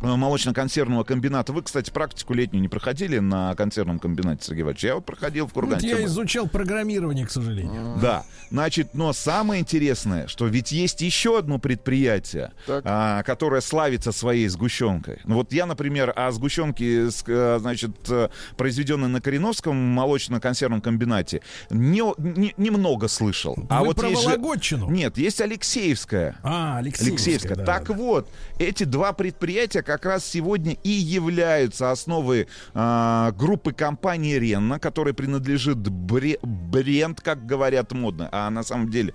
э, 0.00 0.06
молочно-консервного 0.06 1.04
комбината. 1.04 1.52
Вы, 1.52 1.62
кстати, 1.62 1.90
практику 1.90 2.34
летнюю 2.34 2.62
не 2.62 2.68
проходили 2.68 3.18
на 3.18 3.54
консервном 3.54 3.98
комбинате, 3.98 4.44
Сергей 4.46 4.62
Иванович? 4.62 4.84
Я 4.84 4.94
вот 4.96 5.04
проходил 5.06 5.46
в 5.46 5.52
Кургане. 5.52 5.88
я 5.88 6.04
изучал 6.04 6.46
программирование, 6.48 7.26
к 7.26 7.30
сожалению. 7.30 7.98
Да, 8.00 8.24
значит, 8.50 8.94
но 8.94 9.12
самое 9.12 9.60
интересное, 9.60 10.26
что 10.28 10.46
ведь 10.46 10.72
есть 10.72 11.00
еще 11.00 11.38
одно 11.38 11.58
предприятие, 11.58 12.52
а, 12.68 13.22
которое 13.22 13.60
славится 13.60 14.12
своей 14.12 14.48
сгущенкой. 14.48 15.20
Ну 15.24 15.36
вот 15.36 15.52
я, 15.52 15.66
например, 15.66 16.12
о 16.14 16.30
сгущенке, 16.32 17.08
э, 17.26 17.58
значит, 17.60 17.92
э, 18.08 18.28
произведенной 18.56 19.08
на 19.08 19.20
Кореновском 19.20 19.76
молочно-консервном 19.76 20.80
комбинате, 20.80 21.42
не, 21.70 22.02
не- 22.18 22.54
немного 22.56 23.08
слышал. 23.08 23.56
А 23.68 23.80
Вы 23.80 23.86
вот 23.88 23.96
про 23.96 24.08
есть 24.08 24.22
же- 24.22 24.28
Вологодчину? 24.28 24.90
Нет, 24.90 25.18
есть 25.18 25.40
Алексеевская. 25.40 26.36
А, 26.42 26.78
Алексеевская. 26.78 27.12
Алексеевская. 27.12 27.56
да, 27.56 27.64
так 27.64 27.88
да. 27.88 27.94
вот, 27.94 28.28
эти 28.58 28.84
два 28.84 29.12
предприятия 29.12 29.82
как 29.86 30.04
раз 30.04 30.26
сегодня 30.26 30.76
и 30.82 30.90
являются 30.90 31.90
основой 31.92 32.48
а, 32.74 33.30
группы 33.32 33.72
компании 33.72 34.34
Ренна, 34.34 34.78
которой 34.80 35.14
принадлежит 35.14 35.78
бре- 35.78 36.40
бренд, 36.42 37.20
как 37.20 37.46
говорят 37.46 37.92
модно, 37.92 38.28
а 38.32 38.50
на 38.50 38.64
самом 38.64 38.90
деле 38.90 39.14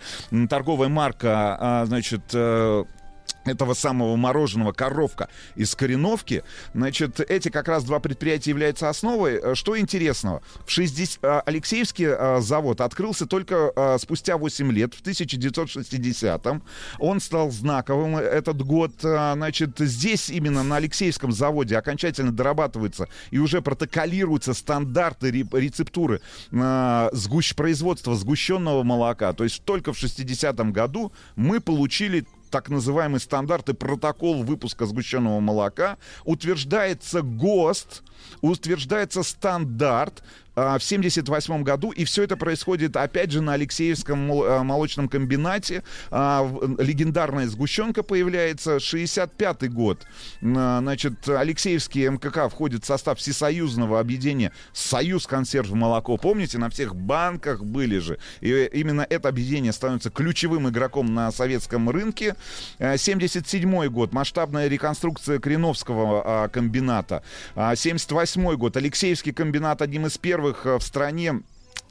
торговая 0.50 0.88
марка, 0.88 1.58
а, 1.60 1.86
значит, 1.86 2.22
э, 2.34 2.86
этого 3.46 3.74
самого 3.74 4.16
мороженого 4.16 4.72
коровка 4.72 5.30
из 5.56 5.76
Кореновки. 5.76 6.44
Значит, 6.74 7.20
эти 7.20 7.50
как 7.50 7.68
раз 7.68 7.84
два 7.84 8.00
предприятия 8.00 8.52
являются 8.52 8.90
основой. 8.90 9.40
Э, 9.42 9.56
Что 9.56 9.78
интересного? 9.78 10.42
В 10.66 10.72
60... 10.72 11.24
а, 11.24 11.42
Алексеевский 11.42 12.08
а, 12.08 12.40
завод 12.42 12.82
открылся 12.82 13.26
только 13.26 13.98
спустя 14.00 14.38
8 14.38 14.72
лет, 14.72 14.94
в 14.94 15.02
1960-м. 15.02 16.64
Он 17.00 17.20
стал 17.20 17.52
знаковым 17.52 18.18
этот 18.18 18.62
год. 18.62 18.92
Значит, 19.02 19.80
здесь 19.80 20.30
именно 20.30 20.64
на 20.64 20.78
Алексеевском 20.78 21.32
заводе 21.32 21.78
окончательно 21.78 22.32
дорабатываются 22.32 23.08
и 23.32 23.40
уже 23.40 23.62
протоколируются 23.62 24.54
стандарты 24.54 25.32
ре- 25.32 25.48
рецептуры 25.52 26.22
сгущ... 26.52 27.56
производства 27.56 28.16
сгущенного 28.16 28.84
молока. 28.84 29.34
То 29.34 29.44
есть 29.44 29.64
только 29.64 29.94
в 29.94 30.02
60-м 30.02 30.72
году 30.74 31.12
мы 31.36 31.60
получили 31.60 32.26
так 32.52 32.70
называемый 32.70 33.20
стандарт 33.20 33.70
и 33.70 33.74
протокол 33.74 34.44
выпуска 34.44 34.86
сгущенного 34.86 35.40
молока, 35.40 35.98
утверждается 36.26 37.22
ГОСТ, 37.22 38.04
утверждается 38.42 39.24
стандарт, 39.24 40.22
в 40.56 40.80
78 40.80 41.64
году, 41.64 41.92
и 41.92 42.04
все 42.06 42.24
это 42.24 42.38
происходит, 42.38 42.96
опять 42.98 43.32
же, 43.32 43.42
на 43.42 43.54
Алексеевском 43.54 44.32
а, 44.32 44.64
молочном 44.64 45.08
комбинате. 45.08 45.84
А, 46.10 46.50
Легендарная 46.78 47.48
сгущенка 47.48 48.04
появляется, 48.04 48.80
65 48.80 49.72
год. 49.72 50.06
А, 50.44 50.80
Значит, 50.82 51.30
Алексеевский 51.30 52.08
МКК 52.08 52.50
входит 52.50 52.84
в 52.84 52.88
состав 52.88 53.20
всесоюзного 53.20 54.00
объединения 54.00 54.52
«Союз 54.74 55.26
консерв 55.28 55.72
молоко». 55.72 56.18
Помните, 56.18 56.58
на 56.58 56.70
всех 56.70 56.96
банках 56.96 57.64
были 57.64 58.00
же. 58.00 58.20
И 58.42 58.70
именно 58.74 59.06
это 59.10 59.30
объединение 59.30 59.72
становится 59.72 60.10
ключевым 60.10 60.68
игроком 60.70 61.14
на 61.14 61.32
советском 61.32 61.90
рынке. 61.90 62.36
А, 62.80 62.98
77 62.98 63.88
год. 63.88 64.12
Масштабная 64.12 64.68
реконструкция 64.68 65.40
Креновского 65.40 66.24
а, 66.26 66.48
комбината. 66.50 67.24
А, 67.56 67.76
78 67.76 68.56
год. 68.56 68.76
Алексеевский 68.76 69.32
комбинат 69.32 69.82
одним 69.82 70.08
из 70.08 70.18
первых 70.18 70.41
а, 70.66 70.80
в 70.80 70.84
стране 70.84 71.42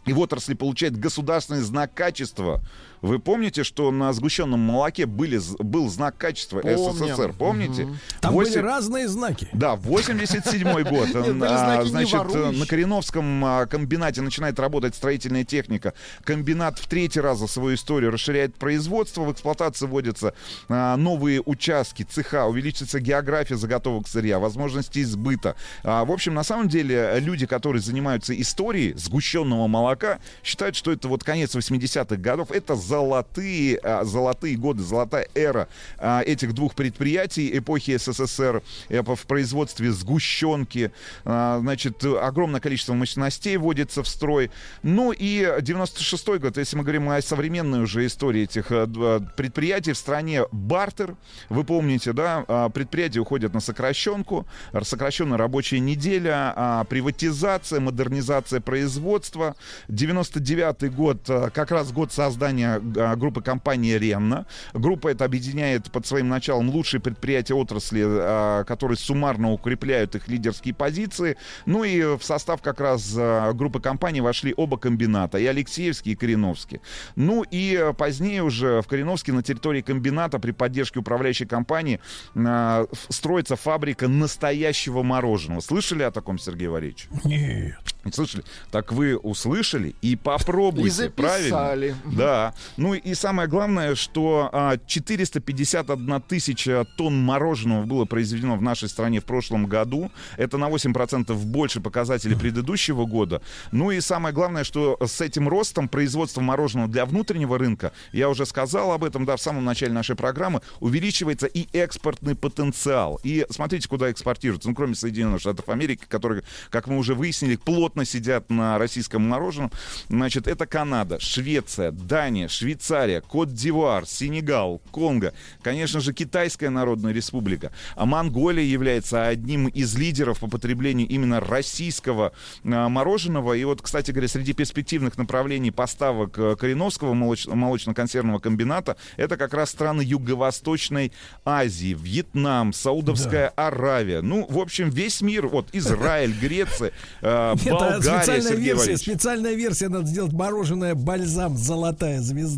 и 0.06 0.12
в 0.12 0.18
отрасли 0.18 0.54
получает 0.54 0.96
государственный 0.98 1.60
знак 1.60 1.94
качества. 1.94 2.62
Вы 3.02 3.18
помните, 3.18 3.64
что 3.64 3.90
на 3.90 4.12
сгущенном 4.12 4.60
молоке 4.60 5.06
были, 5.06 5.40
был 5.58 5.88
знак 5.88 6.16
качества 6.18 6.60
Помним. 6.60 6.92
СССР? 7.14 7.32
Помните? 7.38 7.88
Там 8.20 8.34
были 8.34 8.48
Восемь- 8.48 8.60
разные 8.62 9.08
знаки. 9.08 9.48
да, 9.52 9.76
87 9.76 10.82
год. 10.84 11.08
Были 11.12 11.44
А, 11.44 11.58
знаки 11.58 11.84
«не 11.84 11.88
Значит, 11.90 12.12
воруй». 12.14 12.56
на 12.56 12.66
Кореновском 12.66 13.44
а, 13.44 13.66
комбинате 13.66 14.20
начинает 14.20 14.58
работать 14.60 14.94
строительная 14.94 15.44
техника. 15.44 15.94
Комбинат 16.24 16.78
в 16.78 16.86
третий 16.88 17.20
раз 17.20 17.38
за 17.38 17.46
свою 17.46 17.74
историю 17.74 18.10
расширяет 18.10 18.54
производство. 18.56 19.22
В 19.22 19.32
эксплуатацию 19.32 19.88
вводятся 19.88 20.34
а, 20.68 20.96
новые 20.96 21.40
участки, 21.44 22.02
цеха, 22.02 22.46
увеличится 22.46 23.00
география 23.00 23.56
заготовок 23.56 24.08
сырья, 24.08 24.38
возможности 24.38 25.02
сбыта. 25.04 25.56
А, 25.84 26.04
В 26.04 26.12
общем, 26.12 26.34
на 26.34 26.44
самом 26.44 26.68
деле, 26.68 27.16
люди, 27.20 27.46
которые 27.46 27.82
занимаются 27.82 28.38
историей 28.38 28.94
сгущенного 28.94 29.66
молока, 29.66 30.18
считают, 30.44 30.76
что 30.76 30.92
это 30.92 31.08
вот 31.08 31.24
конец 31.24 31.54
80-х 31.54 32.16
годов. 32.16 32.50
Это 32.50 32.76
золотые, 32.90 33.78
а, 33.84 34.04
золотые 34.04 34.56
годы, 34.56 34.82
золотая 34.82 35.28
эра 35.34 35.68
а, 35.98 36.22
этих 36.22 36.54
двух 36.54 36.74
предприятий 36.74 37.56
эпохи 37.56 37.96
СССР 37.96 38.62
э, 38.88 39.02
в 39.02 39.26
производстве 39.26 39.92
сгущенки. 39.92 40.90
А, 41.24 41.60
Значит, 41.60 42.04
огромное 42.04 42.60
количество 42.60 42.94
мощностей 42.94 43.56
вводится 43.56 44.02
в 44.02 44.08
строй. 44.08 44.50
Ну 44.82 45.12
и 45.12 45.42
96-й 45.42 46.38
год, 46.38 46.56
если 46.56 46.76
мы 46.76 46.82
говорим 46.82 47.08
о 47.08 47.22
современной 47.22 47.82
уже 47.82 48.06
истории 48.06 48.42
этих 48.42 48.72
э, 48.72 48.86
д- 48.86 49.20
предприятий 49.36 49.92
в 49.92 49.98
стране, 49.98 50.42
бартер, 50.50 51.16
вы 51.48 51.62
помните, 51.62 52.12
да, 52.12 52.68
предприятия 52.74 53.20
уходят 53.20 53.54
на 53.54 53.60
сокращенку, 53.60 54.46
сокращенная 54.82 55.38
рабочая 55.38 55.80
неделя, 55.80 56.84
приватизация, 56.88 57.80
модернизация 57.80 58.60
производства. 58.60 59.54
99-й 59.88 60.88
год, 60.88 61.18
как 61.54 61.70
раз 61.70 61.92
год 61.92 62.12
создания 62.12 62.79
группы 62.80 63.42
компании 63.42 63.94
«Ренна». 63.94 64.46
Группа 64.72 65.08
эта 65.08 65.24
объединяет 65.24 65.90
под 65.90 66.06
своим 66.06 66.28
началом 66.28 66.70
лучшие 66.70 67.00
предприятия 67.00 67.54
отрасли, 67.54 68.02
а, 68.04 68.64
которые 68.64 68.96
суммарно 68.98 69.52
укрепляют 69.52 70.14
их 70.14 70.28
лидерские 70.28 70.74
позиции. 70.74 71.36
Ну 71.66 71.84
и 71.84 72.02
в 72.16 72.22
состав 72.22 72.62
как 72.62 72.80
раз 72.80 73.14
а, 73.16 73.52
группы 73.52 73.80
компаний 73.80 74.20
вошли 74.20 74.54
оба 74.56 74.78
комбината, 74.78 75.38
и 75.38 75.46
Алексеевский, 75.46 76.12
и 76.12 76.16
Кореновский. 76.16 76.80
Ну 77.16 77.42
и 77.42 77.76
а, 77.76 77.92
позднее 77.92 78.42
уже 78.42 78.80
в 78.82 78.86
Кореновске 78.86 79.32
на 79.32 79.42
территории 79.42 79.82
комбината 79.82 80.38
при 80.38 80.52
поддержке 80.52 80.98
управляющей 81.00 81.46
компании 81.46 82.00
а, 82.34 82.86
строится 83.08 83.56
фабрика 83.56 84.08
настоящего 84.08 85.02
мороженого. 85.02 85.60
Слышали 85.60 86.02
о 86.02 86.10
таком, 86.10 86.38
Сергей 86.38 86.68
Валерьевич? 86.68 87.08
Нет. 87.24 87.78
Не 88.04 88.12
слышали? 88.12 88.44
Так 88.70 88.92
вы 88.92 89.16
услышали 89.16 89.94
и 90.00 90.16
попробуйте, 90.16 90.88
И 90.88 90.90
записали. 90.90 91.50
правильно? 91.50 91.96
Да. 92.16 92.54
Ну 92.76 92.94
и 92.94 93.14
самое 93.14 93.48
главное, 93.48 93.94
что 93.94 94.48
а, 94.52 94.78
451 94.86 96.20
тысяча 96.22 96.86
тонн 96.96 97.22
мороженого 97.22 97.84
было 97.84 98.04
произведено 98.04 98.56
в 98.56 98.62
нашей 98.62 98.88
стране 98.88 99.20
в 99.20 99.24
прошлом 99.24 99.66
году. 99.66 100.10
Это 100.36 100.58
на 100.58 100.68
8% 100.68 101.34
больше 101.34 101.80
показателей 101.80 102.36
предыдущего 102.36 103.06
года. 103.06 103.42
Ну 103.72 103.90
и 103.90 104.00
самое 104.00 104.34
главное, 104.34 104.64
что 104.64 104.98
с 105.04 105.20
этим 105.20 105.48
ростом 105.48 105.88
производства 105.88 106.40
мороженого 106.40 106.88
для 106.88 107.04
внутреннего 107.04 107.58
рынка, 107.58 107.92
я 108.12 108.28
уже 108.28 108.46
сказал 108.46 108.92
об 108.92 109.04
этом, 109.04 109.24
да, 109.24 109.36
в 109.36 109.40
самом 109.40 109.64
начале 109.64 109.92
нашей 109.92 110.16
программы, 110.16 110.60
увеличивается 110.80 111.46
и 111.46 111.66
экспортный 111.72 112.34
потенциал. 112.34 113.20
И 113.22 113.46
смотрите, 113.50 113.88
куда 113.88 114.10
экспортируется. 114.10 114.68
Ну, 114.68 114.74
кроме 114.74 114.94
Соединенных 114.94 115.40
Штатов 115.40 115.68
Америки, 115.68 116.04
которые, 116.08 116.42
как 116.70 116.86
мы 116.86 116.98
уже 116.98 117.14
выяснили, 117.14 117.56
плотно 117.56 118.04
сидят 118.04 118.50
на 118.50 118.78
российском 118.78 119.22
мороженом. 119.22 119.70
Значит, 120.08 120.48
это 120.48 120.66
Канада, 120.66 121.18
Швеция, 121.20 121.90
Дания, 121.90 122.48
Швейцария, 122.60 123.22
Кот-Дивуар, 123.22 124.04
Сенегал, 124.06 124.82
Конго, 124.90 125.32
конечно 125.62 126.00
же, 126.00 126.12
Китайская 126.12 126.68
Народная 126.68 127.12
Республика. 127.12 127.72
А 127.96 128.04
Монголия 128.04 128.64
является 128.64 129.26
одним 129.26 129.68
из 129.68 129.96
лидеров 129.96 130.40
по 130.40 130.46
потреблению 130.46 131.08
именно 131.08 131.40
российского 131.40 132.32
а, 132.64 132.90
мороженого. 132.90 133.54
И 133.54 133.64
вот, 133.64 133.80
кстати 133.80 134.10
говоря, 134.10 134.28
среди 134.28 134.52
перспективных 134.52 135.16
направлений 135.16 135.70
поставок 135.70 136.38
э, 136.38 136.54
Кореновского 136.56 137.14
молоч- 137.14 137.50
молочно-консервного 137.50 138.40
комбината 138.40 138.98
это 139.16 139.38
как 139.38 139.54
раз 139.54 139.70
страны 139.70 140.02
Юго-Восточной 140.02 141.12
Азии, 141.46 141.96
Вьетнам, 141.98 142.74
Саудовская 142.74 143.48
Аравия. 143.56 144.20
Ну, 144.20 144.46
в 144.50 144.58
общем, 144.58 144.90
весь 144.90 145.22
мир, 145.22 145.46
вот 145.46 145.68
Израиль, 145.72 146.34
Греция, 146.38 146.92
э, 147.22 147.54
Болгария, 147.64 148.02
специальная 148.02 148.42
Сергей 148.42 148.64
версия, 148.64 148.96
специальная 148.98 149.54
версия, 149.54 149.88
надо 149.88 150.06
сделать 150.06 150.34
мороженое 150.34 150.94
бальзам 150.94 151.56
«Золотая 151.56 152.20
звезда». 152.20 152.49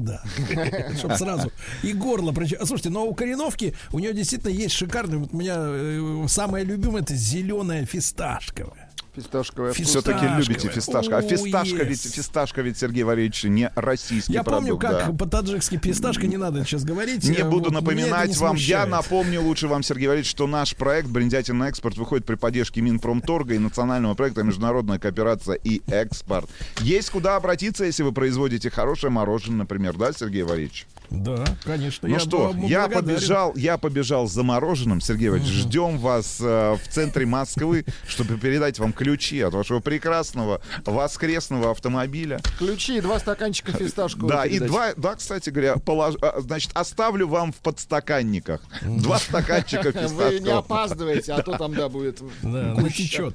Чтобы 0.98 1.16
сразу 1.16 1.52
и 1.82 1.92
горло 1.92 2.32
А, 2.58 2.66
Слушайте, 2.66 2.90
но 2.90 3.04
у 3.04 3.14
Кореновки, 3.14 3.74
у 3.92 3.98
нее 3.98 4.12
действительно 4.12 4.50
есть 4.50 4.74
шикарный, 4.74 5.18
вот 5.18 5.32
у 5.32 5.36
меня 5.36 5.56
э, 5.58 6.24
самое 6.28 6.64
любимое, 6.64 7.02
это 7.02 7.14
зеленая 7.14 7.84
фисташковая. 7.86 8.81
Фисташковая. 9.14 9.74
Все-таки 9.74 10.26
любите 10.38 10.68
фисташка. 10.68 11.18
А 11.18 11.22
фисташка 11.22 11.82
yes. 11.82 11.84
ведь, 11.84 12.02
фисташка 12.02 12.62
ведь, 12.62 12.78
Сергей 12.78 13.02
Валерьевич, 13.02 13.44
не 13.44 13.70
российский 13.74 14.32
Я 14.32 14.42
помню, 14.42 14.78
продукт. 14.78 15.04
как 15.04 15.06
да. 15.12 15.24
по-таджикски 15.24 15.78
фисташка, 15.82 16.26
не 16.26 16.38
надо 16.38 16.64
сейчас 16.64 16.84
говорить. 16.84 17.22
Не 17.28 17.36
э, 17.36 17.44
буду 17.48 17.64
вот, 17.64 17.74
напоминать 17.74 18.30
не 18.30 18.36
вам. 18.36 18.56
Я 18.56 18.84
смущает. 18.84 18.88
напомню 18.88 19.42
лучше 19.42 19.68
вам, 19.68 19.82
Сергей 19.82 20.06
Валерьевич, 20.06 20.30
что 20.30 20.46
наш 20.46 20.74
проект 20.74 21.08
«Бриндятин 21.08 21.58
на 21.58 21.68
экспорт» 21.68 21.98
выходит 21.98 22.24
при 22.24 22.36
поддержке 22.36 22.80
Минпромторга 22.80 23.54
и 23.54 23.58
национального 23.58 24.14
проекта 24.14 24.44
«Международная 24.44 24.98
кооперация 24.98 25.56
и 25.56 25.82
экспорт». 25.88 26.48
Есть 26.80 27.10
куда 27.10 27.36
обратиться, 27.36 27.84
если 27.84 28.04
вы 28.04 28.12
производите 28.12 28.70
хорошее 28.70 29.10
мороженое, 29.10 29.58
например, 29.58 29.94
да, 29.98 30.12
Сергей 30.14 30.42
Валерьевич? 30.42 30.86
Да, 31.12 31.44
конечно. 31.64 32.08
Ну 32.08 32.14
я 32.14 32.20
что, 32.20 32.54
я 32.56 32.88
благодарен. 32.88 32.90
побежал, 32.92 33.52
я 33.56 33.78
побежал 33.78 34.26
за 34.26 34.42
мороженым, 34.42 35.00
Сергей 35.00 35.28
Валерьевич. 35.28 35.54
Ждем 35.54 35.98
вас 35.98 36.38
э, 36.40 36.76
в 36.82 36.88
центре 36.88 37.26
Москвы, 37.26 37.84
чтобы 38.08 38.38
передать 38.38 38.78
вам 38.78 38.92
ключи 38.92 39.40
от 39.40 39.54
вашего 39.54 39.80
прекрасного 39.80 40.60
воскресного 40.84 41.70
автомобиля. 41.70 42.40
Ключи 42.58 42.98
и 42.98 43.00
два 43.00 43.18
стаканчика 43.18 43.72
фисташкового. 43.72 44.28
Да, 44.32 44.46
и 44.46 44.58
два, 44.58 44.92
да, 44.96 45.14
кстати 45.14 45.50
говоря, 45.50 45.74
полож- 45.74 46.18
а, 46.22 46.40
значит, 46.40 46.70
оставлю 46.74 47.28
вам 47.28 47.52
в 47.52 47.56
подстаканниках. 47.56 48.60
Два 48.82 49.18
стаканчика 49.18 49.92
Вы 50.08 50.40
не 50.40 50.50
опаздываете, 50.50 51.32
а 51.32 51.42
то 51.42 51.56
там, 51.58 51.74
да, 51.74 51.88
будет. 51.88 52.20
Гуща. 52.42 53.30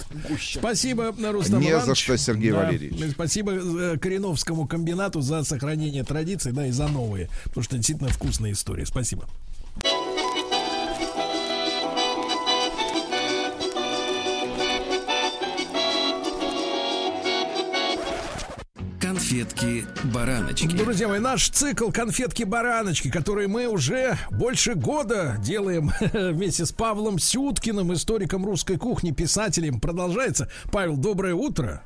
Спасибо, 0.60 1.14
Рустам 1.32 1.60
Не 1.60 1.68
за 1.68 1.78
Иванович. 1.78 2.04
что, 2.04 2.18
Сергей. 2.18 2.52
Валерьевич. 2.52 3.12
Спасибо 3.12 3.52
э, 3.54 3.98
Кореновскому 3.98 4.68
комбинату 4.68 5.22
за 5.22 5.44
сохранение 5.44 6.04
традиций, 6.04 6.52
да, 6.52 6.68
и 6.68 6.72
за 6.72 6.88
новые. 6.88 7.30
Потому 7.46 7.64
что 7.68 7.76
действительно 7.76 8.10
вкусная 8.10 8.54
история. 8.54 8.86
Спасибо. 8.86 9.28
Конфетки-бараночки. 19.38 20.76
Друзья 20.76 21.08
мои, 21.08 21.20
наш 21.20 21.50
цикл 21.50 21.92
конфетки-бараночки, 21.92 23.12
который 23.12 23.48
мы 23.48 23.68
уже 23.68 24.18
больше 24.32 24.74
года 24.74 25.36
делаем 25.40 25.92
вместе 26.14 26.66
с 26.66 26.72
Павлом 26.72 27.20
Сюткиным, 27.20 27.94
историком 27.94 28.46
русской 28.46 28.78
кухни, 28.78 29.12
писателем, 29.12 29.80
продолжается. 29.80 30.50
Павел, 30.72 30.98
доброе 30.98 31.36
утро. 31.36 31.84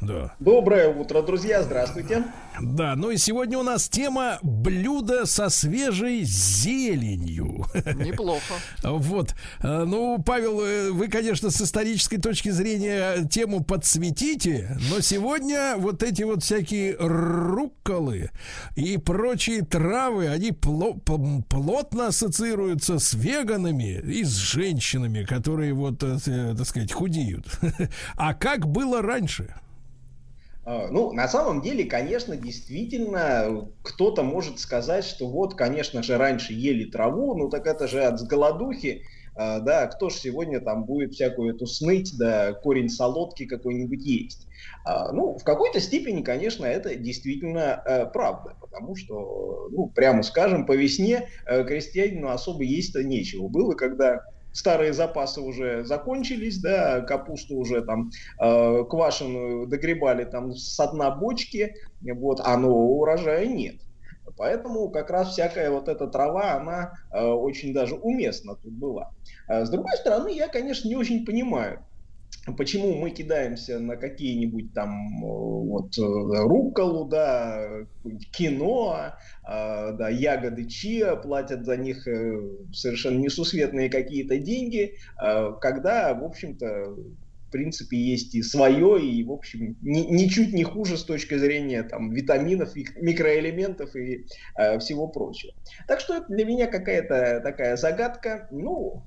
Да. 0.00 0.34
Доброе 0.40 0.88
утро, 0.88 1.20
друзья, 1.20 1.62
здравствуйте. 1.62 2.24
Да, 2.60 2.94
ну 2.96 3.10
и 3.10 3.16
сегодня 3.16 3.58
у 3.58 3.62
нас 3.62 3.88
тема 3.88 4.38
блюдо 4.42 5.26
со 5.26 5.48
свежей 5.48 6.22
зеленью. 6.22 7.66
Неплохо. 7.96 8.54
Вот. 8.82 9.34
Э, 9.62 9.84
Ну, 9.84 10.22
Павел, 10.24 10.60
э, 10.62 10.90
вы, 10.90 11.08
конечно, 11.08 11.50
с 11.50 11.60
исторической 11.60 12.18
точки 12.18 12.50
зрения 12.50 13.26
тему 13.28 13.62
подсветите, 13.64 14.78
но 14.90 15.00
сегодня 15.00 15.74
вот 15.76 16.02
эти 16.02 16.22
вот 16.22 16.42
всякие 16.44 16.93
эти 16.94 17.02
рукколы 17.02 18.30
и 18.76 18.98
прочие 18.98 19.62
травы, 19.62 20.28
они 20.28 20.52
плотно 20.52 22.08
ассоциируются 22.08 22.98
с 22.98 23.14
веганами 23.14 24.00
и 24.04 24.24
с 24.24 24.34
женщинами, 24.34 25.24
которые 25.24 25.72
вот, 25.72 26.02
э, 26.02 26.18
э, 26.26 26.54
так 26.56 26.66
сказать, 26.66 26.92
худеют. 26.92 27.46
А 28.16 28.34
как 28.34 28.66
было 28.66 29.02
раньше? 29.02 29.54
А, 30.64 30.88
Ну, 30.90 31.12
на 31.12 31.28
самом 31.28 31.62
деле, 31.62 31.84
конечно, 31.84 32.36
действительно, 32.36 33.68
кто-то 33.82 34.22
может 34.22 34.58
сказать, 34.58 35.04
что 35.04 35.28
вот, 35.28 35.54
конечно 35.54 36.02
же, 36.02 36.16
раньше 36.16 36.52
ели 36.52 36.84
траву, 36.84 37.34
ну 37.34 37.48
так 37.50 37.66
это 37.66 37.86
же 37.86 38.02
от 38.02 38.20
голодухи, 38.22 39.02
да, 39.36 39.86
кто 39.86 40.10
же 40.10 40.16
сегодня 40.16 40.60
там 40.60 40.84
будет 40.84 41.12
всякую 41.12 41.54
эту 41.54 41.66
сныть, 41.66 42.16
да, 42.18 42.52
корень 42.52 42.88
солодки 42.88 43.46
какой-нибудь 43.46 44.04
есть. 44.04 44.46
А, 44.84 45.12
Ну, 45.12 45.36
в 45.38 45.44
какой-то 45.44 45.80
степени, 45.80 46.22
конечно, 46.22 46.64
это 46.64 46.94
действительно 46.94 47.82
э, 47.84 48.06
правда, 48.06 48.56
потому 48.60 48.96
что, 48.96 49.68
ну, 49.70 49.88
прямо 49.88 50.22
скажем, 50.22 50.66
по 50.66 50.72
весне 50.72 51.28
э, 51.46 51.64
крестьянину 51.64 52.28
особо 52.28 52.64
есть-то 52.64 53.02
нечего. 53.02 53.48
Было, 53.48 53.74
когда 53.74 54.22
старые 54.52 54.92
запасы 54.92 55.40
уже 55.40 55.84
закончились, 55.84 56.60
да, 56.60 57.00
капусту 57.00 57.56
уже 57.56 57.82
там 57.82 58.10
э, 58.40 58.84
квашеную 58.88 59.66
догребали 59.66 60.24
там 60.24 60.54
с 60.54 60.76
дна 60.92 61.10
бочки, 61.10 61.74
вот, 62.00 62.40
а 62.44 62.56
нового 62.56 62.92
урожая 62.92 63.46
нет. 63.46 63.76
Поэтому 64.36 64.90
как 64.90 65.10
раз 65.10 65.32
всякая 65.32 65.70
вот 65.70 65.88
эта 65.88 66.06
трава, 66.06 66.54
она 66.54 66.92
э, 67.12 67.24
очень 67.24 67.72
даже 67.72 67.94
уместна 67.94 68.56
тут 68.56 68.72
была. 68.72 69.12
А 69.46 69.64
с 69.64 69.70
другой 69.70 69.96
стороны, 69.96 70.28
я, 70.34 70.48
конечно, 70.48 70.88
не 70.88 70.96
очень 70.96 71.24
понимаю, 71.24 71.84
почему 72.56 72.94
мы 72.94 73.10
кидаемся 73.10 73.78
на 73.78 73.96
какие-нибудь 73.96 74.74
там 74.74 74.90
э, 74.90 75.26
вот 75.26 75.96
э, 75.96 76.02
рукколу, 76.02 77.06
да, 77.06 77.86
кино, 78.32 79.14
э, 79.48 79.92
да, 79.92 80.08
ягоды 80.08 80.66
чиа, 80.66 81.16
платят 81.16 81.64
за 81.64 81.76
них 81.76 82.06
э, 82.06 82.40
совершенно 82.72 83.18
несусветные 83.18 83.88
какие-то 83.88 84.38
деньги, 84.38 84.94
э, 85.22 85.52
когда, 85.60 86.14
в 86.14 86.24
общем-то, 86.24 86.96
принципе, 87.54 87.96
есть 87.96 88.34
и 88.34 88.42
свое, 88.42 89.00
и, 89.00 89.22
в 89.22 89.30
общем, 89.30 89.76
ни- 89.80 90.10
ничуть 90.10 90.52
не 90.52 90.64
хуже 90.64 90.96
с 90.96 91.04
точки 91.04 91.38
зрения 91.38 91.84
там, 91.84 92.10
витаминов, 92.10 92.74
мик- 92.74 92.96
микроэлементов 93.00 93.94
и 93.94 94.26
э, 94.58 94.78
всего 94.80 95.06
прочего. 95.06 95.52
Так 95.86 96.00
что 96.00 96.16
это 96.16 96.26
для 96.28 96.44
меня 96.44 96.66
какая-то 96.66 97.40
такая 97.44 97.76
загадка. 97.76 98.48
Ну, 98.50 99.04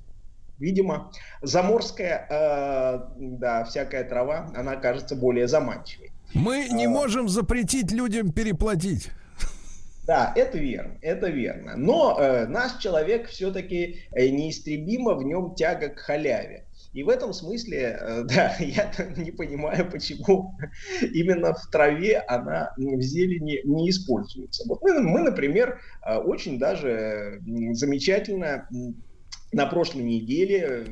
видимо, 0.59 1.11
заморская, 1.41 2.25
э, 2.29 2.99
да, 3.17 3.65
всякая 3.65 4.05
трава, 4.05 4.49
она 4.55 4.77
кажется 4.77 5.17
более 5.17 5.49
заманчивой. 5.49 6.11
Мы 6.33 6.69
не 6.71 6.87
можем 6.87 7.27
запретить 7.27 7.91
людям 7.91 8.31
переплатить. 8.31 9.11
Да, 10.05 10.31
это 10.37 10.57
верно, 10.57 10.97
это 11.01 11.29
верно. 11.29 11.75
Но 11.75 12.17
э, 12.17 12.47
наш 12.47 12.77
человек 12.77 13.27
все-таки 13.27 13.97
э, 14.13 14.29
неистребимо 14.29 15.15
в 15.15 15.23
нем 15.23 15.53
тяга 15.53 15.89
к 15.89 15.99
халяве. 15.99 16.63
И 16.93 17.03
в 17.03 17.09
этом 17.09 17.33
смысле, 17.33 17.97
э, 17.99 18.23
да, 18.27 18.55
я 18.59 18.91
не 19.17 19.31
понимаю, 19.31 19.89
почему 19.89 20.57
именно 21.13 21.53
в 21.53 21.69
траве 21.71 22.19
она 22.27 22.73
в 22.77 23.01
зелени 23.01 23.61
не 23.65 23.89
используется. 23.89 24.63
Вот 24.67 24.81
мы, 24.81 24.99
мы, 25.01 25.21
например, 25.21 25.79
э, 26.05 26.17
очень 26.17 26.59
даже 26.59 27.41
замечательно 27.71 28.67
на 29.51 29.65
прошлой 29.67 30.03
неделе 30.03 30.59
э, 30.59 30.85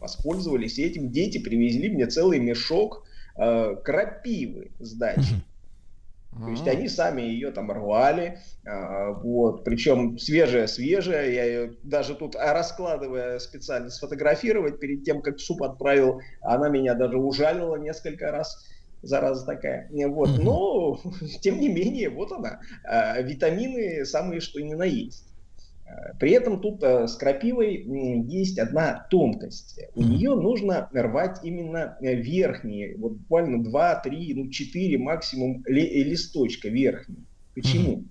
воспользовались 0.00 0.78
этим. 0.78 1.10
Дети 1.10 1.38
привезли 1.38 1.88
мне 1.90 2.06
целый 2.06 2.38
мешок 2.38 3.06
крапивы 3.34 4.72
с. 4.78 4.94
То 6.32 6.48
есть 6.48 6.66
они 6.66 6.88
сами 6.88 7.20
ее 7.20 7.50
там 7.50 7.70
рвали, 7.70 8.38
а, 8.66 9.12
вот, 9.12 9.64
причем 9.64 10.16
свежая-свежая, 10.18 11.30
я 11.30 11.44
ее 11.44 11.76
даже 11.82 12.14
тут 12.14 12.36
а, 12.36 12.54
раскладывая 12.54 13.38
специально 13.38 13.90
сфотографировать 13.90 14.80
перед 14.80 15.04
тем, 15.04 15.20
как 15.20 15.38
суп 15.38 15.62
отправил, 15.62 16.20
она 16.40 16.70
меня 16.70 16.94
даже 16.94 17.18
ужалила 17.18 17.76
несколько 17.76 18.30
раз, 18.30 18.56
зараза 19.02 19.44
такая, 19.44 19.90
вот, 20.08 20.30
но 20.38 20.98
тем 21.42 21.60
не 21.60 21.68
менее, 21.68 22.08
вот 22.08 22.32
она, 22.32 22.60
а, 22.84 23.20
витамины 23.20 24.06
самые 24.06 24.40
что 24.40 24.58
ни 24.60 24.72
на 24.72 24.84
есть. 24.84 25.31
При 26.18 26.30
этом 26.32 26.60
тут 26.60 26.82
э, 26.82 27.06
с 27.06 27.16
крапивой 27.16 27.84
есть 28.28 28.58
одна 28.58 29.06
тонкость. 29.10 29.80
У 29.94 30.02
нее 30.02 30.34
нужно 30.34 30.88
рвать 30.92 31.40
именно 31.42 31.96
э, 32.00 32.14
верхние, 32.14 32.96
вот 32.96 33.12
буквально 33.14 33.62
2, 33.64 33.94
3, 33.96 34.34
ну 34.34 34.50
4 34.50 34.98
максимум 34.98 35.64
ли- 35.66 36.04
листочка 36.04 36.68
верхние. 36.68 37.24
Почему? 37.54 38.04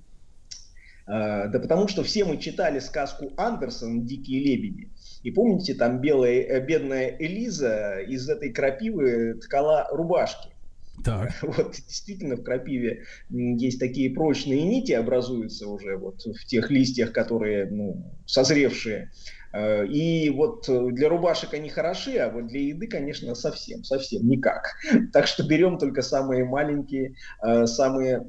А, 1.07 1.47
Да 1.47 1.59
потому 1.59 1.87
что 1.87 2.03
все 2.03 2.25
мы 2.25 2.37
читали 2.37 2.79
сказку 2.79 3.31
Андерсона 3.37 4.01
«Дикие 4.03 4.43
лебеди». 4.43 4.89
И 5.23 5.31
помните, 5.31 5.73
там 5.73 6.01
белая, 6.01 6.41
э, 6.41 6.65
бедная 6.65 7.15
Элиза 7.19 7.99
из 7.99 8.27
этой 8.29 8.51
крапивы 8.51 9.35
ткала 9.35 9.87
рубашки. 9.91 10.50
Так. 11.03 11.31
Вот 11.41 11.73
действительно 11.73 12.35
в 12.35 12.43
крапиве 12.43 13.03
есть 13.29 13.79
такие 13.79 14.09
прочные 14.11 14.63
нити 14.63 14.91
образуются 14.91 15.67
уже 15.67 15.97
вот 15.97 16.21
в 16.21 16.45
тех 16.45 16.69
листьях, 16.69 17.13
которые 17.13 17.65
ну, 17.69 18.17
созревшие. 18.25 19.11
Э, 19.53 19.85
И 19.85 20.29
вот 20.29 20.67
э, 20.69 20.87
для 20.91 21.09
рубашек 21.09 21.53
они 21.53 21.69
хороши, 21.69 22.17
а 22.17 22.29
вот 22.29 22.47
для 22.47 22.61
еды, 22.61 22.87
конечно, 22.87 23.35
совсем, 23.35 23.83
совсем 23.83 24.27
никак. 24.27 24.73
Так 25.13 25.27
что 25.27 25.43
берем 25.43 25.77
только 25.77 26.01
самые 26.01 26.45
маленькие, 26.45 27.15
э, 27.43 27.65
самые 27.65 28.21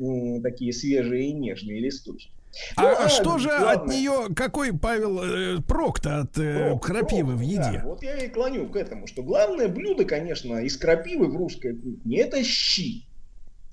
такие 0.43 0.73
свежие 0.73 1.29
и 1.29 1.33
нежные 1.33 1.81
листочки. 1.81 2.33
А, 2.77 2.83
Ну, 2.83 2.89
а 2.99 3.09
что 3.09 3.39
же 3.39 3.49
от 3.51 3.61
главное- 3.61 3.97
нее, 3.97 4.35
какой, 4.35 4.73
Павел, 4.77 5.23
э, 5.23 5.61
прок-то 5.63 6.21
от 6.21 6.39
э, 6.39 6.79
крапивы 6.81 7.35
в 7.35 7.41
еде? 7.41 7.81
Да, 7.81 7.83
вот 7.85 8.03
я 8.03 8.17
и 8.19 8.29
клоню 8.29 8.69
к 8.69 8.77
этому, 8.77 9.07
что 9.07 9.23
главное 9.23 9.69
блюдо, 9.69 10.05
конечно, 10.05 10.59
из 10.59 10.77
крапивы 10.77 11.29
в 11.29 11.37
русской 11.37 11.75
кухне 11.75 12.19
это 12.21 12.43
щи. 12.45 13.07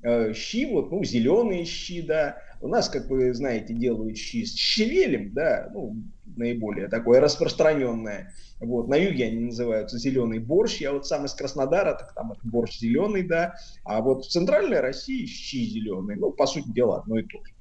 Э, 0.02 0.34
Щи, 0.34 0.66
вот, 0.72 0.92
ну, 0.92 1.04
зеленые 1.04 1.66
щи, 1.66 2.02
да. 2.02 2.38
У 2.62 2.70
нас, 2.70 2.88
как 2.88 3.10
вы 3.10 3.34
знаете, 3.34 3.74
делают 3.74 4.18
щи 4.18 4.46
с 4.46 4.56
щавелем, 4.56 5.34
да, 5.34 5.70
ну, 5.74 5.98
наиболее 6.38 6.88
такое 6.88 7.20
распространенное. 7.20 8.34
Вот, 8.62 8.88
на 8.88 8.96
юге 8.96 9.26
они 9.26 9.40
называются 9.46 9.98
зеленый 9.98 10.40
борщ. 10.40 10.78
Я 10.80 10.94
вот 10.94 11.06
сам 11.06 11.26
из 11.26 11.34
Краснодара, 11.34 11.96
так 11.96 12.14
там 12.14 12.32
это 12.32 12.42
борщ 12.44 12.80
зеленый, 12.80 13.24
да. 13.24 13.56
А 13.84 14.02
вот 14.02 14.26
в 14.26 14.30
центральной 14.30 14.80
России 14.80 15.26
щи 15.26 15.66
зеленые. 15.66 16.18
Ну, 16.18 16.32
по 16.32 16.46
сути 16.46 16.70
дела, 16.72 17.00
одно 17.00 17.20
и 17.20 17.24
то 17.24 17.38
же. 17.44 17.54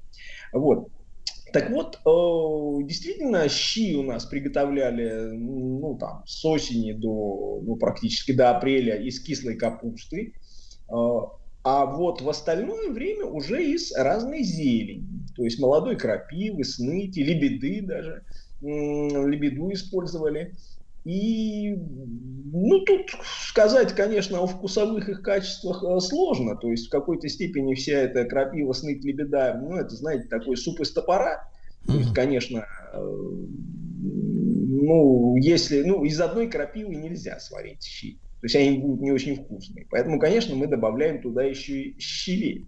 Вот. 0.53 0.89
Так 1.53 1.69
вот, 1.71 1.95
э, 2.05 2.83
действительно, 2.87 3.47
щи 3.49 3.95
у 3.95 4.03
нас 4.03 4.25
приготовляли, 4.25 5.31
ну, 5.35 5.97
там, 5.99 6.23
с 6.25 6.43
осени 6.45 6.93
до, 6.93 7.61
ну, 7.63 7.75
практически 7.77 8.31
до 8.33 8.51
апреля 8.51 8.95
из 8.95 9.21
кислой 9.21 9.55
капусты. 9.55 10.33
Э, 10.91 10.93
А 11.63 11.85
вот 11.85 12.21
в 12.21 12.29
остальное 12.29 12.89
время 12.91 13.25
уже 13.25 13.61
из 13.63 13.91
разной 13.93 14.43
зелени. 14.43 15.27
То 15.35 15.43
есть 15.43 15.59
молодой 15.59 15.97
крапивы, 15.97 16.63
сныти, 16.63 17.19
лебеды 17.19 17.81
даже. 17.85 18.23
Лебеду 18.61 19.71
использовали. 19.73 20.55
И, 21.09 21.75
ну, 22.51 22.85
тут 22.85 23.09
сказать, 23.47 23.95
конечно, 23.95 24.41
о 24.41 24.45
вкусовых 24.45 25.09
их 25.09 25.23
качествах 25.23 25.83
э, 25.83 25.99
сложно. 26.01 26.55
То 26.55 26.69
есть 26.69 26.85
в 26.85 26.91
какой-то 26.91 27.27
степени 27.29 27.73
вся 27.73 27.93
эта 27.93 28.25
крапива, 28.25 28.73
сныть, 28.73 29.03
лебеда, 29.03 29.59
ну, 29.59 29.75
это, 29.75 29.95
знаете, 29.95 30.27
такой 30.27 30.55
суп 30.55 30.81
из 30.81 30.91
топора. 30.91 31.49
То 31.87 31.95
есть, 31.95 32.13
конечно, 32.13 32.63
э, 32.93 32.99
ну, 34.01 35.35
если, 35.37 35.81
ну, 35.81 36.03
из 36.03 36.21
одной 36.21 36.47
крапивы 36.47 36.93
нельзя 36.93 37.39
сварить 37.39 37.81
щи. 37.81 38.19
То 38.41 38.45
есть 38.45 38.55
они 38.55 38.77
будут 38.77 39.01
не 39.01 39.11
очень 39.11 39.35
вкусные. 39.35 39.87
Поэтому, 39.89 40.19
конечно, 40.19 40.55
мы 40.55 40.67
добавляем 40.67 41.23
туда 41.23 41.41
еще 41.41 41.81
и 41.81 41.99
щавель, 41.99 42.67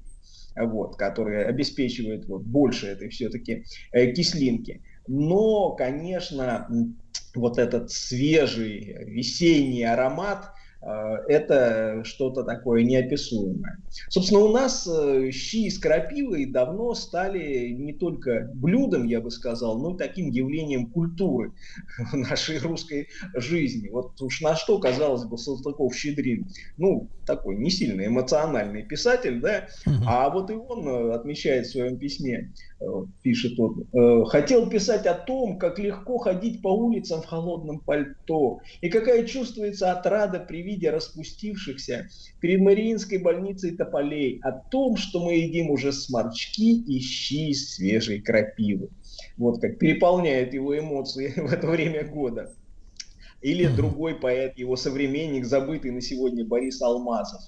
вот, 0.55 0.95
который 0.95 1.45
обеспечивает 1.45 2.25
вот, 2.25 2.41
больше 2.41 2.87
этой 2.87 3.09
все-таки 3.09 3.65
э, 3.91 4.11
кислинки. 4.13 4.81
Но, 5.07 5.75
конечно, 5.75 6.67
вот 7.35 7.57
этот 7.57 7.91
свежий 7.91 8.97
весенний 9.05 9.83
аромат, 9.83 10.51
э, 10.81 10.87
это 11.27 12.03
что-то 12.03 12.43
такое 12.43 12.83
неописуемое. 12.83 13.79
Собственно, 14.09 14.41
у 14.41 14.51
нас 14.51 14.87
э, 14.87 15.31
щи 15.31 15.69
с 15.69 15.77
крапивой 15.77 16.45
давно 16.45 16.93
стали 16.93 17.69
не 17.69 17.93
только 17.93 18.49
блюдом, 18.53 19.05
я 19.05 19.21
бы 19.21 19.31
сказал, 19.31 19.79
но 19.79 19.95
и 19.95 19.97
таким 19.97 20.29
явлением 20.29 20.87
культуры 20.87 21.53
в 22.11 22.15
нашей 22.15 22.57
русской 22.59 23.09
жизни. 23.35 23.89
Вот 23.89 24.21
уж 24.21 24.41
на 24.41 24.55
что, 24.55 24.79
казалось 24.79 25.25
бы, 25.25 25.37
Салтыков-Щедрин, 25.37 26.47
ну, 26.77 27.09
такой 27.25 27.57
не 27.57 27.69
сильно 27.69 28.05
эмоциональный 28.05 28.83
писатель, 28.83 29.39
да, 29.39 29.67
а 30.05 30.29
вот 30.29 30.49
и 30.49 30.53
он 30.53 30.87
э, 30.87 31.13
отмечает 31.13 31.67
в 31.67 31.71
своем 31.71 31.97
письме, 31.97 32.51
пишет 33.21 33.59
он, 33.59 33.87
э, 33.93 34.25
хотел 34.25 34.69
писать 34.69 35.05
о 35.05 35.13
том, 35.13 35.57
как 35.57 35.79
легко 35.79 36.17
ходить 36.17 36.61
по 36.61 36.69
улицам 36.69 37.21
в 37.21 37.25
холодном 37.25 37.79
пальто, 37.79 38.59
и 38.81 38.89
какая 38.89 39.25
чувствуется 39.25 39.91
отрада 39.91 40.39
при 40.39 40.61
виде 40.61 40.89
распустившихся 40.89 42.07
перед 42.39 42.61
Мариинской 42.61 43.19
больницей 43.19 43.75
тополей, 43.75 44.39
о 44.43 44.51
том, 44.51 44.97
что 44.97 45.23
мы 45.23 45.35
едим 45.35 45.69
уже 45.69 45.91
сморчки 45.91 46.81
и 46.81 46.99
щи 46.99 47.53
свежей 47.53 48.21
крапивы. 48.21 48.89
Вот 49.37 49.61
как 49.61 49.77
переполняют 49.77 50.53
его 50.53 50.77
эмоции 50.77 51.33
в 51.37 51.51
это 51.51 51.67
время 51.67 52.03
года. 52.03 52.53
Или 53.41 53.65
другой 53.65 54.15
поэт, 54.15 54.57
его 54.57 54.75
современник, 54.75 55.45
забытый 55.45 55.91
на 55.91 56.01
сегодня 56.01 56.45
Борис 56.45 56.79
Алмазов. 56.81 57.41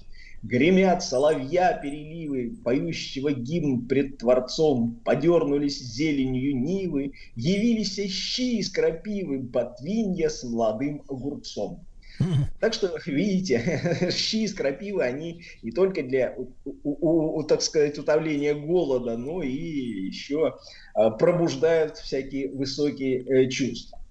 Гремят 0.44 1.02
соловья 1.02 1.72
переливы, 1.72 2.54
поющего 2.62 3.32
гимн 3.32 3.88
пред 3.88 4.18
Творцом, 4.18 5.00
подернулись 5.02 5.78
зеленью 5.80 6.54
нивы, 6.60 7.12
явились 7.34 7.94
щи 8.12 8.58
из 8.58 8.70
крапивы, 8.70 9.38
ботвинья 9.38 10.28
с 10.28 10.44
молодым 10.44 11.02
огурцом. 11.08 11.86
Так 12.60 12.74
что, 12.74 12.94
видите, 13.06 14.10
щи 14.12 14.44
из 14.44 14.52
крапивы, 14.54 15.02
они 15.02 15.44
не 15.62 15.72
только 15.72 16.02
для, 16.02 16.34
у, 16.36 16.52
у- 16.64 17.38
у, 17.38 17.42
так 17.44 17.62
сказать, 17.62 17.98
утоления 17.98 18.54
голода, 18.54 19.16
но 19.16 19.42
и 19.42 19.50
еще 19.50 20.54
а, 20.92 21.10
пробуждают 21.10 21.96
всякие 21.96 22.50
высокие 22.54 23.24
э, 23.24 23.48
чувства. 23.48 24.03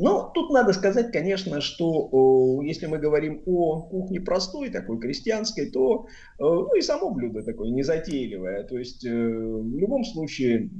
Но 0.00 0.30
тут 0.34 0.50
надо 0.50 0.72
сказать, 0.72 1.10
конечно, 1.12 1.60
что 1.60 2.08
о, 2.12 2.62
если 2.62 2.86
мы 2.86 2.98
говорим 2.98 3.42
о 3.46 3.82
кухне 3.82 4.20
простой, 4.20 4.70
такой 4.70 5.00
крестьянской, 5.00 5.70
то 5.70 6.06
э, 6.38 6.42
ну, 6.42 6.74
и 6.76 6.80
само 6.80 7.10
блюдо 7.10 7.42
такое 7.42 7.70
незатейливое. 7.70 8.62
То 8.64 8.78
есть 8.78 9.04
э, 9.04 9.10
в 9.10 9.76
любом 9.76 10.04
случае, 10.04 10.70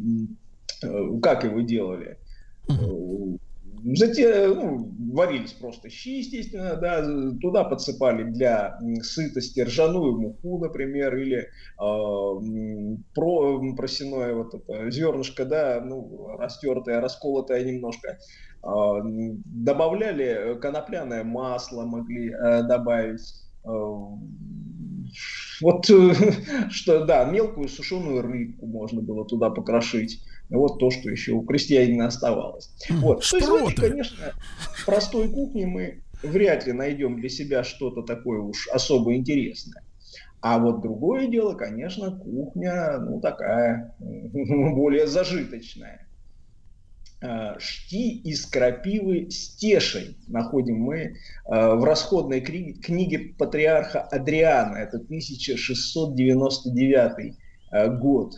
э, 0.83 1.21
как 1.21 1.45
его 1.45 1.61
делали? 1.61 2.19
Э, 3.85 3.95
Зате, 3.95 4.49
ну, 4.49 4.93
варились 5.13 5.53
просто 5.53 5.89
щи, 5.91 6.19
естественно, 6.19 6.77
да, 6.77 7.03
туда 7.41 7.65
подсыпали 7.65 8.25
для 8.25 8.79
сытости 9.03 9.61
ржаную 9.61 10.19
муку, 10.21 10.59
например, 10.59 11.17
или 11.17 11.39
э, 11.39 11.47
про, 13.15 13.75
просяное 13.77 14.35
вот 14.35 14.55
это 14.55 14.91
зернышко, 14.91 15.45
да, 15.45 15.81
ну, 15.85 16.37
растертое, 16.39 17.01
расколотое 17.01 17.65
немножко. 17.65 18.19
А, 18.63 18.99
м, 18.99 19.43
Добавляли 19.45 20.59
конопляное 20.61 21.25
масло, 21.25 21.85
могли 21.85 22.31
э, 22.33 22.63
добавить. 22.63 23.23
Э, 23.65 23.71
Вот 25.61 25.89
э, 25.91 26.13
что, 26.71 27.05
да, 27.05 27.25
мелкую 27.25 27.69
сушеную 27.69 28.23
рыбку 28.23 28.67
можно 28.67 29.03
было 29.03 29.27
туда 29.27 29.51
покрошить. 29.51 30.21
Вот 30.51 30.79
то, 30.79 30.91
что 30.91 31.11
еще 31.11 31.33
у 31.33 31.43
крестьянина 31.43 32.07
оставалось. 32.07 32.71
Вот. 32.89 33.29
То 33.29 33.37
есть, 33.37 33.77
конечно, 33.77 34.33
простой 34.87 35.29
кухне 35.29 35.67
мы 35.67 36.03
вряд 36.23 36.67
ли 36.67 36.73
найдем 36.73 37.21
для 37.21 37.29
себя 37.29 37.65
что-то 37.65 38.03
такое 38.03 38.41
уж 38.41 38.69
особо 38.69 39.15
интересное. 39.15 39.83
А 40.41 40.59
вот 40.59 40.83
другое 40.83 41.27
дело, 41.27 41.55
конечно, 41.55 42.13
кухня, 42.13 42.99
ну, 42.99 43.21
такая, 43.21 43.95
более 43.99 45.07
зажиточная. 45.07 46.07
А, 47.21 47.59
Шти 47.59 48.19
из 48.19 48.47
крапивы 48.47 49.29
с 49.31 49.57
тешей 49.57 50.17
находим 50.29 50.77
мы 50.77 51.17
а, 51.47 51.75
в 51.75 51.83
расходной 51.83 52.41
книге 52.41 53.35
патриарха 53.37 54.03
Адриана. 54.03 54.77
Это 54.77 54.99
1699 54.99 57.37
а, 57.73 57.89
год. 57.89 58.35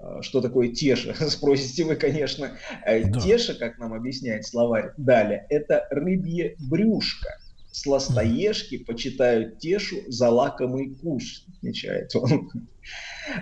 А, 0.00 0.22
Что 0.22 0.40
такое 0.40 0.68
теша? 0.72 1.14
Спросите 1.28 1.84
вы, 1.84 1.96
конечно. 1.96 2.52
Э, 2.84 3.02
Теша, 3.12 3.54
как 3.54 3.78
нам 3.78 3.92
объясняет 3.92 4.46
словарь 4.46 4.92
далее, 4.96 5.46
это 5.50 5.86
рыбье 5.90 6.56
брюшко. 6.58 7.28
Сластоежки 7.72 8.78
почитают 8.78 9.58
тешу 9.58 9.96
за 10.08 10.28
лакомый 10.28 10.96
куш, 10.96 11.44
отмечает 11.56 12.14
он. 12.16 12.50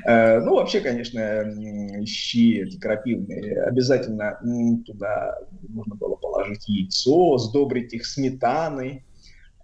Э, 0.04 0.40
Ну, 0.40 0.56
вообще, 0.56 0.80
конечно, 0.80 2.04
щи 2.04 2.62
эти 2.62 2.78
крапивные, 2.78 3.62
обязательно 3.62 4.38
туда 4.84 5.38
нужно 5.68 5.94
было 5.94 6.16
положить 6.16 6.68
яйцо, 6.68 7.38
сдобрить 7.38 7.94
их 7.94 8.04
сметаной. 8.04 9.04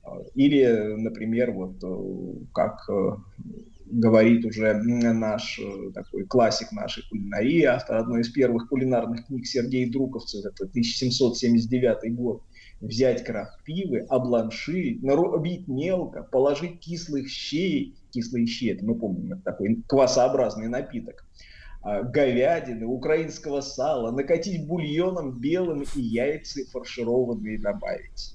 Э, 0.07 0.09
Или, 0.35 0.95
например, 0.97 1.51
вот 1.51 1.83
э, 1.83 2.45
как 2.55 2.89
э, 2.89 3.17
говорит 3.95 4.45
уже 4.45 4.75
наш 4.75 5.59
э, 5.59 5.93
такой 5.93 6.25
классик 6.25 6.73
нашей 6.73 7.09
кулинарии, 7.09 7.63
автор 7.63 7.99
одной 7.99 8.23
из 8.23 8.29
первых 8.31 8.69
кулинарных 8.69 9.27
книг 9.27 9.47
Сергей 9.47 9.91
Друковцев, 9.91 10.45
это 10.45 10.65
1779 10.65 12.15
год, 12.15 12.43
взять 12.81 13.25
крапивы, 13.25 14.01
обланширить, 14.09 15.03
нарубить 15.03 15.69
мелко, 15.69 16.25
положить 16.25 16.81
кислых 16.81 17.29
щей, 17.29 17.97
кислые 18.11 18.47
щи, 18.47 18.71
это 18.71 18.85
мы 18.85 18.99
помним, 18.99 19.35
это 19.35 19.43
такой 19.43 19.83
квасообразный 19.87 20.69
напиток, 20.69 21.25
а, 21.83 22.03
говядины, 22.03 22.87
украинского 22.87 23.61
сала, 23.61 24.11
накатить 24.11 24.67
бульоном 24.67 25.39
белым 25.39 25.85
и 25.95 26.01
яйца 26.01 26.61
фаршированные 26.73 27.61
добавить. 27.61 28.35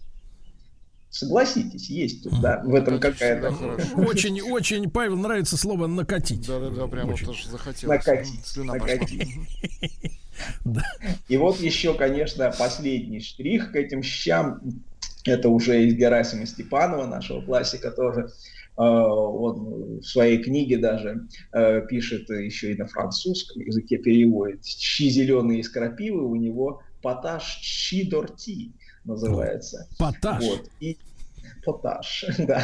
Согласитесь, 1.10 1.90
есть 1.90 2.24
тут, 2.24 2.40
да, 2.40 2.62
в 2.64 2.76
этом 2.76 3.00
какая-то... 3.00 3.50
Очень, 3.96 4.42
очень, 4.42 4.90
Павел, 4.92 5.18
нравится 5.18 5.58
слово 5.58 5.88
накатить. 5.88 6.46
Да-да-да, 6.46 6.88
прямо 6.88 7.14
Очень. 7.14 7.26
вот 7.26 7.36
аж 7.36 7.46
захотелось. 7.46 8.06
Накатить, 8.06 8.58
накатить. 8.58 9.28
пошла. 10.70 10.84
И 11.28 11.38
вот 11.38 11.60
еще, 11.60 11.94
конечно, 11.94 12.52
последний 12.58 13.20
штрих 13.20 13.72
к 13.72 13.76
этим 13.76 14.04
щам. 14.04 14.62
Это 15.26 15.50
уже 15.50 15.84
из 15.86 15.96
Герасима 15.96 16.46
Степанова, 16.46 17.06
нашего 17.06 17.42
классика 17.42 17.92
тоже. 17.92 18.30
Э, 18.78 18.82
Он 18.82 20.00
в 20.00 20.04
своей 20.04 20.42
книге 20.42 20.78
даже 20.78 21.28
э, 21.52 21.82
пишет 21.88 22.30
еще 22.30 22.74
и 22.74 22.78
на 22.78 22.88
французском 22.88 23.62
языке 23.62 23.98
переводит. 23.98 24.66
Щи 24.66 25.10
зеленые 25.10 25.60
из 25.60 25.70
крапивы 25.70 26.26
у 26.26 26.36
него 26.36 26.82
поташ 27.02 27.60
щи 27.62 28.10
дорти 28.10 28.74
называется. 29.10 29.88
Поташ. 29.98 30.44
Вот. 30.44 30.70
И 30.80 30.98
поташ, 31.66 32.26
да. 32.40 32.64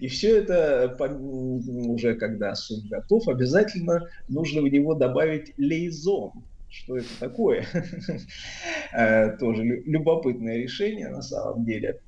И 0.00 0.08
все 0.08 0.38
это 0.38 0.96
уже 0.98 2.14
когда 2.14 2.54
суп 2.54 2.84
готов, 2.88 3.28
обязательно 3.28 4.08
нужно 4.28 4.62
в 4.62 4.68
него 4.68 4.94
добавить 4.94 5.52
лейзон. 5.58 6.32
Что 6.70 6.96
это 6.98 7.08
такое? 7.20 7.66
Э, 8.96 9.36
Тоже 9.38 9.64
лю- 9.64 9.82
любопытное 9.86 10.58
решение 10.58 11.08
на 11.08 11.22
самом 11.22 11.64
деле. 11.64 12.00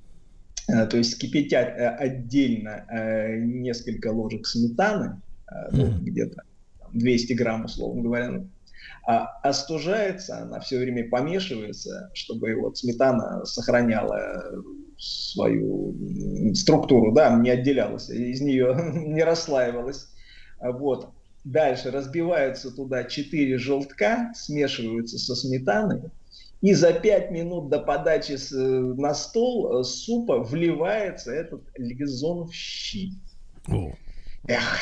Э, 0.69 0.87
То 0.87 0.97
есть 0.99 1.19
кипятят 1.19 1.69
э, 1.69 1.89
отдельно 1.89 2.87
несколько 3.39 4.13
ложек 4.13 4.47
сметаны, 4.47 5.21
ну, 5.73 5.91
где-то 6.01 6.43
там 6.79 6.91
200 6.93 7.33
грамм, 7.35 7.65
условно 7.65 8.03
говоря, 8.03 8.31
ну, 8.31 8.49
а 9.07 9.27
остужается, 9.43 10.39
она 10.39 10.61
все 10.61 10.79
время 10.79 11.09
помешивается, 11.09 12.11
чтобы 12.15 12.55
вот 12.57 12.79
сметана 12.79 13.45
сохраняла 13.45 14.15
э, 14.15 14.63
свою 14.99 15.95
структуру, 16.55 17.13
да, 17.13 17.35
не 17.37 17.51
отделялась, 17.51 18.11
из 18.11 18.41
нее 18.41 18.75
не 18.95 19.23
расслаивалась. 19.23 20.09
Вот. 20.61 21.11
Дальше 21.45 21.93
разбиваются 21.93 22.75
туда 22.75 23.05
4 23.05 23.59
желтка, 23.59 24.33
смешиваются 24.35 25.17
со 25.19 25.37
сметаной, 25.37 26.11
и 26.61 26.75
за 26.75 26.93
5 26.93 27.31
минут 27.31 27.69
до 27.69 27.79
подачи 27.79 28.33
э, 28.33 28.57
на 28.57 29.15
стол 29.15 29.81
э, 29.81 29.85
супа 29.85 30.41
вливается 30.41 31.33
этот 31.33 31.63
лизон 31.77 32.49
в 32.49 32.53
щи. 32.53 33.13
Эх, 34.49 34.79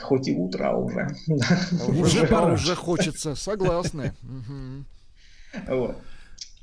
хоть 0.00 0.28
и 0.28 0.36
утро, 0.36 0.70
а 0.70 0.76
уже. 0.76 1.08
Уже 1.88 2.26
пора, 2.26 2.52
уже 2.54 2.74
хочется, 2.74 3.34
согласны. 3.34 4.12
Вот. 5.68 5.96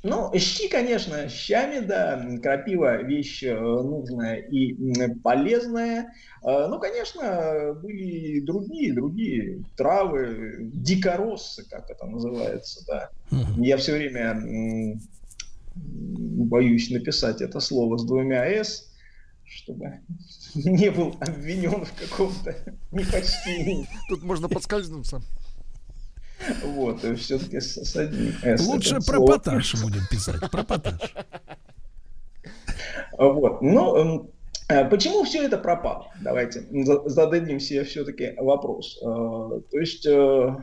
Ну, 0.04 0.32
щи, 0.36 0.68
конечно, 0.68 1.28
щами, 1.28 1.78
да, 1.78 2.20
крапива 2.42 3.02
вещь 3.02 3.44
э, 3.44 3.54
нужная 3.54 4.34
и 4.36 4.74
полезная. 5.22 6.12
Э, 6.42 6.66
Ну, 6.68 6.80
конечно, 6.80 7.72
были 7.80 8.02
и 8.02 8.40
другие, 8.40 8.92
другие 8.92 9.64
травы, 9.76 10.58
дикороссы, 10.74 11.64
как 11.70 11.88
это 11.88 12.04
называется, 12.06 12.84
да. 12.88 13.10
Я 13.56 13.76
все 13.76 13.92
время 13.92 14.98
боюсь 15.76 16.90
написать 16.90 17.40
это 17.40 17.60
слово 17.60 17.96
с 17.96 18.04
двумя 18.04 18.44
«с», 18.44 18.91
чтобы 19.54 20.00
не 20.54 20.90
был 20.90 21.16
обвинен 21.20 21.84
в 21.84 21.92
каком-то 21.92 22.54
непочтении. 22.92 23.88
Тут 24.08 24.22
можно 24.22 24.48
подскользнуться. 24.48 25.22
Вот, 26.64 27.04
все-таки 27.18 27.60
с, 27.60 27.76
с 27.76 27.96
одним 27.96 28.32
«с». 28.42 28.66
Лучше 28.66 28.96
это 28.96 29.06
про 29.06 29.16
слово. 29.18 29.32
поташ 29.32 29.80
будем 29.82 30.02
писать. 30.10 30.50
Про 30.50 30.64
поташ. 30.64 31.14
Вот. 33.16 33.62
Ну, 33.62 33.96
эм, 33.96 34.30
э, 34.68 34.84
почему 34.88 35.22
все 35.22 35.44
это 35.44 35.56
пропало? 35.58 36.08
Давайте 36.20 36.62
за- 36.84 37.08
зададим 37.08 37.60
себе 37.60 37.84
все-таки 37.84 38.34
вопрос. 38.38 38.98
Э, 39.02 39.60
То 39.70 39.78
есть, 39.78 40.06
э, 40.06 40.56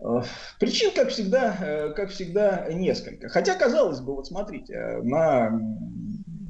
Э, 0.00 0.22
Причин, 0.58 0.90
как 0.94 1.08
всегда, 1.08 1.92
как 1.96 2.10
всегда, 2.10 2.66
несколько. 2.70 3.28
Хотя, 3.28 3.54
казалось 3.54 4.00
бы, 4.00 4.14
вот 4.14 4.26
смотрите, 4.26 4.98
на 5.02 5.58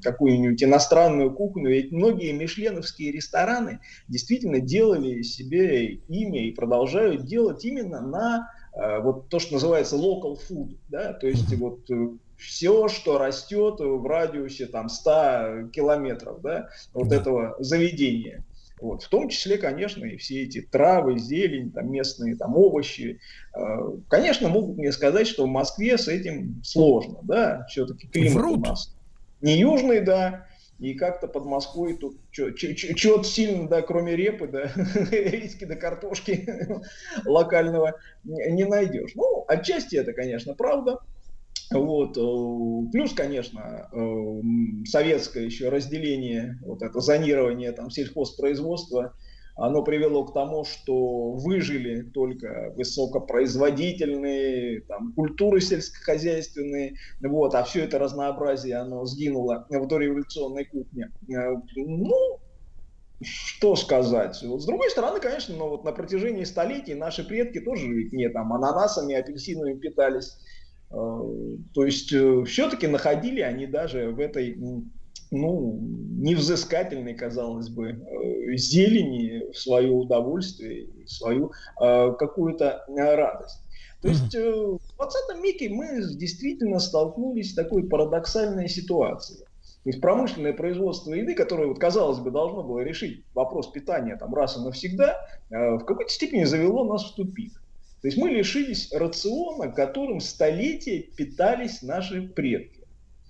какую-нибудь 0.05 0.63
иностранную 0.63 1.33
кухню, 1.33 1.71
ведь 1.71 1.91
многие 1.91 2.33
мишленовские 2.33 3.11
рестораны 3.11 3.81
действительно 4.09 4.61
делали 4.61 5.23
себе 5.23 5.95
имя 6.09 6.47
и 6.47 6.53
продолжают 6.53 7.25
делать 7.25 7.65
именно 7.65 8.01
на 8.01 8.51
э, 8.75 9.01
вот 9.01 9.29
то, 9.29 9.41
что 9.41 9.55
называется 9.55 9.97
local 9.97 10.39
food, 10.49 10.77
да, 10.89 11.13
то 11.15 11.27
есть 11.27 11.53
вот 11.57 11.89
все, 12.37 12.89
что 12.89 13.19
растет 13.19 13.81
в 13.81 14.07
радиусе 14.07 14.67
там 14.67 14.89
100 14.89 15.71
километров, 15.73 16.41
да, 16.43 16.69
вот 16.93 17.13
этого 17.13 17.57
заведения. 17.59 18.45
Вот. 18.81 19.03
В 19.03 19.09
том 19.09 19.29
числе, 19.29 19.57
конечно, 19.57 20.05
и 20.05 20.17
все 20.17 20.43
эти 20.43 20.61
травы, 20.61 21.19
зелень, 21.19 21.71
там, 21.71 21.91
местные 21.91 22.37
там, 22.37 22.57
овощи. 22.57 23.21
Э, 23.57 23.61
Конечно, 24.09 24.49
могут 24.49 24.77
мне 24.77 24.93
сказать, 24.93 25.27
что 25.27 25.45
в 25.45 25.49
Москве 25.49 25.97
с 25.97 26.09
этим 26.09 26.61
сложно. 26.65 27.21
Да? 27.23 27.65
Все-таки 27.71 28.09
климат 28.09 28.35
Врут. 28.35 28.59
у 28.59 28.71
нас 28.71 28.94
не 29.45 29.59
южный, 29.59 30.01
да, 30.01 30.47
и 30.79 30.95
как-то 30.95 31.29
под 31.29 31.45
Москвой 31.45 31.97
тут 31.97 32.17
чего-то 32.33 33.25
сильно, 33.25 33.69
да, 33.69 33.83
кроме 33.83 34.17
репы, 34.17 34.49
да, 34.49 34.73
риски 35.11 35.65
да 35.65 35.77
картошки 35.77 36.49
локального 37.25 37.95
не 38.25 38.65
найдешь. 38.65 39.13
Ну, 39.15 39.45
отчасти 39.47 39.97
это, 39.97 40.13
конечно, 40.13 40.55
правда. 40.55 40.99
Вот. 41.71 42.17
э, 42.17 42.91
Плюс, 42.93 43.13
конечно, 43.15 43.89
э, 43.93 44.87
советское 44.87 45.45
еще 45.45 45.69
разделение, 45.69 46.59
вот 46.63 46.83
это 46.83 47.01
зонирование 47.01 47.73
там 47.73 47.91
сельхозпроизводства, 47.91 49.15
оно 49.57 49.83
привело 49.83 50.25
к 50.25 50.35
тому, 50.35 50.65
что 50.65 51.33
выжили 51.33 52.03
только 52.03 52.73
высокопроизводительные 52.77 54.81
там, 54.83 55.13
культуры 55.15 55.61
сельскохозяйственные, 55.61 56.95
вот, 57.21 57.55
а 57.55 57.63
все 57.63 57.85
это 57.85 57.99
разнообразие, 57.99 58.77
оно 58.77 59.05
сгинуло 59.05 59.67
в 59.71 59.87
дореволюционной 59.87 60.65
кухне. 60.65 61.13
Э, 61.31 61.55
Ну, 61.77 62.41
что 63.23 63.77
сказать? 63.77 64.43
Вот 64.43 64.61
с 64.61 64.67
другой 64.67 64.91
стороны, 64.91 65.21
конечно, 65.21 65.57
но 65.57 65.69
вот 65.69 65.85
на 65.85 65.93
протяжении 65.93 66.45
столетий 66.45 66.95
наши 66.95 67.25
предки 67.25 67.61
тоже 67.61 67.87
ведь 67.87 68.13
не 68.13 68.29
там 68.29 68.53
ананасами, 68.53 69.15
апельсинами 69.15 69.79
питались. 69.79 70.37
Э, 70.91 70.97
То 71.75 71.85
есть 71.85 72.09
все-таки 72.09 72.89
находили 72.89 73.41
они 73.41 73.69
даже 73.69 74.11
в 74.11 74.19
этой 74.19 74.57
ну, 75.35 75.79
невзыскательной, 76.19 77.15
казалось 77.15 77.69
бы, 77.69 77.91
э, 77.91 78.57
зелени 78.57 79.51
в 79.53 79.59
свое 79.59 79.91
удовольствие, 79.91 80.89
в 81.05 81.11
свою 81.11 81.53
э, 81.81 82.13
какую-то 82.19 82.85
э, 82.89 83.15
радость. 83.15 83.61
То 84.01 84.09
есть 84.09 84.35
э, 84.35 84.53
в 84.53 84.97
20 84.97 85.43
веке 85.43 85.69
мы 85.71 86.03
действительно 86.15 86.79
столкнулись 86.79 87.53
с 87.53 87.55
такой 87.55 87.89
парадоксальной 87.89 88.69
ситуацией. 88.69 89.41
То 89.85 89.91
есть 89.91 90.01
промышленное 90.01 90.55
производство 90.55 91.13
еды, 91.13 91.35
которое, 91.35 91.69
вот, 91.69 91.79
казалось 91.79 92.19
бы, 92.19 92.31
должно 92.31 92.63
было 92.63 92.81
решить 92.81 93.23
вопрос 93.35 93.71
питания 93.71 94.17
там, 94.17 94.35
раз 94.35 94.57
и 94.57 94.61
навсегда, 94.61 95.17
э, 95.51 95.77
в 95.77 95.85
какой-то 95.85 96.11
степени 96.11 96.45
завело 96.45 96.85
нас 96.85 97.05
в 97.05 97.15
тупик. 97.15 97.53
То 98.01 98.09
есть 98.09 98.19
мы 98.19 98.29
лишились 98.29 98.93
рациона, 98.93 99.73
которым 99.73 100.21
столетия 100.21 101.01
питались 101.01 101.81
наши 101.81 102.23
предки. 102.23 102.84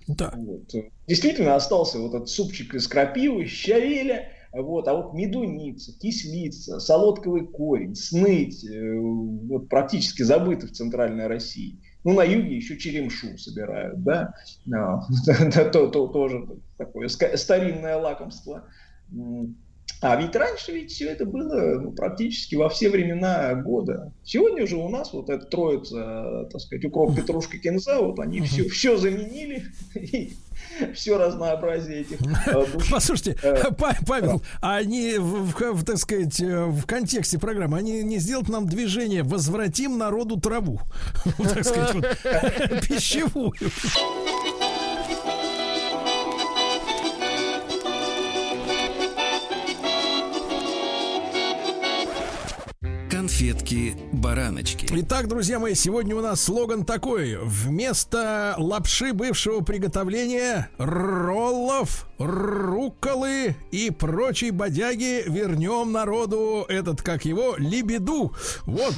Да. 0.07 0.31
Вот. 0.35 0.73
Действительно 1.07 1.55
остался 1.55 1.99
вот 1.99 2.13
этот 2.13 2.29
супчик 2.29 2.73
из 2.75 2.87
крапивы, 2.87 3.45
щавеля, 3.45 4.29
вот, 4.53 4.87
а 4.87 4.93
вот 4.95 5.13
медуница, 5.13 5.91
кислица, 5.99 6.79
солодковый 6.79 7.45
корень, 7.47 7.95
сныть, 7.95 8.63
э, 8.63 8.97
вот 8.99 9.67
практически 9.67 10.23
забыты 10.23 10.67
в 10.67 10.71
центральной 10.71 11.27
России. 11.27 11.79
Ну, 12.03 12.13
на 12.13 12.23
юге 12.23 12.55
еще 12.55 12.77
черемшу 12.77 13.37
собирают, 13.37 14.03
да, 14.03 14.33
А, 14.73 15.01
это 15.27 15.65
то- 15.69 15.87
то- 15.87 16.07
тоже 16.07 16.47
такое 16.77 17.07
старинное 17.09 17.97
лакомство. 17.97 18.65
А 20.01 20.15
ведь 20.17 20.35
раньше 20.35 20.71
ведь 20.73 20.91
все 20.91 21.09
это 21.09 21.25
было 21.25 21.79
ну, 21.79 21.91
практически 21.91 22.55
во 22.55 22.69
все 22.69 22.89
времена 22.89 23.53
года. 23.55 24.11
Сегодня 24.23 24.67
же 24.67 24.75
у 24.77 24.89
нас 24.89 25.13
вот 25.13 25.29
эта 25.29 25.45
троица, 25.45 26.47
так 26.51 26.61
сказать, 26.61 26.85
укроп, 26.85 27.15
петрушка, 27.17 27.57
кинза, 27.57 27.99
вот 27.99 28.19
они 28.19 28.41
все, 28.41 28.67
все 28.69 28.97
заменили, 28.97 29.65
и 29.95 30.33
все 30.93 31.17
разнообразие 31.17 32.01
этих 32.01 32.21
э, 32.21 32.65
душ- 32.73 32.89
Послушайте, 32.91 33.37
э, 33.41 33.71
Па- 33.77 33.97
Павел, 34.05 34.41
а 34.61 34.75
они, 34.77 35.15
в, 35.17 35.53
в- 35.73 35.83
так 35.85 35.97
сказать, 35.97 36.39
э, 36.39 36.65
в 36.65 36.85
контексте 36.85 37.39
программы, 37.39 37.77
они 37.77 38.03
не 38.03 38.19
сделают 38.19 38.49
нам 38.49 38.67
движение 38.67 39.23
«Возвратим 39.23 39.97
народу 39.97 40.39
траву», 40.39 40.81
так 41.37 41.63
сказать, 41.65 41.95
пищевую. 42.87 43.53
FM. 53.41 53.44
Конфетки-бараночки. 53.55 54.87
Итак, 54.91 55.27
друзья 55.27 55.59
мои, 55.59 55.75
сегодня 55.75 56.15
у 56.15 56.21
нас 56.21 56.41
слоган 56.41 56.83
такой. 56.83 57.37
Вместо 57.41 58.53
лапши 58.57 59.13
бывшего 59.13 59.61
приготовления 59.61 60.69
роллов, 60.77 62.07
руколы 62.17 63.55
и 63.71 63.91
прочей 63.91 64.51
бодяги 64.51 65.23
вернем 65.27 65.91
народу 65.91 66.65
этот, 66.67 67.01
как 67.01 67.25
его, 67.25 67.55
либеду. 67.57 68.33
Вот. 68.65 68.95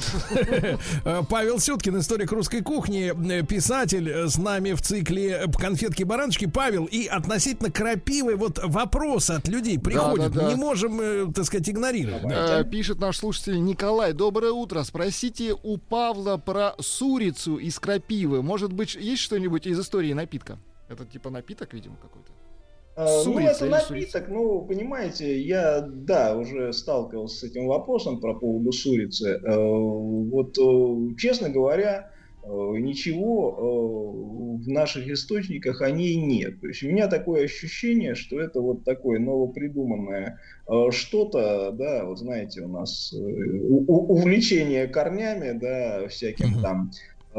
Павел 1.30 1.60
Сюткин, 1.60 2.00
историк 2.00 2.32
русской 2.32 2.60
кухни, 2.60 3.12
писатель 3.42 4.28
с 4.28 4.38
нами 4.38 4.72
в 4.72 4.82
цикле 4.82 5.44
«Конфетки-бараночки». 5.56 6.46
Павел, 6.46 6.84
и 6.84 7.06
относительно 7.06 7.70
крапивы, 7.70 8.34
вот 8.36 8.60
вопросы 8.62 9.32
от 9.32 9.46
людей 9.48 9.78
да, 9.78 10.28
да. 10.28 10.48
Не 10.48 10.54
можем, 10.56 11.00
э, 11.00 11.26
так 11.34 11.44
сказать, 11.44 11.68
игнорировать. 11.68 12.22
Э, 12.24 12.64
Пишет 12.68 12.98
наш 12.98 13.18
слушатель 13.18 13.62
Николай. 13.62 14.12
Доброе 14.12 14.47
утро. 14.52 14.82
Спросите 14.82 15.54
у 15.62 15.76
Павла 15.78 16.36
про 16.36 16.74
сурицу 16.78 17.56
из 17.56 17.78
крапивы. 17.78 18.42
Может 18.42 18.72
быть, 18.72 18.94
есть 18.94 19.22
что-нибудь 19.22 19.66
из 19.66 19.78
истории 19.80 20.12
напитка? 20.12 20.58
Это 20.88 21.04
типа 21.04 21.30
напиток, 21.30 21.74
видимо, 21.74 21.96
какой-то. 21.96 22.32
Э, 22.96 23.04
Ну, 23.04 23.32
Сурица 23.32 23.66
это 23.66 23.90
напиток, 23.90 24.28
ну, 24.28 24.62
понимаете, 24.62 25.40
я, 25.40 25.80
да, 25.80 26.36
уже 26.36 26.72
сталкивался 26.72 27.38
с 27.38 27.42
этим 27.44 27.66
вопросом 27.66 28.20
про 28.20 28.34
поводу 28.34 28.72
сурицы. 28.72 29.40
Э, 29.44 29.56
Вот, 29.56 30.58
э, 30.58 31.14
честно 31.16 31.48
говоря, 31.48 32.10
ничего 32.46 33.50
э, 33.50 34.64
в 34.64 34.68
наших 34.68 35.08
источниках 35.08 35.82
о 35.82 35.90
ней 35.90 36.16
нет. 36.16 36.60
То 36.60 36.68
есть 36.68 36.82
у 36.82 36.88
меня 36.88 37.08
такое 37.08 37.44
ощущение, 37.44 38.14
что 38.14 38.40
это 38.40 38.60
вот 38.60 38.84
такое 38.84 39.18
новопридуманное 39.18 40.40
э, 40.66 40.90
что-то, 40.90 41.72
да, 41.72 42.04
вот 42.04 42.18
знаете, 42.18 42.62
у 42.62 42.68
нас 42.68 43.12
э, 43.12 43.16
увлечение 43.18 44.86
корнями, 44.86 45.58
да, 45.58 46.08
всяким 46.08 46.60
там 46.62 46.90
э, 47.34 47.38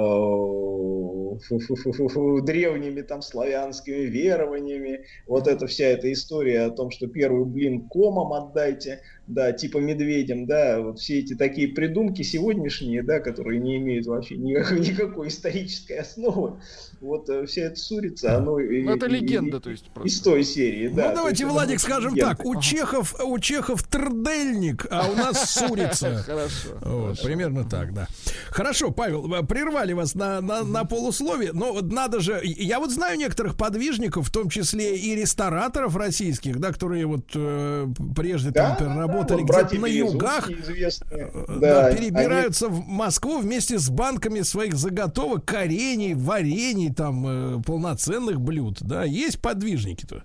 древними 2.42 3.02
там 3.02 3.22
славянскими 3.22 4.06
верованиями, 4.06 5.06
вот 5.28 5.48
эта 5.48 5.68
вся 5.68 5.86
эта 5.86 6.12
история 6.12 6.62
о 6.64 6.72
том, 6.72 6.92
что 6.92 7.08
первый 7.08 7.46
блин 7.46 7.88
комом 7.90 8.34
отдайте, 8.34 9.02
да, 9.30 9.51
типа 9.51 9.77
медведям, 9.77 10.45
да, 10.47 10.81
вот 10.81 10.99
все 10.99 11.19
эти 11.19 11.35
такие 11.35 11.68
придумки 11.69 12.22
сегодняшние, 12.23 13.03
да, 13.03 13.19
которые 13.19 13.60
не 13.60 13.77
имеют 13.77 14.07
вообще 14.07 14.35
никакой, 14.38 14.80
никакой 14.89 15.27
исторической 15.30 15.99
основы, 15.99 16.60
вот 16.99 17.30
э, 17.30 17.45
вся 17.45 17.61
эта 17.61 17.76
сурица, 17.77 18.38
оно 18.38 18.60
и- 18.60 18.81
Ну, 18.84 18.95
это 18.95 19.06
и- 19.06 19.10
легенда, 19.10 19.57
и- 19.57 19.60
то 19.61 19.69
есть 19.69 19.85
из 20.03 20.19
той 20.22 20.43
серии, 20.43 20.88
да. 20.88 21.10
ну, 21.10 21.15
давайте, 21.18 21.43
есть 21.43 21.53
Владик, 21.53 21.80
скажем 21.80 22.15
легенда. 22.15 22.35
так. 22.38 22.45
У 22.45 22.60
Чехов, 22.60 23.15
у 23.23 23.39
Чехов 23.39 23.84
трдельник, 23.84 24.85
а 24.89 25.07
у 25.10 25.15
нас 25.15 25.49
сурица. 25.53 26.23
Хорошо. 26.26 26.69
Вот, 26.81 27.22
примерно 27.22 27.64
так, 27.64 27.93
да. 27.93 28.07
Хорошо, 28.49 28.91
Павел, 28.91 29.31
э, 29.34 29.43
прервали 29.45 29.93
вас 29.93 30.15
на, 30.15 30.41
на, 30.41 30.64
на 30.64 30.84
полусловие, 30.85 31.51
но 31.53 31.72
вот 31.73 31.91
надо 31.91 32.19
же... 32.19 32.41
Я 32.43 32.80
вот 32.80 32.91
знаю 32.91 33.18
некоторых 33.18 33.56
подвижников, 33.56 34.27
в 34.27 34.31
том 34.31 34.49
числе 34.49 34.97
и 34.97 35.15
рестораторов 35.15 35.95
российских, 35.95 36.60
да, 36.60 36.72
которые 36.73 37.06
вот 37.06 37.26
э, 37.35 37.88
прежде 38.15 38.49
Да, 38.51 38.76
там 38.76 38.88
да, 38.88 38.93
работали 39.20 39.41
вот 39.41 39.66
где-то 39.68 39.82
на 39.82 39.86
югах, 39.86 40.50
э, 40.50 41.32
да, 41.48 41.60
да, 41.60 41.86
они- 41.88 41.98
перебираются 41.98 42.68
в 42.68 42.88
Москву 42.88 43.40
вместе 43.40 43.78
с 43.78 43.90
банками 43.90 44.41
своих 44.41 44.76
заготовок, 44.76 45.46
корений, 45.46 46.14
варений, 46.14 46.94
там, 46.94 47.58
э, 47.58 47.62
полноценных 47.64 48.40
блюд, 48.41 48.78
да, 48.82 49.04
есть 49.04 49.41
подвижники-то. 49.41 50.24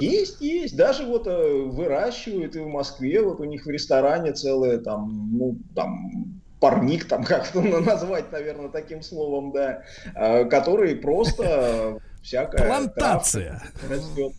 Есть, 0.00 0.40
есть. 0.40 0.76
Даже 0.76 1.04
вот 1.04 1.26
э, 1.26 1.62
выращивают 1.66 2.56
и 2.56 2.60
в 2.60 2.68
Москве, 2.68 3.22
вот 3.22 3.40
у 3.40 3.44
них 3.44 3.66
в 3.66 3.70
ресторане 3.70 4.32
целое 4.32 4.78
там, 4.78 5.28
ну, 5.32 5.56
там, 5.74 6.40
парник, 6.60 7.06
там 7.06 7.24
как-то 7.24 7.60
назвать, 7.60 8.32
наверное, 8.32 8.70
таким 8.70 9.02
словом, 9.02 9.52
да, 9.52 9.82
э, 10.14 10.44
который 10.46 10.96
просто 10.96 11.98
всякая... 12.22 12.66
Плантация. 12.66 13.62
растет. 13.88 14.32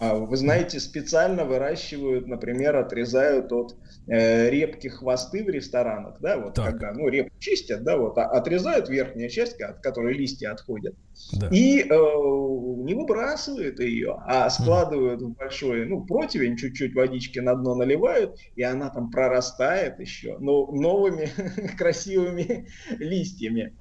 А, 0.00 0.14
Вы 0.14 0.34
знаете, 0.38 0.80
специально 0.80 1.44
выращивают, 1.44 2.26
например, 2.26 2.74
отрезают 2.76 3.52
от 3.52 3.76
э, 4.06 4.48
репки 4.48 4.88
хвосты 4.88 5.44
в 5.44 5.50
ресторанах, 5.50 6.16
да, 6.20 6.38
вот 6.38 6.54
Так. 6.54 6.70
когда, 6.70 6.92
ну, 6.94 7.06
репку 7.08 7.34
чистят, 7.38 7.84
да, 7.84 7.98
вот, 7.98 8.16
а- 8.16 8.24
отрезают 8.30 8.88
верхняя 8.88 9.28
часть, 9.28 9.60
от 9.60 9.80
которой 9.82 10.14
листья 10.14 10.52
отходят, 10.52 10.94
Да. 11.38 11.48
и 11.48 11.80
э, 11.80 11.84
не 11.84 12.94
выбрасывают 12.94 13.78
ее, 13.78 14.16
а 14.26 14.48
складывают 14.48 15.20
в 15.20 15.34
большой, 15.34 15.84
ну, 15.84 16.06
противень, 16.06 16.56
чуть-чуть 16.56 16.94
водички 16.94 17.38
на 17.38 17.54
дно 17.54 17.74
наливают, 17.74 18.36
и 18.54 18.62
она 18.62 18.88
там 18.88 19.10
прорастает 19.10 20.00
еще, 20.00 20.38
но 20.38 20.66
новыми 20.72 21.28
красивыми 21.76 22.68
листьями. 22.98 23.76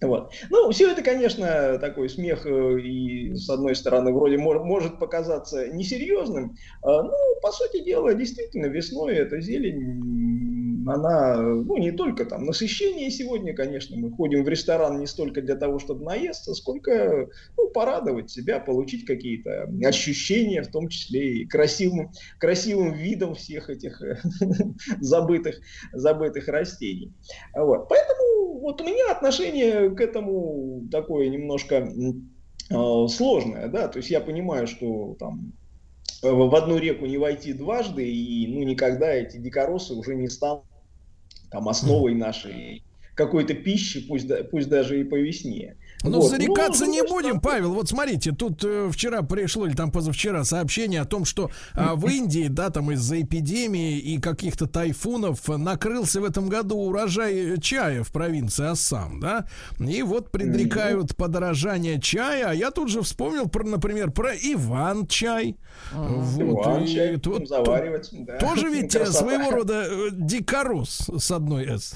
Вот. 0.00 0.32
Ну, 0.50 0.70
все 0.70 0.92
это, 0.92 1.02
конечно, 1.02 1.78
такой 1.80 2.08
смех, 2.08 2.46
э, 2.46 2.80
и 2.80 3.34
с 3.34 3.50
одной 3.50 3.74
стороны, 3.74 4.12
вроде 4.12 4.36
мор- 4.38 4.62
может 4.62 5.00
показаться 5.00 5.68
несерьезным, 5.68 6.54
а, 6.82 7.02
ну, 7.02 7.12
по 7.42 7.50
сути 7.50 7.82
дела, 7.82 8.14
действительно, 8.14 8.66
весной 8.66 9.16
эта 9.16 9.40
зелень, 9.40 9.80
она, 10.90 11.36
ну, 11.36 11.76
не 11.78 11.92
только 11.92 12.24
там 12.24 12.44
насыщение 12.44 13.10
сегодня, 13.10 13.54
конечно, 13.54 13.96
мы 13.96 14.10
ходим 14.10 14.44
в 14.44 14.48
ресторан 14.48 14.98
не 14.98 15.06
столько 15.06 15.42
для 15.42 15.56
того, 15.56 15.78
чтобы 15.78 16.04
наесться, 16.04 16.54
сколько, 16.54 17.28
ну, 17.56 17.70
порадовать 17.70 18.30
себя, 18.30 18.60
получить 18.60 19.04
какие-то 19.04 19.68
ощущения, 19.84 20.62
в 20.62 20.68
том 20.70 20.88
числе 20.88 21.38
и 21.38 21.46
красивым, 21.46 22.10
красивым 22.38 22.92
видом 22.92 23.34
всех 23.34 23.70
этих 23.70 24.00
э, 24.02 24.18
забытых, 25.00 25.56
забытых 25.92 26.48
растений. 26.48 27.12
Вот. 27.54 27.88
Поэтому 27.88 28.60
вот 28.60 28.80
у 28.80 28.84
меня 28.84 29.10
отношение 29.10 29.90
к 29.90 30.00
этому 30.00 30.88
такое 30.90 31.28
немножко 31.28 31.76
э, 31.76 33.08
сложное, 33.08 33.68
да, 33.68 33.88
то 33.88 33.98
есть 33.98 34.10
я 34.10 34.20
понимаю, 34.20 34.66
что 34.66 35.16
там 35.18 35.52
в 36.22 36.54
одну 36.54 36.78
реку 36.78 37.06
не 37.06 37.16
войти 37.16 37.52
дважды, 37.52 38.08
и 38.10 38.46
ну 38.48 38.62
никогда 38.64 39.12
эти 39.12 39.36
дикоросы 39.36 39.94
уже 39.94 40.16
не 40.16 40.28
станут 40.28 40.64
там 41.50 41.68
основой 41.68 42.14
нашей 42.14 42.87
какой-то 43.18 43.52
пищи, 43.52 44.06
пусть, 44.06 44.28
да- 44.28 44.44
пусть 44.44 44.68
даже 44.68 45.00
и 45.00 45.04
по 45.04 45.16
весне. 45.16 45.76
Ну, 46.04 46.20
Вот. 46.20 46.30
зарекаться 46.30 46.84
Ну, 46.86 46.92
не 46.92 47.02
будем, 47.02 47.40
Павел. 47.40 47.72
Вот 47.74 47.88
смотрите, 47.88 48.30
тут 48.30 48.62
э, 48.64 48.88
вчера 48.92 49.22
пришло 49.22 49.66
или 49.66 49.74
там 49.74 49.90
позавчера 49.90 50.44
сообщение 50.44 51.00
о 51.00 51.04
том, 51.04 51.24
что 51.24 51.50
а, 51.74 51.96
в 51.96 52.06
Индии, 52.06 52.46
да, 52.46 52.70
там 52.70 52.92
из-за 52.92 53.20
эпидемии 53.20 53.98
и 53.98 54.20
каких-то 54.20 54.68
тайфунов 54.68 55.50
э, 55.50 55.56
накрылся 55.56 56.20
в 56.20 56.24
этом 56.24 56.48
году 56.48 56.76
урожай 56.76 57.58
чая 57.60 58.04
в 58.04 58.12
провинции 58.12 58.66
Ассам, 58.70 59.18
да, 59.18 59.46
и 59.80 60.02
вот 60.04 60.30
предрекают 60.30 61.16
подорожание 61.16 62.00
чая, 62.00 62.50
а 62.50 62.54
я 62.54 62.70
тут 62.70 62.88
же 62.88 63.02
вспомнил, 63.02 63.48
про, 63.48 63.64
например, 63.64 64.12
про 64.12 64.30
Иван-чай. 64.34 65.56
Вот, 65.92 66.40
Иван-чай 66.40 67.14
и 67.14 67.16
будем 67.16 67.20
тут- 67.20 67.48
заваривать, 67.48 68.08
да. 68.12 68.38
Тоже 68.38 68.68
ведь 68.70 68.94
э, 68.94 69.00
Красота. 69.00 69.18
своего 69.18 69.50
рода 69.50 69.84
э, 69.90 70.08
дикорос 70.12 71.10
с 71.18 71.30
одной 71.32 71.66
«с». 71.76 71.94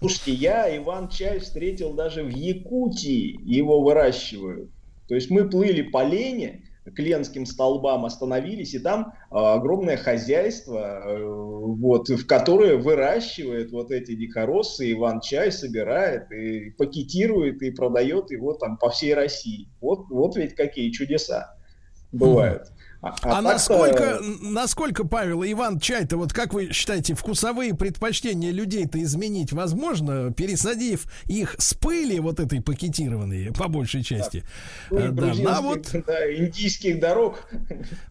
Слушайте, 0.00 0.32
я 0.32 0.76
Иван-чай 0.76 1.38
встретил 1.40 1.94
даже 1.94 2.22
в 2.22 2.30
Якутии, 2.30 3.38
его 3.42 3.80
выращивают. 3.80 4.70
То 5.08 5.14
есть 5.14 5.30
мы 5.30 5.48
плыли 5.48 5.82
по 5.82 6.04
Лене, 6.04 6.62
к 6.84 6.98
Ленским 6.98 7.46
столбам 7.46 8.04
остановились, 8.04 8.74
и 8.74 8.78
там 8.78 9.14
а, 9.30 9.54
огромное 9.54 9.96
хозяйство, 9.96 11.02
э, 11.06 11.24
вот, 11.24 12.10
в 12.10 12.26
которое 12.26 12.76
выращивает 12.76 13.72
вот 13.72 13.90
эти 13.90 14.14
дикоросы, 14.14 14.92
Иван-чай 14.92 15.50
собирает 15.50 16.30
и 16.30 16.70
пакетирует 16.70 17.62
и 17.62 17.70
продает 17.70 18.30
его 18.30 18.52
там 18.52 18.76
по 18.76 18.90
всей 18.90 19.14
России. 19.14 19.68
Вот, 19.80 20.10
вот 20.10 20.36
ведь 20.36 20.54
какие 20.54 20.90
чудеса 20.90 21.56
бывают. 22.12 22.70
А, 23.04 23.10
так-то- 23.12 23.40
насколько, 23.42 24.18
насколько, 24.40 25.06
Павел, 25.06 25.44
Иван, 25.44 25.78
чай-то, 25.78 26.16
вот 26.16 26.32
как 26.32 26.54
вы 26.54 26.72
считаете, 26.72 27.14
вкусовые 27.14 27.74
предпочтения 27.74 28.50
людей-то 28.50 29.02
изменить 29.02 29.52
возможно, 29.52 30.32
пересадив 30.32 31.06
их 31.26 31.54
с 31.58 31.74
пыли 31.74 32.18
вот 32.20 32.40
этой 32.40 32.62
пакетированной, 32.62 33.52
по 33.52 33.68
большей 33.68 34.02
части? 34.02 34.44
Ну, 34.90 34.98
Э, 34.98 35.08
да, 35.10 35.34
на 35.34 35.60
вот, 35.60 35.86
да, 36.06 36.34
индийских 36.34 37.00
дорог 37.00 37.46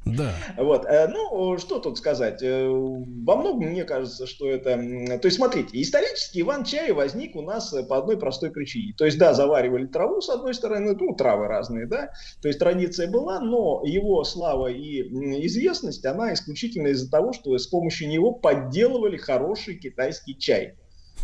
да. 0.05 0.33
Вот, 0.57 0.85
э, 0.85 1.07
ну, 1.07 1.57
что 1.57 1.79
тут 1.79 1.97
сказать? 1.97 2.41
Э, 2.43 2.67
Во 2.67 3.35
многом 3.35 3.69
мне 3.69 3.83
кажется, 3.83 4.27
что 4.27 4.49
это... 4.49 4.75
То 5.19 5.25
есть, 5.25 5.37
смотрите, 5.37 5.81
исторически 5.81 6.41
Иван-чай 6.41 6.91
возник 6.91 7.35
у 7.35 7.41
нас 7.41 7.73
по 7.89 7.97
одной 7.97 8.17
простой 8.17 8.51
причине. 8.51 8.93
То 8.97 9.05
есть, 9.05 9.17
да, 9.17 9.33
заваривали 9.33 9.87
траву, 9.87 10.21
с 10.21 10.29
одной 10.29 10.53
стороны, 10.53 10.95
ну, 10.99 11.15
травы 11.15 11.47
разные, 11.47 11.87
да, 11.87 12.11
то 12.41 12.47
есть 12.47 12.59
традиция 12.59 13.09
была, 13.09 13.39
но 13.39 13.81
его 13.85 14.23
слава 14.23 14.67
и 14.67 14.82
м, 15.01 15.45
известность, 15.45 16.05
она 16.05 16.33
исключительно 16.33 16.87
из-за 16.87 17.09
того, 17.09 17.33
что 17.33 17.57
с 17.57 17.67
помощью 17.67 18.09
него 18.09 18.31
подделывали 18.31 19.17
хороший 19.17 19.75
китайский 19.75 20.37
чай. 20.37 20.75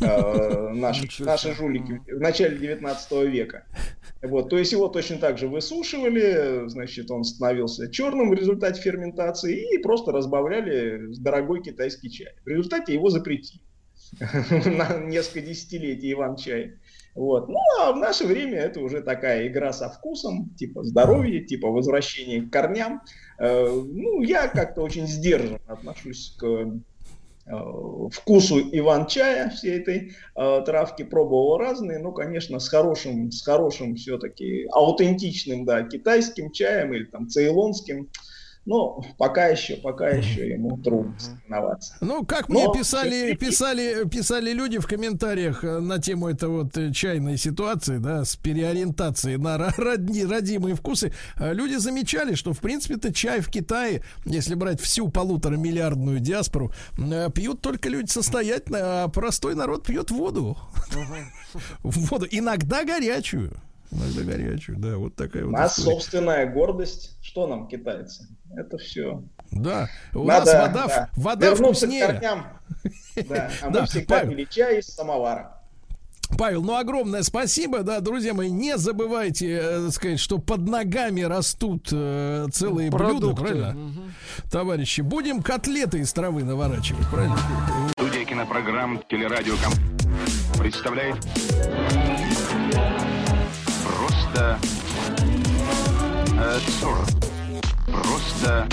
э, 0.02 0.70
наши, 0.74 1.08
наши 1.24 1.54
жулики 1.54 2.02
в 2.08 2.20
начале 2.20 2.58
19 2.58 3.12
века. 3.28 3.66
Вот, 4.22 4.50
то 4.50 4.58
есть 4.58 4.72
его 4.72 4.88
точно 4.90 5.18
так 5.18 5.38
же 5.38 5.48
высушивали, 5.48 6.68
значит, 6.68 7.10
он 7.10 7.24
становился 7.24 7.90
черным 7.90 8.30
в 8.30 8.34
результате 8.34 8.82
ферментации 8.82 9.76
и 9.76 9.78
просто 9.78 10.12
разбавляли 10.12 11.14
дорогой 11.18 11.62
китайский 11.62 12.12
чай. 12.12 12.34
В 12.44 12.48
результате 12.48 12.94
его 12.94 13.10
запретили 13.10 13.62
на 14.20 14.98
несколько 15.06 15.42
десятилетий 15.42 16.12
Иван-чай. 16.14 16.79
Вот. 17.16 17.50
Ну, 17.50 17.58
а 17.82 17.92
в 17.92 17.98
наше 17.98 18.26
время 18.26 18.60
это 18.60 18.80
уже 18.80 19.02
такая 19.02 19.48
игра 19.48 19.74
со 19.74 19.90
вкусом, 19.90 20.52
типа 20.58 20.84
здоровья, 20.84 21.44
типа 21.44 21.68
возвращения 21.70 22.42
к 22.42 22.52
корням. 22.52 23.02
Э, 23.38 23.68
Ну, 23.68 24.22
я 24.22 24.48
как-то 24.48 24.82
очень 24.82 25.08
сдержанно 25.08 25.60
отношусь 25.68 26.36
к 26.38 26.46
э, 26.46 26.70
вкусу 28.12 28.60
Иван-чая 28.60 29.50
всей 29.50 29.80
этой 29.80 30.14
э, 30.36 30.62
травки 30.66 31.04
пробовал 31.04 31.58
разные, 31.58 32.00
но, 32.00 32.12
конечно, 32.12 32.60
с 32.60 32.70
хорошим, 32.70 33.32
с 33.32 33.44
хорошим 33.44 33.96
все-таки 33.96 34.68
аутентичным, 34.72 35.66
да, 35.66 35.84
китайским 35.84 36.52
чаем 36.52 36.94
или 36.94 37.06
там 37.06 37.28
цейлонским. 37.28 38.10
Но 38.66 39.02
пока 39.18 39.48
еще, 39.48 39.78
пока 39.78 40.10
еще 40.10 40.48
ему 40.50 40.78
трудно 40.78 41.18
соревноваться. 41.18 41.96
Ну, 42.02 42.24
как 42.26 42.50
Но 42.50 42.72
мне 42.72 42.80
писали, 42.80 43.34
писали, 43.34 44.08
писали 44.08 44.52
люди 44.52 44.78
в 44.78 44.86
комментариях 44.86 45.64
э, 45.64 45.80
на 45.80 46.00
тему 46.00 46.28
этой 46.28 46.50
вот 46.50 46.78
э, 46.78 46.92
чайной 46.92 47.38
ситуации, 47.38 47.98
да, 47.98 48.26
с 48.26 48.36
переориентацией 48.36 49.38
на 49.38 49.56
ро- 49.56 49.74
родни, 49.78 50.24
родимые 50.26 50.76
вкусы, 50.76 51.14
э, 51.38 51.54
люди 51.54 51.76
замечали, 51.76 52.36
что, 52.36 52.54
в 52.54 52.60
принципе-то, 52.60 53.14
чай 53.14 53.40
в 53.40 53.50
Китае, 53.50 54.04
если 54.26 54.54
брать 54.54 54.80
всю 54.80 55.10
полутора 55.10 55.56
миллиардную 55.58 56.20
диаспору, 56.20 56.72
пьют 57.34 57.62
только 57.62 57.90
люди 57.90 58.10
состоятельные, 58.10 58.84
а 58.84 59.08
простой 59.08 59.56
народ 59.56 59.86
пьет 59.86 60.12
воду. 60.12 60.58
Воду, 61.84 62.28
иногда 62.30 62.84
горячую. 62.84 63.60
Иногда 63.92 64.22
горячую, 64.24 64.78
да, 64.78 64.98
вот 64.98 65.16
такая 65.16 65.44
У 65.44 65.48
вот 65.48 65.54
нас 65.54 65.78
история. 65.80 65.96
собственная 65.96 66.46
гордость. 66.52 67.18
Что 67.22 67.48
нам, 67.48 67.68
китайцы? 67.68 68.28
Это 68.56 68.78
все. 68.78 69.24
Да, 69.52 69.88
у 70.14 70.24
Надо, 70.26 70.46
нас 70.54 70.68
вода, 70.68 70.88
да, 70.88 71.10
вода 71.16 71.50
вернуться 71.50 71.88
к 71.88 71.90
вкуснее. 71.90 72.08
корням. 72.08 72.46
Да, 73.28 73.52
а 73.62 73.66
мы 73.68 73.72
Да, 73.74 73.86
всегда 73.86 74.26
пили 74.26 74.46
чай 74.50 74.80
из 74.80 74.86
самовара. 74.88 75.56
Павел, 76.38 76.62
ну 76.62 76.78
огромное 76.78 77.24
спасибо, 77.24 77.82
да, 77.82 78.00
друзья 78.02 78.36
мои, 78.36 78.52
не 78.52 78.78
забывайте, 78.78 79.60
э, 79.62 79.90
сказать, 79.90 80.20
что 80.20 80.38
под 80.38 80.68
ногами 80.68 81.22
растут 81.22 81.90
э, 81.92 82.46
целые 82.54 82.92
блюда, 82.92 83.08
Продукты. 83.10 83.42
правильно? 83.42 83.78
Товарищи, 84.52 85.02
будем 85.02 85.42
котлеты 85.42 86.00
из 86.00 86.14
травы 86.14 86.44
наворачивать, 86.44 87.08
правильно? 87.10 87.38
Студия 87.98 88.26
кинопрограмм 88.26 89.02
«Телерадиоком» 89.10 89.74
представляет 90.60 91.18
Просто 94.34 94.60
э. 96.38 96.58
Просто 97.88 98.68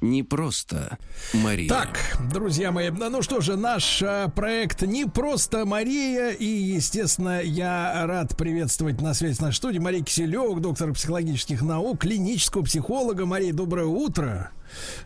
Не 0.00 0.22
просто 0.22 0.98
Мария. 1.32 1.68
Так, 1.68 2.18
друзья 2.32 2.70
мои, 2.70 2.90
ну 2.90 3.22
что 3.22 3.40
же, 3.40 3.56
наш 3.56 4.02
э, 4.02 4.28
проект 4.34 4.82
не 4.82 5.06
просто 5.06 5.64
Мария, 5.64 6.30
и, 6.30 6.44
естественно, 6.44 7.40
я 7.42 8.06
рад 8.06 8.36
приветствовать 8.36 9.00
на 9.00 9.14
связи 9.14 9.34
с 9.34 9.40
нашей 9.40 9.56
студией 9.56 9.82
Мария 9.82 10.04
Киселева, 10.04 10.60
доктор 10.60 10.92
психологических 10.92 11.62
наук, 11.62 12.00
клинического 12.00 12.62
психолога. 12.62 13.26
Мария, 13.26 13.52
доброе 13.52 13.86
утро. 13.86 14.50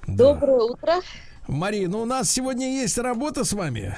Доброе 0.07 0.61
утро. 0.61 0.95
Мария, 1.49 1.89
ну 1.89 2.03
у 2.03 2.05
нас 2.05 2.31
сегодня 2.31 2.67
есть 2.81 2.99
работа 2.99 3.45
с 3.45 3.53
вами. 3.53 3.95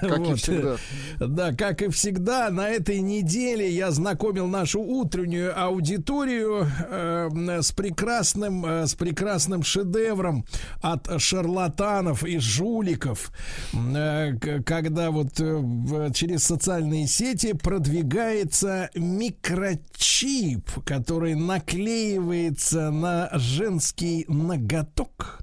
Как 0.00 0.20
и 0.20 0.34
всегда. 0.34 0.76
Да, 1.20 1.52
как 1.52 1.82
и 1.82 1.88
всегда, 1.88 2.50
на 2.50 2.68
этой 2.68 3.00
неделе 3.00 3.70
я 3.70 3.90
знакомил 3.90 4.48
нашу 4.48 4.80
утреннюю 4.80 5.58
аудиторию 5.58 6.66
э, 6.88 7.60
с 7.62 7.72
прекрасным, 7.72 8.66
э, 8.66 8.86
с 8.86 8.94
прекрасным 8.94 9.62
шедевром 9.62 10.44
от 10.80 11.20
шарлатанов 11.20 12.24
и 12.24 12.38
жуликов, 12.38 13.32
э, 13.72 14.36
когда 14.64 15.10
вот 15.10 15.38
э, 15.38 16.10
через 16.12 16.42
социальные 16.44 17.06
сети 17.06 17.52
продвигается 17.52 18.90
микрочип, 18.94 20.70
который 20.84 21.34
наклеивается 21.34 22.90
на 22.90 23.30
женский 23.34 24.24
ноготок 24.28 25.38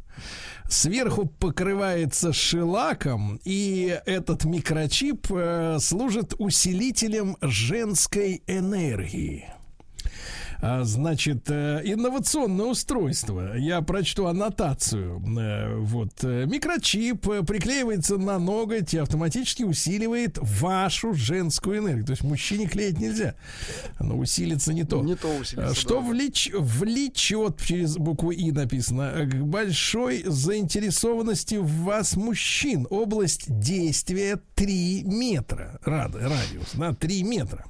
сверху 0.69 1.25
покрывается 1.25 2.31
шелаком, 2.31 3.39
и 3.43 3.99
этот 4.05 4.45
микрочип 4.45 5.27
э, 5.31 5.77
служит 5.79 6.33
усилителем 6.37 7.37
женской 7.41 8.43
энергии. 8.47 9.58
А, 10.61 10.83
Значит, 10.83 11.49
э, 11.49 11.81
инновационное 11.85 12.65
устройство. 12.65 13.55
Я 13.55 13.81
прочту 13.81 14.25
аннотацию. 14.25 15.21
Э, 15.39 15.75
Вот. 15.77 16.11
э, 16.23 16.45
Микрочип 16.47 17.21
приклеивается 17.47 18.17
на 18.17 18.39
ноготь 18.39 18.93
и 18.93 18.97
автоматически 18.97 19.63
усиливает 19.63 20.37
вашу 20.41 21.13
женскую 21.13 21.79
энергию. 21.79 22.05
То 22.05 22.11
есть 22.11 22.23
мужчине 22.23 22.67
клеить 22.67 22.99
нельзя. 22.99 23.35
Но 24.01 24.17
усилится 24.17 24.73
не 24.73 24.83
то. 24.83 25.01
Не 25.01 25.15
то 25.15 25.29
усилится, 25.37 25.73
Что 25.75 25.99
влеч- 26.01 26.51
влечет, 26.57 27.61
через 27.61 27.95
букву 27.97 28.31
И 28.31 28.51
написано, 28.51 29.13
к 29.31 29.35
большой 29.43 30.23
заинтересованности 30.25 31.55
в 31.55 31.83
вас 31.83 32.15
мужчин. 32.17 32.85
Область 32.89 33.45
действия 33.59 34.39
3 34.55 35.03
метра. 35.05 35.79
Рад- 35.85 36.15
радиус, 36.15 36.71
да, 36.73 36.93
3 36.93 37.23
метра. 37.23 37.65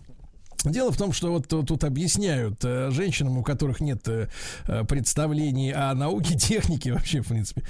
Дело 0.65 0.91
в 0.91 0.97
том, 0.97 1.13
что 1.13 1.31
вот 1.31 1.47
тут 1.47 1.83
объясняют 1.85 2.65
э, 2.65 2.91
женщинам, 2.91 3.37
у 3.37 3.43
которых 3.43 3.79
нет 3.79 4.05
э, 4.09 4.27
э, 4.65 4.83
представлений 4.83 5.71
о 5.71 5.93
науке, 5.93 6.35
технике 6.37 6.91
вообще, 6.91 7.21
в 7.21 7.27
принципе, 7.27 7.63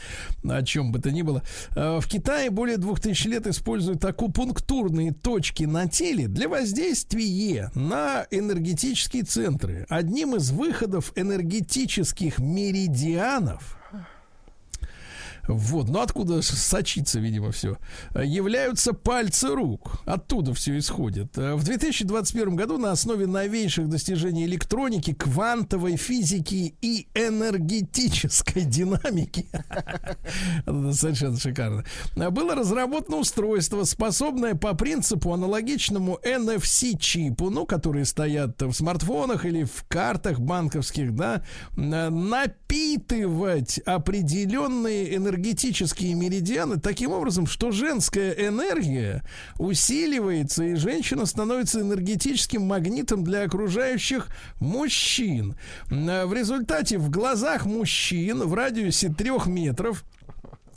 о 0.44 0.64
чем 0.64 0.91
бы 0.91 0.99
то 0.99 1.11
ни 1.11 1.22
было. 1.22 1.44
В 1.76 2.03
Китае 2.07 2.49
более 2.49 2.78
двух 2.78 2.99
тысяч 2.99 3.26
лет 3.26 3.45
используют 3.45 4.03
акупунктурные 4.03 5.14
точки 5.14 5.66
на 5.66 5.88
теле 5.88 6.28
для 6.28 6.49
воздействия 6.49 7.72
на 7.76 8.26
энергетические 8.32 9.24
центры. 9.24 9.86
Одним 9.90 10.36
из 10.36 10.49
выходов 10.52 11.11
энергетических 11.16 12.40
меридианов 12.40 13.78
вот, 15.50 15.90
ну 15.90 16.00
откуда 16.00 16.44
сочится, 16.44 17.20
видимо, 17.20 17.52
все. 17.52 17.78
Являются 18.14 18.94
пальцы 18.94 19.48
рук. 19.48 20.00
Оттуда 20.06 20.54
все 20.54 20.78
исходит. 20.78 21.36
В 21.36 21.64
2021 21.64 22.56
году 22.56 22.78
на 22.78 22.92
основе 22.92 23.26
новейших 23.26 23.90
достижений 23.90 24.46
электроники, 24.46 25.14
квантовой 25.14 25.98
физики 25.98 26.76
и 26.82 27.08
энергетической 27.16 28.62
динамики 28.62 29.48
совершенно 30.94 31.38
шикарно. 31.38 31.84
Было 32.16 32.54
разработано 32.54 33.18
устройство, 33.18 33.84
способное 33.86 34.54
по 34.54 34.76
принципу 34.76 35.34
аналогичному 35.34 36.20
NFC-чипу, 36.24 37.50
ну, 37.50 37.66
которые 37.66 38.06
стоят 38.06 38.62
в 38.62 38.74
смартфонах 38.74 39.46
или 39.46 39.64
в 39.64 39.84
картах 39.88 40.40
банковских, 40.40 41.16
да, 41.16 41.44
на- 41.76 42.12
напитывать 42.12 43.80
определенные 43.80 45.16
энергетические 45.16 45.39
меридианы 46.14 46.80
таким 46.80 47.11
образом, 47.11 47.48
что 47.48 47.72
женская 47.72 48.32
энергия 48.32 49.24
усиливается, 49.57 50.64
и 50.64 50.76
женщина 50.76 51.26
становится 51.26 51.82
энергетическим 51.82 52.61
магнитом 52.64 53.24
для 53.24 53.44
окружающих 53.44 54.28
мужчин. 54.60 55.56
Э, 55.90 56.26
В 56.26 56.34
результате 56.34 56.98
в 56.98 57.10
глазах 57.10 57.66
мужчин 57.66 58.44
в 58.44 58.53
радиусе 58.53 59.10
трех 59.10 59.48
метров 59.48 60.03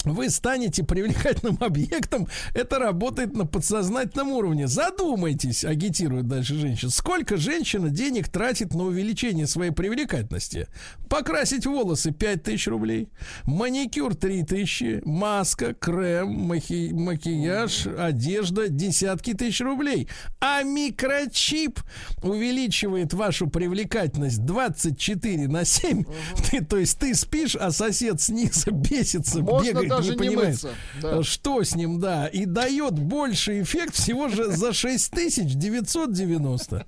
вы 0.05 0.31
станете 0.31 0.85
привлекательным 0.85 1.59
объектом. 1.61 2.29
Это 2.55 2.79
работает 2.79 3.35
на 3.35 3.47
подсознательном 3.47 4.31
уровне. 4.33 4.67
Задумайтесь, 4.67 5.65
агитирует 5.65 6.29
дальше 6.29 6.55
женщина. 6.55 6.91
Сколько 6.91 7.37
женщина 7.37 7.91
денег 7.91 8.29
тратит 8.29 8.75
на 8.75 8.85
увеличение 8.85 9.47
своей 9.47 9.71
привлекательности? 9.71 10.69
Покрасить 11.09 11.67
волосы 11.67 12.13
5000 12.13 12.67
рублей, 12.69 13.09
маникюр 13.45 14.15
3000, 14.15 15.03
маска, 15.05 15.75
крем, 15.75 16.51
махи- 16.51 16.93
макияж, 16.93 17.87
одежда 17.99 18.69
десятки 18.69 19.35
тысяч 19.35 19.61
рублей. 19.61 20.09
А 20.41 20.63
микрочип 20.63 21.81
увеличивает 22.23 23.13
вашу 23.15 23.49
привлекательность 23.49 24.45
24 24.45 25.49
на 25.49 25.65
7. 25.65 26.05
Ты, 26.51 26.65
то 26.65 26.77
есть 26.77 26.99
ты 26.99 27.15
спишь, 27.15 27.57
а 27.57 27.71
сосед 27.71 28.21
снизу 28.21 28.71
бесится, 28.73 29.41
Можно 29.41 29.71
бегает, 29.71 29.92
даже 29.97 30.11
не 30.11 30.11
не 30.11 30.19
понимает, 30.19 30.51
мыться, 30.51 30.71
да. 31.01 31.23
что 31.23 31.63
с 31.63 31.75
ним, 31.75 32.01
да, 32.01 32.27
и 32.27 32.45
дает 32.45 32.99
больший 32.99 33.63
эффект 33.63 33.95
всего 33.95 34.29
же 34.29 34.51
за 34.51 34.73
6990. 34.73 36.87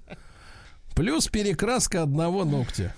Плюс 0.94 1.28
перекраска 1.28 2.02
одного 2.02 2.44
ногтя. 2.44 2.94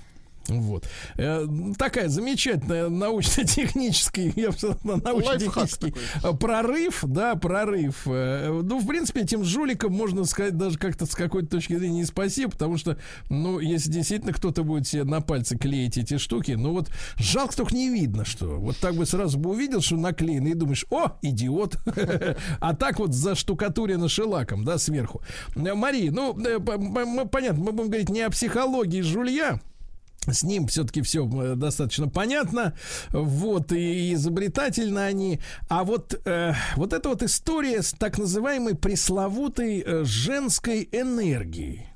Вот. 0.49 0.89
Э, 1.17 1.47
такая 1.79 2.09
замечательная 2.09 2.89
научно-техническая, 2.89 4.33
я 4.37 4.51
научно-технический 4.85 5.95
э, 6.23 6.33
прорыв, 6.35 7.05
да, 7.07 7.35
прорыв. 7.37 8.03
Э, 8.07 8.51
Ну, 8.63 8.79
в 8.81 8.87
принципе, 8.87 9.23
этим 9.23 9.45
жуликам 9.45 9.93
можно 9.93 10.25
сказать 10.25 10.57
даже 10.57 10.79
как-то 10.79 11.07
с 11.07 11.15
какой-то 11.15 11.49
точки 11.49 11.77
зрения 11.77 11.97
не 12.01 12.05
спасибо, 12.05 12.53
потому 12.53 12.77
что, 12.79 12.97
ну, 13.31 13.59
если 13.61 13.91
действительно 13.91 14.33
кто-то 14.33 14.63
будет 14.65 14.87
себе 14.87 15.05
на 15.05 15.21
пальцы 15.21 15.57
клеить 15.57 15.99
эти 15.99 16.19
штуки, 16.19 16.53
ну 16.53 16.73
вот 16.73 16.89
жалко 17.17 17.57
только 17.57 17.75
не 17.75 17.89
видно, 17.91 18.25
что. 18.25 18.47
Вот 18.59 18.77
так 18.79 18.95
бы 18.95 19.07
сразу 19.07 19.39
бы 19.39 19.51
увидел, 19.51 19.81
что 19.81 19.97
наклеено, 19.97 20.49
и 20.49 20.55
думаешь, 20.55 20.87
о, 20.91 21.13
идиот. 21.23 21.77
А 22.61 22.75
так 22.75 22.99
вот 22.99 23.15
за 23.15 23.35
штукатурено 23.35 24.09
шелаком, 24.09 24.65
да, 24.65 24.79
сверху. 24.79 25.23
Э, 25.55 25.75
Мария, 25.75 26.11
ну, 26.11 26.35
по- 26.35 26.79
по- 26.79 27.27
понятно, 27.29 27.65
мы 27.65 27.73
будем 27.73 27.91
говорить 27.91 28.09
не 28.11 28.23
о 28.23 28.31
психологии 28.31 29.01
жулья, 29.03 29.61
с 30.33 30.43
ним 30.43 30.67
все-таки 30.67 31.03
все 31.03 31.25
достаточно 31.55 32.09
понятно, 32.09 32.75
вот 33.11 33.73
и 33.73 34.15
изобретательно 34.15 35.05
они, 35.05 35.41
а 35.69 35.85
вот 35.85 36.21
э, 36.25 36.55
вот 36.77 36.93
эта 36.93 37.09
вот 37.09 37.23
история 37.23 37.83
с 37.83 37.93
так 37.93 38.19
называемой 38.19 38.75
пресловутой 38.75 39.81
э, 39.81 40.05
женской 40.05 40.89
энергией. 40.93 41.87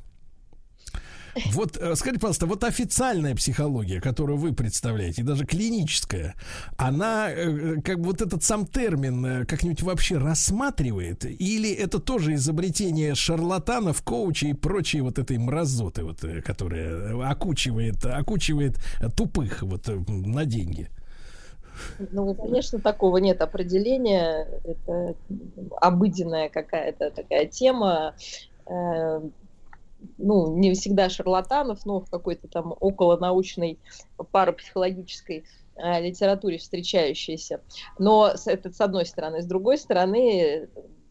Вот 1.53 1.77
э, 1.77 1.95
скажите, 1.95 2.21
пожалуйста, 2.21 2.47
вот 2.47 2.65
официальная 2.65 3.35
психология, 3.35 4.01
которую 4.01 4.39
вы 4.39 4.53
представляете, 4.53 5.23
даже 5.23 5.47
клиническая, 5.47 6.35
она 6.77 7.31
э, 7.31 7.81
как 7.83 8.01
бы 8.01 8.07
вот 8.07 8.21
этот 8.21 8.43
сам 8.43 8.67
термин 8.67 9.25
э, 9.25 9.45
как-нибудь 9.45 9.83
вообще 9.83 10.19
рассматривает, 10.19 11.25
или 11.25 11.73
это 11.73 11.99
тоже 11.99 12.35
изобретение 12.35 13.15
шарлатанов, 13.15 14.03
коучей 14.03 14.51
и 14.51 14.55
прочей 14.55 15.01
вот 15.01 15.19
этой 15.19 15.39
мразоты, 15.39 16.05
вот, 16.05 16.25
которая 16.45 17.31
окучивает, 17.31 18.05
окучивает 18.05 18.77
тупых 19.17 19.63
вот 19.63 19.89
на 20.09 20.45
деньги? 20.45 20.89
Ну, 22.13 22.35
конечно, 22.35 22.79
такого 22.79 23.19
нет 23.19 23.41
определения. 23.41 24.47
Это 24.65 25.15
обыденная 25.81 26.49
какая-то 26.49 27.11
такая 27.11 27.47
тема. 27.47 28.15
Ну, 30.19 30.57
не 30.57 30.73
всегда 30.75 31.09
шарлатанов, 31.09 31.85
но 31.85 32.01
в 32.01 32.11
какой-то 32.11 32.49
там 32.49 32.75
околонаучной 32.79 33.79
парапсихологической 34.33 35.45
э, 35.77 36.01
литературе 36.01 36.59
встречающейся. 36.59 37.61
Но 37.99 38.33
это 38.47 38.73
с 38.73 38.81
одной 38.81 39.07
стороны. 39.07 39.43
С 39.43 39.47
другой 39.47 39.79
стороны, 39.79 40.69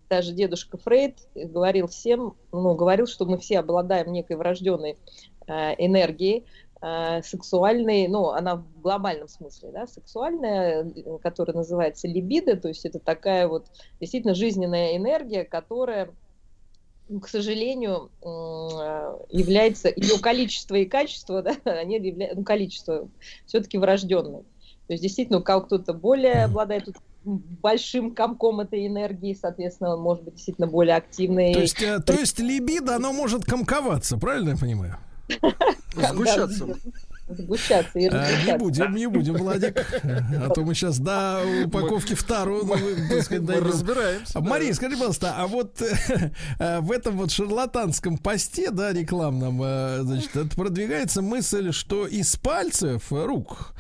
даже 0.10 0.34
дедушка 0.34 0.78
Фрейд 0.78 1.20
говорил 1.36 1.88
всем, 1.88 2.36
ну, 2.52 2.76
говорил, 2.76 3.06
что 3.08 3.26
мы 3.26 3.38
все 3.38 3.60
обладаем 3.60 4.12
некой 4.12 4.36
врожденной 4.36 4.98
э, 5.48 5.76
энергией, 5.78 6.46
э, 6.82 7.22
сексуальной, 7.22 8.08
ну, 8.08 8.30
она 8.30 8.56
в 8.56 8.82
глобальном 8.82 9.28
смысле, 9.28 9.70
да, 9.72 9.88
сексуальная, 9.88 10.92
которая 11.22 11.56
называется 11.56 12.08
либидо, 12.08 12.58
то 12.58 12.68
есть 12.68 12.86
это 12.86 13.00
такая 13.00 13.48
вот 13.48 13.68
действительно 14.00 14.34
жизненная 14.34 14.98
энергия, 14.98 15.44
которая, 15.44 16.10
к 17.22 17.28
сожалению, 17.28 18.12
э, 18.22 18.28
является, 19.32 19.90
ее 19.90 20.20
количество 20.20 20.76
и 20.76 20.86
качество, 20.86 21.42
да, 21.42 21.56
они 21.66 21.96
являются, 21.96 22.38
ну, 22.38 22.44
количество 22.44 23.10
все-таки 23.48 23.78
врожденное. 23.78 24.44
То 24.88 24.94
есть 24.94 25.04
действительно, 25.04 25.40
у 25.40 25.44
кого 25.44 25.62
кто-то 25.62 25.94
более 25.94 26.46
обладает 26.46 26.86
тут 26.86 26.96
большим 27.24 28.14
комком 28.14 28.60
этой 28.60 28.88
энергии, 28.88 29.38
соответственно, 29.40 29.96
он 29.96 30.02
может 30.02 30.24
быть 30.24 30.36
действительно 30.36 30.68
более 30.68 30.96
активный. 30.96 31.54
То 31.54 31.62
есть, 31.62 31.82
э, 31.82 32.00
то 32.00 32.14
есть 32.14 32.40
либидо, 32.40 32.96
оно 32.96 33.12
может 33.12 33.46
комковаться, 33.46 34.18
правильно 34.18 34.52
я 34.52 34.58
понимаю? 34.58 34.98
Сгущаться. 35.94 36.76
Сгущаться 37.30 38.00
и 38.00 38.08
А, 38.08 38.28
Не 38.46 38.58
будем, 38.58 38.96
не 38.96 39.08
будем, 39.08 39.36
Владик. 39.36 39.86
А 40.04 40.50
то 40.50 40.62
мы 40.62 40.74
сейчас 40.74 41.00
до 41.00 41.42
упаковки 41.66 42.14
вторую, 42.14 42.66
ну, 42.66 42.76
разбираемся. 43.60 44.34
А. 44.34 44.42
Мария, 44.42 44.74
скажи, 44.74 44.96
пожалуйста, 44.96 45.36
а 45.38 45.48
вот 45.48 45.82
э, 46.60 46.80
в 46.80 46.92
этом 46.92 47.18
вот 47.18 47.32
шарлатанском 47.32 48.18
посте, 48.18 48.72
да, 48.72 48.92
рекламном, 48.94 49.62
э, 49.64 50.00
значит, 50.02 50.32
продвигается 50.56 51.22
мысль, 51.22 51.72
что 51.72 52.08
из 52.08 52.36
пальцев 52.36 53.12
рук 53.12 53.74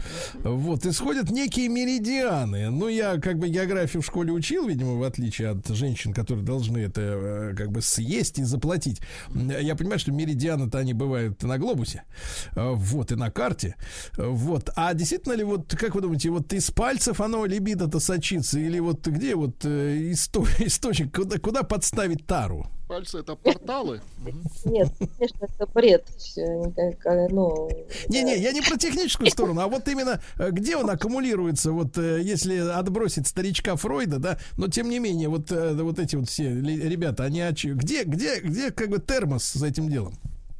вот 0.43 0.85
исходят 0.85 1.29
некие 1.29 1.69
меридианы. 1.69 2.69
Ну, 2.69 2.87
я 2.87 3.17
как 3.17 3.39
бы 3.39 3.49
географию 3.49 4.01
в 4.01 4.05
школе 4.05 4.31
учил, 4.31 4.67
видимо, 4.67 4.95
в 4.95 5.03
отличие 5.03 5.49
от 5.49 5.67
женщин, 5.67 6.13
которые 6.13 6.45
должны 6.45 6.79
это 6.79 7.01
э, 7.01 7.55
как 7.55 7.71
бы 7.71 7.81
съесть 7.81 8.39
и 8.39 8.43
заплатить. 8.43 9.01
Я 9.33 9.75
понимаю, 9.75 9.99
что 9.99 10.11
меридианы-то 10.11 10.77
они 10.77 10.93
бывают 10.93 11.41
на 11.43 11.57
глобусе, 11.57 12.03
э, 12.55 12.71
вот, 12.73 13.11
и 13.11 13.15
на 13.15 13.31
карте, 13.39 13.77
вот. 14.17 14.69
А 14.75 14.93
действительно 14.93 15.31
ли, 15.31 15.45
вот, 15.45 15.73
как 15.73 15.95
вы 15.95 16.01
думаете, 16.01 16.29
вот 16.29 16.51
из 16.51 16.71
пальцев 16.71 17.21
оно 17.21 17.45
либидо-то 17.45 18.01
сочится, 18.01 18.59
или 18.59 18.79
вот 18.79 19.07
где 19.07 19.33
вот 19.33 19.63
э, 19.63 20.11
исто- 20.11 20.45
источник, 20.59 21.15
куда, 21.15 21.39
куда 21.39 21.63
подставить 21.63 22.27
тару? 22.27 22.67
Пальцы 22.89 23.19
это 23.19 23.35
порталы. 23.35 24.01
Нет, 24.65 24.89
конечно, 24.99 25.45
это 25.45 25.67
бред. 25.73 26.05
Ну, 27.29 27.69
Не-не, 28.09 28.37
я 28.39 28.51
не 28.51 28.61
про 28.61 28.75
техническую 28.77 29.29
сторону, 29.29 29.61
а 29.61 29.67
вот 29.67 29.87
именно 29.87 30.21
э, 30.37 30.49
где 30.51 30.75
он 30.75 30.89
аккумулируется, 30.89 31.71
вот 31.71 31.97
э, 31.97 32.21
если 32.21 32.57
отбросить 32.57 33.25
старичка 33.25 33.77
Фройда, 33.77 34.19
да, 34.19 34.37
но 34.57 34.67
тем 34.67 34.89
не 34.89 34.99
менее, 34.99 35.29
вот, 35.29 35.49
вот 35.49 35.97
эти 35.97 36.17
вот 36.17 36.27
все 36.27 36.49
ребята, 36.53 37.23
они 37.23 37.39
где, 37.49 38.03
где, 38.03 38.41
где 38.41 38.71
как 38.71 38.89
бы 38.89 38.99
термос 38.99 39.45
с 39.45 39.63
этим 39.63 39.87
делом? 39.89 40.13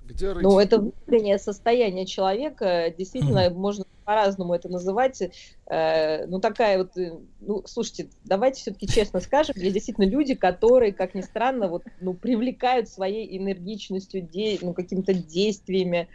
Где 0.10 0.31
рыть? 0.31 0.44
Ну, 0.44 0.60
это 0.60 0.80
внутреннее 0.80 1.38
состояние 1.38 2.06
человека. 2.06 2.94
Действительно, 2.98 3.49
можно 3.52 3.86
по-разному 4.06 4.56
это 4.56 4.68
называть. 4.69 5.22
Э, 5.68 6.26
ну, 6.26 6.40
такая 6.40 6.80
вот... 6.80 6.98
э, 6.98 7.14
Ну, 7.41 7.61
слушайте, 7.68 8.10
давайте 8.23 8.60
все-таки 8.61 8.88
честно 8.88 9.19
скажем, 9.19 9.53
есть 9.56 9.72
действительно 9.73 10.06
люди, 10.06 10.34
которые, 10.34 10.94
как 10.94 11.14
ни 11.14 11.22
странно, 11.22 11.68
вот, 11.68 11.84
ну, 12.02 12.15
привлекают 12.15 12.90
своей 12.90 13.38
энергичностью, 13.38 14.22
де- 14.22 14.57
ну, 14.61 14.73
какими-то 14.73 15.14
действиями. 15.14 16.07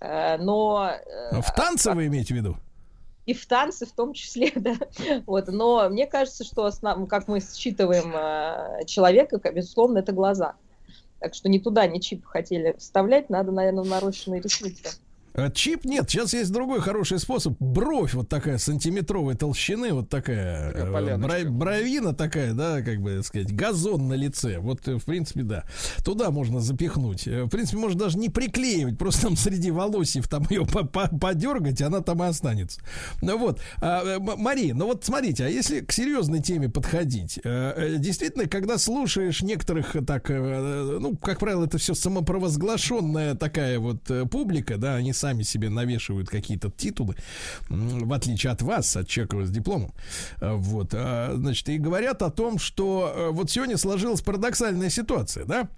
Э, 0.00 0.38
но... 0.38 0.90
э, 1.32 1.40
В 1.42 1.52
танце 1.54 1.92
вы 1.92 2.06
имеете 2.06 2.32
в 2.34 2.36
виду? 2.38 2.56
и 3.24 3.34
в 3.34 3.46
танцы 3.46 3.86
в 3.86 3.92
том 3.92 4.14
числе, 4.14 4.50
да. 4.56 4.74
Вот, 5.26 5.46
но 5.46 5.88
мне 5.90 6.06
кажется, 6.08 6.42
что 6.42 6.66
основ- 6.66 7.06
как 7.06 7.28
мы 7.28 7.38
считываем 7.40 8.12
э, 8.16 8.84
человека, 8.86 9.38
безусловно, 9.52 9.98
это 9.98 10.10
глаза. 10.12 10.54
Так 11.22 11.36
что 11.36 11.48
не 11.48 11.60
туда, 11.60 11.86
не 11.86 12.00
чип 12.00 12.24
хотели 12.24 12.74
вставлять, 12.76 13.30
надо, 13.30 13.52
наверное, 13.52 13.84
нарощенные 13.84 14.40
ресницы. 14.40 14.98
Э, 15.34 15.50
Чип 15.52 15.84
нет, 15.84 16.10
сейчас 16.10 16.34
есть 16.34 16.52
другой 16.52 16.80
хороший 16.80 17.18
способ. 17.18 17.54
Бровь 17.58 18.14
вот 18.14 18.28
такая 18.28 18.58
сантиметровой 18.58 19.34
толщины, 19.34 19.92
вот 19.92 20.08
такая, 20.08 20.72
Такая 20.72 20.86
э, 20.86 21.16
бро- 21.16 21.50
бровина 21.50 22.14
такая, 22.14 22.52
да, 22.52 22.82
как 22.82 23.00
бы 23.00 23.22
сказать, 23.22 23.54
газон 23.54 24.08
на 24.08 24.14
лице. 24.14 24.58
Вот, 24.58 24.86
э, 24.88 24.96
в 24.98 25.04
принципе, 25.04 25.42
да. 25.42 25.64
Туда 26.04 26.30
можно 26.30 26.60
запихнуть. 26.60 27.26
Э, 27.26 27.44
В 27.44 27.48
принципе, 27.48 27.78
можно 27.78 27.98
даже 28.00 28.18
не 28.18 28.28
приклеивать, 28.28 28.98
просто 28.98 29.22
там 29.22 29.36
среди 29.36 29.70
волосьев 29.70 30.28
там 30.28 30.46
ее 30.50 30.66
подергать, 30.66 31.80
она 31.82 32.00
там 32.00 32.22
и 32.22 32.26
останется. 32.26 32.80
Ну 33.22 33.38
вот, 33.38 33.60
А, 33.80 34.18
Мария, 34.18 34.74
ну 34.74 34.86
вот 34.86 35.04
смотрите, 35.04 35.44
а 35.46 35.48
если 35.48 35.80
к 35.80 35.92
серьезной 35.92 36.40
теме 36.40 36.68
подходить, 36.68 37.40
действительно, 37.42 38.46
когда 38.46 38.78
слушаешь 38.78 39.42
некоторых 39.42 39.96
так, 40.06 40.28
ну, 40.28 41.16
как 41.16 41.38
правило, 41.38 41.64
это 41.64 41.78
все 41.78 41.94
самопровозглашенная 41.94 43.34
такая 43.34 43.78
вот 43.78 44.02
публика, 44.30 44.76
да, 44.76 44.94
они 44.96 45.12
сами 45.22 45.44
себе 45.44 45.70
навешивают 45.70 46.28
какие-то 46.28 46.70
титулы, 46.70 47.16
в 47.68 48.12
отличие 48.12 48.52
от 48.52 48.62
вас, 48.62 48.96
от 48.96 49.08
человека 49.08 49.46
с 49.46 49.50
дипломом, 49.50 49.92
Э, 50.40 50.54
вот, 50.54 50.90
а, 50.94 51.34
значит, 51.36 51.68
и 51.68 51.78
говорят 51.78 52.22
о 52.22 52.30
том, 52.30 52.58
что 52.58 53.12
э, 53.14 53.30
вот 53.30 53.50
сегодня 53.50 53.76
сложилась 53.76 54.22
парадоксальная 54.22 54.90
ситуация, 54.90 55.44
да, 55.44 55.68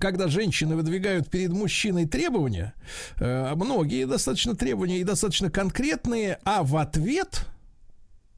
когда 0.00 0.28
женщины 0.28 0.74
выдвигают 0.74 1.30
перед 1.30 1.52
мужчиной 1.52 2.06
требования, 2.06 2.74
э, 3.18 3.54
многие 3.54 4.06
достаточно 4.06 4.56
требования 4.56 4.98
и 4.98 5.04
достаточно 5.04 5.50
конкретные, 5.50 6.38
а 6.44 6.62
в 6.62 6.76
ответ 6.76 7.46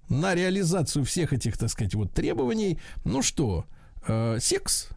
на 0.09 0.35
реализацию 0.35 1.05
всех 1.05 1.33
этих, 1.33 1.57
так 1.57 1.71
сказать, 1.71 1.95
вот 1.95 2.13
требований, 2.13 2.79
ну 3.05 3.23
что, 3.23 3.65
секс, 4.39 4.91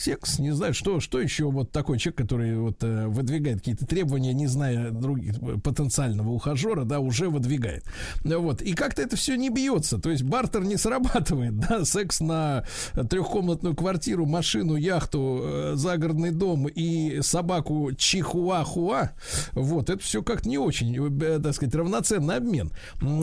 секс, 0.00 0.38
не 0.38 0.52
знаю, 0.52 0.72
что, 0.74 1.00
что 1.00 1.20
еще 1.20 1.50
вот 1.50 1.72
такой 1.72 1.98
человек, 1.98 2.18
который 2.18 2.56
вот 2.56 2.82
э, 2.82 3.06
выдвигает 3.06 3.58
какие-то 3.58 3.86
требования, 3.86 4.32
не 4.32 4.46
зная 4.46 4.90
других 4.90 5.36
потенциального 5.62 6.30
ухажера, 6.30 6.84
да, 6.84 7.00
уже 7.00 7.28
выдвигает. 7.28 7.84
Вот. 8.24 8.62
И 8.62 8.72
как-то 8.72 9.02
это 9.02 9.16
все 9.16 9.36
не 9.36 9.50
бьется. 9.50 9.98
То 9.98 10.10
есть 10.10 10.22
бартер 10.22 10.64
не 10.64 10.76
срабатывает, 10.76 11.58
да, 11.68 11.84
секс 11.84 12.20
на 12.20 12.64
трехкомнатную 12.94 13.76
квартиру, 13.76 14.26
машину, 14.26 14.76
яхту, 14.76 15.40
э, 15.42 15.72
загородный 15.74 16.30
дом 16.30 16.66
и 16.66 17.20
собаку 17.20 17.92
чихуахуа. 17.92 19.10
Вот. 19.52 19.90
Это 19.90 20.02
все 20.02 20.22
как-то 20.22 20.48
не 20.48 20.58
очень, 20.58 20.96
э, 20.96 21.40
так 21.40 21.54
сказать, 21.54 21.74
равноценный 21.74 22.36
обмен. 22.36 22.72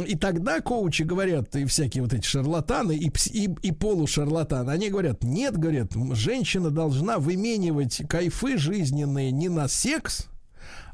И 0.07 0.15
тогда 0.15 0.61
коучи 0.61 1.03
говорят, 1.03 1.55
и 1.55 1.65
всякие 1.65 2.03
вот 2.03 2.13
эти 2.13 2.25
шарлатаны, 2.25 2.95
и, 2.95 3.11
и, 3.31 3.49
и 3.63 3.71
полушарлатаны, 3.71 4.69
они 4.69 4.89
говорят, 4.89 5.23
нет, 5.23 5.57
говорят, 5.57 5.95
м, 5.95 6.13
женщина 6.68 6.72
должна 6.72 7.19
выменивать 7.19 8.02
кайфы 8.07 8.57
жизненные 8.57 9.31
не 9.31 9.49
на 9.49 9.68
секс, 9.68 10.27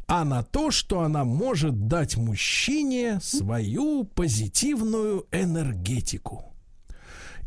а 0.07 0.25
на 0.25 0.43
то, 0.43 0.71
что 0.71 1.01
она 1.01 1.23
может 1.23 1.87
дать 1.87 2.17
мужчине 2.17 3.19
свою 3.21 4.03
позитивную 4.03 5.25
энергетику. 5.31 6.52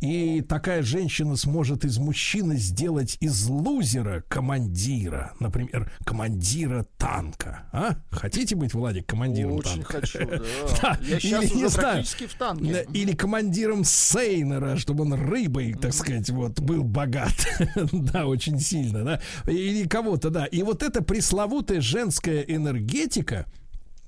И 0.07 0.41
такая 0.41 0.83
женщина 0.83 1.35
сможет 1.37 1.85
из 1.85 1.99
мужчины 1.99 2.57
сделать 2.57 3.17
из 3.21 3.49
лузера 3.49 4.23
командира, 4.29 5.33
например, 5.41 5.91
командира 6.05 6.87
танка. 6.97 7.65
А? 7.73 7.97
Хотите 8.11 8.55
быть, 8.55 8.73
Владик, 8.73 9.07
командиром 9.07 9.55
Очень 9.55 9.83
танка? 9.83 10.01
хочу, 10.01 10.19
да. 10.21 10.37
Да, 10.83 10.99
Я 11.03 11.19
сейчас 11.19 11.45
или, 11.45 11.55
не 11.55 11.65
уже 11.65 11.75
знаю, 11.75 11.95
практически 11.95 12.27
в 12.27 12.35
танке. 12.35 12.87
Или 12.93 13.13
командиром 13.17 13.83
Сейнера, 13.85 14.77
чтобы 14.77 15.03
он 15.05 15.15
рыбой, 15.15 15.75
так 15.75 15.93
сказать, 15.93 16.31
вот 16.31 16.61
был 16.61 16.85
богат. 16.85 17.35
да, 17.93 18.27
очень 18.27 18.61
сильно, 18.61 19.05
да. 19.05 19.21
Или 19.51 19.89
кого-то, 19.89 20.31
да. 20.31 20.47
И 20.47 20.63
вот 20.63 20.83
эта 20.83 21.03
пресловутая 21.03 21.81
женская 21.81 22.43
энергетика, 22.43 23.47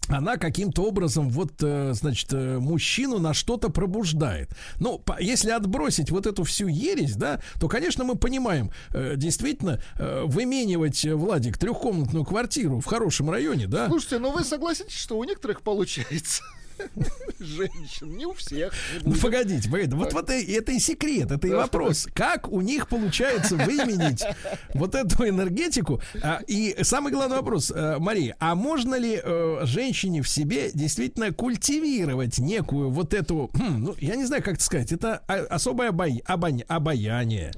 она 0.09 0.37
каким-то 0.37 0.83
образом 0.83 1.29
вот, 1.31 1.53
э, 1.61 1.93
значит, 1.95 2.33
э, 2.33 2.59
мужчину 2.59 3.19
на 3.19 3.35
что-то 3.35 3.69
пробуждает. 3.69 4.51
Ну, 4.81 5.03
если 5.21 5.51
отбросить 5.51 6.11
вот 6.11 6.27
эту 6.27 6.45
всю 6.45 6.67
ересь, 6.69 7.15
да, 7.15 7.41
то, 7.61 7.69
конечно, 7.69 8.05
мы 8.05 8.17
понимаем, 8.17 8.71
э, 8.93 9.15
действительно, 9.17 9.83
выменивать, 9.99 11.05
Владик, 11.05 11.59
трехкомнатную 11.59 12.25
квартиру 12.25 12.81
в 12.81 12.85
хорошем 12.85 13.31
районе, 13.31 13.67
да, 13.67 13.87
Слушайте, 13.89 14.19
ну 14.19 14.33
вы 14.33 14.45
согласитесь, 14.45 14.97
что 14.97 15.19
у 15.19 15.25
некоторых 15.25 15.63
получается? 15.63 16.43
Женщин, 17.39 18.17
не 18.17 18.27
у 18.27 18.33
всех. 18.35 18.73
не 19.05 19.13
Ну, 19.15 19.21
погодите, 19.21 19.69
погодите. 19.71 19.97
Вот, 19.97 20.13
вот 20.13 20.31
это 20.31 20.73
и 20.73 20.79
секрет, 20.79 21.31
это 21.31 21.47
и 21.47 21.51
Да, 21.51 21.59
вопрос. 21.59 22.09
Как 22.15 22.49
у 22.49 22.61
них 22.61 22.89
получается 22.89 23.57
выменить 23.57 24.23
вот 24.75 24.95
эту 24.95 25.29
энергетику? 25.29 26.01
А, 26.23 26.41
И 26.47 26.77
самый 26.83 27.13
главный 27.13 27.37
вопрос, 27.37 27.71
э, 27.75 27.97
Мария, 27.99 28.37
а 28.41 28.55
можно 28.55 28.95
ли 28.97 29.21
э, 29.23 29.61
женщине 29.65 30.23
в 30.23 30.29
себе 30.29 30.71
действительно 30.73 31.33
культивировать 31.33 32.39
некую 32.39 32.91
вот 32.91 33.15
эту, 33.15 33.51
хм, 33.55 33.79
ну, 33.85 33.95
я 33.99 34.17
не 34.17 34.25
знаю, 34.25 34.43
как 34.43 34.55
это 34.55 34.65
сказать, 34.65 34.93
это 34.93 35.17
особое 35.17 35.91
обай- 35.91 36.23
обонь- 36.27 36.65
обаяние, 36.69 37.53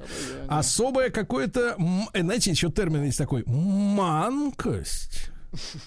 особое 0.48 1.10
какое-то, 1.10 1.76
э, 2.12 2.20
знаете, 2.22 2.50
еще 2.50 2.70
термин 2.70 3.04
есть 3.04 3.18
такой, 3.18 3.44
манкость. 3.46 5.30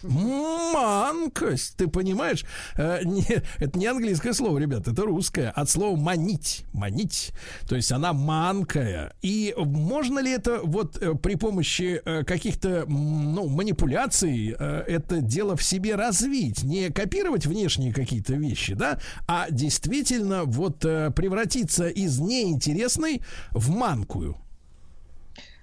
Манкость, 0.04 1.78
ты 1.78 1.88
понимаешь? 1.88 2.46
Э, 2.76 3.00
не- 3.04 3.42
это 3.60 3.80
не 3.80 3.88
английское 3.88 4.34
слово, 4.34 4.58
ребят, 4.58 4.88
это 4.88 5.04
русское. 5.04 5.50
От 5.50 5.70
слова 5.70 5.96
манить, 5.96 6.66
манить. 6.74 7.32
То 7.68 7.76
есть 7.76 7.92
она 7.92 8.14
манкая. 8.14 9.14
И 9.22 9.54
можно 9.58 10.20
ли 10.20 10.32
это 10.32 10.60
вот 10.64 11.02
э, 11.02 11.14
при 11.16 11.36
помощи 11.36 12.02
э, 12.04 12.24
каких-то 12.24 12.86
ну, 12.88 13.48
манипуляций 13.48 14.50
это 14.50 15.22
дело 15.22 15.56
в 15.56 15.64
себе 15.64 15.96
развить? 15.96 16.64
Не 16.64 16.90
копировать 16.90 17.46
внешние 17.46 17.94
какие-то 17.94 18.34
вещи, 18.34 18.74
да, 18.74 19.00
а 19.28 19.48
действительно 19.50 20.44
вот 20.44 20.80
превратиться 20.80 21.88
из 21.88 22.20
неинтересной 22.20 23.22
в 23.52 23.70
манкую. 23.70 24.38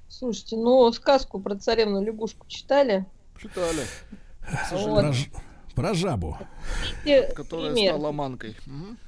Слушайте, 0.09 0.57
ну, 0.57 0.91
сказку 0.93 1.41
про 1.41 1.57
царевну 1.57 2.03
лягушку 2.03 2.47
читали? 2.49 3.07
Читали. 3.41 3.83
Вот. 4.73 5.01
Про, 5.01 5.15
про 5.75 5.95
жабу. 5.95 6.37
Те 7.05 7.23
Которая 7.23 7.73
пример. 7.73 7.95
стала 7.95 8.13
манкой. 8.13 8.57
Мгм. 8.67 8.99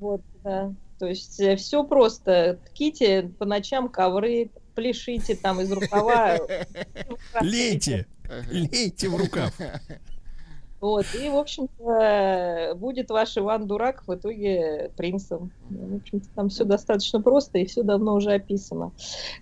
Вот, 0.00 0.20
да. 0.42 0.72
То 0.98 1.06
есть 1.06 1.42
все 1.58 1.84
просто. 1.84 2.58
Тките 2.66 3.30
по 3.38 3.44
ночам 3.44 3.88
ковры, 3.88 4.50
пляшите 4.74 5.34
там 5.34 5.60
из 5.60 5.72
рукава. 5.72 6.38
Лейте, 7.40 8.06
лейте 8.50 9.08
в 9.08 9.16
рукав. 9.16 9.52
Вот, 10.80 11.06
и, 11.14 11.30
в 11.30 11.36
общем-то, 11.36 12.74
будет 12.76 13.08
ваш 13.08 13.38
Иван 13.38 13.66
Дурак 13.66 14.06
в 14.06 14.14
итоге 14.14 14.90
принцем. 14.98 15.50
В 15.70 15.96
общем-то, 15.96 16.28
там 16.34 16.50
все 16.50 16.64
достаточно 16.64 17.22
просто 17.22 17.58
и 17.58 17.64
все 17.64 17.82
давно 17.82 18.14
уже 18.14 18.32
описано. 18.32 18.92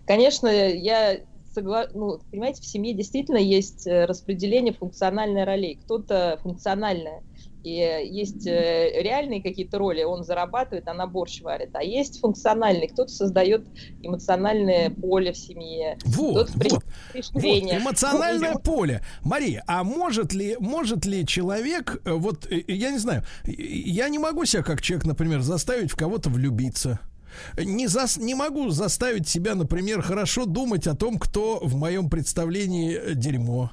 Конечно, 0.07 0.47
я 0.47 1.19
согла... 1.53 1.87
ну, 1.95 2.20
понимаете, 2.31 2.62
в 2.62 2.66
семье 2.66 2.95
действительно 2.95 3.39
есть 3.39 3.87
э, 3.87 4.05
распределение 4.05 4.73
функциональной 4.73 5.45
ролей. 5.45 5.79
Кто-то 5.85 6.39
функциональная, 6.43 7.23
и 7.62 7.70
есть 8.11 8.47
э, 8.47 9.03
реальные 9.03 9.41
какие-то 9.43 9.79
роли, 9.79 10.03
он 10.03 10.24
зарабатывает, 10.24 10.89
она 10.89 11.07
борщ 11.07 11.43
варит. 11.43 11.70
А 11.74 11.83
есть 11.83 12.20
функциональный, 12.20 12.89
кто-то 12.89 13.12
создает 13.12 13.66
эмоциональное 14.03 14.91
поле 14.91 15.33
в 15.33 15.37
семье. 15.37 15.97
Вот, 16.05 16.51
вот, 16.55 16.73
вот, 17.35 17.45
эмоциональное 17.45 18.57
поле. 18.57 19.03
Мария, 19.23 19.62
а 19.66 19.85
может 19.85 20.33
ли, 20.33 20.57
может 20.59 21.07
ли 21.07 21.24
человек, 21.24 22.03
э, 22.05 22.12
вот, 22.12 22.51
э, 22.51 22.65
я 22.66 22.91
не 22.91 22.99
знаю, 22.99 23.23
я 23.45 24.09
не 24.09 24.19
могу 24.19 24.45
себя 24.45 24.62
как 24.62 24.83
человек, 24.83 25.07
например, 25.07 25.41
заставить 25.41 25.93
в 25.93 25.97
кого-то 25.97 26.31
влюбиться. 26.31 26.99
Не, 27.57 27.87
за, 27.87 28.07
не 28.19 28.35
могу 28.35 28.71
заставить 28.71 29.29
себя, 29.29 29.55
например, 29.55 30.03
хорошо 30.03 30.47
думать 30.47 30.87
о 30.87 30.95
том, 30.95 31.19
кто 31.19 31.59
в 31.61 31.77
моем 31.77 32.09
представлении 32.11 33.15
дерьмо. 33.15 33.71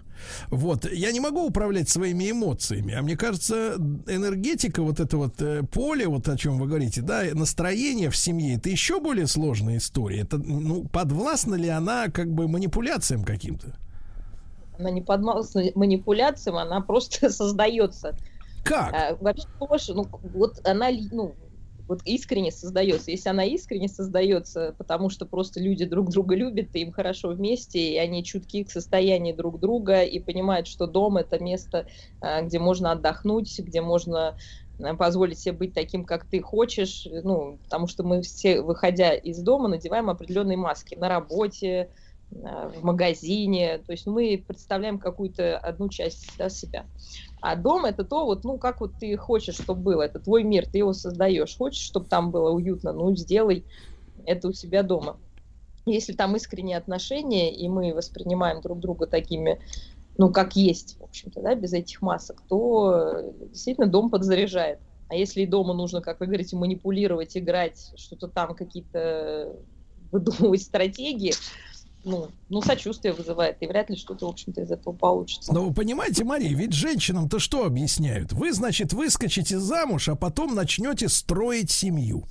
Вот, 0.50 0.90
я 0.92 1.12
не 1.12 1.20
могу 1.20 1.46
управлять 1.46 1.90
своими 1.90 2.32
эмоциями, 2.32 2.94
а 2.94 3.02
мне 3.02 3.16
кажется, 3.16 3.76
энергетика, 4.08 4.82
вот 4.82 5.00
это 5.00 5.18
вот 5.18 5.42
э, 5.42 5.64
поле, 5.64 6.08
вот 6.08 6.28
о 6.28 6.38
чем 6.38 6.60
вы 6.60 6.68
говорите, 6.68 7.02
да, 7.02 7.24
настроение 7.34 8.10
в 8.10 8.18
семье, 8.18 8.56
это 8.56 8.70
еще 8.70 9.00
более 9.00 9.28
сложная 9.28 9.78
история. 9.78 10.22
Это, 10.22 10.38
ну, 10.38 10.86
подвластна 10.86 11.56
ли 11.56 11.70
она 11.70 12.10
как 12.10 12.32
бы 12.32 12.48
манипуляциям 12.48 13.24
каким-то? 13.24 13.78
Она 14.78 14.92
не 14.92 15.02
подвластна 15.02 15.64
манипуляциям, 15.76 16.58
она 16.58 16.82
просто 16.82 17.30
создается. 17.30 18.16
Как? 18.64 18.94
А, 18.94 19.18
вообще, 19.20 19.94
ну, 19.94 20.08
вот 20.34 20.60
она, 20.68 20.90
ну, 21.12 21.36
вот 21.90 22.02
искренне 22.06 22.52
создается. 22.52 23.10
Если 23.10 23.30
она 23.30 23.44
искренне 23.44 23.90
создается, 23.90 24.76
потому 24.78 25.10
что 25.10 25.26
просто 25.26 25.60
люди 25.60 25.86
друг 25.86 26.12
друга 26.12 26.36
любят, 26.36 26.70
и 26.74 26.82
им 26.82 26.92
хорошо 26.92 27.30
вместе, 27.30 27.80
и 27.80 27.98
они 27.98 28.24
чутки 28.24 28.64
к 28.64 28.70
состоянию 28.70 29.36
друг 29.36 29.60
друга, 29.60 30.04
и 30.04 30.20
понимают, 30.20 30.68
что 30.68 30.86
дом 30.86 31.18
это 31.18 31.44
место, 31.44 31.88
а, 32.22 32.44
где 32.44 32.60
можно 32.60 32.92
отдохнуть, 32.92 33.60
где 33.60 33.82
можно 33.82 34.38
а, 34.80 34.96
позволить 34.96 35.40
себе 35.40 35.54
быть 35.54 35.74
таким, 35.74 36.06
как 36.06 36.26
ты 36.26 36.42
хочешь, 36.42 37.08
ну, 37.24 37.60
потому 37.64 37.88
что 37.88 38.04
мы 38.04 38.22
все, 38.22 38.62
выходя 38.62 39.16
из 39.16 39.42
дома, 39.42 39.68
надеваем 39.68 40.12
определенные 40.12 40.58
маски 40.58 40.94
на 40.94 41.10
работе, 41.10 41.90
в 42.32 42.84
магазине, 42.84 43.80
то 43.80 43.92
есть 43.92 44.06
мы 44.06 44.44
представляем 44.46 45.00
какую-то 45.00 45.58
одну 45.58 45.90
часть 45.90 46.32
да, 46.38 46.50
себя. 46.50 46.86
А 47.42 47.56
дом 47.56 47.86
это 47.86 48.04
то, 48.04 48.26
вот, 48.26 48.44
ну, 48.44 48.58
как 48.58 48.82
вот 48.82 48.94
ты 49.00 49.18
хочешь, 49.18 49.56
чтобы 49.56 49.82
было, 49.82 50.04
это 50.04 50.20
твой 50.20 50.44
мир, 50.44 50.68
ты 50.68 50.80
его 50.80 50.94
создаешь. 50.94 51.58
Хочешь, 51.58 51.82
чтобы 51.82 52.06
там 52.06 52.32
было 52.32 52.52
уютно, 52.52 52.94
ну, 52.94 53.16
сделай 53.16 53.66
это 54.26 54.50
у 54.50 54.54
себя 54.54 54.84
дома. 54.84 55.18
Если 55.86 56.14
там 56.14 56.36
искренние 56.36 56.78
отношения, 56.78 57.56
и 57.56 57.68
мы 57.68 57.94
воспринимаем 57.94 58.62
друг 58.62 58.80
друга 58.80 59.08
такими, 59.08 59.60
ну, 60.18 60.32
как 60.32 60.56
есть, 60.56 60.98
в 61.00 61.04
общем-то, 61.06 61.42
да, 61.42 61.56
без 61.56 61.74
этих 61.74 62.02
масок, 62.02 62.44
то 62.48 63.34
действительно 63.52 63.88
дом 63.88 64.10
подзаряжает. 64.10 64.80
А 65.08 65.16
если 65.16 65.42
и 65.42 65.48
дома 65.48 65.74
нужно, 65.74 66.02
как 66.02 66.20
вы 66.20 66.28
говорите, 66.28 66.56
манипулировать, 66.56 67.36
играть, 67.36 67.92
что-то 67.96 68.28
там 68.28 68.54
какие-то 68.54 69.56
выдумывать 70.12 70.62
стратегии, 70.62 71.34
ну, 72.10 72.28
ну, 72.50 72.62
сочувствие 72.62 73.14
вызывает, 73.14 73.58
и 73.62 73.68
вряд 73.68 73.90
ли 73.90 73.96
что-то, 73.96 74.26
в 74.26 74.30
общем-то, 74.30 74.62
из 74.62 74.72
этого 74.72 74.94
получится. 74.94 75.54
Но 75.54 75.66
вы 75.66 75.74
понимаете, 75.74 76.24
Мария, 76.24 76.56
ведь 76.56 76.74
женщинам-то 76.74 77.40
что 77.40 77.66
объясняют? 77.66 78.34
Вы, 78.34 78.52
значит, 78.52 78.94
выскочите 78.94 79.60
замуж, 79.60 80.10
а 80.10 80.16
потом 80.16 80.56
начнете 80.56 81.10
строить 81.10 81.72
семью. 81.72 82.26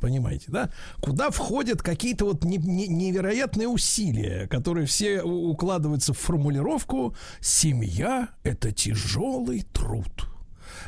Понимаете, 0.00 0.46
да? 0.48 0.70
Куда 1.00 1.30
входят 1.30 1.80
какие-то 1.80 2.24
вот 2.24 2.44
не, 2.44 2.56
не, 2.56 2.88
невероятные 2.88 3.68
усилия, 3.68 4.48
которые 4.48 4.86
все 4.86 5.22
укладываются 5.22 6.12
в 6.12 6.18
формулировку 6.18 7.14
«семья– 7.40 8.30
это 8.42 8.72
тяжелый 8.72 9.62
труд». 9.72 10.31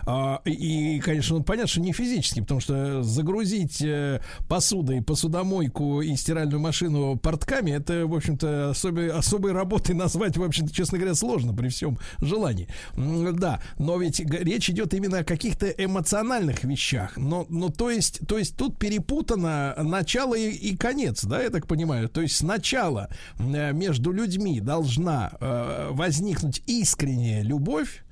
А, 0.07 0.41
и, 0.45 1.01
конечно, 1.01 1.41
понятно, 1.41 1.69
что 1.69 1.81
не 1.81 1.93
физически, 1.93 2.41
потому 2.41 2.61
что 2.61 3.03
загрузить 3.03 3.83
э, 3.83 4.21
посудой 4.49 5.03
посудомойку 5.03 6.03
и 6.03 6.15
стиральную 6.17 6.61
машину 6.61 7.17
портками, 7.17 7.71
это, 7.71 8.07
в 8.07 8.15
общем-то, 8.15 8.71
особой, 8.71 9.11
особой 9.11 9.53
работой 9.53 9.95
назвать, 9.95 10.37
в 10.37 10.43
общем-то, 10.43 10.75
честно 10.75 10.99
говоря, 10.99 11.15
сложно 11.15 11.55
при 11.55 11.69
всем 11.69 11.99
желании. 12.21 12.69
Да, 12.97 13.61
но 13.79 13.97
ведь 13.99 14.21
речь 14.21 14.71
идет 14.71 14.95
именно 14.95 15.19
о 15.19 15.25
каких-то 15.25 15.69
эмоциональных 15.69 16.65
вещах. 16.65 17.17
Но, 17.17 17.47
но 17.49 17.69
то 17.69 17.91
есть, 17.91 18.21
то 18.27 18.39
есть 18.39 18.57
тут 18.57 18.79
перепутано 18.79 19.75
начало 19.79 20.35
и, 20.35 20.51
и 20.51 20.77
конец, 20.77 21.25
да, 21.25 21.43
я 21.43 21.51
так 21.51 21.67
понимаю. 21.67 22.09
То 22.09 22.21
есть 22.21 22.37
сначала 22.37 23.09
э, 23.39 23.73
между 23.73 24.13
людьми 24.13 24.61
должна 24.61 25.33
э, 25.41 25.89
возникнуть 25.91 26.63
искренняя 26.67 27.43
любовь, 27.43 28.04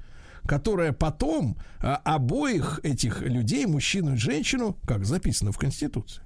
которая 0.46 0.92
потом 0.92 1.56
а, 1.80 1.96
обоих 1.96 2.80
этих 2.82 3.22
людей, 3.22 3.66
мужчину 3.66 4.14
и 4.14 4.16
женщину, 4.16 4.78
как 4.86 5.04
записано 5.04 5.52
в 5.52 5.58
Конституции, 5.58 6.22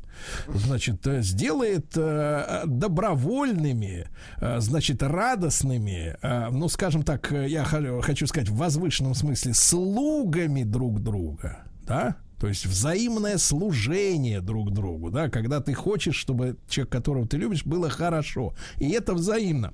значит, 0.48 1.06
э, 1.06 1.22
сделает 1.22 1.97
э, 1.97 2.62
добровольными, 2.66 4.09
э, 4.40 4.60
значит, 4.60 5.02
радостными, 5.02 6.16
ну, 6.51 6.68
скажем 6.68 7.02
так, 7.02 7.30
я 7.32 7.64
хочу 7.64 8.26
сказать 8.26 8.48
в 8.48 8.56
возвышенном 8.56 9.14
смысле, 9.14 9.55
слугами 9.55 10.62
друг 10.62 11.01
друга, 11.02 11.64
да? 11.86 12.16
То 12.38 12.48
есть 12.48 12.66
взаимное 12.66 13.38
служение 13.38 14.43
друг 14.43 14.70
другу, 14.70 15.10
да, 15.10 15.30
когда 15.30 15.60
ты 15.60 15.72
хочешь, 15.72 16.16
чтобы 16.16 16.59
человек, 16.68 16.93
которого 16.93 17.26
ты 17.26 17.38
любишь, 17.38 17.64
было 17.64 17.88
хорошо. 17.88 18.55
И 18.78 18.90
это 18.90 19.14
взаимно. 19.14 19.72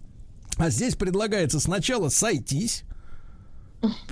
А 0.59 0.71
здесь 0.71 0.95
предлагается 0.95 1.59
сначала 1.59 2.09
сойтись, 2.09 2.85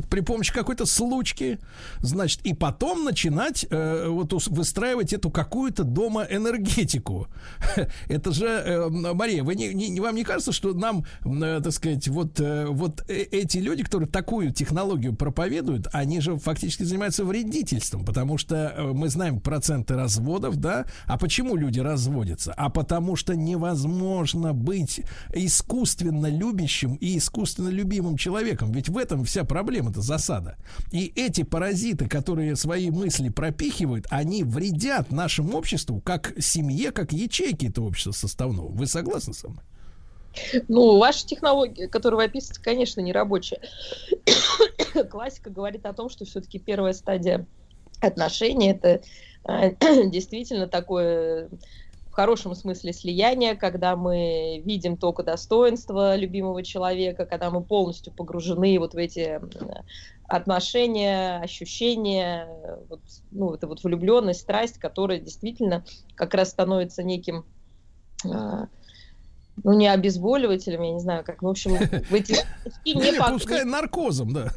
при 0.08 0.20
помощи 0.20 0.52
какой-то 0.52 0.86
случки, 0.86 1.58
значит, 2.00 2.40
и 2.42 2.54
потом 2.54 3.04
начинать 3.04 3.66
э, 3.70 4.08
вот 4.08 4.32
выстраивать 4.48 5.12
эту 5.12 5.30
какую-то 5.30 5.84
дома 5.84 6.26
энергетику. 6.28 7.28
Это 8.08 8.32
же, 8.32 8.46
э, 8.46 8.88
Мария, 8.88 9.44
вы 9.44 9.54
не, 9.54 9.72
не, 9.72 10.00
вам 10.00 10.14
не 10.14 10.24
кажется, 10.24 10.52
что 10.52 10.74
нам, 10.74 11.04
э, 11.24 11.60
так 11.62 11.72
сказать, 11.72 12.08
вот, 12.08 12.40
э, 12.40 12.66
вот 12.66 13.04
э, 13.08 13.22
эти 13.30 13.58
люди, 13.58 13.84
которые 13.84 14.08
такую 14.08 14.52
технологию 14.52 15.14
проповедуют, 15.14 15.86
они 15.92 16.20
же 16.20 16.36
фактически 16.36 16.82
занимаются 16.82 17.24
вредительством, 17.24 18.04
потому 18.04 18.38
что 18.38 18.74
э, 18.76 18.92
мы 18.92 19.08
знаем 19.08 19.40
проценты 19.40 19.94
разводов, 19.94 20.56
да? 20.56 20.86
А 21.06 21.18
почему 21.18 21.56
люди 21.56 21.80
разводятся? 21.80 22.52
А 22.56 22.70
потому 22.70 23.16
что 23.16 23.36
невозможно 23.36 24.52
быть 24.52 25.02
искусственно 25.32 26.26
любящим 26.26 26.94
и 26.96 27.18
искусственно 27.18 27.68
любимым 27.68 28.16
человеком. 28.16 28.72
Ведь 28.72 28.88
в 28.88 28.98
этом 28.98 29.24
вся 29.24 29.44
проблема 29.44 29.59
проблема-то 29.60 30.00
засада. 30.00 30.56
И 30.90 31.12
эти 31.14 31.42
паразиты, 31.42 32.08
которые 32.08 32.56
свои 32.56 32.90
мысли 32.90 33.28
пропихивают, 33.28 34.06
они 34.08 34.42
вредят 34.42 35.12
нашему 35.12 35.58
обществу 35.58 36.00
как 36.00 36.32
семье, 36.38 36.92
как 36.92 37.12
ячейки 37.12 37.66
этого 37.66 37.88
общества 37.88 38.12
составного. 38.12 38.68
Вы 38.68 38.86
согласны 38.86 39.34
со 39.34 39.48
мной? 39.48 39.62
Ну, 40.68 40.96
ваша 40.96 41.26
технология, 41.26 41.88
которую 41.88 42.18
вы 42.18 42.24
описываете, 42.24 42.62
конечно, 42.62 43.00
не 43.02 43.12
рабочая. 43.12 43.60
Классика 45.10 45.50
говорит 45.50 45.84
о 45.84 45.92
том, 45.92 46.08
что 46.08 46.24
все-таки 46.24 46.58
первая 46.58 46.94
стадия 46.94 47.46
отношений 48.00 48.70
это 48.70 49.02
э, 49.44 49.74
действительно 50.10 50.68
такое 50.68 51.50
в 52.10 52.14
хорошем 52.14 52.54
смысле 52.54 52.92
слияния, 52.92 53.54
когда 53.54 53.94
мы 53.94 54.62
видим 54.64 54.96
только 54.96 55.22
достоинство 55.22 56.16
любимого 56.16 56.62
человека, 56.64 57.24
когда 57.24 57.50
мы 57.50 57.62
полностью 57.62 58.12
погружены 58.12 58.78
вот 58.80 58.94
в 58.94 58.96
эти 58.96 59.40
отношения, 60.24 61.40
ощущения, 61.40 62.48
вот, 62.88 63.00
ну, 63.30 63.54
это 63.54 63.68
вот 63.68 63.84
влюбленность, 63.84 64.40
страсть, 64.40 64.78
которая 64.78 65.20
действительно 65.20 65.84
как 66.16 66.34
раз 66.34 66.50
становится 66.50 67.04
неким 67.04 67.44
а, 68.24 68.66
ну, 69.62 69.72
не 69.72 69.88
обезболивателем, 69.88 70.82
я 70.82 70.92
не 70.92 71.00
знаю, 71.00 71.24
как, 71.24 71.42
ну, 71.42 71.48
в 71.48 71.52
общем, 71.52 71.76
в 71.76 72.14
эти 72.14 72.36
не 72.84 73.18
Пускай 73.30 73.64
наркозом, 73.64 74.32
да. 74.32 74.48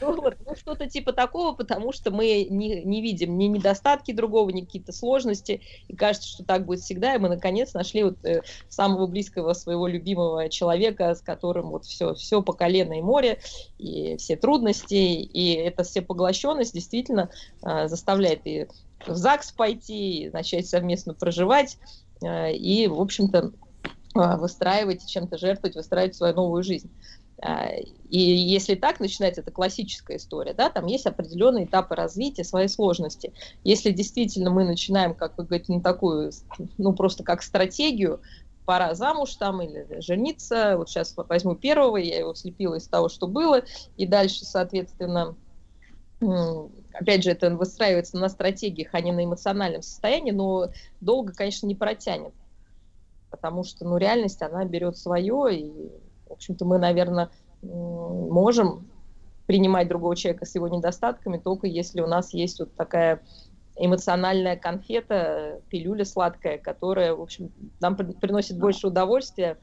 Ну, 0.00 0.16
ну, 0.16 0.56
что-то 0.56 0.88
типа 0.88 1.12
такого, 1.12 1.54
потому 1.54 1.92
что 1.92 2.10
мы 2.10 2.46
не, 2.48 2.82
не 2.82 3.02
видим 3.02 3.36
ни 3.36 3.44
недостатки 3.44 4.12
другого, 4.12 4.50
ни 4.50 4.62
какие-то 4.62 4.92
сложности, 4.92 5.60
и 5.88 5.94
кажется, 5.94 6.28
что 6.28 6.44
так 6.44 6.64
будет 6.64 6.80
всегда, 6.80 7.14
и 7.14 7.18
мы, 7.18 7.28
наконец, 7.28 7.74
нашли 7.74 8.04
вот 8.04 8.24
э, 8.24 8.42
самого 8.68 9.06
близкого 9.06 9.52
своего 9.52 9.86
любимого 9.86 10.48
человека, 10.48 11.14
с 11.14 11.20
которым 11.20 11.70
вот 11.70 11.84
все, 11.84 12.14
все 12.14 12.42
по 12.42 12.52
колено 12.52 12.98
и 12.98 13.02
море, 13.02 13.38
и 13.78 14.16
все 14.16 14.36
трудности, 14.36 14.94
и 14.94 15.52
эта 15.54 15.82
всепоглощенность 15.82 16.74
действительно 16.74 17.30
э, 17.62 17.88
заставляет 17.88 18.46
и 18.46 18.66
в 19.06 19.14
ЗАГС 19.14 19.52
пойти, 19.52 20.24
и 20.24 20.30
начать 20.30 20.66
совместно 20.66 21.14
проживать, 21.14 21.78
э, 22.22 22.54
и, 22.54 22.86
в 22.86 23.00
общем-то, 23.00 23.52
выстраивать, 24.14 25.06
чем-то 25.06 25.38
жертвовать, 25.38 25.76
выстраивать 25.76 26.14
свою 26.14 26.34
новую 26.34 26.62
жизнь. 26.62 26.90
А, 27.40 27.68
И 28.08 28.18
если 28.18 28.74
так 28.74 29.00
начинается, 29.00 29.40
это 29.40 29.50
классическая 29.50 30.16
история, 30.16 30.54
да, 30.54 30.70
там 30.70 30.86
есть 30.86 31.06
определенные 31.06 31.64
этапы 31.64 31.94
развития, 31.94 32.44
свои 32.44 32.68
сложности. 32.68 33.32
Если 33.64 33.90
действительно 33.90 34.50
мы 34.50 34.64
начинаем, 34.64 35.14
как 35.14 35.36
вы 35.38 35.44
говорите, 35.44 35.72
на 35.72 35.82
такую, 35.82 36.32
ну, 36.78 36.92
просто 36.92 37.24
как 37.24 37.42
стратегию, 37.42 38.20
пора 38.64 38.94
замуж 38.94 39.34
там 39.36 39.60
или 39.60 40.00
жениться, 40.00 40.76
вот 40.76 40.88
сейчас 40.88 41.14
возьму 41.16 41.56
первого, 41.56 41.96
я 41.96 42.18
его 42.18 42.34
слепила 42.34 42.76
из 42.76 42.86
того, 42.86 43.08
что 43.08 43.26
было, 43.26 43.62
и 43.96 44.06
дальше, 44.06 44.44
соответственно, 44.44 45.36
опять 46.92 47.24
же, 47.24 47.30
это 47.30 47.50
выстраивается 47.56 48.16
на 48.18 48.28
стратегиях, 48.28 48.90
а 48.92 49.00
не 49.00 49.10
на 49.10 49.24
эмоциональном 49.24 49.82
состоянии, 49.82 50.30
но 50.30 50.70
долго, 51.00 51.32
конечно, 51.32 51.66
не 51.66 51.74
протянет, 51.74 52.34
потому 53.32 53.64
что, 53.64 53.84
ну, 53.84 53.96
реальность, 53.96 54.42
она 54.42 54.64
берет 54.64 54.96
свое, 54.96 55.58
и, 55.58 55.90
в 56.28 56.34
общем-то, 56.34 56.64
мы, 56.64 56.78
наверное, 56.78 57.30
можем 57.62 58.88
принимать 59.46 59.88
другого 59.88 60.14
человека 60.14 60.44
с 60.44 60.54
его 60.54 60.68
недостатками 60.68 61.38
только 61.38 61.66
если 61.66 62.00
у 62.00 62.06
нас 62.06 62.32
есть 62.32 62.60
вот 62.60 62.74
такая 62.74 63.22
эмоциональная 63.76 64.56
конфета, 64.56 65.60
пилюля 65.68 66.04
сладкая, 66.04 66.58
которая, 66.58 67.14
в 67.14 67.22
общем, 67.22 67.52
нам 67.80 67.96
при- 67.96 68.12
приносит 68.12 68.58
больше 68.58 68.86
удовольствия 68.88 69.58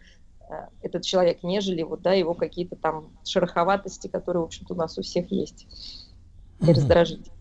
э, 0.49 0.53
этот 0.81 1.03
человек, 1.03 1.43
нежели 1.43 1.83
вот, 1.83 2.01
да, 2.01 2.13
его 2.13 2.33
какие-то 2.33 2.75
там 2.75 3.11
шероховатости, 3.23 4.07
которые, 4.07 4.41
в 4.41 4.45
общем-то, 4.45 4.73
у 4.73 4.77
нас 4.77 4.97
у 4.97 5.03
всех 5.03 5.31
есть. 5.31 5.67
И 6.61 6.73
раздражители. 6.73 7.31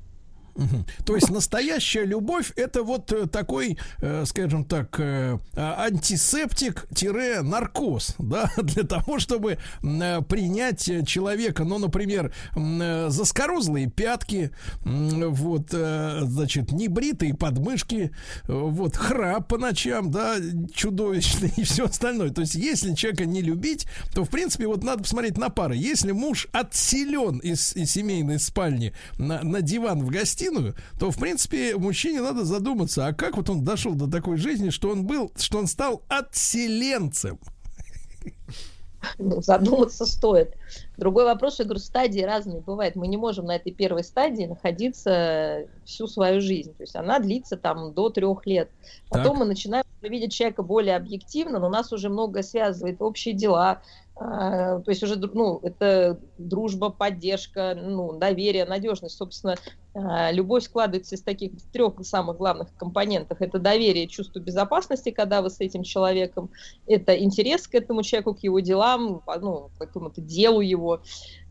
То 1.04 1.14
есть 1.14 1.30
настоящая 1.30 2.04
любовь 2.04 2.52
это 2.56 2.82
вот 2.82 3.12
э, 3.12 3.26
такой, 3.26 3.78
э, 4.00 4.24
скажем 4.26 4.64
так, 4.64 4.98
э, 4.98 5.38
а, 5.54 5.84
антисептик-наркоз, 5.86 8.16
да, 8.18 8.50
для 8.56 8.82
того, 8.82 9.18
чтобы 9.18 9.58
принять 9.80 10.90
человека, 11.06 11.64
ну, 11.64 11.78
например, 11.78 12.32
э, 12.56 13.06
заскорузлые 13.08 13.90
пятки, 13.90 14.50
вот, 14.84 15.68
э, 15.72 16.20
значит, 16.24 16.72
небритые 16.72 17.34
подмышки, 17.34 18.10
вот, 18.44 18.96
храп 18.96 19.48
по 19.48 19.58
ночам, 19.58 20.10
да, 20.10 20.36
чудовищный 20.74 21.52
и 21.56 21.62
все 21.64 21.86
остальное. 21.86 22.30
То 22.30 22.42
есть, 22.42 22.54
если 22.54 22.94
человека 22.94 23.26
не 23.26 23.42
любить, 23.42 23.86
то, 24.14 24.24
в 24.24 24.30
принципе, 24.30 24.66
вот 24.66 24.84
надо 24.84 25.02
посмотреть 25.02 25.38
на 25.38 25.50
пары. 25.50 25.76
Если 25.76 26.12
муж 26.12 26.48
отселен 26.52 27.38
из, 27.38 27.76
из 27.76 27.92
семейной 27.92 28.38
спальни 28.38 28.92
на, 29.18 29.42
на 29.42 29.62
диван 29.62 30.04
в 30.04 30.10
гостиную, 30.48 30.74
то, 30.98 31.10
в 31.10 31.18
принципе, 31.18 31.76
мужчине 31.76 32.20
надо 32.20 32.44
задуматься, 32.44 33.06
а 33.06 33.12
как 33.12 33.36
вот 33.36 33.50
он 33.50 33.64
дошел 33.64 33.94
до 33.94 34.10
такой 34.10 34.36
жизни, 34.36 34.70
что 34.70 34.90
он 34.90 35.06
был, 35.06 35.32
что 35.36 35.58
он 35.58 35.66
стал 35.66 36.02
отселенцем. 36.08 37.38
Ну, 39.18 39.40
задуматься 39.40 40.04
стоит. 40.04 40.54
Другой 40.96 41.24
вопрос, 41.24 41.60
я 41.60 41.64
говорю, 41.64 41.80
стадии 41.80 42.20
разные 42.20 42.60
бывают. 42.60 42.96
Мы 42.96 43.06
не 43.06 43.16
можем 43.16 43.46
на 43.46 43.54
этой 43.54 43.72
первой 43.72 44.02
стадии 44.02 44.44
находиться 44.44 45.66
всю 45.84 46.08
свою 46.08 46.40
жизнь. 46.40 46.74
То 46.74 46.82
есть 46.82 46.96
она 46.96 47.20
длится 47.20 47.56
там 47.56 47.94
до 47.94 48.10
трех 48.10 48.44
лет. 48.44 48.70
Потом 49.08 49.34
Так. 49.34 49.38
мы 49.38 49.44
начинаем 49.44 49.84
видеть 50.02 50.32
человека 50.32 50.64
более 50.64 50.96
объективно, 50.96 51.60
но 51.60 51.68
нас 51.68 51.92
уже 51.92 52.08
многое 52.08 52.42
связывает, 52.42 53.00
общие 53.00 53.34
дела. 53.34 53.82
а, 54.16 54.80
То 54.80 54.90
есть 54.90 55.02
уже, 55.04 55.16
ну, 55.16 55.60
это 55.62 56.18
дружба, 56.36 56.90
поддержка, 56.90 57.78
ну, 57.80 58.18
доверие, 58.18 58.64
надежность. 58.64 59.16
Собственно, 59.16 59.54
любовь 60.32 60.64
складывается 60.64 61.14
из 61.14 61.22
таких 61.22 61.52
трех 61.72 61.94
самых 62.04 62.36
главных 62.36 62.74
компонентов. 62.76 63.40
Это 63.40 63.58
доверие, 63.58 64.06
чувство 64.06 64.38
безопасности, 64.38 65.10
когда 65.10 65.42
вы 65.42 65.50
с 65.50 65.60
этим 65.60 65.82
человеком. 65.82 66.50
Это 66.86 67.18
интерес 67.18 67.66
к 67.66 67.74
этому 67.74 68.02
человеку, 68.02 68.34
к 68.34 68.40
его 68.40 68.60
делам, 68.60 69.22
ну, 69.40 69.70
к 69.74 69.78
какому-то 69.78 70.20
делу 70.20 70.60
его. 70.60 71.02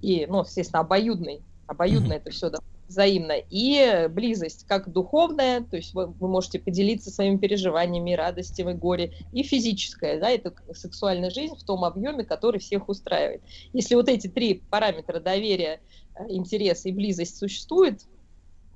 И, 0.01 0.25
ну, 0.27 0.41
естественно, 0.41 0.81
обоюдный. 0.81 1.41
Обоюдно 1.67 2.13
это 2.13 2.29
все 2.31 2.49
взаимно. 2.87 3.33
И 3.49 4.07
близость, 4.09 4.65
как 4.65 4.91
духовная, 4.91 5.61
то 5.61 5.75
есть 5.75 5.93
вы, 5.93 6.07
вы 6.07 6.27
можете 6.27 6.59
поделиться 6.59 7.11
своими 7.11 7.37
переживаниями, 7.37 8.13
радостями, 8.13 8.73
горе, 8.73 9.13
и 9.33 9.43
физическая, 9.43 10.19
да, 10.19 10.29
это 10.29 10.53
сексуальная 10.73 11.29
жизнь 11.29 11.55
в 11.55 11.63
том 11.63 11.83
объеме, 11.83 12.23
который 12.23 12.59
всех 12.59 12.87
устраивает. 12.89 13.41
Если 13.73 13.95
вот 13.95 14.07
эти 14.07 14.27
три 14.27 14.63
параметра 14.69 15.19
доверия, 15.19 15.81
э, 16.15 16.25
интерес 16.29 16.85
и 16.85 16.91
близость 16.91 17.37
существуют, 17.37 18.03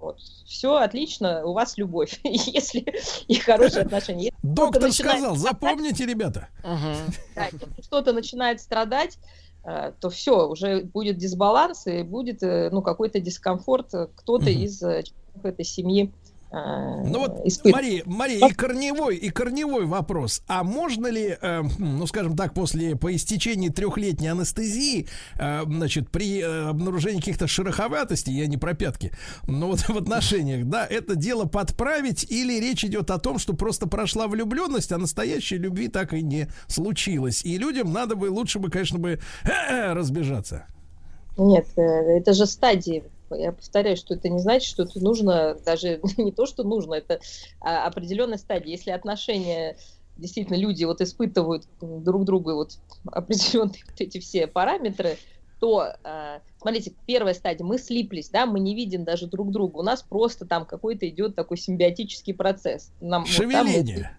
вот, 0.02 0.20
все 0.46 0.76
отлично, 0.76 1.46
у 1.46 1.54
вас 1.54 1.78
любовь. 1.78 2.20
Если 2.24 2.86
и 3.28 3.36
хорошие 3.36 3.84
отношения. 3.84 4.32
Доктор 4.42 4.92
сказал, 4.92 5.36
запомните, 5.36 6.06
ребята. 6.06 6.50
да, 7.36 7.46
если 7.46 7.82
кто-то 7.84 8.12
начинает 8.12 8.60
страдать, 8.60 9.18
э, 9.64 9.94
то 10.00 10.10
все, 10.10 10.48
уже 10.48 10.82
будет 10.84 11.18
дисбаланс 11.18 11.86
и 11.88 12.04
будет 12.04 12.42
э, 12.42 12.70
ну, 12.72 12.82
какой-то 12.82 13.20
дискомфорт. 13.20 13.94
э, 13.94 14.08
Кто-то 14.16 14.50
из 14.50 14.80
членов 14.80 15.46
этой 15.46 15.66
семьи 15.66 16.12
Ну 16.52 17.20
вот, 17.20 17.46
испытывает. 17.46 17.76
Мария, 17.76 18.04
Мария, 18.06 18.48
и 18.48 18.54
корневой, 18.54 19.16
и 19.16 19.30
корневой 19.30 19.86
вопрос. 19.86 20.44
А 20.48 20.64
можно 20.64 21.08
ли, 21.08 21.38
э, 21.42 21.62
ну, 21.80 22.06
скажем 22.08 22.36
так, 22.36 22.54
после 22.54 22.98
по 22.98 23.16
истечении 23.16 23.70
трехлетней 23.70 24.32
анестезии, 24.32 25.08
э, 25.40 25.64
значит, 25.66 26.10
при 26.10 26.42
э, 26.42 26.68
обнаружении 26.68 27.20
каких-то 27.20 27.48
шероховатостей, 27.48 28.34
я 28.34 28.48
не 28.48 28.58
про 28.58 28.74
пятки, 28.74 29.14
но 29.48 29.68
вот 29.68 29.80
в 29.80 29.98
отношениях, 29.98 30.66
да, 30.68 30.86
это 30.86 31.16
дело 31.16 31.46
подправить, 31.46 32.30
или 32.30 32.60
речь 32.60 32.84
идет 32.84 33.12
о 33.12 33.18
том, 33.18 33.40
что 33.40 33.54
просто 33.54 33.88
прошла 33.88 34.28
влюбленность, 34.28 34.92
а 34.92 34.98
настоящей 34.98 35.58
любви 35.58 35.88
так 35.88 36.14
и 36.14 36.22
не 36.22 36.50
случилось. 36.68 37.46
И 37.46 37.58
людям 37.58 37.94
надо 37.94 38.16
бы, 38.16 38.30
лучше 38.30 38.60
бы, 38.60 38.70
конечно, 38.70 39.00
бы 39.00 39.20
э, 39.44 39.94
разбежаться. 39.94 40.66
Нет, 41.38 41.68
э, 41.78 41.82
это 41.82 42.34
же 42.34 42.46
стадии. 42.46 43.04
Я 43.36 43.52
повторяю, 43.52 43.98
что 43.98 44.14
это 44.14 44.30
не 44.30 44.40
значит, 44.40 44.70
что 44.70 44.84
это 44.84 45.00
нужно, 45.04 45.56
даже 45.66 46.00
не 46.18 46.32
то, 46.32 46.46
что 46.46 46.64
нужно, 46.64 46.96
это 46.96 47.20
а, 47.60 47.86
определенная 47.86 48.38
стадия. 48.38 48.72
Если 48.72 48.92
отношения 48.92 49.78
действительно 50.18 50.58
люди 50.58 50.84
вот 50.84 51.02
испытывают 51.02 51.66
друг 51.82 52.26
другу 52.26 52.54
вот 52.54 52.78
определенные 53.12 53.84
вот 53.90 54.00
эти 54.00 54.20
все 54.20 54.48
параметры, 54.48 55.18
то, 55.60 55.94
э, 56.04 56.40
смотрите, 56.60 56.92
первая 57.06 57.36
стадия, 57.36 57.64
мы 57.64 57.78
слиплись, 57.78 58.30
да, 58.30 58.48
мы 58.48 58.60
не 58.60 58.74
видим 58.74 59.04
даже 59.04 59.28
друг 59.28 59.52
друга, 59.52 59.78
у 59.78 59.84
нас 59.84 60.02
просто 60.02 60.48
там 60.48 60.66
какой-то 60.66 61.08
идет 61.08 61.36
такой 61.36 61.58
симбиотический 61.58 62.34
процесс. 62.34 62.92
Нам, 63.00 63.26
вот 63.26 63.36
там 63.36 63.46
вот 63.46 63.68
Шевеление. 63.68 64.18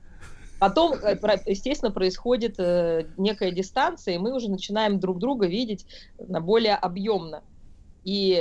Потом, 0.60 0.92
э, 0.92 1.18
естественно, 1.46 1.90
происходит 1.90 2.54
э, 2.58 3.06
некая 3.16 3.50
дистанция, 3.50 4.14
и 4.14 4.18
мы 4.18 4.32
уже 4.32 4.48
начинаем 4.48 5.00
друг 5.00 5.18
друга 5.18 5.48
видеть 5.48 5.84
более 6.18 6.76
объемно. 6.76 7.42
И 8.04 8.32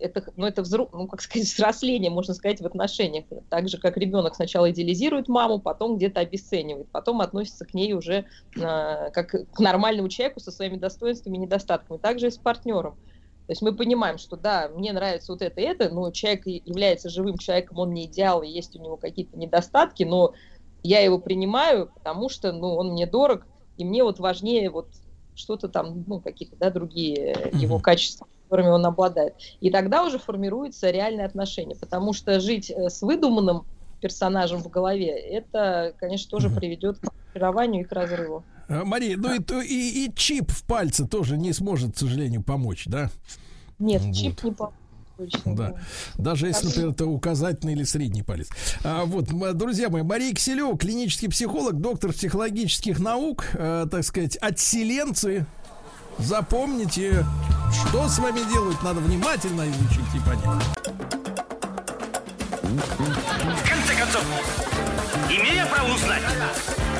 это, 0.00 0.24
ну, 0.36 0.46
это 0.46 0.62
взру- 0.62 0.88
ну, 0.92 1.06
как 1.06 1.20
сказать, 1.20 1.46
взросление, 1.54 2.10
можно 2.10 2.34
сказать, 2.34 2.60
в 2.60 2.66
отношениях. 2.66 3.26
Так 3.50 3.68
же, 3.68 3.78
как 3.78 3.96
ребенок 3.96 4.34
сначала 4.34 4.70
идеализирует 4.70 5.28
маму, 5.28 5.60
потом 5.60 5.96
где-то 5.96 6.20
обесценивает, 6.20 6.90
потом 6.90 7.20
относится 7.20 7.66
к 7.66 7.74
ней 7.74 7.92
уже 7.92 8.24
э, 8.56 9.10
как 9.10 9.30
к 9.30 9.58
нормальному 9.58 10.08
человеку 10.08 10.40
со 10.40 10.50
своими 10.50 10.76
достоинствами 10.76 11.36
и 11.36 11.40
недостатками. 11.40 11.98
Также 11.98 12.28
и 12.28 12.30
с 12.30 12.38
партнером. 12.38 12.96
То 13.46 13.50
есть 13.50 13.60
мы 13.60 13.76
понимаем, 13.76 14.16
что 14.16 14.36
да, 14.36 14.70
мне 14.70 14.92
нравится 14.94 15.32
вот 15.32 15.42
это 15.42 15.60
и 15.60 15.64
это, 15.64 15.90
но 15.90 16.10
человек 16.10 16.46
является 16.46 17.10
живым 17.10 17.36
человеком, 17.36 17.78
он 17.78 17.92
не 17.92 18.06
идеал, 18.06 18.42
и 18.42 18.48
есть 18.48 18.74
у 18.74 18.82
него 18.82 18.96
какие-то 18.96 19.36
недостатки, 19.36 20.02
но 20.02 20.32
я 20.82 21.00
его 21.00 21.18
принимаю, 21.18 21.90
потому 21.92 22.30
что 22.30 22.52
ну, 22.52 22.74
он 22.74 22.92
мне 22.92 23.06
дорог, 23.06 23.46
и 23.76 23.84
мне 23.84 24.02
вот 24.02 24.18
важнее 24.18 24.70
вот 24.70 24.88
что-то 25.34 25.68
там, 25.68 26.04
ну, 26.06 26.20
какие-то, 26.20 26.56
да, 26.56 26.70
другие 26.70 27.34
э, 27.34 27.50
его 27.52 27.78
качества, 27.78 28.26
которыми 28.44 28.68
он 28.68 28.86
обладает. 28.86 29.34
И 29.60 29.70
тогда 29.70 30.04
уже 30.04 30.18
формируются 30.18 30.90
реальные 30.90 31.26
отношения, 31.26 31.74
потому 31.74 32.12
что 32.12 32.40
жить 32.40 32.70
э, 32.70 32.88
с 32.88 33.02
выдуманным 33.02 33.64
персонажем 34.00 34.62
в 34.62 34.68
голове, 34.68 35.08
это, 35.08 35.94
конечно, 35.98 36.30
тоже 36.30 36.50
приведет 36.50 36.98
к 36.98 37.04
разочарованию 37.04 37.82
и 37.82 37.84
к 37.84 37.92
разрыву. 37.92 38.44
Э, 38.68 38.84
Мария, 38.84 39.16
ну 39.16 39.34
и, 39.34 39.40
и, 39.66 40.06
и 40.06 40.14
чип 40.14 40.50
в 40.50 40.64
пальце 40.66 41.06
тоже 41.06 41.36
не 41.36 41.52
сможет, 41.52 41.94
к 41.94 41.98
сожалению, 41.98 42.42
помочь, 42.42 42.84
да? 42.86 43.10
Нет, 43.78 44.02
Вот. 44.02 44.14
чип 44.14 44.42
не 44.44 44.52
по... 44.52 44.72
Да. 45.44 45.74
Даже 46.18 46.48
если, 46.48 46.66
например, 46.66 46.90
это 46.90 47.06
указательный 47.06 47.74
или 47.74 47.84
средний 47.84 48.22
палец. 48.22 48.48
А, 48.82 49.04
вот, 49.04 49.26
друзья 49.56 49.88
мои, 49.88 50.02
Мария 50.02 50.34
Киселева, 50.34 50.76
клинический 50.76 51.28
психолог, 51.28 51.80
доктор 51.80 52.12
психологических 52.12 52.98
наук, 52.98 53.46
э, 53.54 53.86
так 53.90 54.04
сказать, 54.04 54.36
отселенцы. 54.36 55.46
Запомните, 56.18 57.24
что 57.72 58.08
с 58.08 58.18
вами 58.18 58.40
делают, 58.52 58.82
надо 58.82 59.00
внимательно 59.00 59.62
изучить 59.68 60.14
и 60.14 60.18
понять. 60.20 60.64
В 62.62 63.68
конце 63.68 63.94
концов, 63.98 64.24
имею 65.28 65.54
я 65.54 65.66
право 65.66 65.92
узнать, 65.94 66.22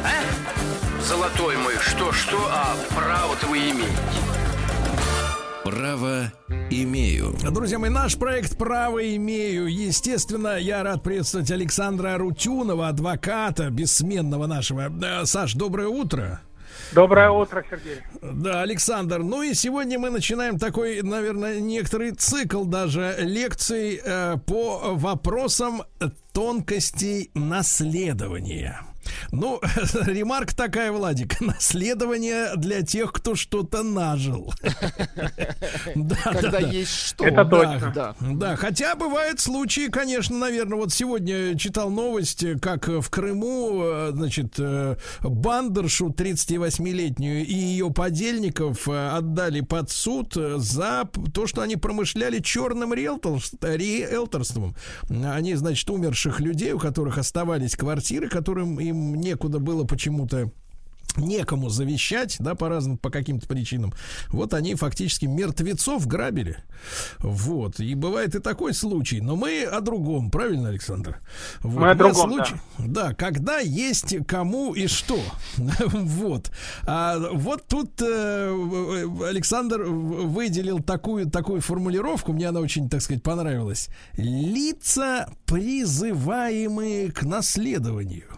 а? 0.05 1.03
Золотой 1.03 1.57
мой, 1.59 1.75
что-что, 1.81 2.39
а 2.51 2.77
право-то 2.95 3.47
вы 3.47 3.59
имеете. 3.59 4.24
Право 5.65 6.31
имею. 6.71 7.35
Друзья 7.51 7.79
мои, 7.79 7.89
наш 7.89 8.19
проект 8.19 8.59
«Право 8.59 8.99
имею». 9.17 9.67
Естественно, 9.67 10.59
я 10.59 10.83
рад 10.83 11.03
приветствовать 11.03 11.51
Александра 11.51 12.19
Рутюнова, 12.19 12.89
адвоката, 12.89 13.71
бессменного 13.71 14.47
нашего. 14.47 14.93
Саш, 15.25 15.55
доброе 15.55 15.89
утро. 15.89 16.43
Доброе 16.93 17.31
утро, 17.31 17.65
Сергей. 17.71 18.03
Да, 18.21 18.61
Александр. 18.61 19.21
Ну 19.21 19.43
и 19.43 19.55
сегодня 19.55 19.99
мы 19.99 20.11
начинаем 20.11 20.59
такой, 20.59 21.01
наверное, 21.01 21.61
некоторый 21.61 22.13
цикл 22.13 22.65
даже 22.65 23.17
лекций 23.21 24.01
э, 24.05 24.37
по 24.47 24.93
вопросам 24.95 25.85
тонкостей 26.35 27.31
наследования. 27.33 28.83
Ну, 29.31 29.61
ремарка 30.07 30.55
такая, 30.57 30.93
Владик. 30.93 31.41
Наследование 31.41 32.57
для 32.57 32.83
тех, 32.83 33.13
кто 33.13 33.35
что-то 33.35 33.83
нажил. 33.83 34.53
Да, 35.95 36.17
Когда 36.25 36.51
да, 36.51 36.61
да. 36.61 36.69
есть 36.69 36.93
что. 36.93 37.25
Это 37.25 37.45
Да, 37.45 37.51
точно. 37.51 37.93
Да. 37.95 38.17
Да, 38.21 38.57
хотя 38.57 38.95
бывают 38.95 39.41
случаи, 39.41 39.89
конечно, 39.89 40.37
наверное, 40.37 40.79
вот 40.79 40.93
сегодня 40.93 41.57
читал 41.59 41.91
новость, 41.91 42.45
как 42.61 42.89
в 42.89 43.09
Крыму, 43.11 43.81
э, 43.85 44.11
значит, 44.13 44.55
э, 44.59 44.97
бандершу 45.23 46.09
38-летнюю 46.11 47.45
и 47.47 47.55
ее 47.55 47.91
подельников 47.91 48.89
э, 48.89 49.09
отдали 49.11 49.61
под 49.61 49.91
суд 49.91 50.35
за 50.35 51.09
то, 51.33 51.47
что 51.47 51.63
они 51.63 51.77
промышляли 51.77 52.41
черным 52.41 52.93
риэлторс- 52.93 53.55
риэлторством. 53.61 54.75
Они, 55.09 55.55
значит, 55.55 55.89
умерших 55.91 56.41
людей, 56.41 56.73
у 56.73 56.79
которых 56.79 57.19
оставались 57.19 57.77
квартиры, 57.77 58.29
которым 58.29 58.81
им 58.81 58.94
некуда 58.95 59.59
было 59.59 59.85
почему-то 59.85 60.51
некому 61.17 61.69
завещать, 61.69 62.37
да, 62.39 62.55
по 62.55 62.69
разным, 62.69 62.99
по 62.99 63.11
каким-то 63.11 63.47
причинам. 63.47 63.93
Вот 64.29 64.55
они 64.55 64.75
фактически 64.75 65.27
мертвецов 65.27 66.07
грабили. 66.07 66.59
Вот. 67.19 67.81
И 67.81 67.95
бывает 67.95 68.35
и 68.35 68.41
такой 68.41 68.75
случай. 68.75 69.21
Но 69.21 69.37
мы 69.37 69.65
о 69.65 69.81
другом, 69.81 70.31
правильно, 70.31 70.69
Александр? 70.69 71.21
Вот. 71.61 71.81
Мы 71.81 71.91
о 71.91 71.95
другом, 71.95 72.37
да. 72.37 72.49
да. 72.79 73.15
когда 73.15 73.59
есть 73.59 74.17
кому 74.27 74.75
и 74.75 74.87
что. 74.87 75.21
вот. 75.57 76.51
А 76.83 77.19
вот 77.33 77.67
тут 77.69 78.03
э, 78.03 79.09
Александр 79.29 79.83
выделил 79.83 80.81
такую, 80.81 81.31
такую 81.31 81.61
формулировку, 81.61 82.33
мне 82.33 82.49
она 82.49 82.61
очень, 82.61 82.89
так 82.89 83.03
сказать, 83.03 83.23
понравилась. 83.23 83.89
Лица, 84.17 85.29
призываемые 85.47 87.13
к 87.13 87.23
наследованию. 87.23 88.34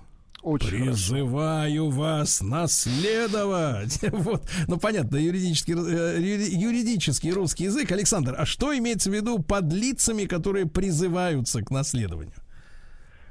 Очень 0.46 0.68
Призываю 0.68 1.90
вас 1.90 2.40
наследовать. 2.40 3.98
Вот. 4.12 4.42
Ну, 4.68 4.78
понятно, 4.78 5.16
юридический, 5.16 5.74
э, 5.74 6.20
юри- 6.20 6.54
юридический 6.54 7.32
русский 7.32 7.64
язык. 7.64 7.90
Александр, 7.90 8.36
а 8.38 8.46
что 8.46 8.72
имеется 8.78 9.10
в 9.10 9.12
виду 9.12 9.42
под 9.42 9.72
лицами, 9.72 10.24
которые 10.26 10.66
призываются 10.66 11.62
к 11.62 11.72
наследованию? 11.72 12.34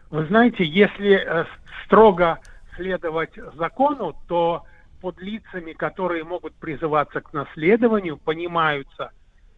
Вы 0.09 0.25
знаете, 0.27 0.65
если 0.65 1.13
э, 1.15 1.45
строго 1.85 2.39
следовать 2.75 3.31
закону, 3.57 4.13
то 4.27 4.65
под 5.01 5.17
лицами, 5.21 5.71
которые 5.71 6.25
могут 6.25 6.53
призываться 6.55 7.21
к 7.21 7.31
наследованию, 7.31 8.17
понимаются 8.17 9.11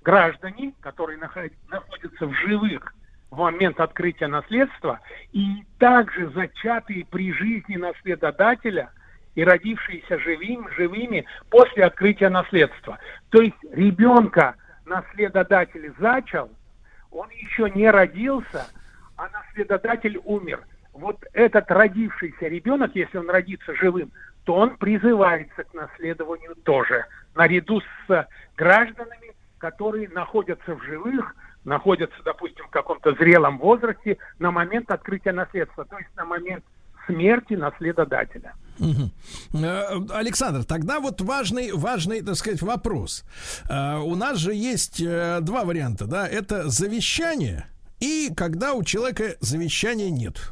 граждане, 0.04 0.74
которые 0.80 1.18
наход- 1.18 1.54
находятся 1.70 2.28
в 2.28 2.34
живых 2.48 2.94
в 3.30 3.38
момент 3.38 3.80
открытия 3.80 4.28
наследства, 4.28 5.00
и 5.32 5.64
также 5.80 6.30
зачатые 6.30 7.06
при 7.06 7.34
жизни 7.34 7.76
наследодателя 7.76 8.92
и 9.36 9.44
родившиеся 9.44 10.18
живыми, 10.20 10.68
живыми 10.76 11.26
после 11.50 11.86
открытия 11.86 12.30
наследства. 12.30 12.98
То 13.30 13.42
есть 13.42 13.58
ребенка 13.72 14.56
наследодатель 14.86 15.94
зачал, 16.00 16.50
он 17.12 17.30
еще 17.32 17.70
не 17.70 17.90
родился, 17.90 18.66
а 19.16 19.30
наследодатель 19.30 20.20
умер. 20.24 20.62
Вот 20.94 21.24
этот 21.34 21.70
родившийся 21.70 22.48
ребенок, 22.48 22.96
если 22.96 23.18
он 23.18 23.30
родится 23.30 23.76
живым, 23.76 24.12
то 24.46 24.56
он 24.56 24.78
призывается 24.78 25.64
к 25.66 25.74
наследованию 25.74 26.56
тоже, 26.64 27.06
наряду 27.36 27.82
с 27.82 28.10
э, 28.12 28.26
гражданами, 28.56 29.36
которые 29.58 30.08
находятся 30.10 30.74
в 30.74 30.84
живых, 30.84 31.36
находятся, 31.68 32.18
допустим, 32.24 32.66
в 32.66 32.70
каком-то 32.70 33.14
зрелом 33.14 33.60
возрасте 33.60 34.18
на 34.40 34.52
момент 34.52 34.90
открытия 34.90 35.34
наследства, 35.34 35.86
то 35.86 35.98
есть 35.98 36.10
на 36.16 36.26
момент 36.26 36.64
смерти 37.06 37.54
наследодателя. 37.54 38.54
Э, 39.54 40.00
Александр, 40.12 40.64
тогда 40.64 41.00
вот 41.00 41.22
важный, 41.22 41.72
важный, 41.72 42.22
так 42.22 42.36
сказать, 42.36 42.62
вопрос. 42.62 43.24
Э, 43.70 43.98
У 43.98 44.16
нас 44.16 44.38
же 44.38 44.54
есть 44.54 45.02
э, 45.02 45.40
два 45.42 45.64
варианта, 45.64 46.06
да? 46.06 46.28
Это 46.28 46.70
завещание 46.70 47.68
и 48.00 48.32
когда 48.36 48.74
у 48.74 48.84
человека 48.84 49.36
завещания 49.40 50.10
нет. 50.10 50.52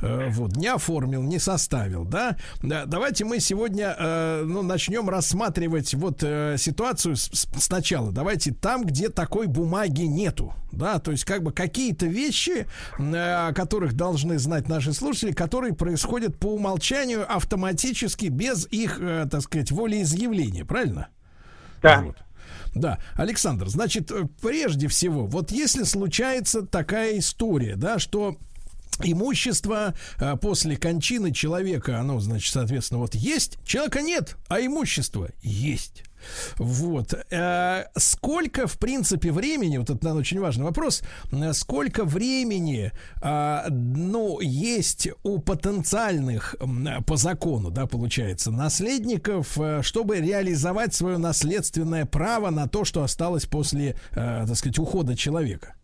Э, 0.00 0.28
Вот, 0.30 0.56
не 0.56 0.68
оформил, 0.68 1.22
не 1.22 1.38
составил, 1.38 2.04
да? 2.04 2.36
Да, 2.62 2.86
Давайте 2.86 3.24
мы 3.24 3.40
сегодня, 3.40 3.94
э, 3.98 4.42
ну, 4.44 4.62
начнем 4.62 5.08
рассматривать 5.08 5.94
вот 5.94 6.22
э, 6.22 6.56
ситуацию 6.58 7.16
сначала. 7.16 8.12
Давайте 8.12 8.52
там, 8.52 8.84
где 8.84 9.08
такой 9.08 9.46
бумаги 9.46 10.02
нету, 10.02 10.54
да? 10.72 10.98
То 10.98 11.12
есть 11.12 11.24
как 11.24 11.42
бы 11.42 11.52
какие-то 11.52 12.06
вещи, 12.06 12.66
о 12.98 13.52
которых 13.52 13.94
должны 13.94 14.38
знать 14.38 14.68
наши 14.68 14.92
слушатели, 14.92 15.32
которые 15.32 15.74
происходят 15.74 16.38
по 16.38 16.46
умолчанию 16.46 17.24
автоматически 17.32 18.26
без 18.26 18.66
их, 18.70 19.00
так 19.30 19.42
сказать, 19.42 19.70
волеизъявления, 19.70 20.64
правильно? 20.64 21.08
Да. 21.82 22.02
Вот. 22.02 22.16
Да, 22.74 22.98
Александр, 23.14 23.68
значит, 23.68 24.10
прежде 24.40 24.88
всего, 24.88 25.26
вот 25.26 25.50
если 25.50 25.82
случается 25.82 26.62
такая 26.62 27.18
история, 27.18 27.76
да, 27.76 27.98
что 27.98 28.38
имущество 29.04 29.94
э, 30.18 30.36
после 30.36 30.76
кончины 30.76 31.32
человека, 31.32 31.98
оно, 31.98 32.20
значит, 32.20 32.52
соответственно, 32.52 33.00
вот 33.00 33.14
есть, 33.14 33.58
человека 33.64 34.02
нет, 34.02 34.36
а 34.48 34.60
имущество 34.60 35.30
есть. 35.42 36.04
Вот. 36.56 37.14
Э, 37.30 37.84
сколько, 37.96 38.66
в 38.66 38.78
принципе, 38.78 39.32
времени, 39.32 39.78
вот 39.78 39.90
это, 39.90 39.98
наверное, 40.02 40.20
очень 40.20 40.40
важный 40.40 40.64
вопрос, 40.64 41.02
э, 41.30 41.52
сколько 41.52 42.04
времени, 42.04 42.92
э, 43.22 43.60
ну, 43.70 44.40
есть 44.40 45.08
у 45.22 45.38
потенциальных, 45.38 46.56
по 47.06 47.16
закону, 47.16 47.70
да, 47.70 47.86
получается, 47.86 48.50
наследников, 48.50 49.58
э, 49.58 49.82
чтобы 49.82 50.20
реализовать 50.20 50.94
свое 50.94 51.18
наследственное 51.18 52.06
право 52.06 52.50
на 52.50 52.68
то, 52.68 52.84
что 52.84 53.02
осталось 53.02 53.46
после, 53.46 53.96
так 54.12 54.56
сказать, 54.56 54.78
ухода 54.78 55.16
человека? 55.16 55.74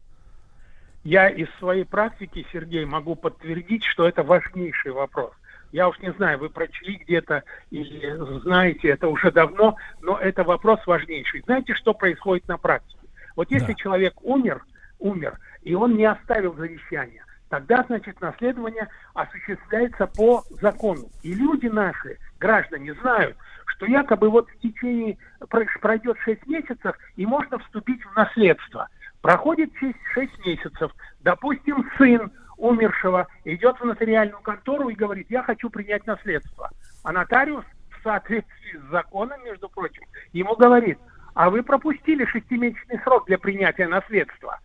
Я 1.09 1.31
из 1.31 1.49
своей 1.59 1.87
практики, 1.87 2.47
Сергей, 2.53 2.85
могу 2.85 3.15
подтвердить, 3.15 3.83
что 3.83 4.07
это 4.07 4.23
важнейший 4.23 4.93
вопрос. 4.93 5.33
Я 5.73 5.89
уж 5.89 5.99
не 6.01 6.13
знаю, 6.13 6.39
вы 6.39 6.51
прочли 6.51 6.97
где-то 6.97 7.45
или 7.71 8.15
знаете 8.41 8.89
это 8.89 9.09
уже 9.09 9.33
давно, 9.33 9.79
но 10.03 10.19
это 10.19 10.45
вопрос 10.45 10.87
важнейший. 10.87 11.41
Знаете, 11.47 11.73
что 11.73 11.95
происходит 11.95 12.47
на 12.47 12.59
практике? 12.59 13.09
Вот 13.37 13.51
если 13.51 13.73
человек 13.73 14.23
умер, 14.23 14.63
умер, 14.99 15.39
и 15.63 15.75
он 15.75 15.97
не 15.97 16.05
оставил 16.05 16.55
завещания, 16.57 17.25
тогда, 17.49 17.87
значит, 17.89 18.21
наследование 18.21 18.89
осуществляется 19.15 20.09
по 20.09 20.43
закону. 20.61 21.09
И 21.23 21.33
люди 21.33 21.69
наши, 21.69 22.19
граждане, 22.39 22.93
знают, 23.01 23.35
что 23.65 23.87
якобы 23.87 24.29
вот 24.29 24.51
в 24.51 24.59
течение 24.59 25.17
про- 25.49 25.65
пройдет 25.81 26.19
6 26.19 26.47
месяцев, 26.47 26.95
и 27.17 27.25
можно 27.25 27.59
вступить 27.61 28.03
в 28.05 28.15
наследство. 28.15 28.89
Проходит 29.29 29.71
6 30.15 30.39
месяцев, 30.47 30.91
допустим, 31.21 31.87
сын 31.99 32.33
умершего 32.57 33.27
идет 33.45 33.79
в 33.79 33.85
нотариальную 33.85 34.41
контору 34.41 34.89
и 34.89 34.95
говорит, 34.95 35.27
я 35.29 35.43
хочу 35.43 35.69
принять 35.69 36.07
наследство. 36.07 36.71
А 37.05 37.13
нотариус 37.13 37.67
в 37.91 38.03
соответствии 38.03 38.79
с 38.79 38.91
законом, 38.91 39.45
между 39.45 39.69
прочим, 39.69 40.03
ему 40.33 40.57
говорит, 40.57 40.99
а 41.35 41.51
вы 41.51 41.63
пропустили 41.63 42.25
шестимесячный 42.25 43.01
срок 43.05 43.27
для 43.27 43.37
принятия 43.37 43.87
наследства. 43.87 44.61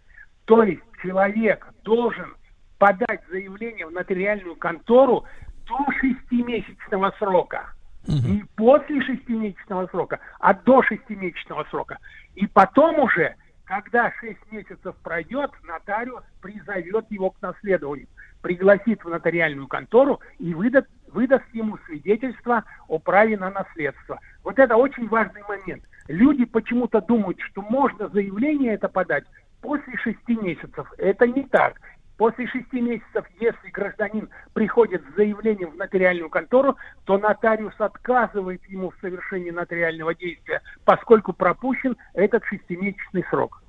То 0.46 0.64
есть 0.64 0.82
человек 1.02 1.68
должен 1.84 2.34
подать 2.80 3.20
заявление 3.30 3.86
в 3.88 3.92
нотариальную 3.92 4.56
контору 4.56 5.26
до 5.68 5.92
шестимесячного 6.00 7.14
срока. 7.20 7.74
Не 8.08 8.46
после 8.56 9.02
шестимесячного 9.02 9.88
срока, 9.88 10.22
а 10.40 10.54
до 10.54 10.82
шестимесячного 10.84 11.66
срока. 11.70 11.98
И 12.36 12.48
потом 12.48 13.00
уже, 13.00 13.36
когда 13.66 14.12
шесть 14.20 14.52
месяцев 14.52 14.96
пройдет, 15.04 15.52
нотариус 15.64 16.24
призовет 16.42 17.06
его 17.10 17.32
к 17.32 17.42
наследованию, 17.42 18.08
пригласит 18.42 19.04
в 19.04 19.10
нотариальную 19.10 19.68
контору 19.68 20.20
и 20.38 20.54
выдаст, 20.54 20.88
выдаст 21.08 21.46
ему 21.54 21.78
свидетельство 21.86 22.64
о 22.88 23.00
праве 23.00 23.38
на 23.38 23.52
наследство. 23.52 24.20
Вот 24.44 24.60
это 24.60 24.76
очень 24.76 25.08
важный 25.08 25.44
момент. 25.48 25.84
Люди 26.08 26.44
почему-то 26.46 27.00
думают, 27.02 27.40
что 27.40 27.62
можно 27.62 28.10
заявление 28.10 28.74
это 28.74 28.90
подать 28.90 29.24
после 29.62 29.96
шести 29.98 30.36
месяцев. 30.36 30.92
Это 30.98 31.26
не 31.26 31.44
так. 31.44 31.80
После 32.18 32.46
шести 32.48 32.80
месяцев, 32.80 33.26
если 33.40 33.70
гражданин 33.70 34.30
приходит 34.54 35.04
с 35.04 35.16
заявлением 35.16 35.72
в 35.72 35.78
нотариальную 35.78 36.30
контору, 36.30 36.78
то 37.06 37.18
нотариус 37.18 37.74
отказывает 37.80 38.64
ему 38.66 38.92
в 38.92 38.98
совершении 39.02 39.50
нотариального 39.50 40.14
действия, 40.14 40.62
поскольку 40.86 41.34
пропущен 41.34 41.98
этот 42.14 42.46
шестимесячный 42.46 43.26
срок. 43.30 43.63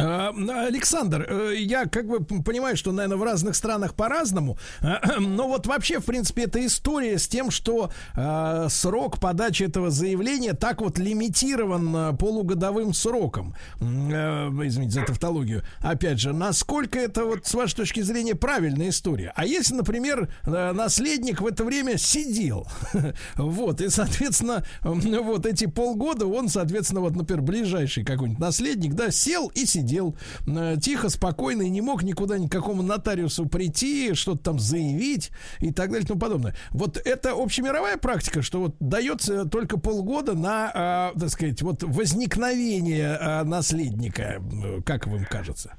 А, 0.00 0.32
Александр, 0.66 1.26
э, 1.28 1.54
я 1.56 1.86
как 1.86 2.06
бы 2.06 2.20
понимаю, 2.20 2.76
что, 2.76 2.92
наверное, 2.92 3.18
в 3.18 3.22
разных 3.22 3.54
странах 3.54 3.94
по-разному, 3.94 4.58
но 5.18 5.48
вот 5.48 5.66
вообще, 5.66 6.00
в 6.00 6.04
принципе, 6.04 6.44
эта 6.44 6.64
история 6.64 7.18
с 7.18 7.28
тем, 7.28 7.50
что 7.50 7.90
э, 8.16 8.66
срок 8.70 9.20
подачи 9.20 9.64
этого 9.64 9.90
заявления 9.90 10.54
так 10.54 10.80
вот 10.80 10.98
лимитирован 10.98 11.94
э, 11.96 12.16
полугодовым 12.16 12.94
сроком, 12.94 13.54
э, 13.80 13.84
извините 13.84 15.00
за 15.00 15.04
тавтологию, 15.04 15.62
опять 15.80 16.18
же, 16.18 16.32
насколько 16.32 16.98
это 16.98 17.24
вот 17.24 17.46
с 17.46 17.54
вашей 17.54 17.76
точки 17.76 18.00
зрения 18.00 18.34
правильная 18.34 18.88
история? 18.88 19.32
А 19.36 19.44
если, 19.44 19.74
например, 19.74 20.32
э, 20.44 20.72
наследник 20.72 21.40
в 21.40 21.46
это 21.46 21.64
время 21.64 21.98
сидел, 21.98 22.66
вот, 23.36 23.80
и, 23.80 23.90
соответственно, 23.90 24.64
вот 24.82 25.46
эти 25.46 25.66
полгода 25.66 26.26
он, 26.26 26.48
соответственно, 26.48 27.00
вот, 27.00 27.16
например, 27.16 27.42
ближайший 27.42 28.04
какой-нибудь 28.04 28.40
наследник, 28.40 28.94
да, 28.94 29.10
сел 29.10 29.48
и 29.48 29.66
сидел 29.66 29.89
сидел 29.90 30.14
э, 30.46 30.76
тихо, 30.76 31.08
спокойно 31.08 31.62
и 31.62 31.70
не 31.70 31.80
мог 31.80 32.02
никуда 32.02 32.38
никакому 32.38 32.82
нотариусу 32.82 33.48
прийти, 33.48 34.14
что-то 34.14 34.44
там 34.44 34.58
заявить 34.58 35.32
и 35.58 35.72
так 35.72 35.88
далее 35.90 36.04
и 36.04 36.06
тому 36.06 36.20
подобное. 36.20 36.54
Вот 36.70 36.96
это 36.96 37.32
общемировая 37.32 37.96
практика, 37.96 38.42
что 38.42 38.60
вот 38.60 38.76
дается 38.78 39.44
только 39.46 39.78
полгода 39.78 40.34
на, 40.34 41.12
э, 41.14 41.18
так 41.18 41.28
сказать, 41.30 41.60
вот 41.62 41.82
возникновение 41.82 43.18
э, 43.20 43.42
наследника, 43.42 44.40
как 44.86 45.06
вам 45.06 45.24
кажется? 45.24 45.74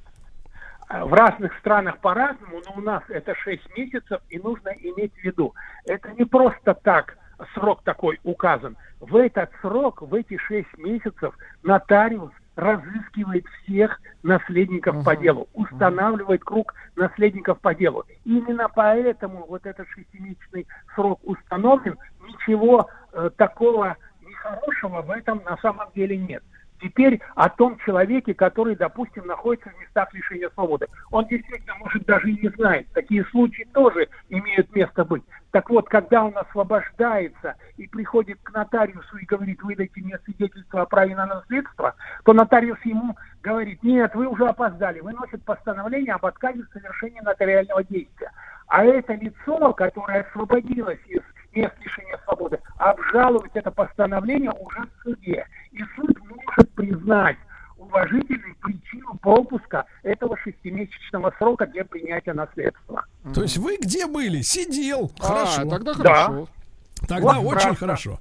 В 0.89 1.13
разных 1.13 1.57
странах 1.59 1.99
по-разному, 1.99 2.61
но 2.65 2.73
у 2.75 2.81
нас 2.81 3.01
это 3.07 3.33
6 3.33 3.61
месяцев, 3.77 4.19
и 4.27 4.37
нужно 4.39 4.69
иметь 4.69 5.13
в 5.13 5.23
виду, 5.23 5.53
это 5.85 6.11
не 6.11 6.25
просто 6.25 6.73
так 6.73 7.17
срок 7.53 7.81
такой 7.83 8.19
указан. 8.23 8.75
В 8.99 9.15
этот 9.15 9.49
срок, 9.61 10.01
в 10.01 10.13
эти 10.13 10.37
6 10.37 10.77
месяцев 10.79 11.33
нотариус 11.63 12.31
разыскивает 12.61 13.45
всех 13.47 13.99
наследников 14.21 14.97
uh-huh. 14.97 15.03
по 15.03 15.15
делу, 15.15 15.49
устанавливает 15.53 16.43
круг 16.43 16.75
наследников 16.95 17.59
по 17.59 17.73
делу. 17.73 18.05
Именно 18.23 18.69
поэтому 18.69 19.45
вот 19.47 19.65
этот 19.65 19.87
шестимесячный 19.89 20.67
срок 20.93 21.19
установлен. 21.23 21.97
Ничего 22.21 22.87
э, 23.13 23.31
такого 23.35 23.97
нехорошего 24.21 25.01
в 25.01 25.09
этом 25.09 25.41
на 25.43 25.57
самом 25.57 25.89
деле 25.95 26.17
нет. 26.17 26.43
Теперь 26.81 27.21
о 27.35 27.47
том 27.49 27.77
человеке, 27.85 28.33
который, 28.33 28.75
допустим, 28.75 29.27
находится 29.27 29.69
в 29.69 29.79
местах 29.79 30.11
лишения 30.13 30.49
свободы. 30.49 30.87
Он 31.11 31.27
действительно, 31.27 31.75
может, 31.75 32.05
даже 32.05 32.31
и 32.31 32.41
не 32.41 32.49
знает. 32.49 32.87
Такие 32.93 33.23
случаи 33.25 33.67
тоже 33.71 34.09
имеют 34.29 34.75
место 34.75 35.05
быть. 35.05 35.23
Так 35.51 35.69
вот, 35.69 35.87
когда 35.89 36.23
он 36.23 36.33
освобождается 36.35 37.55
и 37.77 37.87
приходит 37.87 38.39
к 38.41 38.51
нотариусу 38.51 39.17
и 39.17 39.25
говорит, 39.25 39.61
выдайте 39.61 40.01
мне 40.01 40.17
свидетельство 40.23 40.81
о 40.81 40.85
праве 40.85 41.15
на 41.15 41.27
наследство, 41.27 41.93
то 42.23 42.33
нотариус 42.33 42.79
ему 42.83 43.15
говорит, 43.43 43.83
нет, 43.83 44.15
вы 44.15 44.27
уже 44.27 44.47
опоздали, 44.47 45.01
выносит 45.01 45.43
постановление 45.43 46.13
об 46.13 46.25
отказе 46.25 46.63
в 46.63 46.73
совершении 46.73 47.19
нотариального 47.19 47.83
действия. 47.83 48.31
А 48.67 48.85
это 48.85 49.13
лицо, 49.13 49.73
которое 49.73 50.21
освободилось 50.21 51.01
из 51.07 51.21
мест 51.53 51.73
лишения 51.79 52.19
свободы, 52.25 52.59
обжаловать 52.77 53.51
это 53.53 53.71
постановление 53.71 54.51
уже 54.51 54.81
в 54.81 55.03
суде. 55.03 55.45
И 55.71 55.79
суд 55.95 56.17
может 56.29 56.71
признать 56.73 57.37
уважительной 57.77 58.55
причину 58.61 59.15
пропуска 59.21 59.85
этого 60.03 60.37
шестимесячного 60.37 61.33
срока 61.37 61.65
для 61.67 61.83
принятия 61.83 62.33
наследства. 62.33 63.05
То 63.33 63.41
есть 63.41 63.57
вы 63.57 63.77
где 63.77 64.07
были? 64.07 64.41
Сидел. 64.41 65.11
А, 65.19 65.23
Хорошо. 65.23 65.69
тогда 65.69 65.93
хорошо. 65.93 66.45
Да. 66.45 66.60
Тогда 67.07 67.39
Вот 67.39 67.55
очень 67.55 67.61
правда. 67.61 67.79
хорошо. 67.79 68.19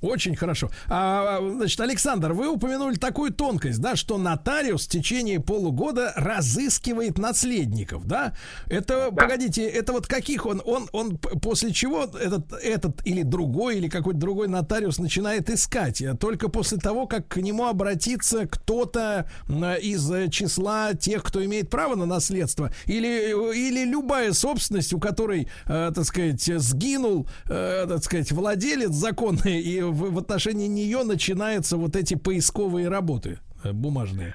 Очень 0.00 0.36
хорошо. 0.36 0.70
А, 0.88 1.38
значит, 1.40 1.80
Александр, 1.80 2.32
вы 2.32 2.48
упомянули 2.48 2.96
такую 2.96 3.32
тонкость, 3.32 3.80
да, 3.80 3.96
что 3.96 4.18
нотариус 4.18 4.86
в 4.86 4.88
течение 4.88 5.40
полугода 5.40 6.12
разыскивает 6.16 7.18
наследников, 7.18 8.06
да? 8.06 8.34
Это, 8.66 9.10
погодите, 9.10 9.64
это 9.66 9.92
вот 9.92 10.06
каких 10.06 10.46
он, 10.46 10.60
он, 10.64 10.88
он 10.92 11.16
после 11.18 11.72
чего 11.72 12.04
этот, 12.04 12.52
этот 12.52 13.06
или 13.06 13.22
другой, 13.22 13.78
или 13.78 13.88
какой-то 13.88 14.18
другой 14.18 14.48
нотариус 14.48 14.98
начинает 14.98 15.48
искать? 15.50 16.02
А 16.02 16.16
Только 16.16 16.48
после 16.48 16.78
того, 16.78 17.06
как 17.06 17.28
к 17.28 17.36
нему 17.38 17.66
обратится 17.66 18.46
кто-то 18.46 19.30
из 19.48 20.10
э, 20.10 20.28
числа 20.28 20.94
тех, 20.94 21.22
кто 21.22 21.44
имеет 21.44 21.70
право 21.70 21.94
на 21.94 22.06
наследство? 22.06 22.72
Или, 22.86 23.30
или 23.54 23.84
любая 23.84 24.32
собственность, 24.32 24.92
у 24.92 24.98
которой, 24.98 25.48
э, 25.66 25.92
так 25.94 26.04
сказать, 26.04 26.42
сгинул, 26.42 27.28
э, 27.46 27.86
так 27.88 27.98
сказать, 27.98 28.07
владелец 28.32 28.90
законный, 28.90 29.60
и 29.60 29.82
в, 29.82 30.12
в 30.12 30.18
отношении 30.18 30.66
нее 30.66 31.04
начинаются 31.04 31.76
вот 31.76 31.96
эти 31.96 32.14
поисковые 32.14 32.88
работы 32.88 33.38
э, 33.64 33.72
бумажные. 33.72 34.34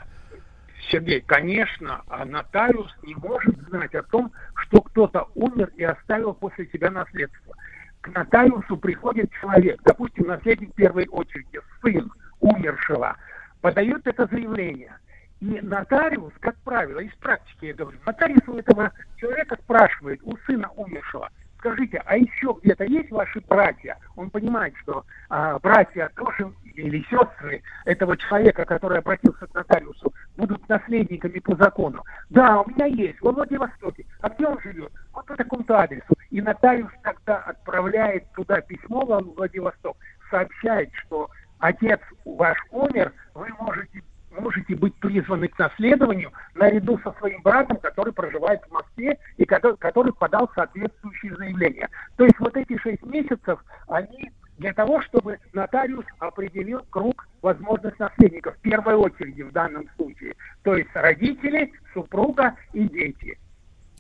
Сергей, 0.92 1.22
конечно, 1.22 2.04
а 2.08 2.26
нотариус 2.26 2.92
не 3.04 3.16
может 3.16 3.58
знать 3.70 3.96
о 3.96 4.04
том, 4.04 4.32
что 4.56 4.82
кто-то 4.82 5.28
умер 5.36 5.72
и 5.76 5.84
оставил 5.84 6.34
после 6.34 6.68
себя 6.68 6.92
наследство. 6.92 7.56
К 8.02 8.10
нотариусу 8.14 8.78
приходит 8.78 9.32
человек, 9.40 9.82
допустим, 9.84 10.28
наследник 10.28 10.74
первой 10.76 11.08
очереди, 11.08 11.60
сын 11.82 12.12
умершего, 12.42 13.16
подает 13.62 14.06
это 14.06 14.28
заявление. 14.28 14.98
И 15.40 15.60
нотариус, 15.62 16.34
как 16.40 16.56
правило, 16.64 17.00
из 17.00 17.14
практики 17.16 17.66
я 17.66 17.74
говорю, 17.74 17.98
нотариус 18.06 18.48
у 18.48 18.58
этого 18.58 18.92
человека 19.18 19.58
спрашивает, 19.64 20.20
у 20.24 20.38
сына 20.46 20.70
умершего, 20.76 21.30
скажите, 21.64 22.02
а 22.06 22.18
еще 22.18 22.56
где-то 22.62 22.84
есть 22.84 23.10
ваши 23.10 23.40
братья? 23.48 23.98
Он 24.18 24.30
понимает, 24.30 24.74
что 24.82 25.06
а, 25.30 25.58
братья 25.60 26.12
тоже 26.16 26.52
или 26.76 27.02
сестры 27.10 27.64
этого 27.86 28.18
человека, 28.18 28.66
который 28.66 29.00
обратился 29.00 29.48
к 29.48 29.54
нотариусу, 29.54 30.14
будут 30.36 30.68
наследниками 30.68 31.40
по 31.40 31.56
закону. 31.56 32.04
Да, 32.30 32.62
у 32.62 32.70
меня 32.70 32.86
есть, 32.88 33.22
во 33.22 33.32
Владивостоке. 33.32 34.06
А 34.22 34.30
где 34.30 34.46
он 34.46 34.60
живет? 34.62 34.92
Вот 35.14 35.26
по 35.26 35.38
такому-то 35.38 35.80
адресу. 35.80 36.14
И 36.32 36.42
нотариус 36.42 36.92
тогда 37.02 37.38
отправляет 37.38 38.30
туда 38.34 38.60
письмо 38.62 39.06
во 39.06 39.20
Владивосток, 39.20 39.96
сообщает, 40.30 40.90
что 41.06 41.30
отец 41.60 42.02
ваш 42.26 42.58
умер, 42.72 43.14
вы 43.36 43.48
можете 43.60 44.04
можете 44.40 44.76
быть 44.76 44.96
призваны 44.96 45.48
к 45.48 45.58
наследованию 45.58 46.32
наряду 46.56 47.00
со 47.04 47.12
своим 47.14 47.42
братом, 47.42 47.78
который 47.78 48.14
проживает 48.14 48.62
в 48.64 48.72
Москве 48.72 49.18
и 49.38 49.46
который, 49.46 49.78
который 49.78 50.14
подал 50.14 50.50
соответствующее 50.56 51.36
заявление. 51.36 51.90
То 52.18 52.26
есть 52.26 52.40
вот 52.40 52.56
эти 52.58 52.78
шесть 52.78 53.04
месяцев, 53.04 53.64
они 53.88 54.32
для 54.58 54.74
того, 54.74 55.02
чтобы 55.02 55.40
нотариус 55.54 56.06
определил 56.20 56.82
круг 56.90 57.28
возможных 57.42 57.98
наследников 58.00 58.56
в 58.56 58.62
первой 58.62 58.96
очереди 58.96 59.42
в 59.42 59.52
данном 59.52 59.90
случае. 59.96 60.36
То 60.64 60.76
есть 60.76 60.90
родители, 60.94 61.72
супруга 61.94 62.56
и 62.72 62.88
дети. 62.88 63.38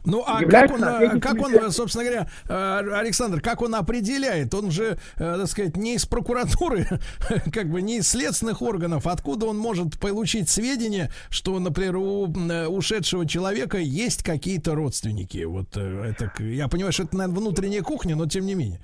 Ну, 0.05 0.23
а 0.25 0.43
как 0.43 0.71
он, 0.71 0.83
э, 0.83 1.19
как 1.19 1.41
он, 1.41 1.71
собственно 1.71 2.03
говоря, 2.03 2.27
э, 2.49 2.95
Александр, 2.95 3.39
как 3.39 3.61
он 3.61 3.73
определяет? 3.75 4.53
Он 4.53 4.69
же, 4.69 4.97
э, 5.17 5.37
так 5.39 5.47
сказать, 5.47 5.77
не 5.77 5.95
из 5.95 6.05
прокуратуры, 6.05 6.85
как 7.53 7.69
бы 7.69 7.81
не 7.81 7.99
из 7.99 8.09
следственных 8.09 8.61
органов. 8.61 9.07
Откуда 9.07 9.45
он 9.45 9.57
может 9.57 9.99
получить 9.99 10.49
сведения, 10.49 11.09
что, 11.29 11.57
например, 11.59 11.97
у 11.97 12.25
ушедшего 12.69 13.25
человека 13.25 13.77
есть 13.77 14.23
какие-то 14.23 14.75
родственники? 14.75 15.43
Вот 15.45 15.77
это, 15.77 16.31
я 16.39 16.67
понимаю, 16.67 16.91
что 16.91 17.03
это, 17.03 17.15
наверное, 17.15 17.39
внутренняя 17.39 17.81
кухня, 17.81 18.15
но 18.15 18.25
тем 18.25 18.45
не 18.45 18.55
менее. 18.55 18.79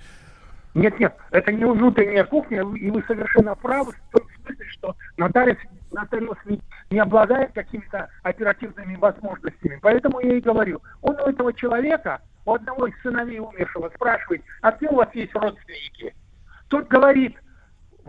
Нет, 0.75 0.99
нет, 0.99 1.15
это 1.31 1.51
не 1.51 1.65
внутренняя 1.65 2.23
кухня, 2.23 2.61
и 2.61 2.89
вы 2.91 3.03
совершенно 3.07 3.55
правы 3.55 3.93
в 4.09 4.17
том 4.17 4.27
смысле, 4.45 4.65
что 4.69 4.95
нотариус, 5.17 5.57
нотариус 5.91 6.37
ведь 6.45 6.61
не 6.89 6.99
обладает 6.99 7.53
какими-то 7.53 8.09
оперативными 8.23 8.95
возможностями. 8.95 9.79
Поэтому 9.81 10.19
я 10.19 10.35
и 10.35 10.41
говорю, 10.41 10.81
он 11.01 11.15
у 11.15 11.25
этого 11.25 11.53
человека, 11.53 12.21
у 12.45 12.53
одного 12.53 12.87
из 12.87 13.01
сыновей 13.01 13.39
умершего 13.39 13.89
спрашивает, 13.95 14.43
а 14.61 14.71
где 14.71 14.87
у 14.87 14.95
вас 14.95 15.09
есть 15.13 15.33
родственники? 15.35 16.15
Тот 16.67 16.87
говорит, 16.87 17.37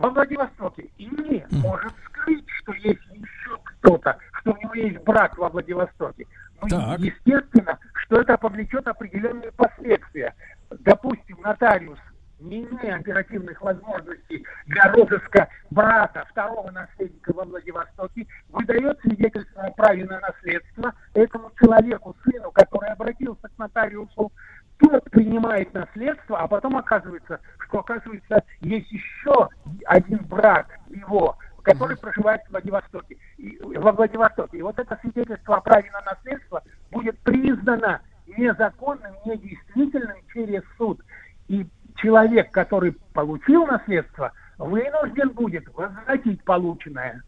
во 0.01 0.09
Владивостоке. 0.09 0.89
И 0.97 1.05
не 1.05 1.45
может 1.51 1.93
скрыть, 2.05 2.49
что 2.61 2.73
есть 2.73 3.01
еще 3.11 3.57
кто-то, 3.63 4.17
что 4.39 4.53
у 4.53 4.57
него 4.57 4.73
есть 4.73 5.03
брат 5.03 5.37
во 5.37 5.49
Владивостоке. 5.49 6.25
Ну, 6.61 6.95
естественно, 6.97 7.77
что 7.93 8.21
это 8.21 8.37
повлечет 8.37 8.87
определенные 8.87 9.51
последствия. 9.51 10.33
Допустим, 10.69 11.37
нотариус 11.41 11.99
не 12.41 12.63
имея 12.65 12.95
оперативных 12.95 13.61
возможностей 13.61 14.45
для 14.65 14.91
розыска 14.91 15.47
брата, 15.69 16.25
второго 16.29 16.71
наследника 16.71 17.33
во 17.33 17.45
Владивостоке, 17.45 18.27
выдает 18.49 18.99
свидетельство 19.01 19.63
о 19.63 19.71
праве 19.71 20.05
на 20.05 20.19
наследство 20.19 20.93
этому 21.13 21.51
человеку, 21.59 22.15
сыну, 22.23 22.51
который 22.51 22.89
обратился 22.89 23.47
к 23.47 23.57
нотариусу, 23.57 24.31
тот 24.79 25.03
принимает 25.11 25.73
наследство, 25.73 26.39
а 26.39 26.47
потом 26.47 26.77
оказывается, 26.77 27.39
что 27.59 27.79
оказывается 27.79 28.43
есть 28.61 28.91
еще 28.91 29.49
один 29.85 30.19
брат 30.25 30.67
его, 30.89 31.37
который 31.61 31.97
проживает 31.97 32.41
в 32.47 32.51
Владивостоке. 32.51 33.17
И, 33.37 33.57
во 33.61 33.91
Владивостоке. 33.91 34.57
И 34.57 34.61
вот 34.61 34.79
это 34.79 34.97
свидетельство 35.01 35.57
о 35.57 35.61
праве 35.61 35.91
на 35.91 36.01
наследство 36.01 36.63
будет 36.89 37.17
признано 37.19 38.01
незаконным, 38.25 39.13
недействительным 39.25 40.17
через 40.33 40.63
суд. 40.77 40.99
И 41.47 41.67
человек, 42.01 42.51
который 42.51 42.93
получил 43.13 43.65
наследство, 43.65 44.31
вынужден 44.57 45.29
будет 45.29 45.67
возвратить 45.73 46.43
полученное. 46.43 47.23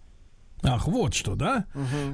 Ах, 0.63 0.87
вот 0.87 1.13
что, 1.13 1.35
да? 1.35 1.65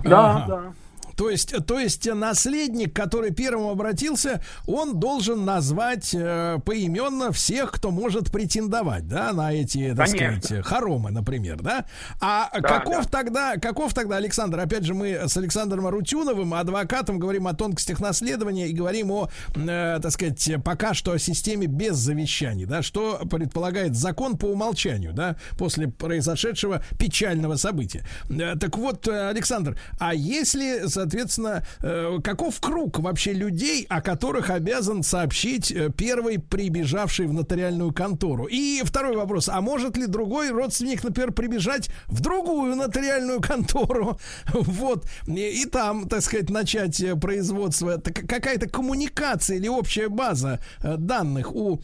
Да, 0.03 0.35
Ага. 0.37 0.45
да. 0.47 0.73
То 1.19 1.29
есть, 1.29 1.53
то 1.65 1.77
есть 1.77 2.07
наследник, 2.09 2.95
который 2.95 3.31
первым 3.31 3.67
обратился, 3.67 4.41
он 4.65 5.01
должен 5.01 5.43
назвать 5.43 6.13
э, 6.13 6.59
поименно 6.63 7.33
всех, 7.33 7.73
кто 7.73 7.91
может 7.91 8.31
претендовать, 8.31 9.05
да, 9.05 9.33
на 9.33 9.51
эти, 9.51 9.93
так 9.93 10.09
Конечно. 10.09 10.41
сказать, 10.41 10.65
хоромы, 10.65 11.11
например, 11.11 11.61
да. 11.61 11.83
А 12.21 12.49
Да, 12.53 12.61
каков 12.61 13.03
да. 13.03 13.09
тогда, 13.11 13.57
каков 13.57 13.93
тогда, 13.93 14.15
Александр? 14.15 14.61
Опять 14.61 14.85
же, 14.85 14.93
мы 14.93 15.09
с 15.27 15.35
Александром 15.35 15.87
Арутюновым, 15.87 16.53
адвокатом, 16.53 17.19
говорим 17.19 17.47
о 17.47 17.53
тонкостях 17.53 17.99
наследования 17.99 18.69
и 18.69 18.73
говорим 18.73 19.11
о, 19.11 19.29
э, 19.55 19.99
так 20.01 20.11
сказать, 20.13 20.49
пока 20.63 20.93
что 20.93 21.11
о 21.11 21.19
системе 21.19 21.67
без 21.67 21.97
завещаний, 21.97 22.63
да, 22.63 22.81
что 22.81 23.19
предполагает 23.29 23.93
закон 23.93 24.37
по 24.37 24.45
умолчанию, 24.45 25.11
да, 25.11 25.35
после 25.57 25.89
произошедшего 25.89 26.81
печального 26.97 27.57
события. 27.57 28.05
Э, 28.29 28.55
Так 28.57 28.77
вот, 28.77 29.05
э, 29.09 29.27
Александр, 29.27 29.77
а 29.99 30.13
если, 30.13 30.87
соответственно, 31.09 31.63
э, 31.81 32.19
каков 32.23 32.59
круг 32.59 32.99
вообще 32.99 33.33
людей, 33.33 33.85
о 33.89 34.01
которых 34.01 34.49
обязан 34.49 35.03
сообщить 35.03 35.71
э, 35.71 35.89
первый 35.95 36.39
прибежавший 36.39 37.25
в 37.27 37.33
нотариальную 37.33 37.93
контору? 37.93 38.45
И 38.45 38.81
второй 38.83 39.15
вопрос, 39.15 39.49
а 39.49 39.59
может 39.61 39.97
ли 39.97 40.05
другой 40.05 40.51
родственник, 40.51 41.03
например, 41.03 41.31
прибежать 41.31 41.89
в 42.07 42.21
другую 42.21 42.75
нотариальную 42.75 43.41
контору, 43.41 44.19
вот, 44.53 45.05
и, 45.27 45.65
там, 45.65 46.07
так 46.07 46.21
сказать, 46.21 46.49
начать 46.49 47.01
э, 47.01 47.15
производство? 47.15 47.97
Какая-то 47.97 48.69
коммуникация 48.69 49.57
или 49.57 49.67
общая 49.67 50.09
база 50.09 50.59
данных 50.83 51.55
у 51.55 51.81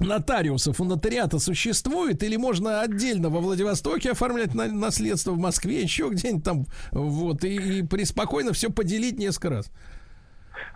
нотариусов 0.00 0.80
у 0.80 0.84
нотариата 0.84 1.38
существует 1.38 2.22
или 2.22 2.36
можно 2.36 2.80
отдельно 2.80 3.28
во 3.28 3.40
Владивостоке 3.40 4.12
оформлять 4.12 4.54
на- 4.54 4.72
наследство 4.72 5.32
в 5.32 5.38
Москве, 5.38 5.80
еще 5.80 6.08
где-нибудь 6.10 6.44
там, 6.44 6.64
вот, 6.92 7.44
и, 7.44 7.78
и 7.78 7.82
преспокойно 7.82 8.52
все 8.52 8.70
поделить 8.70 9.18
несколько 9.18 9.50
раз? 9.50 9.72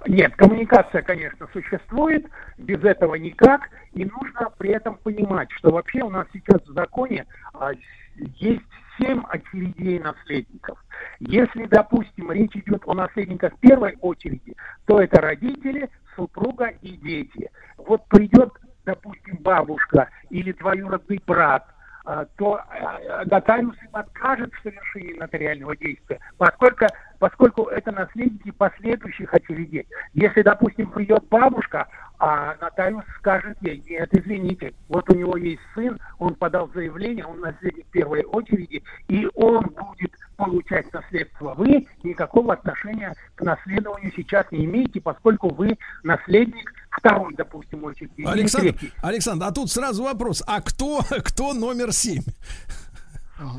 Нет, 0.07 0.34
коммуникация, 0.36 1.02
конечно, 1.02 1.49
существует, 1.52 2.26
без 2.58 2.82
этого 2.82 3.15
никак, 3.16 3.68
и 3.92 4.05
нужно 4.05 4.50
при 4.58 4.70
этом 4.70 4.97
понимать, 4.97 5.50
что 5.52 5.70
вообще 5.70 6.02
у 6.02 6.10
нас 6.10 6.26
сейчас 6.32 6.60
в 6.66 6.73
законе 6.73 7.26
а, 7.52 7.70
есть 8.16 8.62
семь 8.99 9.23
очередей 9.28 9.99
наследников. 9.99 10.82
Если, 11.20 11.66
допустим, 11.66 12.31
речь 12.32 12.55
идет 12.55 12.82
о 12.86 12.94
наследниках 12.94 13.52
первой 13.60 13.97
очереди, 14.00 14.55
то 14.86 15.00
это 15.00 15.20
родители, 15.20 15.89
супруга 16.16 16.66
и 16.82 16.97
дети. 16.97 17.50
Вот 17.78 18.07
придет, 18.08 18.52
допустим, 18.84 19.36
бабушка 19.41 20.09
или 20.31 20.52
двоюродный 20.52 21.20
брат, 21.26 21.67
а, 22.05 22.25
то 22.36 22.60
а, 22.68 23.25
нотариус 23.26 23.76
им 23.83 23.91
откажет 23.92 24.52
в 24.55 24.62
совершении 24.62 25.18
нотариального 25.18 25.76
действия, 25.76 26.18
поскольку, 26.39 26.86
поскольку 27.20 27.65
это 27.66 27.92
наследники 27.92 28.50
последующих 28.50 29.32
очередей. 29.32 29.86
Если, 30.15 30.40
допустим, 30.42 30.90
придет 30.90 31.23
бабушка, 31.28 31.86
а 32.18 32.57
нотариус 32.60 33.05
скажет 33.18 33.58
ей, 33.60 33.82
нет, 33.89 34.08
извините, 34.12 34.73
вот 34.89 35.08
у 35.10 35.15
него 35.15 35.36
есть 35.36 35.60
сын, 35.74 35.99
он 36.18 36.34
подал 36.34 36.70
заявление, 36.74 37.26
он 37.26 37.40
наследник 37.40 37.86
первой 37.92 38.23
очереди, 38.24 38.82
и 39.08 39.28
он 39.34 39.65
будет 39.66 40.12
получать 40.36 40.90
наследство. 40.94 41.55
Вы 41.55 41.86
никакого 42.02 42.55
отношения 42.55 43.15
к 43.34 43.42
наследованию 43.42 44.12
сейчас 44.16 44.47
не 44.50 44.65
имеете, 44.65 45.02
поскольку 45.02 45.55
вы 45.55 45.76
наследник 46.02 46.73
второй, 46.90 47.34
допустим, 47.34 47.84
очереди. 47.84 48.24
Александр. 48.26 48.74
Александр, 49.02 49.44
а 49.47 49.52
тут 49.52 49.70
сразу 49.70 50.05
вопрос, 50.05 50.42
а 50.47 50.62
кто, 50.62 51.00
кто 51.24 51.52
номер 51.52 51.92
семь? 51.92 52.23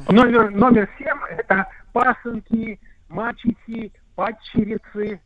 Номер, 0.09 0.49
номер 0.49 0.89
семь– 0.97 1.17
это 1.37 1.67
пасынки, 1.93 2.79
мачехи, 3.11 3.93
падчерицы, 4.15 5.21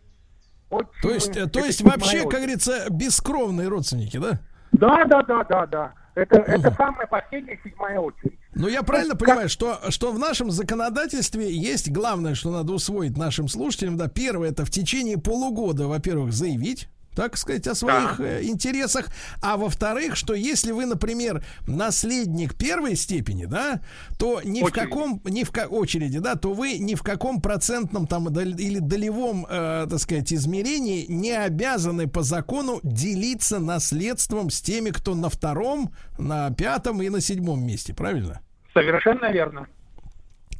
отчимы. 0.69 0.91
То 1.01 1.11
есть, 1.11 1.37
э, 1.37 1.47
то 1.47 1.59
Это 1.59 1.67
есть 1.67 1.81
вообще, 1.81 2.21
как 2.23 2.39
говорится, 2.39 2.87
бескровные 2.89 3.67
родственники, 3.67 4.17
да? 4.17 4.39
Да, 4.71 5.05
да, 5.05 5.23
да, 5.23 5.43
да, 5.43 5.65
да. 5.65 5.93
Это, 6.15 6.37
это 6.39 6.71
самая 6.71 7.07
последняя 7.07 7.59
седьмая 7.63 7.99
очередь. 7.99 8.39
Ну, 8.53 8.69
я 8.69 8.83
правильно 8.83 9.15
понимаю, 9.17 9.49
что, 9.49 9.79
что 9.89 10.13
в 10.13 10.19
нашем 10.19 10.49
законодательстве 10.49 11.53
есть 11.53 11.91
главное, 11.91 12.35
что 12.35 12.51
надо 12.51 12.71
усвоить 12.71 13.17
нашим 13.17 13.49
слушателям, 13.49 13.97
да, 13.97 14.07
первое, 14.07 14.51
это 14.51 14.63
в 14.63 14.71
течение 14.71 15.17
полугода, 15.17 15.87
во-первых, 15.87 16.31
заявить, 16.31 16.87
так 17.15 17.37
сказать, 17.37 17.67
о 17.67 17.75
своих 17.75 18.19
э, 18.19 18.43
интересах, 18.43 19.07
а 19.41 19.57
во-вторых, 19.57 20.15
что 20.15 20.33
если 20.33 20.71
вы, 20.71 20.85
например, 20.85 21.43
наследник 21.67 22.55
первой 22.55 22.95
степени, 22.95 23.45
да, 23.45 23.81
то 24.19 24.41
ни 24.43 24.61
в 24.61 24.71
каком, 24.71 25.21
ни 25.25 25.43
в 25.43 25.51
ка- 25.51 25.67
очереди, 25.67 26.19
да, 26.19 26.35
то 26.35 26.53
вы 26.53 26.77
ни 26.77 26.95
в 26.95 27.03
каком 27.03 27.41
процентном 27.41 28.07
там 28.07 28.27
или 28.27 28.79
долевом, 28.79 29.45
э, 29.49 29.87
так 29.89 29.99
сказать, 29.99 30.33
измерении 30.33 31.05
не 31.07 31.31
обязаны 31.31 32.07
по 32.07 32.23
закону 32.23 32.79
делиться 32.83 33.59
наследством 33.59 34.49
с 34.49 34.61
теми, 34.61 34.89
кто 34.89 35.15
на 35.15 35.29
втором, 35.29 35.91
на 36.17 36.51
пятом 36.51 37.01
и 37.01 37.09
на 37.09 37.21
седьмом 37.21 37.65
месте, 37.65 37.93
правильно? 37.93 38.41
Совершенно 38.73 39.31
верно. 39.31 39.67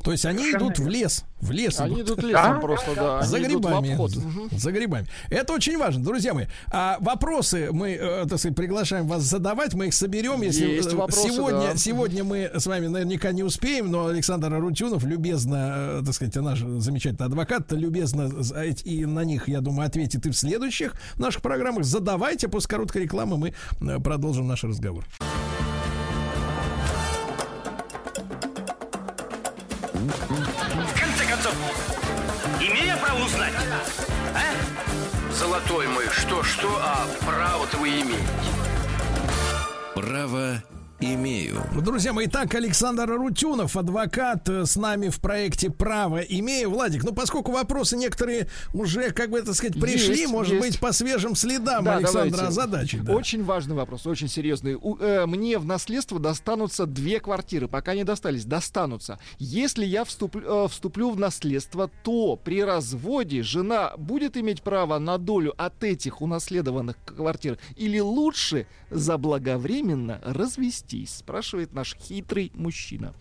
То 0.05 0.11
есть 0.11 0.23
они 0.25 0.37
Совершенно 0.37 0.67
идут 0.67 0.79
в 0.79 0.87
лес, 0.87 1.23
в 1.41 1.51
лес 1.51 1.79
Они 1.79 2.01
идут 2.01 2.21
лесом 2.23 2.61
просто, 2.61 2.95
да, 2.95 3.21
За 3.23 3.37
они 3.37 3.47
идут 3.47 3.65
в 3.65 3.67
грибами, 3.67 3.91
обход. 3.91 4.11
за- 4.51 4.71
грибами. 4.71 5.07
Это 5.31 5.51
очень 5.53 5.77
важно, 5.79 6.03
друзья 6.03 6.35
мои. 6.35 6.45
А 6.71 6.97
вопросы 6.99 7.69
мы, 7.71 7.89
э, 7.93 8.25
так 8.29 8.37
сказать, 8.37 8.55
приглашаем 8.55 9.07
вас 9.07 9.23
задавать, 9.23 9.73
мы 9.73 9.87
их 9.87 9.93
соберем. 9.95 10.43
Если 10.43 10.67
Есть 10.67 10.93
э, 10.93 10.95
вопросы, 10.95 11.29
сегодня, 11.29 11.59
да. 11.71 11.75
сегодня 11.75 12.23
мы 12.23 12.51
с 12.53 12.67
вами 12.67 12.85
наверняка 12.85 13.31
не 13.31 13.41
успеем, 13.41 13.89
но 13.89 14.05
Александр 14.05 14.53
Арутюнов 14.53 15.03
любезно, 15.05 15.73
э, 15.99 16.03
так 16.05 16.13
сказать, 16.13 16.35
наш 16.35 16.59
замечательный 16.59 17.25
адвокат, 17.25 17.71
любезно 17.71 18.27
за 18.43 18.61
эти- 18.61 18.83
и 18.83 19.05
на 19.05 19.23
них, 19.25 19.47
я 19.49 19.61
думаю, 19.61 19.87
ответит 19.87 20.27
и 20.27 20.29
в 20.29 20.35
следующих 20.37 20.93
наших 21.17 21.41
программах. 21.41 21.83
Задавайте, 21.83 22.47
после 22.47 22.69
короткой 22.69 23.01
рекламы 23.03 23.37
мы 23.79 23.99
продолжим 24.01 24.47
наш 24.47 24.63
разговор. 24.63 25.03
В 30.05 30.99
конце 30.99 31.25
концов, 31.25 31.55
имею 32.59 32.95
право 32.99 33.25
узнать, 33.25 33.53
а? 34.35 35.33
Золотой 35.33 35.87
мой, 35.87 36.07
что-что, 36.09 36.69
а 36.79 37.07
право-то 37.25 37.77
вы 37.77 37.89
имеете. 38.01 38.23
Право 39.95 40.61
имею. 41.01 41.61
Друзья 41.83 42.13
мои, 42.13 42.25
итак, 42.25 42.55
Александр 42.55 43.11
Арутюнов, 43.11 43.75
адвокат, 43.75 44.47
э, 44.47 44.65
с 44.65 44.75
нами 44.77 45.09
в 45.09 45.19
проекте 45.19 45.69
«Право 45.69 46.19
имею». 46.19 46.69
Владик, 46.71 47.03
ну, 47.03 47.13
поскольку 47.13 47.51
вопросы 47.51 47.97
некоторые 47.97 48.47
уже, 48.73 49.11
как 49.11 49.29
бы, 49.29 49.41
так 49.41 49.53
сказать, 49.55 49.79
пришли, 49.79 50.19
Есть, 50.21 50.31
может 50.31 50.53
есть. 50.53 50.65
быть, 50.65 50.79
по 50.79 50.93
свежим 50.93 51.35
следам 51.35 51.83
Да, 51.83 51.97
Александра 51.97 52.29
давайте. 52.37 52.47
озадачить. 52.47 53.03
да. 53.03 53.13
Очень 53.13 53.43
важный 53.43 53.75
вопрос, 53.75 54.07
очень 54.07 54.29
серьезный. 54.29 54.75
У- 54.75 54.97
э, 54.97 55.25
мне 55.25 55.57
в 55.59 55.65
наследство 55.65 56.17
достанутся 56.17 56.85
две 56.85 57.19
квартиры, 57.19 57.67
пока 57.67 57.93
не 57.93 58.05
достались, 58.05 58.45
достанутся. 58.45 59.19
Если 59.37 59.85
я 59.85 60.05
вступлю, 60.05 60.65
э, 60.65 60.67
вступлю 60.69 61.11
в 61.11 61.19
наследство, 61.19 61.89
то 62.03 62.37
при 62.37 62.63
разводе 62.63 63.43
жена 63.43 63.93
будет 63.97 64.37
иметь 64.37 64.61
право 64.63 64.97
на 64.97 65.17
долю 65.17 65.53
от 65.57 65.83
этих 65.83 66.21
унаследованных 66.21 66.95
квартир 67.05 67.59
или 67.75 67.99
лучше 67.99 68.65
заблаговременно 68.91 70.21
развестись, 70.85 71.17
спрашивает 71.17 71.73
наш 71.73 71.95
хитрый 71.95 72.51
мужчина. 72.53 73.13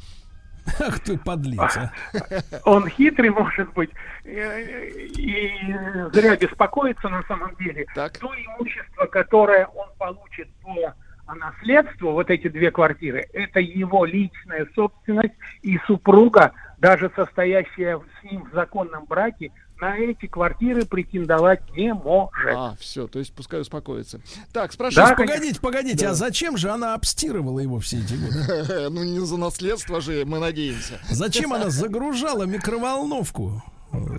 Ах 0.81 1.01
ты 1.01 1.19
подлица. 1.19 1.93
Он 2.65 2.89
хитрый, 2.89 3.31
может 3.31 3.71
быть, 3.75 3.91
э, 4.25 4.89
и 4.89 5.75
зря 6.13 6.37
беспокоится 6.37 7.09
на 7.11 7.23
самом 7.25 7.55
деле. 7.57 7.85
То 7.95 8.09
имущество, 8.35 9.05
которое 9.07 9.67
он 9.67 9.89
получит 9.99 10.49
по 10.63 10.95
наследству, 11.35 12.13
вот 12.13 12.31
эти 12.31 12.49
две 12.49 12.71
квартиры, 12.71 13.27
это 13.35 13.61
его 13.61 14.07
личная 14.07 14.67
собственность, 14.75 15.35
и 15.61 15.79
супруга, 15.87 16.53
даже 16.79 17.11
состоящая 17.15 17.99
с 17.99 18.25
ним 18.25 18.49
в 18.51 18.55
законном 18.55 19.05
браке, 19.05 19.53
на 19.81 19.97
эти 19.99 20.27
квартиры 20.27 20.85
претендовать 20.85 21.61
не 21.77 21.93
может. 21.93 22.55
А, 22.55 22.75
все, 22.79 23.07
то 23.07 23.19
есть 23.19 23.35
пускай 23.35 23.61
успокоится. 23.61 24.21
Так, 24.53 24.73
спрашиваю. 24.73 25.17
погодите, 25.17 25.61
погодите, 25.61 26.05
Да. 26.07 26.11
а 26.13 26.15
зачем 26.15 26.57
же 26.57 26.71
она 26.71 26.95
обстирывала 26.95 27.61
его 27.61 27.79
все 27.81 27.99
эти 27.99 28.15
годы? 28.15 28.89
Ну, 28.95 29.03
не 29.03 29.21
за 29.21 29.37
наследство 29.39 30.01
же, 30.01 30.25
мы 30.25 30.39
надеемся. 30.39 31.01
Зачем 31.11 31.53
она 31.53 31.71
загружала 31.71 32.45
микроволновку? 32.45 33.63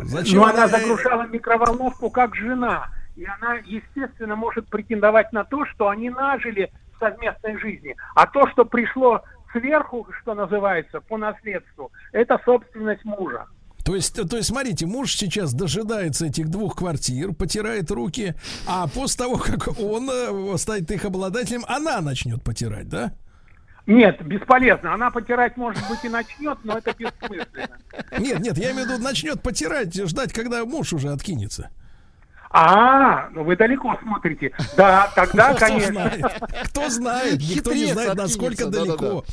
Зачем 0.03 0.39
Но 0.39 0.45
она 0.47 0.67
загружала 0.67 1.23
микроволновку 1.27 2.09
как 2.09 2.35
жена. 2.35 2.89
И 3.15 3.25
она, 3.25 3.55
естественно, 3.65 4.35
может 4.35 4.67
претендовать 4.67 5.31
на 5.31 5.43
то, 5.45 5.65
что 5.65 5.89
они 5.89 6.09
нажили 6.09 6.71
в 6.95 6.99
совместной 6.99 7.57
жизни. 7.59 7.95
А 8.13 8.27
то, 8.27 8.47
что 8.49 8.65
пришло 8.65 9.21
сверху, 9.53 10.07
что 10.21 10.33
называется, 10.33 10.99
по 11.01 11.17
наследству, 11.17 11.91
это 12.11 12.39
собственность 12.43 13.05
мужа. 13.05 13.45
То 13.85 13.95
есть, 13.95 14.15
то 14.15 14.35
есть, 14.35 14.49
смотрите, 14.49 14.87
муж 14.87 15.15
сейчас 15.15 15.53
дожидается 15.53 16.25
этих 16.25 16.49
двух 16.49 16.75
квартир, 16.75 17.33
потирает 17.33 17.91
руки, 17.91 18.33
а 18.67 18.87
после 18.87 19.25
того, 19.25 19.37
как 19.37 19.79
он 19.79 20.09
э, 20.11 20.57
станет 20.57 20.89
их 20.89 21.05
обладателем, 21.05 21.63
она 21.67 22.01
начнет 22.01 22.43
потирать, 22.43 22.89
да? 22.89 23.13
Нет, 23.85 24.25
бесполезно. 24.25 24.95
Она 24.95 25.11
потирать, 25.11 25.55
может 25.55 25.87
быть, 25.87 26.03
и 26.03 26.09
начнет, 26.09 26.57
но 26.63 26.79
это 26.79 26.95
бессмысленно. 26.97 27.77
Нет, 28.17 28.39
нет, 28.39 28.57
я 28.57 28.71
имею 28.71 28.87
в 28.87 28.89
виду, 28.89 29.03
начнет 29.03 29.43
потирать, 29.43 29.93
ждать, 29.93 30.33
когда 30.33 30.65
муж 30.65 30.91
уже 30.91 31.11
откинется. 31.11 31.69
А, 32.51 33.29
ну 33.31 33.43
вы 33.43 33.55
далеко 33.55 33.97
смотрите. 34.01 34.51
Да, 34.77 35.11
тогда, 35.15 35.49
Кто 35.53 35.65
конечно. 35.65 35.91
знает? 35.91 36.25
Кто 36.69 36.89
знает? 36.89 37.39
Никто 37.41 37.71
не 37.73 37.79
Хитрец 37.81 37.93
знает, 37.93 38.15
насколько 38.15 38.67
далеко. 38.67 39.25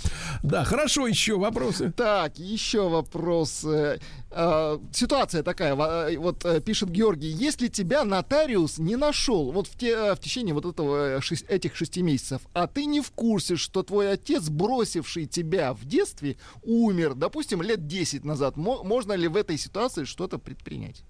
Да, 0.43 0.65
хорошо, 0.65 1.07
еще 1.07 1.37
вопросы. 1.39 1.93
Так, 1.93 2.39
еще 2.39 2.89
вопрос. 2.89 3.65
Э, 3.65 3.99
э, 4.31 4.79
Ситуация 4.93 5.43
такая, 5.43 5.77
э, 5.77 6.17
вот 6.17 6.45
э, 6.45 6.61
пишет 6.61 6.91
Георгий, 6.91 7.29
если 7.31 7.69
тебя 7.69 8.05
нотариус 8.05 8.79
не 8.79 8.97
нашел 8.97 9.53
вот 9.53 9.69
в, 9.69 9.79
те- 9.79 10.15
в 10.15 10.19
течение 10.19 10.55
вот 10.55 10.65
этого 10.67 11.21
этих 11.49 11.77
шести 11.77 12.03
месяцев, 12.03 12.43
а 12.55 12.67
ты 12.67 12.87
не 12.87 13.01
в 13.01 13.11
курсе, 13.13 13.57
что 13.57 13.83
твой 13.85 14.11
отец, 14.13 14.49
бросивший 14.49 15.27
тебя 15.27 15.75
в 15.75 15.85
детстве, 15.85 16.37
умер, 16.63 17.15
допустим, 17.15 17.63
лет 17.63 17.87
10 17.87 18.25
назад, 18.25 18.57
мо- 18.57 18.83
можно 18.83 19.13
ли 19.13 19.29
в 19.29 19.37
этой 19.37 19.59
ситуации 19.59 20.05
что-то 20.05 20.39
предпринять? 20.39 21.05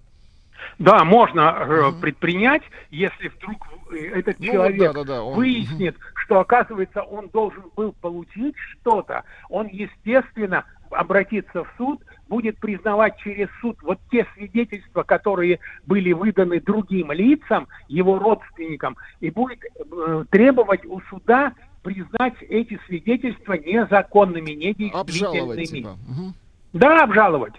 Да, 0.79 1.03
можно 1.03 1.55
э, 1.59 1.91
предпринять, 2.01 2.63
если 2.91 3.29
вдруг 3.29 3.67
э, 3.91 3.97
этот 4.19 4.39
Ну, 4.39 4.45
человек 4.45 4.93
да-да-да, 4.93 5.23
он- 5.23 5.35
выяснит, 5.35 5.95
что, 6.15 6.39
оказывается, 6.39 7.01
он 7.01 7.29
должен 7.29 7.63
был 7.75 7.93
получить 7.93 8.55
что-то, 8.57 9.23
он, 9.49 9.67
естественно, 9.67 10.65
обратится 10.89 11.63
в 11.63 11.67
суд, 11.77 12.01
будет 12.27 12.57
признавать 12.59 13.17
через 13.17 13.47
суд 13.61 13.77
вот 13.81 13.99
те 14.11 14.27
свидетельства, 14.35 15.03
которые 15.03 15.59
были 15.85 16.11
выданы 16.13 16.59
другим 16.59 17.11
лицам, 17.11 17.67
его 17.87 18.19
родственникам, 18.19 18.95
и 19.19 19.29
будет 19.29 19.59
э, 19.63 20.25
требовать 20.29 20.85
у 20.85 21.01
суда 21.09 21.53
признать 21.81 22.35
эти 22.41 22.79
свидетельства 22.87 23.53
незаконными, 23.53 24.51
Обжаловать, 24.93 25.57
недействительными. 25.57 25.95
типа. 25.95 25.97
Мгм. 26.07 26.33
Да, 26.73 27.03
обжаловать. 27.03 27.53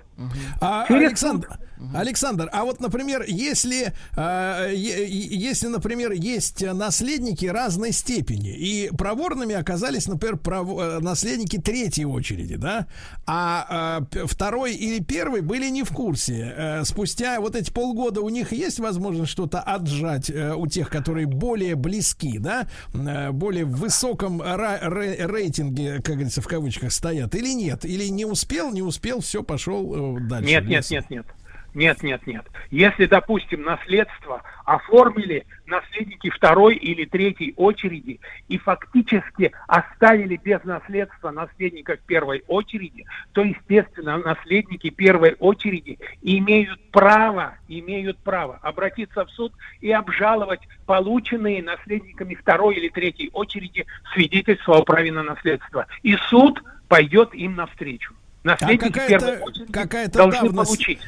А, 0.60 0.86
Через 0.86 1.08
Александр, 1.08 1.48
Александр, 1.92 2.48
а 2.52 2.64
вот, 2.64 2.80
например, 2.80 3.24
если, 3.26 3.92
э, 4.16 4.72
е- 4.74 5.08
если, 5.50 5.66
например, 5.66 6.12
есть 6.12 6.62
наследники 6.62 7.46
разной 7.46 7.92
степени, 7.92 8.56
и 8.56 8.90
проворными 8.96 9.54
оказались, 9.54 10.06
например, 10.06 10.36
право- 10.38 10.80
э, 10.82 10.98
наследники 11.00 11.58
третьей 11.60 12.04
очереди, 12.06 12.56
да, 12.56 12.86
а 13.26 14.00
э, 14.00 14.04
п- 14.04 14.26
второй 14.26 14.74
или 14.74 15.00
первый 15.02 15.40
были 15.42 15.68
не 15.68 15.82
в 15.82 15.90
курсе. 15.90 16.54
Э, 16.56 16.84
Спустя 16.84 17.40
вот 17.40 17.56
эти 17.56 17.70
полгода 17.70 18.20
у 18.20 18.28
них 18.28 18.52
есть 18.52 18.78
возможность 18.78 19.30
что-то 19.32 19.60
отжать 19.60 20.30
э, 20.30 20.54
у 20.54 20.66
тех, 20.68 20.88
которые 20.90 21.26
более 21.26 21.74
близки, 21.74 22.38
да, 22.38 22.68
э, 22.94 23.30
более 23.32 23.64
в 23.64 23.72
высоком 23.76 24.40
рейтинге, 24.40 25.96
как 25.96 26.14
говорится, 26.14 26.40
в 26.40 26.46
кавычках 26.46 26.92
стоят, 26.92 27.34
или 27.34 27.52
нет? 27.52 27.84
Или 27.84 28.06
не 28.08 28.24
успел, 28.24 28.70
не 28.70 28.82
успел, 28.82 29.20
все, 29.20 29.42
пошел 29.42 30.03
дальше. 30.20 30.48
Нет, 30.48 30.66
нет, 30.66 30.90
нет, 30.90 31.10
нет. 31.10 31.26
Нет, 31.74 32.04
нет, 32.04 32.24
нет. 32.26 32.46
Если, 32.70 33.06
допустим, 33.06 33.62
наследство 33.62 34.42
оформили 34.64 35.44
наследники 35.66 36.30
второй 36.30 36.76
или 36.76 37.04
третьей 37.04 37.52
очереди 37.56 38.20
и 38.48 38.58
фактически 38.58 39.50
оставили 39.66 40.36
без 40.36 40.62
наследства 40.62 41.32
наследников 41.32 41.98
первой 42.06 42.44
очереди, 42.46 43.04
то, 43.32 43.42
естественно, 43.42 44.18
наследники 44.18 44.90
первой 44.90 45.34
очереди 45.40 45.98
имеют 46.22 46.80
право, 46.92 47.56
имеют 47.66 48.18
право 48.18 48.60
обратиться 48.62 49.24
в 49.24 49.30
суд 49.30 49.52
и 49.80 49.90
обжаловать 49.90 50.60
полученные 50.86 51.60
наследниками 51.60 52.34
второй 52.34 52.76
или 52.76 52.88
третьей 52.88 53.30
очереди 53.32 53.84
свидетельства 54.12 54.76
о 54.76 54.84
праве 54.84 55.10
на 55.10 55.24
наследство. 55.24 55.88
И 56.04 56.14
суд 56.28 56.62
пойдет 56.86 57.34
им 57.34 57.56
навстречу. 57.56 58.14
Наследники 58.44 58.84
А 58.84 58.92
какая-то, 58.92 59.42
очереди 59.42 59.72
какая-то 59.72 60.18
должны 60.18 60.40
давность, 60.42 60.68
получить. 60.68 61.00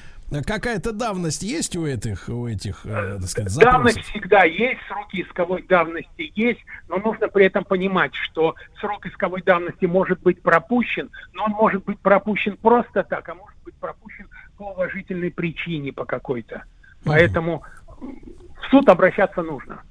какая-то 0.46 0.92
давность 0.92 1.42
есть 1.42 1.76
у 1.76 1.86
этих, 1.86 2.28
у 2.28 2.48
этих, 2.48 2.80
э, 2.84 3.18
так 3.20 3.28
сказать, 3.28 3.58
Давность 3.58 3.96
запросов? 3.96 4.10
всегда 4.10 4.44
есть, 4.44 4.80
сроки 4.88 5.20
исковой 5.22 5.62
давности 5.62 6.32
есть, 6.34 6.60
но 6.88 6.96
нужно 6.96 7.28
при 7.28 7.44
этом 7.44 7.64
понимать, 7.64 8.14
что 8.14 8.54
срок 8.80 9.04
исковой 9.06 9.42
давности 9.42 9.84
может 9.84 10.20
быть 10.22 10.40
пропущен, 10.40 11.10
но 11.34 11.44
он 11.44 11.50
может 11.52 11.84
быть 11.84 12.00
пропущен 12.00 12.56
просто 12.56 13.02
так, 13.04 13.28
а 13.28 13.34
может 13.34 13.58
быть 13.64 13.74
пропущен 13.74 14.28
по 14.56 14.70
уважительной 14.70 15.30
причине 15.30 15.92
по 15.92 16.06
какой-то. 16.06 16.64
Поэтому 17.04 17.62
в 18.00 18.70
суд 18.70 18.88
обращаться 18.88 19.42
нужно. 19.42 19.82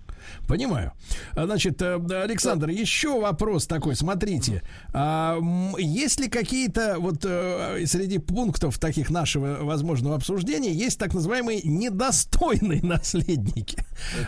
Понимаю. 0.47 0.91
Значит, 1.33 1.81
э, 1.81 1.95
Александр, 2.23 2.69
еще 2.69 3.19
вопрос 3.19 3.67
такой. 3.67 3.95
Смотрите, 3.95 4.61
а, 4.93 5.37
есть 5.77 6.19
ли 6.19 6.29
какие-то 6.29 6.95
вот 6.99 7.23
э, 7.23 7.85
среди 7.85 8.17
пунктов 8.19 8.79
таких 8.79 9.09
нашего 9.09 9.63
возможного 9.63 10.15
обсуждения 10.15 10.71
есть 10.71 10.99
так 10.99 11.13
называемые 11.13 11.61
недостойные 11.63 12.81
наследники? 12.83 13.83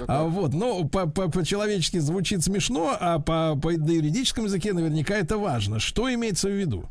А, 0.08 0.24
вот, 0.24 0.54
ну 0.54 0.88
по- 0.88 1.08
по- 1.08 1.30
по-человечески 1.30 1.98
звучит 2.00 2.44
смешно, 2.44 2.96
а 3.00 3.20
по, 3.20 3.56
по 3.56 3.72
на 3.72 3.92
юридическом 3.92 4.46
языке 4.46 4.74
наверняка 4.74 5.16
это 5.16 5.38
важно. 5.38 5.80
Что 5.80 6.14
имеется 6.14 6.48
в 6.50 6.52
виду? 6.52 6.86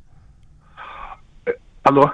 Алло. 1.82 2.12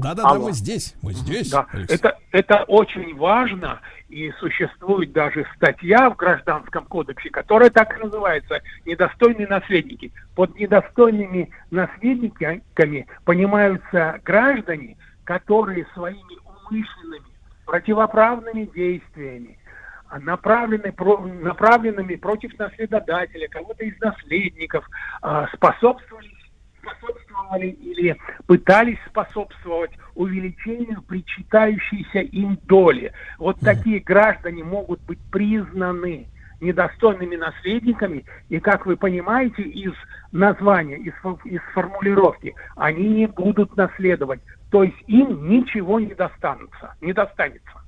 Да-да-да, 0.00 0.38
мы 0.38 0.52
здесь, 0.52 0.94
мы 1.02 1.12
здесь. 1.12 1.50
Да, 1.50 1.66
Алексей. 1.72 1.96
это, 1.96 2.18
это 2.32 2.64
очень 2.64 3.16
важно, 3.16 3.80
и 4.08 4.30
существует 4.40 5.12
даже 5.12 5.46
статья 5.56 6.10
в 6.10 6.16
Гражданском 6.16 6.86
кодексе, 6.86 7.30
которая 7.30 7.70
так 7.70 7.96
и 7.98 8.02
называется 8.02 8.60
«Недостойные 8.86 9.46
наследники». 9.46 10.12
Под 10.34 10.56
недостойными 10.56 11.50
наследниками 11.70 13.06
понимаются 13.24 14.20
граждане, 14.24 14.96
которые 15.24 15.86
своими 15.94 16.38
умышленными, 16.44 17.26
противоправными 17.66 18.64
действиями, 18.74 19.58
а 20.08 20.18
направлены, 20.18 20.92
направленными 21.42 22.16
против 22.16 22.58
наследодателя, 22.58 23.46
кого-то 23.48 23.84
из 23.84 23.98
наследников, 24.00 24.88
а, 25.22 25.46
способствовали 25.54 26.39
способствовали 26.82 27.68
или 27.68 28.16
пытались 28.46 28.98
способствовать 29.08 29.90
увеличению 30.14 31.02
причитающейся 31.02 32.20
им 32.20 32.58
доли. 32.64 33.12
Вот 33.38 33.58
такие 33.60 34.00
граждане 34.00 34.64
могут 34.64 35.00
быть 35.02 35.20
признаны 35.30 36.26
недостойными 36.60 37.36
наследниками, 37.36 38.24
и, 38.48 38.60
как 38.60 38.86
вы 38.86 38.96
понимаете, 38.96 39.62
из 39.62 39.92
названия, 40.30 40.98
из, 40.98 41.14
из 41.44 41.60
формулировки, 41.72 42.54
они 42.76 43.08
не 43.08 43.26
будут 43.26 43.76
наследовать. 43.76 44.40
То 44.70 44.84
есть 44.84 45.02
им 45.06 45.48
ничего 45.48 45.98
не 46.00 46.14
достанется, 46.14 46.94
не 47.00 47.12
достанется. 47.12 47.79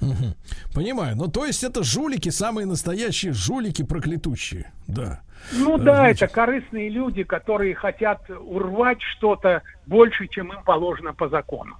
Мгм. 0.00 0.34
Понимаю. 0.74 1.16
Ну, 1.16 1.28
то 1.28 1.44
есть 1.46 1.64
это 1.64 1.82
жулики, 1.82 2.28
самые 2.28 2.66
настоящие 2.66 3.32
жулики 3.32 3.82
проклятущие. 3.82 4.72
Да. 4.86 5.20
Ну 5.52 5.76
Э, 5.76 5.82
да, 5.82 5.94
значит, 5.96 6.22
это 6.22 6.32
корыстные 6.34 6.88
люди, 6.88 7.22
которые 7.22 7.74
хотят 7.74 8.28
урвать 8.30 9.00
что-то 9.00 9.62
больше, 9.86 10.26
чем 10.28 10.52
им 10.52 10.62
положено 10.64 11.14
по 11.14 11.28
закону. 11.28 11.76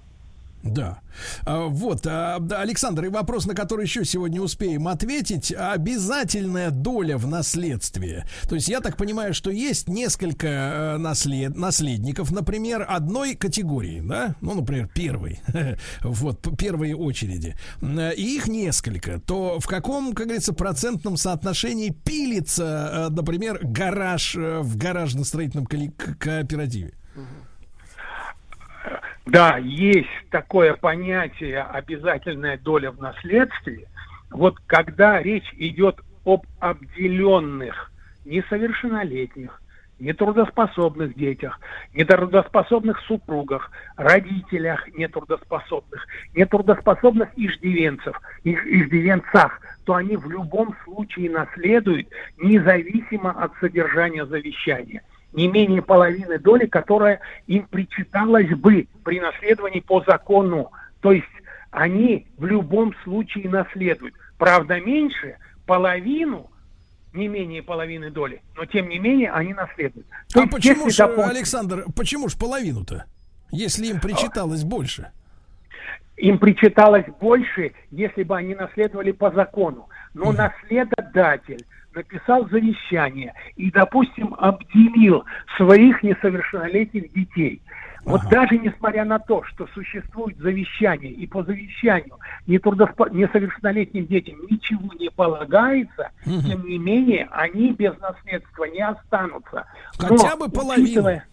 Да. 0.62 0.99
А, 1.44 1.67
Вот, 1.67 2.07
а, 2.07 2.36
Александр, 2.51 3.05
и 3.05 3.09
вопрос, 3.09 3.47
на 3.47 3.55
который 3.55 3.85
еще 3.85 4.05
сегодня 4.05 4.41
успеем 4.43 4.89
ответить. 4.89 5.52
Обязательная 5.57 6.70
доля 6.70 7.17
в 7.18 7.26
наследстве. 7.26 8.26
То 8.49 8.57
есть 8.57 8.68
я 8.68 8.81
так 8.81 8.97
понимаю, 8.97 9.33
что 9.33 9.51
есть 9.51 9.89
несколько 9.89 10.47
э, 10.49 10.97
наслед, 10.99 11.57
наследников, 11.57 12.33
например, 12.33 12.85
одной 12.89 13.35
категории, 13.35 14.01
да? 14.01 14.35
Ну, 14.41 14.55
например, 14.55 14.89
первой. 14.93 15.41
Вот, 16.02 16.41
п- 16.43 16.57
первой 16.57 16.93
очереди. 16.94 17.55
Э, 17.81 18.12
И 18.15 18.36
их 18.36 18.49
несколько. 18.49 19.20
То 19.20 19.60
в 19.60 19.67
каком, 19.67 20.15
как 20.15 20.26
говорится, 20.26 20.52
процентном 20.52 21.17
соотношении 21.17 21.91
пилится, 21.91 23.09
э, 23.09 23.15
например, 23.15 23.60
гараж 23.62 24.35
в 24.35 24.76
гаражно-строительном 24.76 25.67
кооперативе? 25.67 26.94
Да, 29.26 29.58
есть 29.58 30.08
такое 30.30 30.74
понятие 30.74 31.60
обязательная 31.62 32.56
доля 32.58 32.92
в 32.92 33.00
наследстве. 33.00 33.88
Вот 34.30 34.56
когда 34.66 35.20
речь 35.20 35.52
идет 35.56 36.00
об 36.24 36.46
обделенных, 36.60 37.90
несовершеннолетних, 38.24 39.60
нетрудоспособных 39.98 41.16
детях, 41.16 41.58
нетрудоспособных 41.92 43.00
супругах, 43.00 43.72
родителях 43.96 44.86
нетрудоспособных, 44.96 46.06
нетрудоспособных 46.34 47.30
иждивенцев, 47.36 48.20
иж- 48.44 48.64
иждивенцах, 48.64 49.60
то 49.84 49.94
они 49.94 50.16
в 50.16 50.30
любом 50.30 50.76
случае 50.84 51.30
наследуют 51.30 52.08
независимо 52.38 53.30
от 53.30 53.52
содержания 53.58 54.24
завещания 54.24 55.02
не 55.36 55.47
менее 55.48 55.82
половины 55.82 56.39
доли, 56.39 56.66
которая 56.66 57.20
им 57.47 57.66
причиталась 57.68 58.48
бы 58.48 58.89
при 59.05 59.20
наследовании 59.20 59.81
по 59.81 60.02
закону. 60.02 60.73
То 61.00 61.12
есть 61.12 61.26
они 61.70 62.26
в 62.39 62.47
любом 62.47 62.94
случае 63.05 63.48
наследуют. 63.48 64.15
Правда, 64.39 64.81
меньше 64.81 65.36
половину 65.66 66.50
не 67.12 67.28
менее 67.28 67.62
половины 67.62 68.10
доли, 68.10 68.42
но 68.56 68.65
тем 68.66 68.89
не 68.89 68.98
менее 68.98 69.31
они 69.31 69.55
наследуют. 69.55 70.06
То 70.32 70.40
А 70.40 70.42
есть, 70.42 70.52
почему 70.52 70.90
же, 70.90 70.97
допустим, 70.98 71.31
Александр, 71.31 71.84
почему 71.94 72.28
ж 72.28 72.36
половину-то? 72.36 73.05
Если 73.50 73.86
им 73.86 74.00
причиталось 74.00 74.65
больше. 74.65 75.10
им 76.16 76.39
причиталось 76.39 77.06
больше, 77.20 77.73
если 77.90 78.23
бы 78.23 78.36
они 78.36 78.55
наследовали 78.55 79.12
по 79.12 79.31
закону. 79.31 79.89
Но 80.15 80.32
наследодатель 80.32 81.65
написал 81.97 82.49
завещание 82.49 83.34
и, 83.57 83.70
допустим, 83.70 84.34
обделил 84.39 85.25
своих 85.57 86.02
несовершеннолетних 86.02 87.12
детей. 87.12 87.60
Вот 88.05 88.20
даже 88.31 88.57
несмотря 88.58 89.05
на 89.05 89.18
то, 89.18 89.42
что 89.42 89.66
существует 89.75 90.36
завещание, 90.39 91.10
и 91.10 91.26
по 91.26 91.42
завещанию 91.42 92.16
нетрудоспо- 92.47 93.12
несовершеннолетним 93.12 94.07
детям 94.07 94.36
ничего 94.49 94.92
не 94.94 95.10
полагается, 95.10 96.10
тем 96.25 96.65
не 96.68 96.78
менее, 96.78 97.26
они 97.33 97.73
без 97.73 97.99
наследства 97.99 98.65
не 98.66 98.81
останутся. 98.86 99.66
Но, 100.00 100.16
Хотя 100.16 100.36
бы 100.36 100.49
половину. 100.49 100.84
учитывая- 100.86 101.25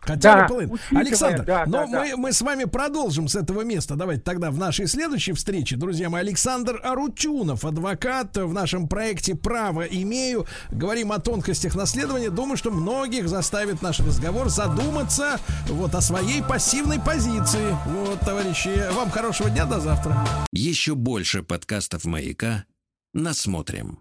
Хотя 0.00 0.48
Да, 0.48 0.54
учитывая, 0.54 0.78
Александр, 1.00 1.44
да, 1.44 1.64
но 1.66 1.72
да, 1.72 1.86
да. 1.86 2.00
мы, 2.00 2.16
мы 2.16 2.32
с 2.32 2.40
вами 2.42 2.64
продолжим 2.64 3.28
с 3.28 3.36
этого 3.36 3.62
места. 3.62 3.96
Давайте 3.96 4.22
тогда 4.22 4.50
в 4.50 4.58
нашей 4.58 4.86
следующей 4.86 5.32
встрече, 5.32 5.76
друзья 5.76 6.08
мои, 6.08 6.22
Александр 6.22 6.80
Арутюнов, 6.82 7.64
адвокат 7.64 8.36
в 8.36 8.52
нашем 8.52 8.88
проекте 8.88 9.34
«Право 9.34 9.82
имею». 9.82 10.46
Говорим 10.70 11.12
о 11.12 11.18
тонкостях 11.18 11.74
наследования. 11.74 12.30
Думаю, 12.30 12.56
что 12.56 12.70
многих 12.70 13.28
заставит 13.28 13.82
наш 13.82 14.00
разговор 14.00 14.48
задуматься 14.48 15.38
вот 15.66 15.94
о 15.94 16.00
своей 16.00 16.42
пассивной 16.42 16.98
позиции. 16.98 17.76
Вот, 17.86 18.20
товарищи, 18.20 18.92
вам 18.92 19.10
хорошего 19.10 19.50
дня, 19.50 19.66
до 19.66 19.80
завтра. 19.80 20.26
Еще 20.52 20.94
больше 20.94 21.42
подкастов 21.42 22.04
«Маяка» 22.04 22.64
насмотрим. 23.12 24.00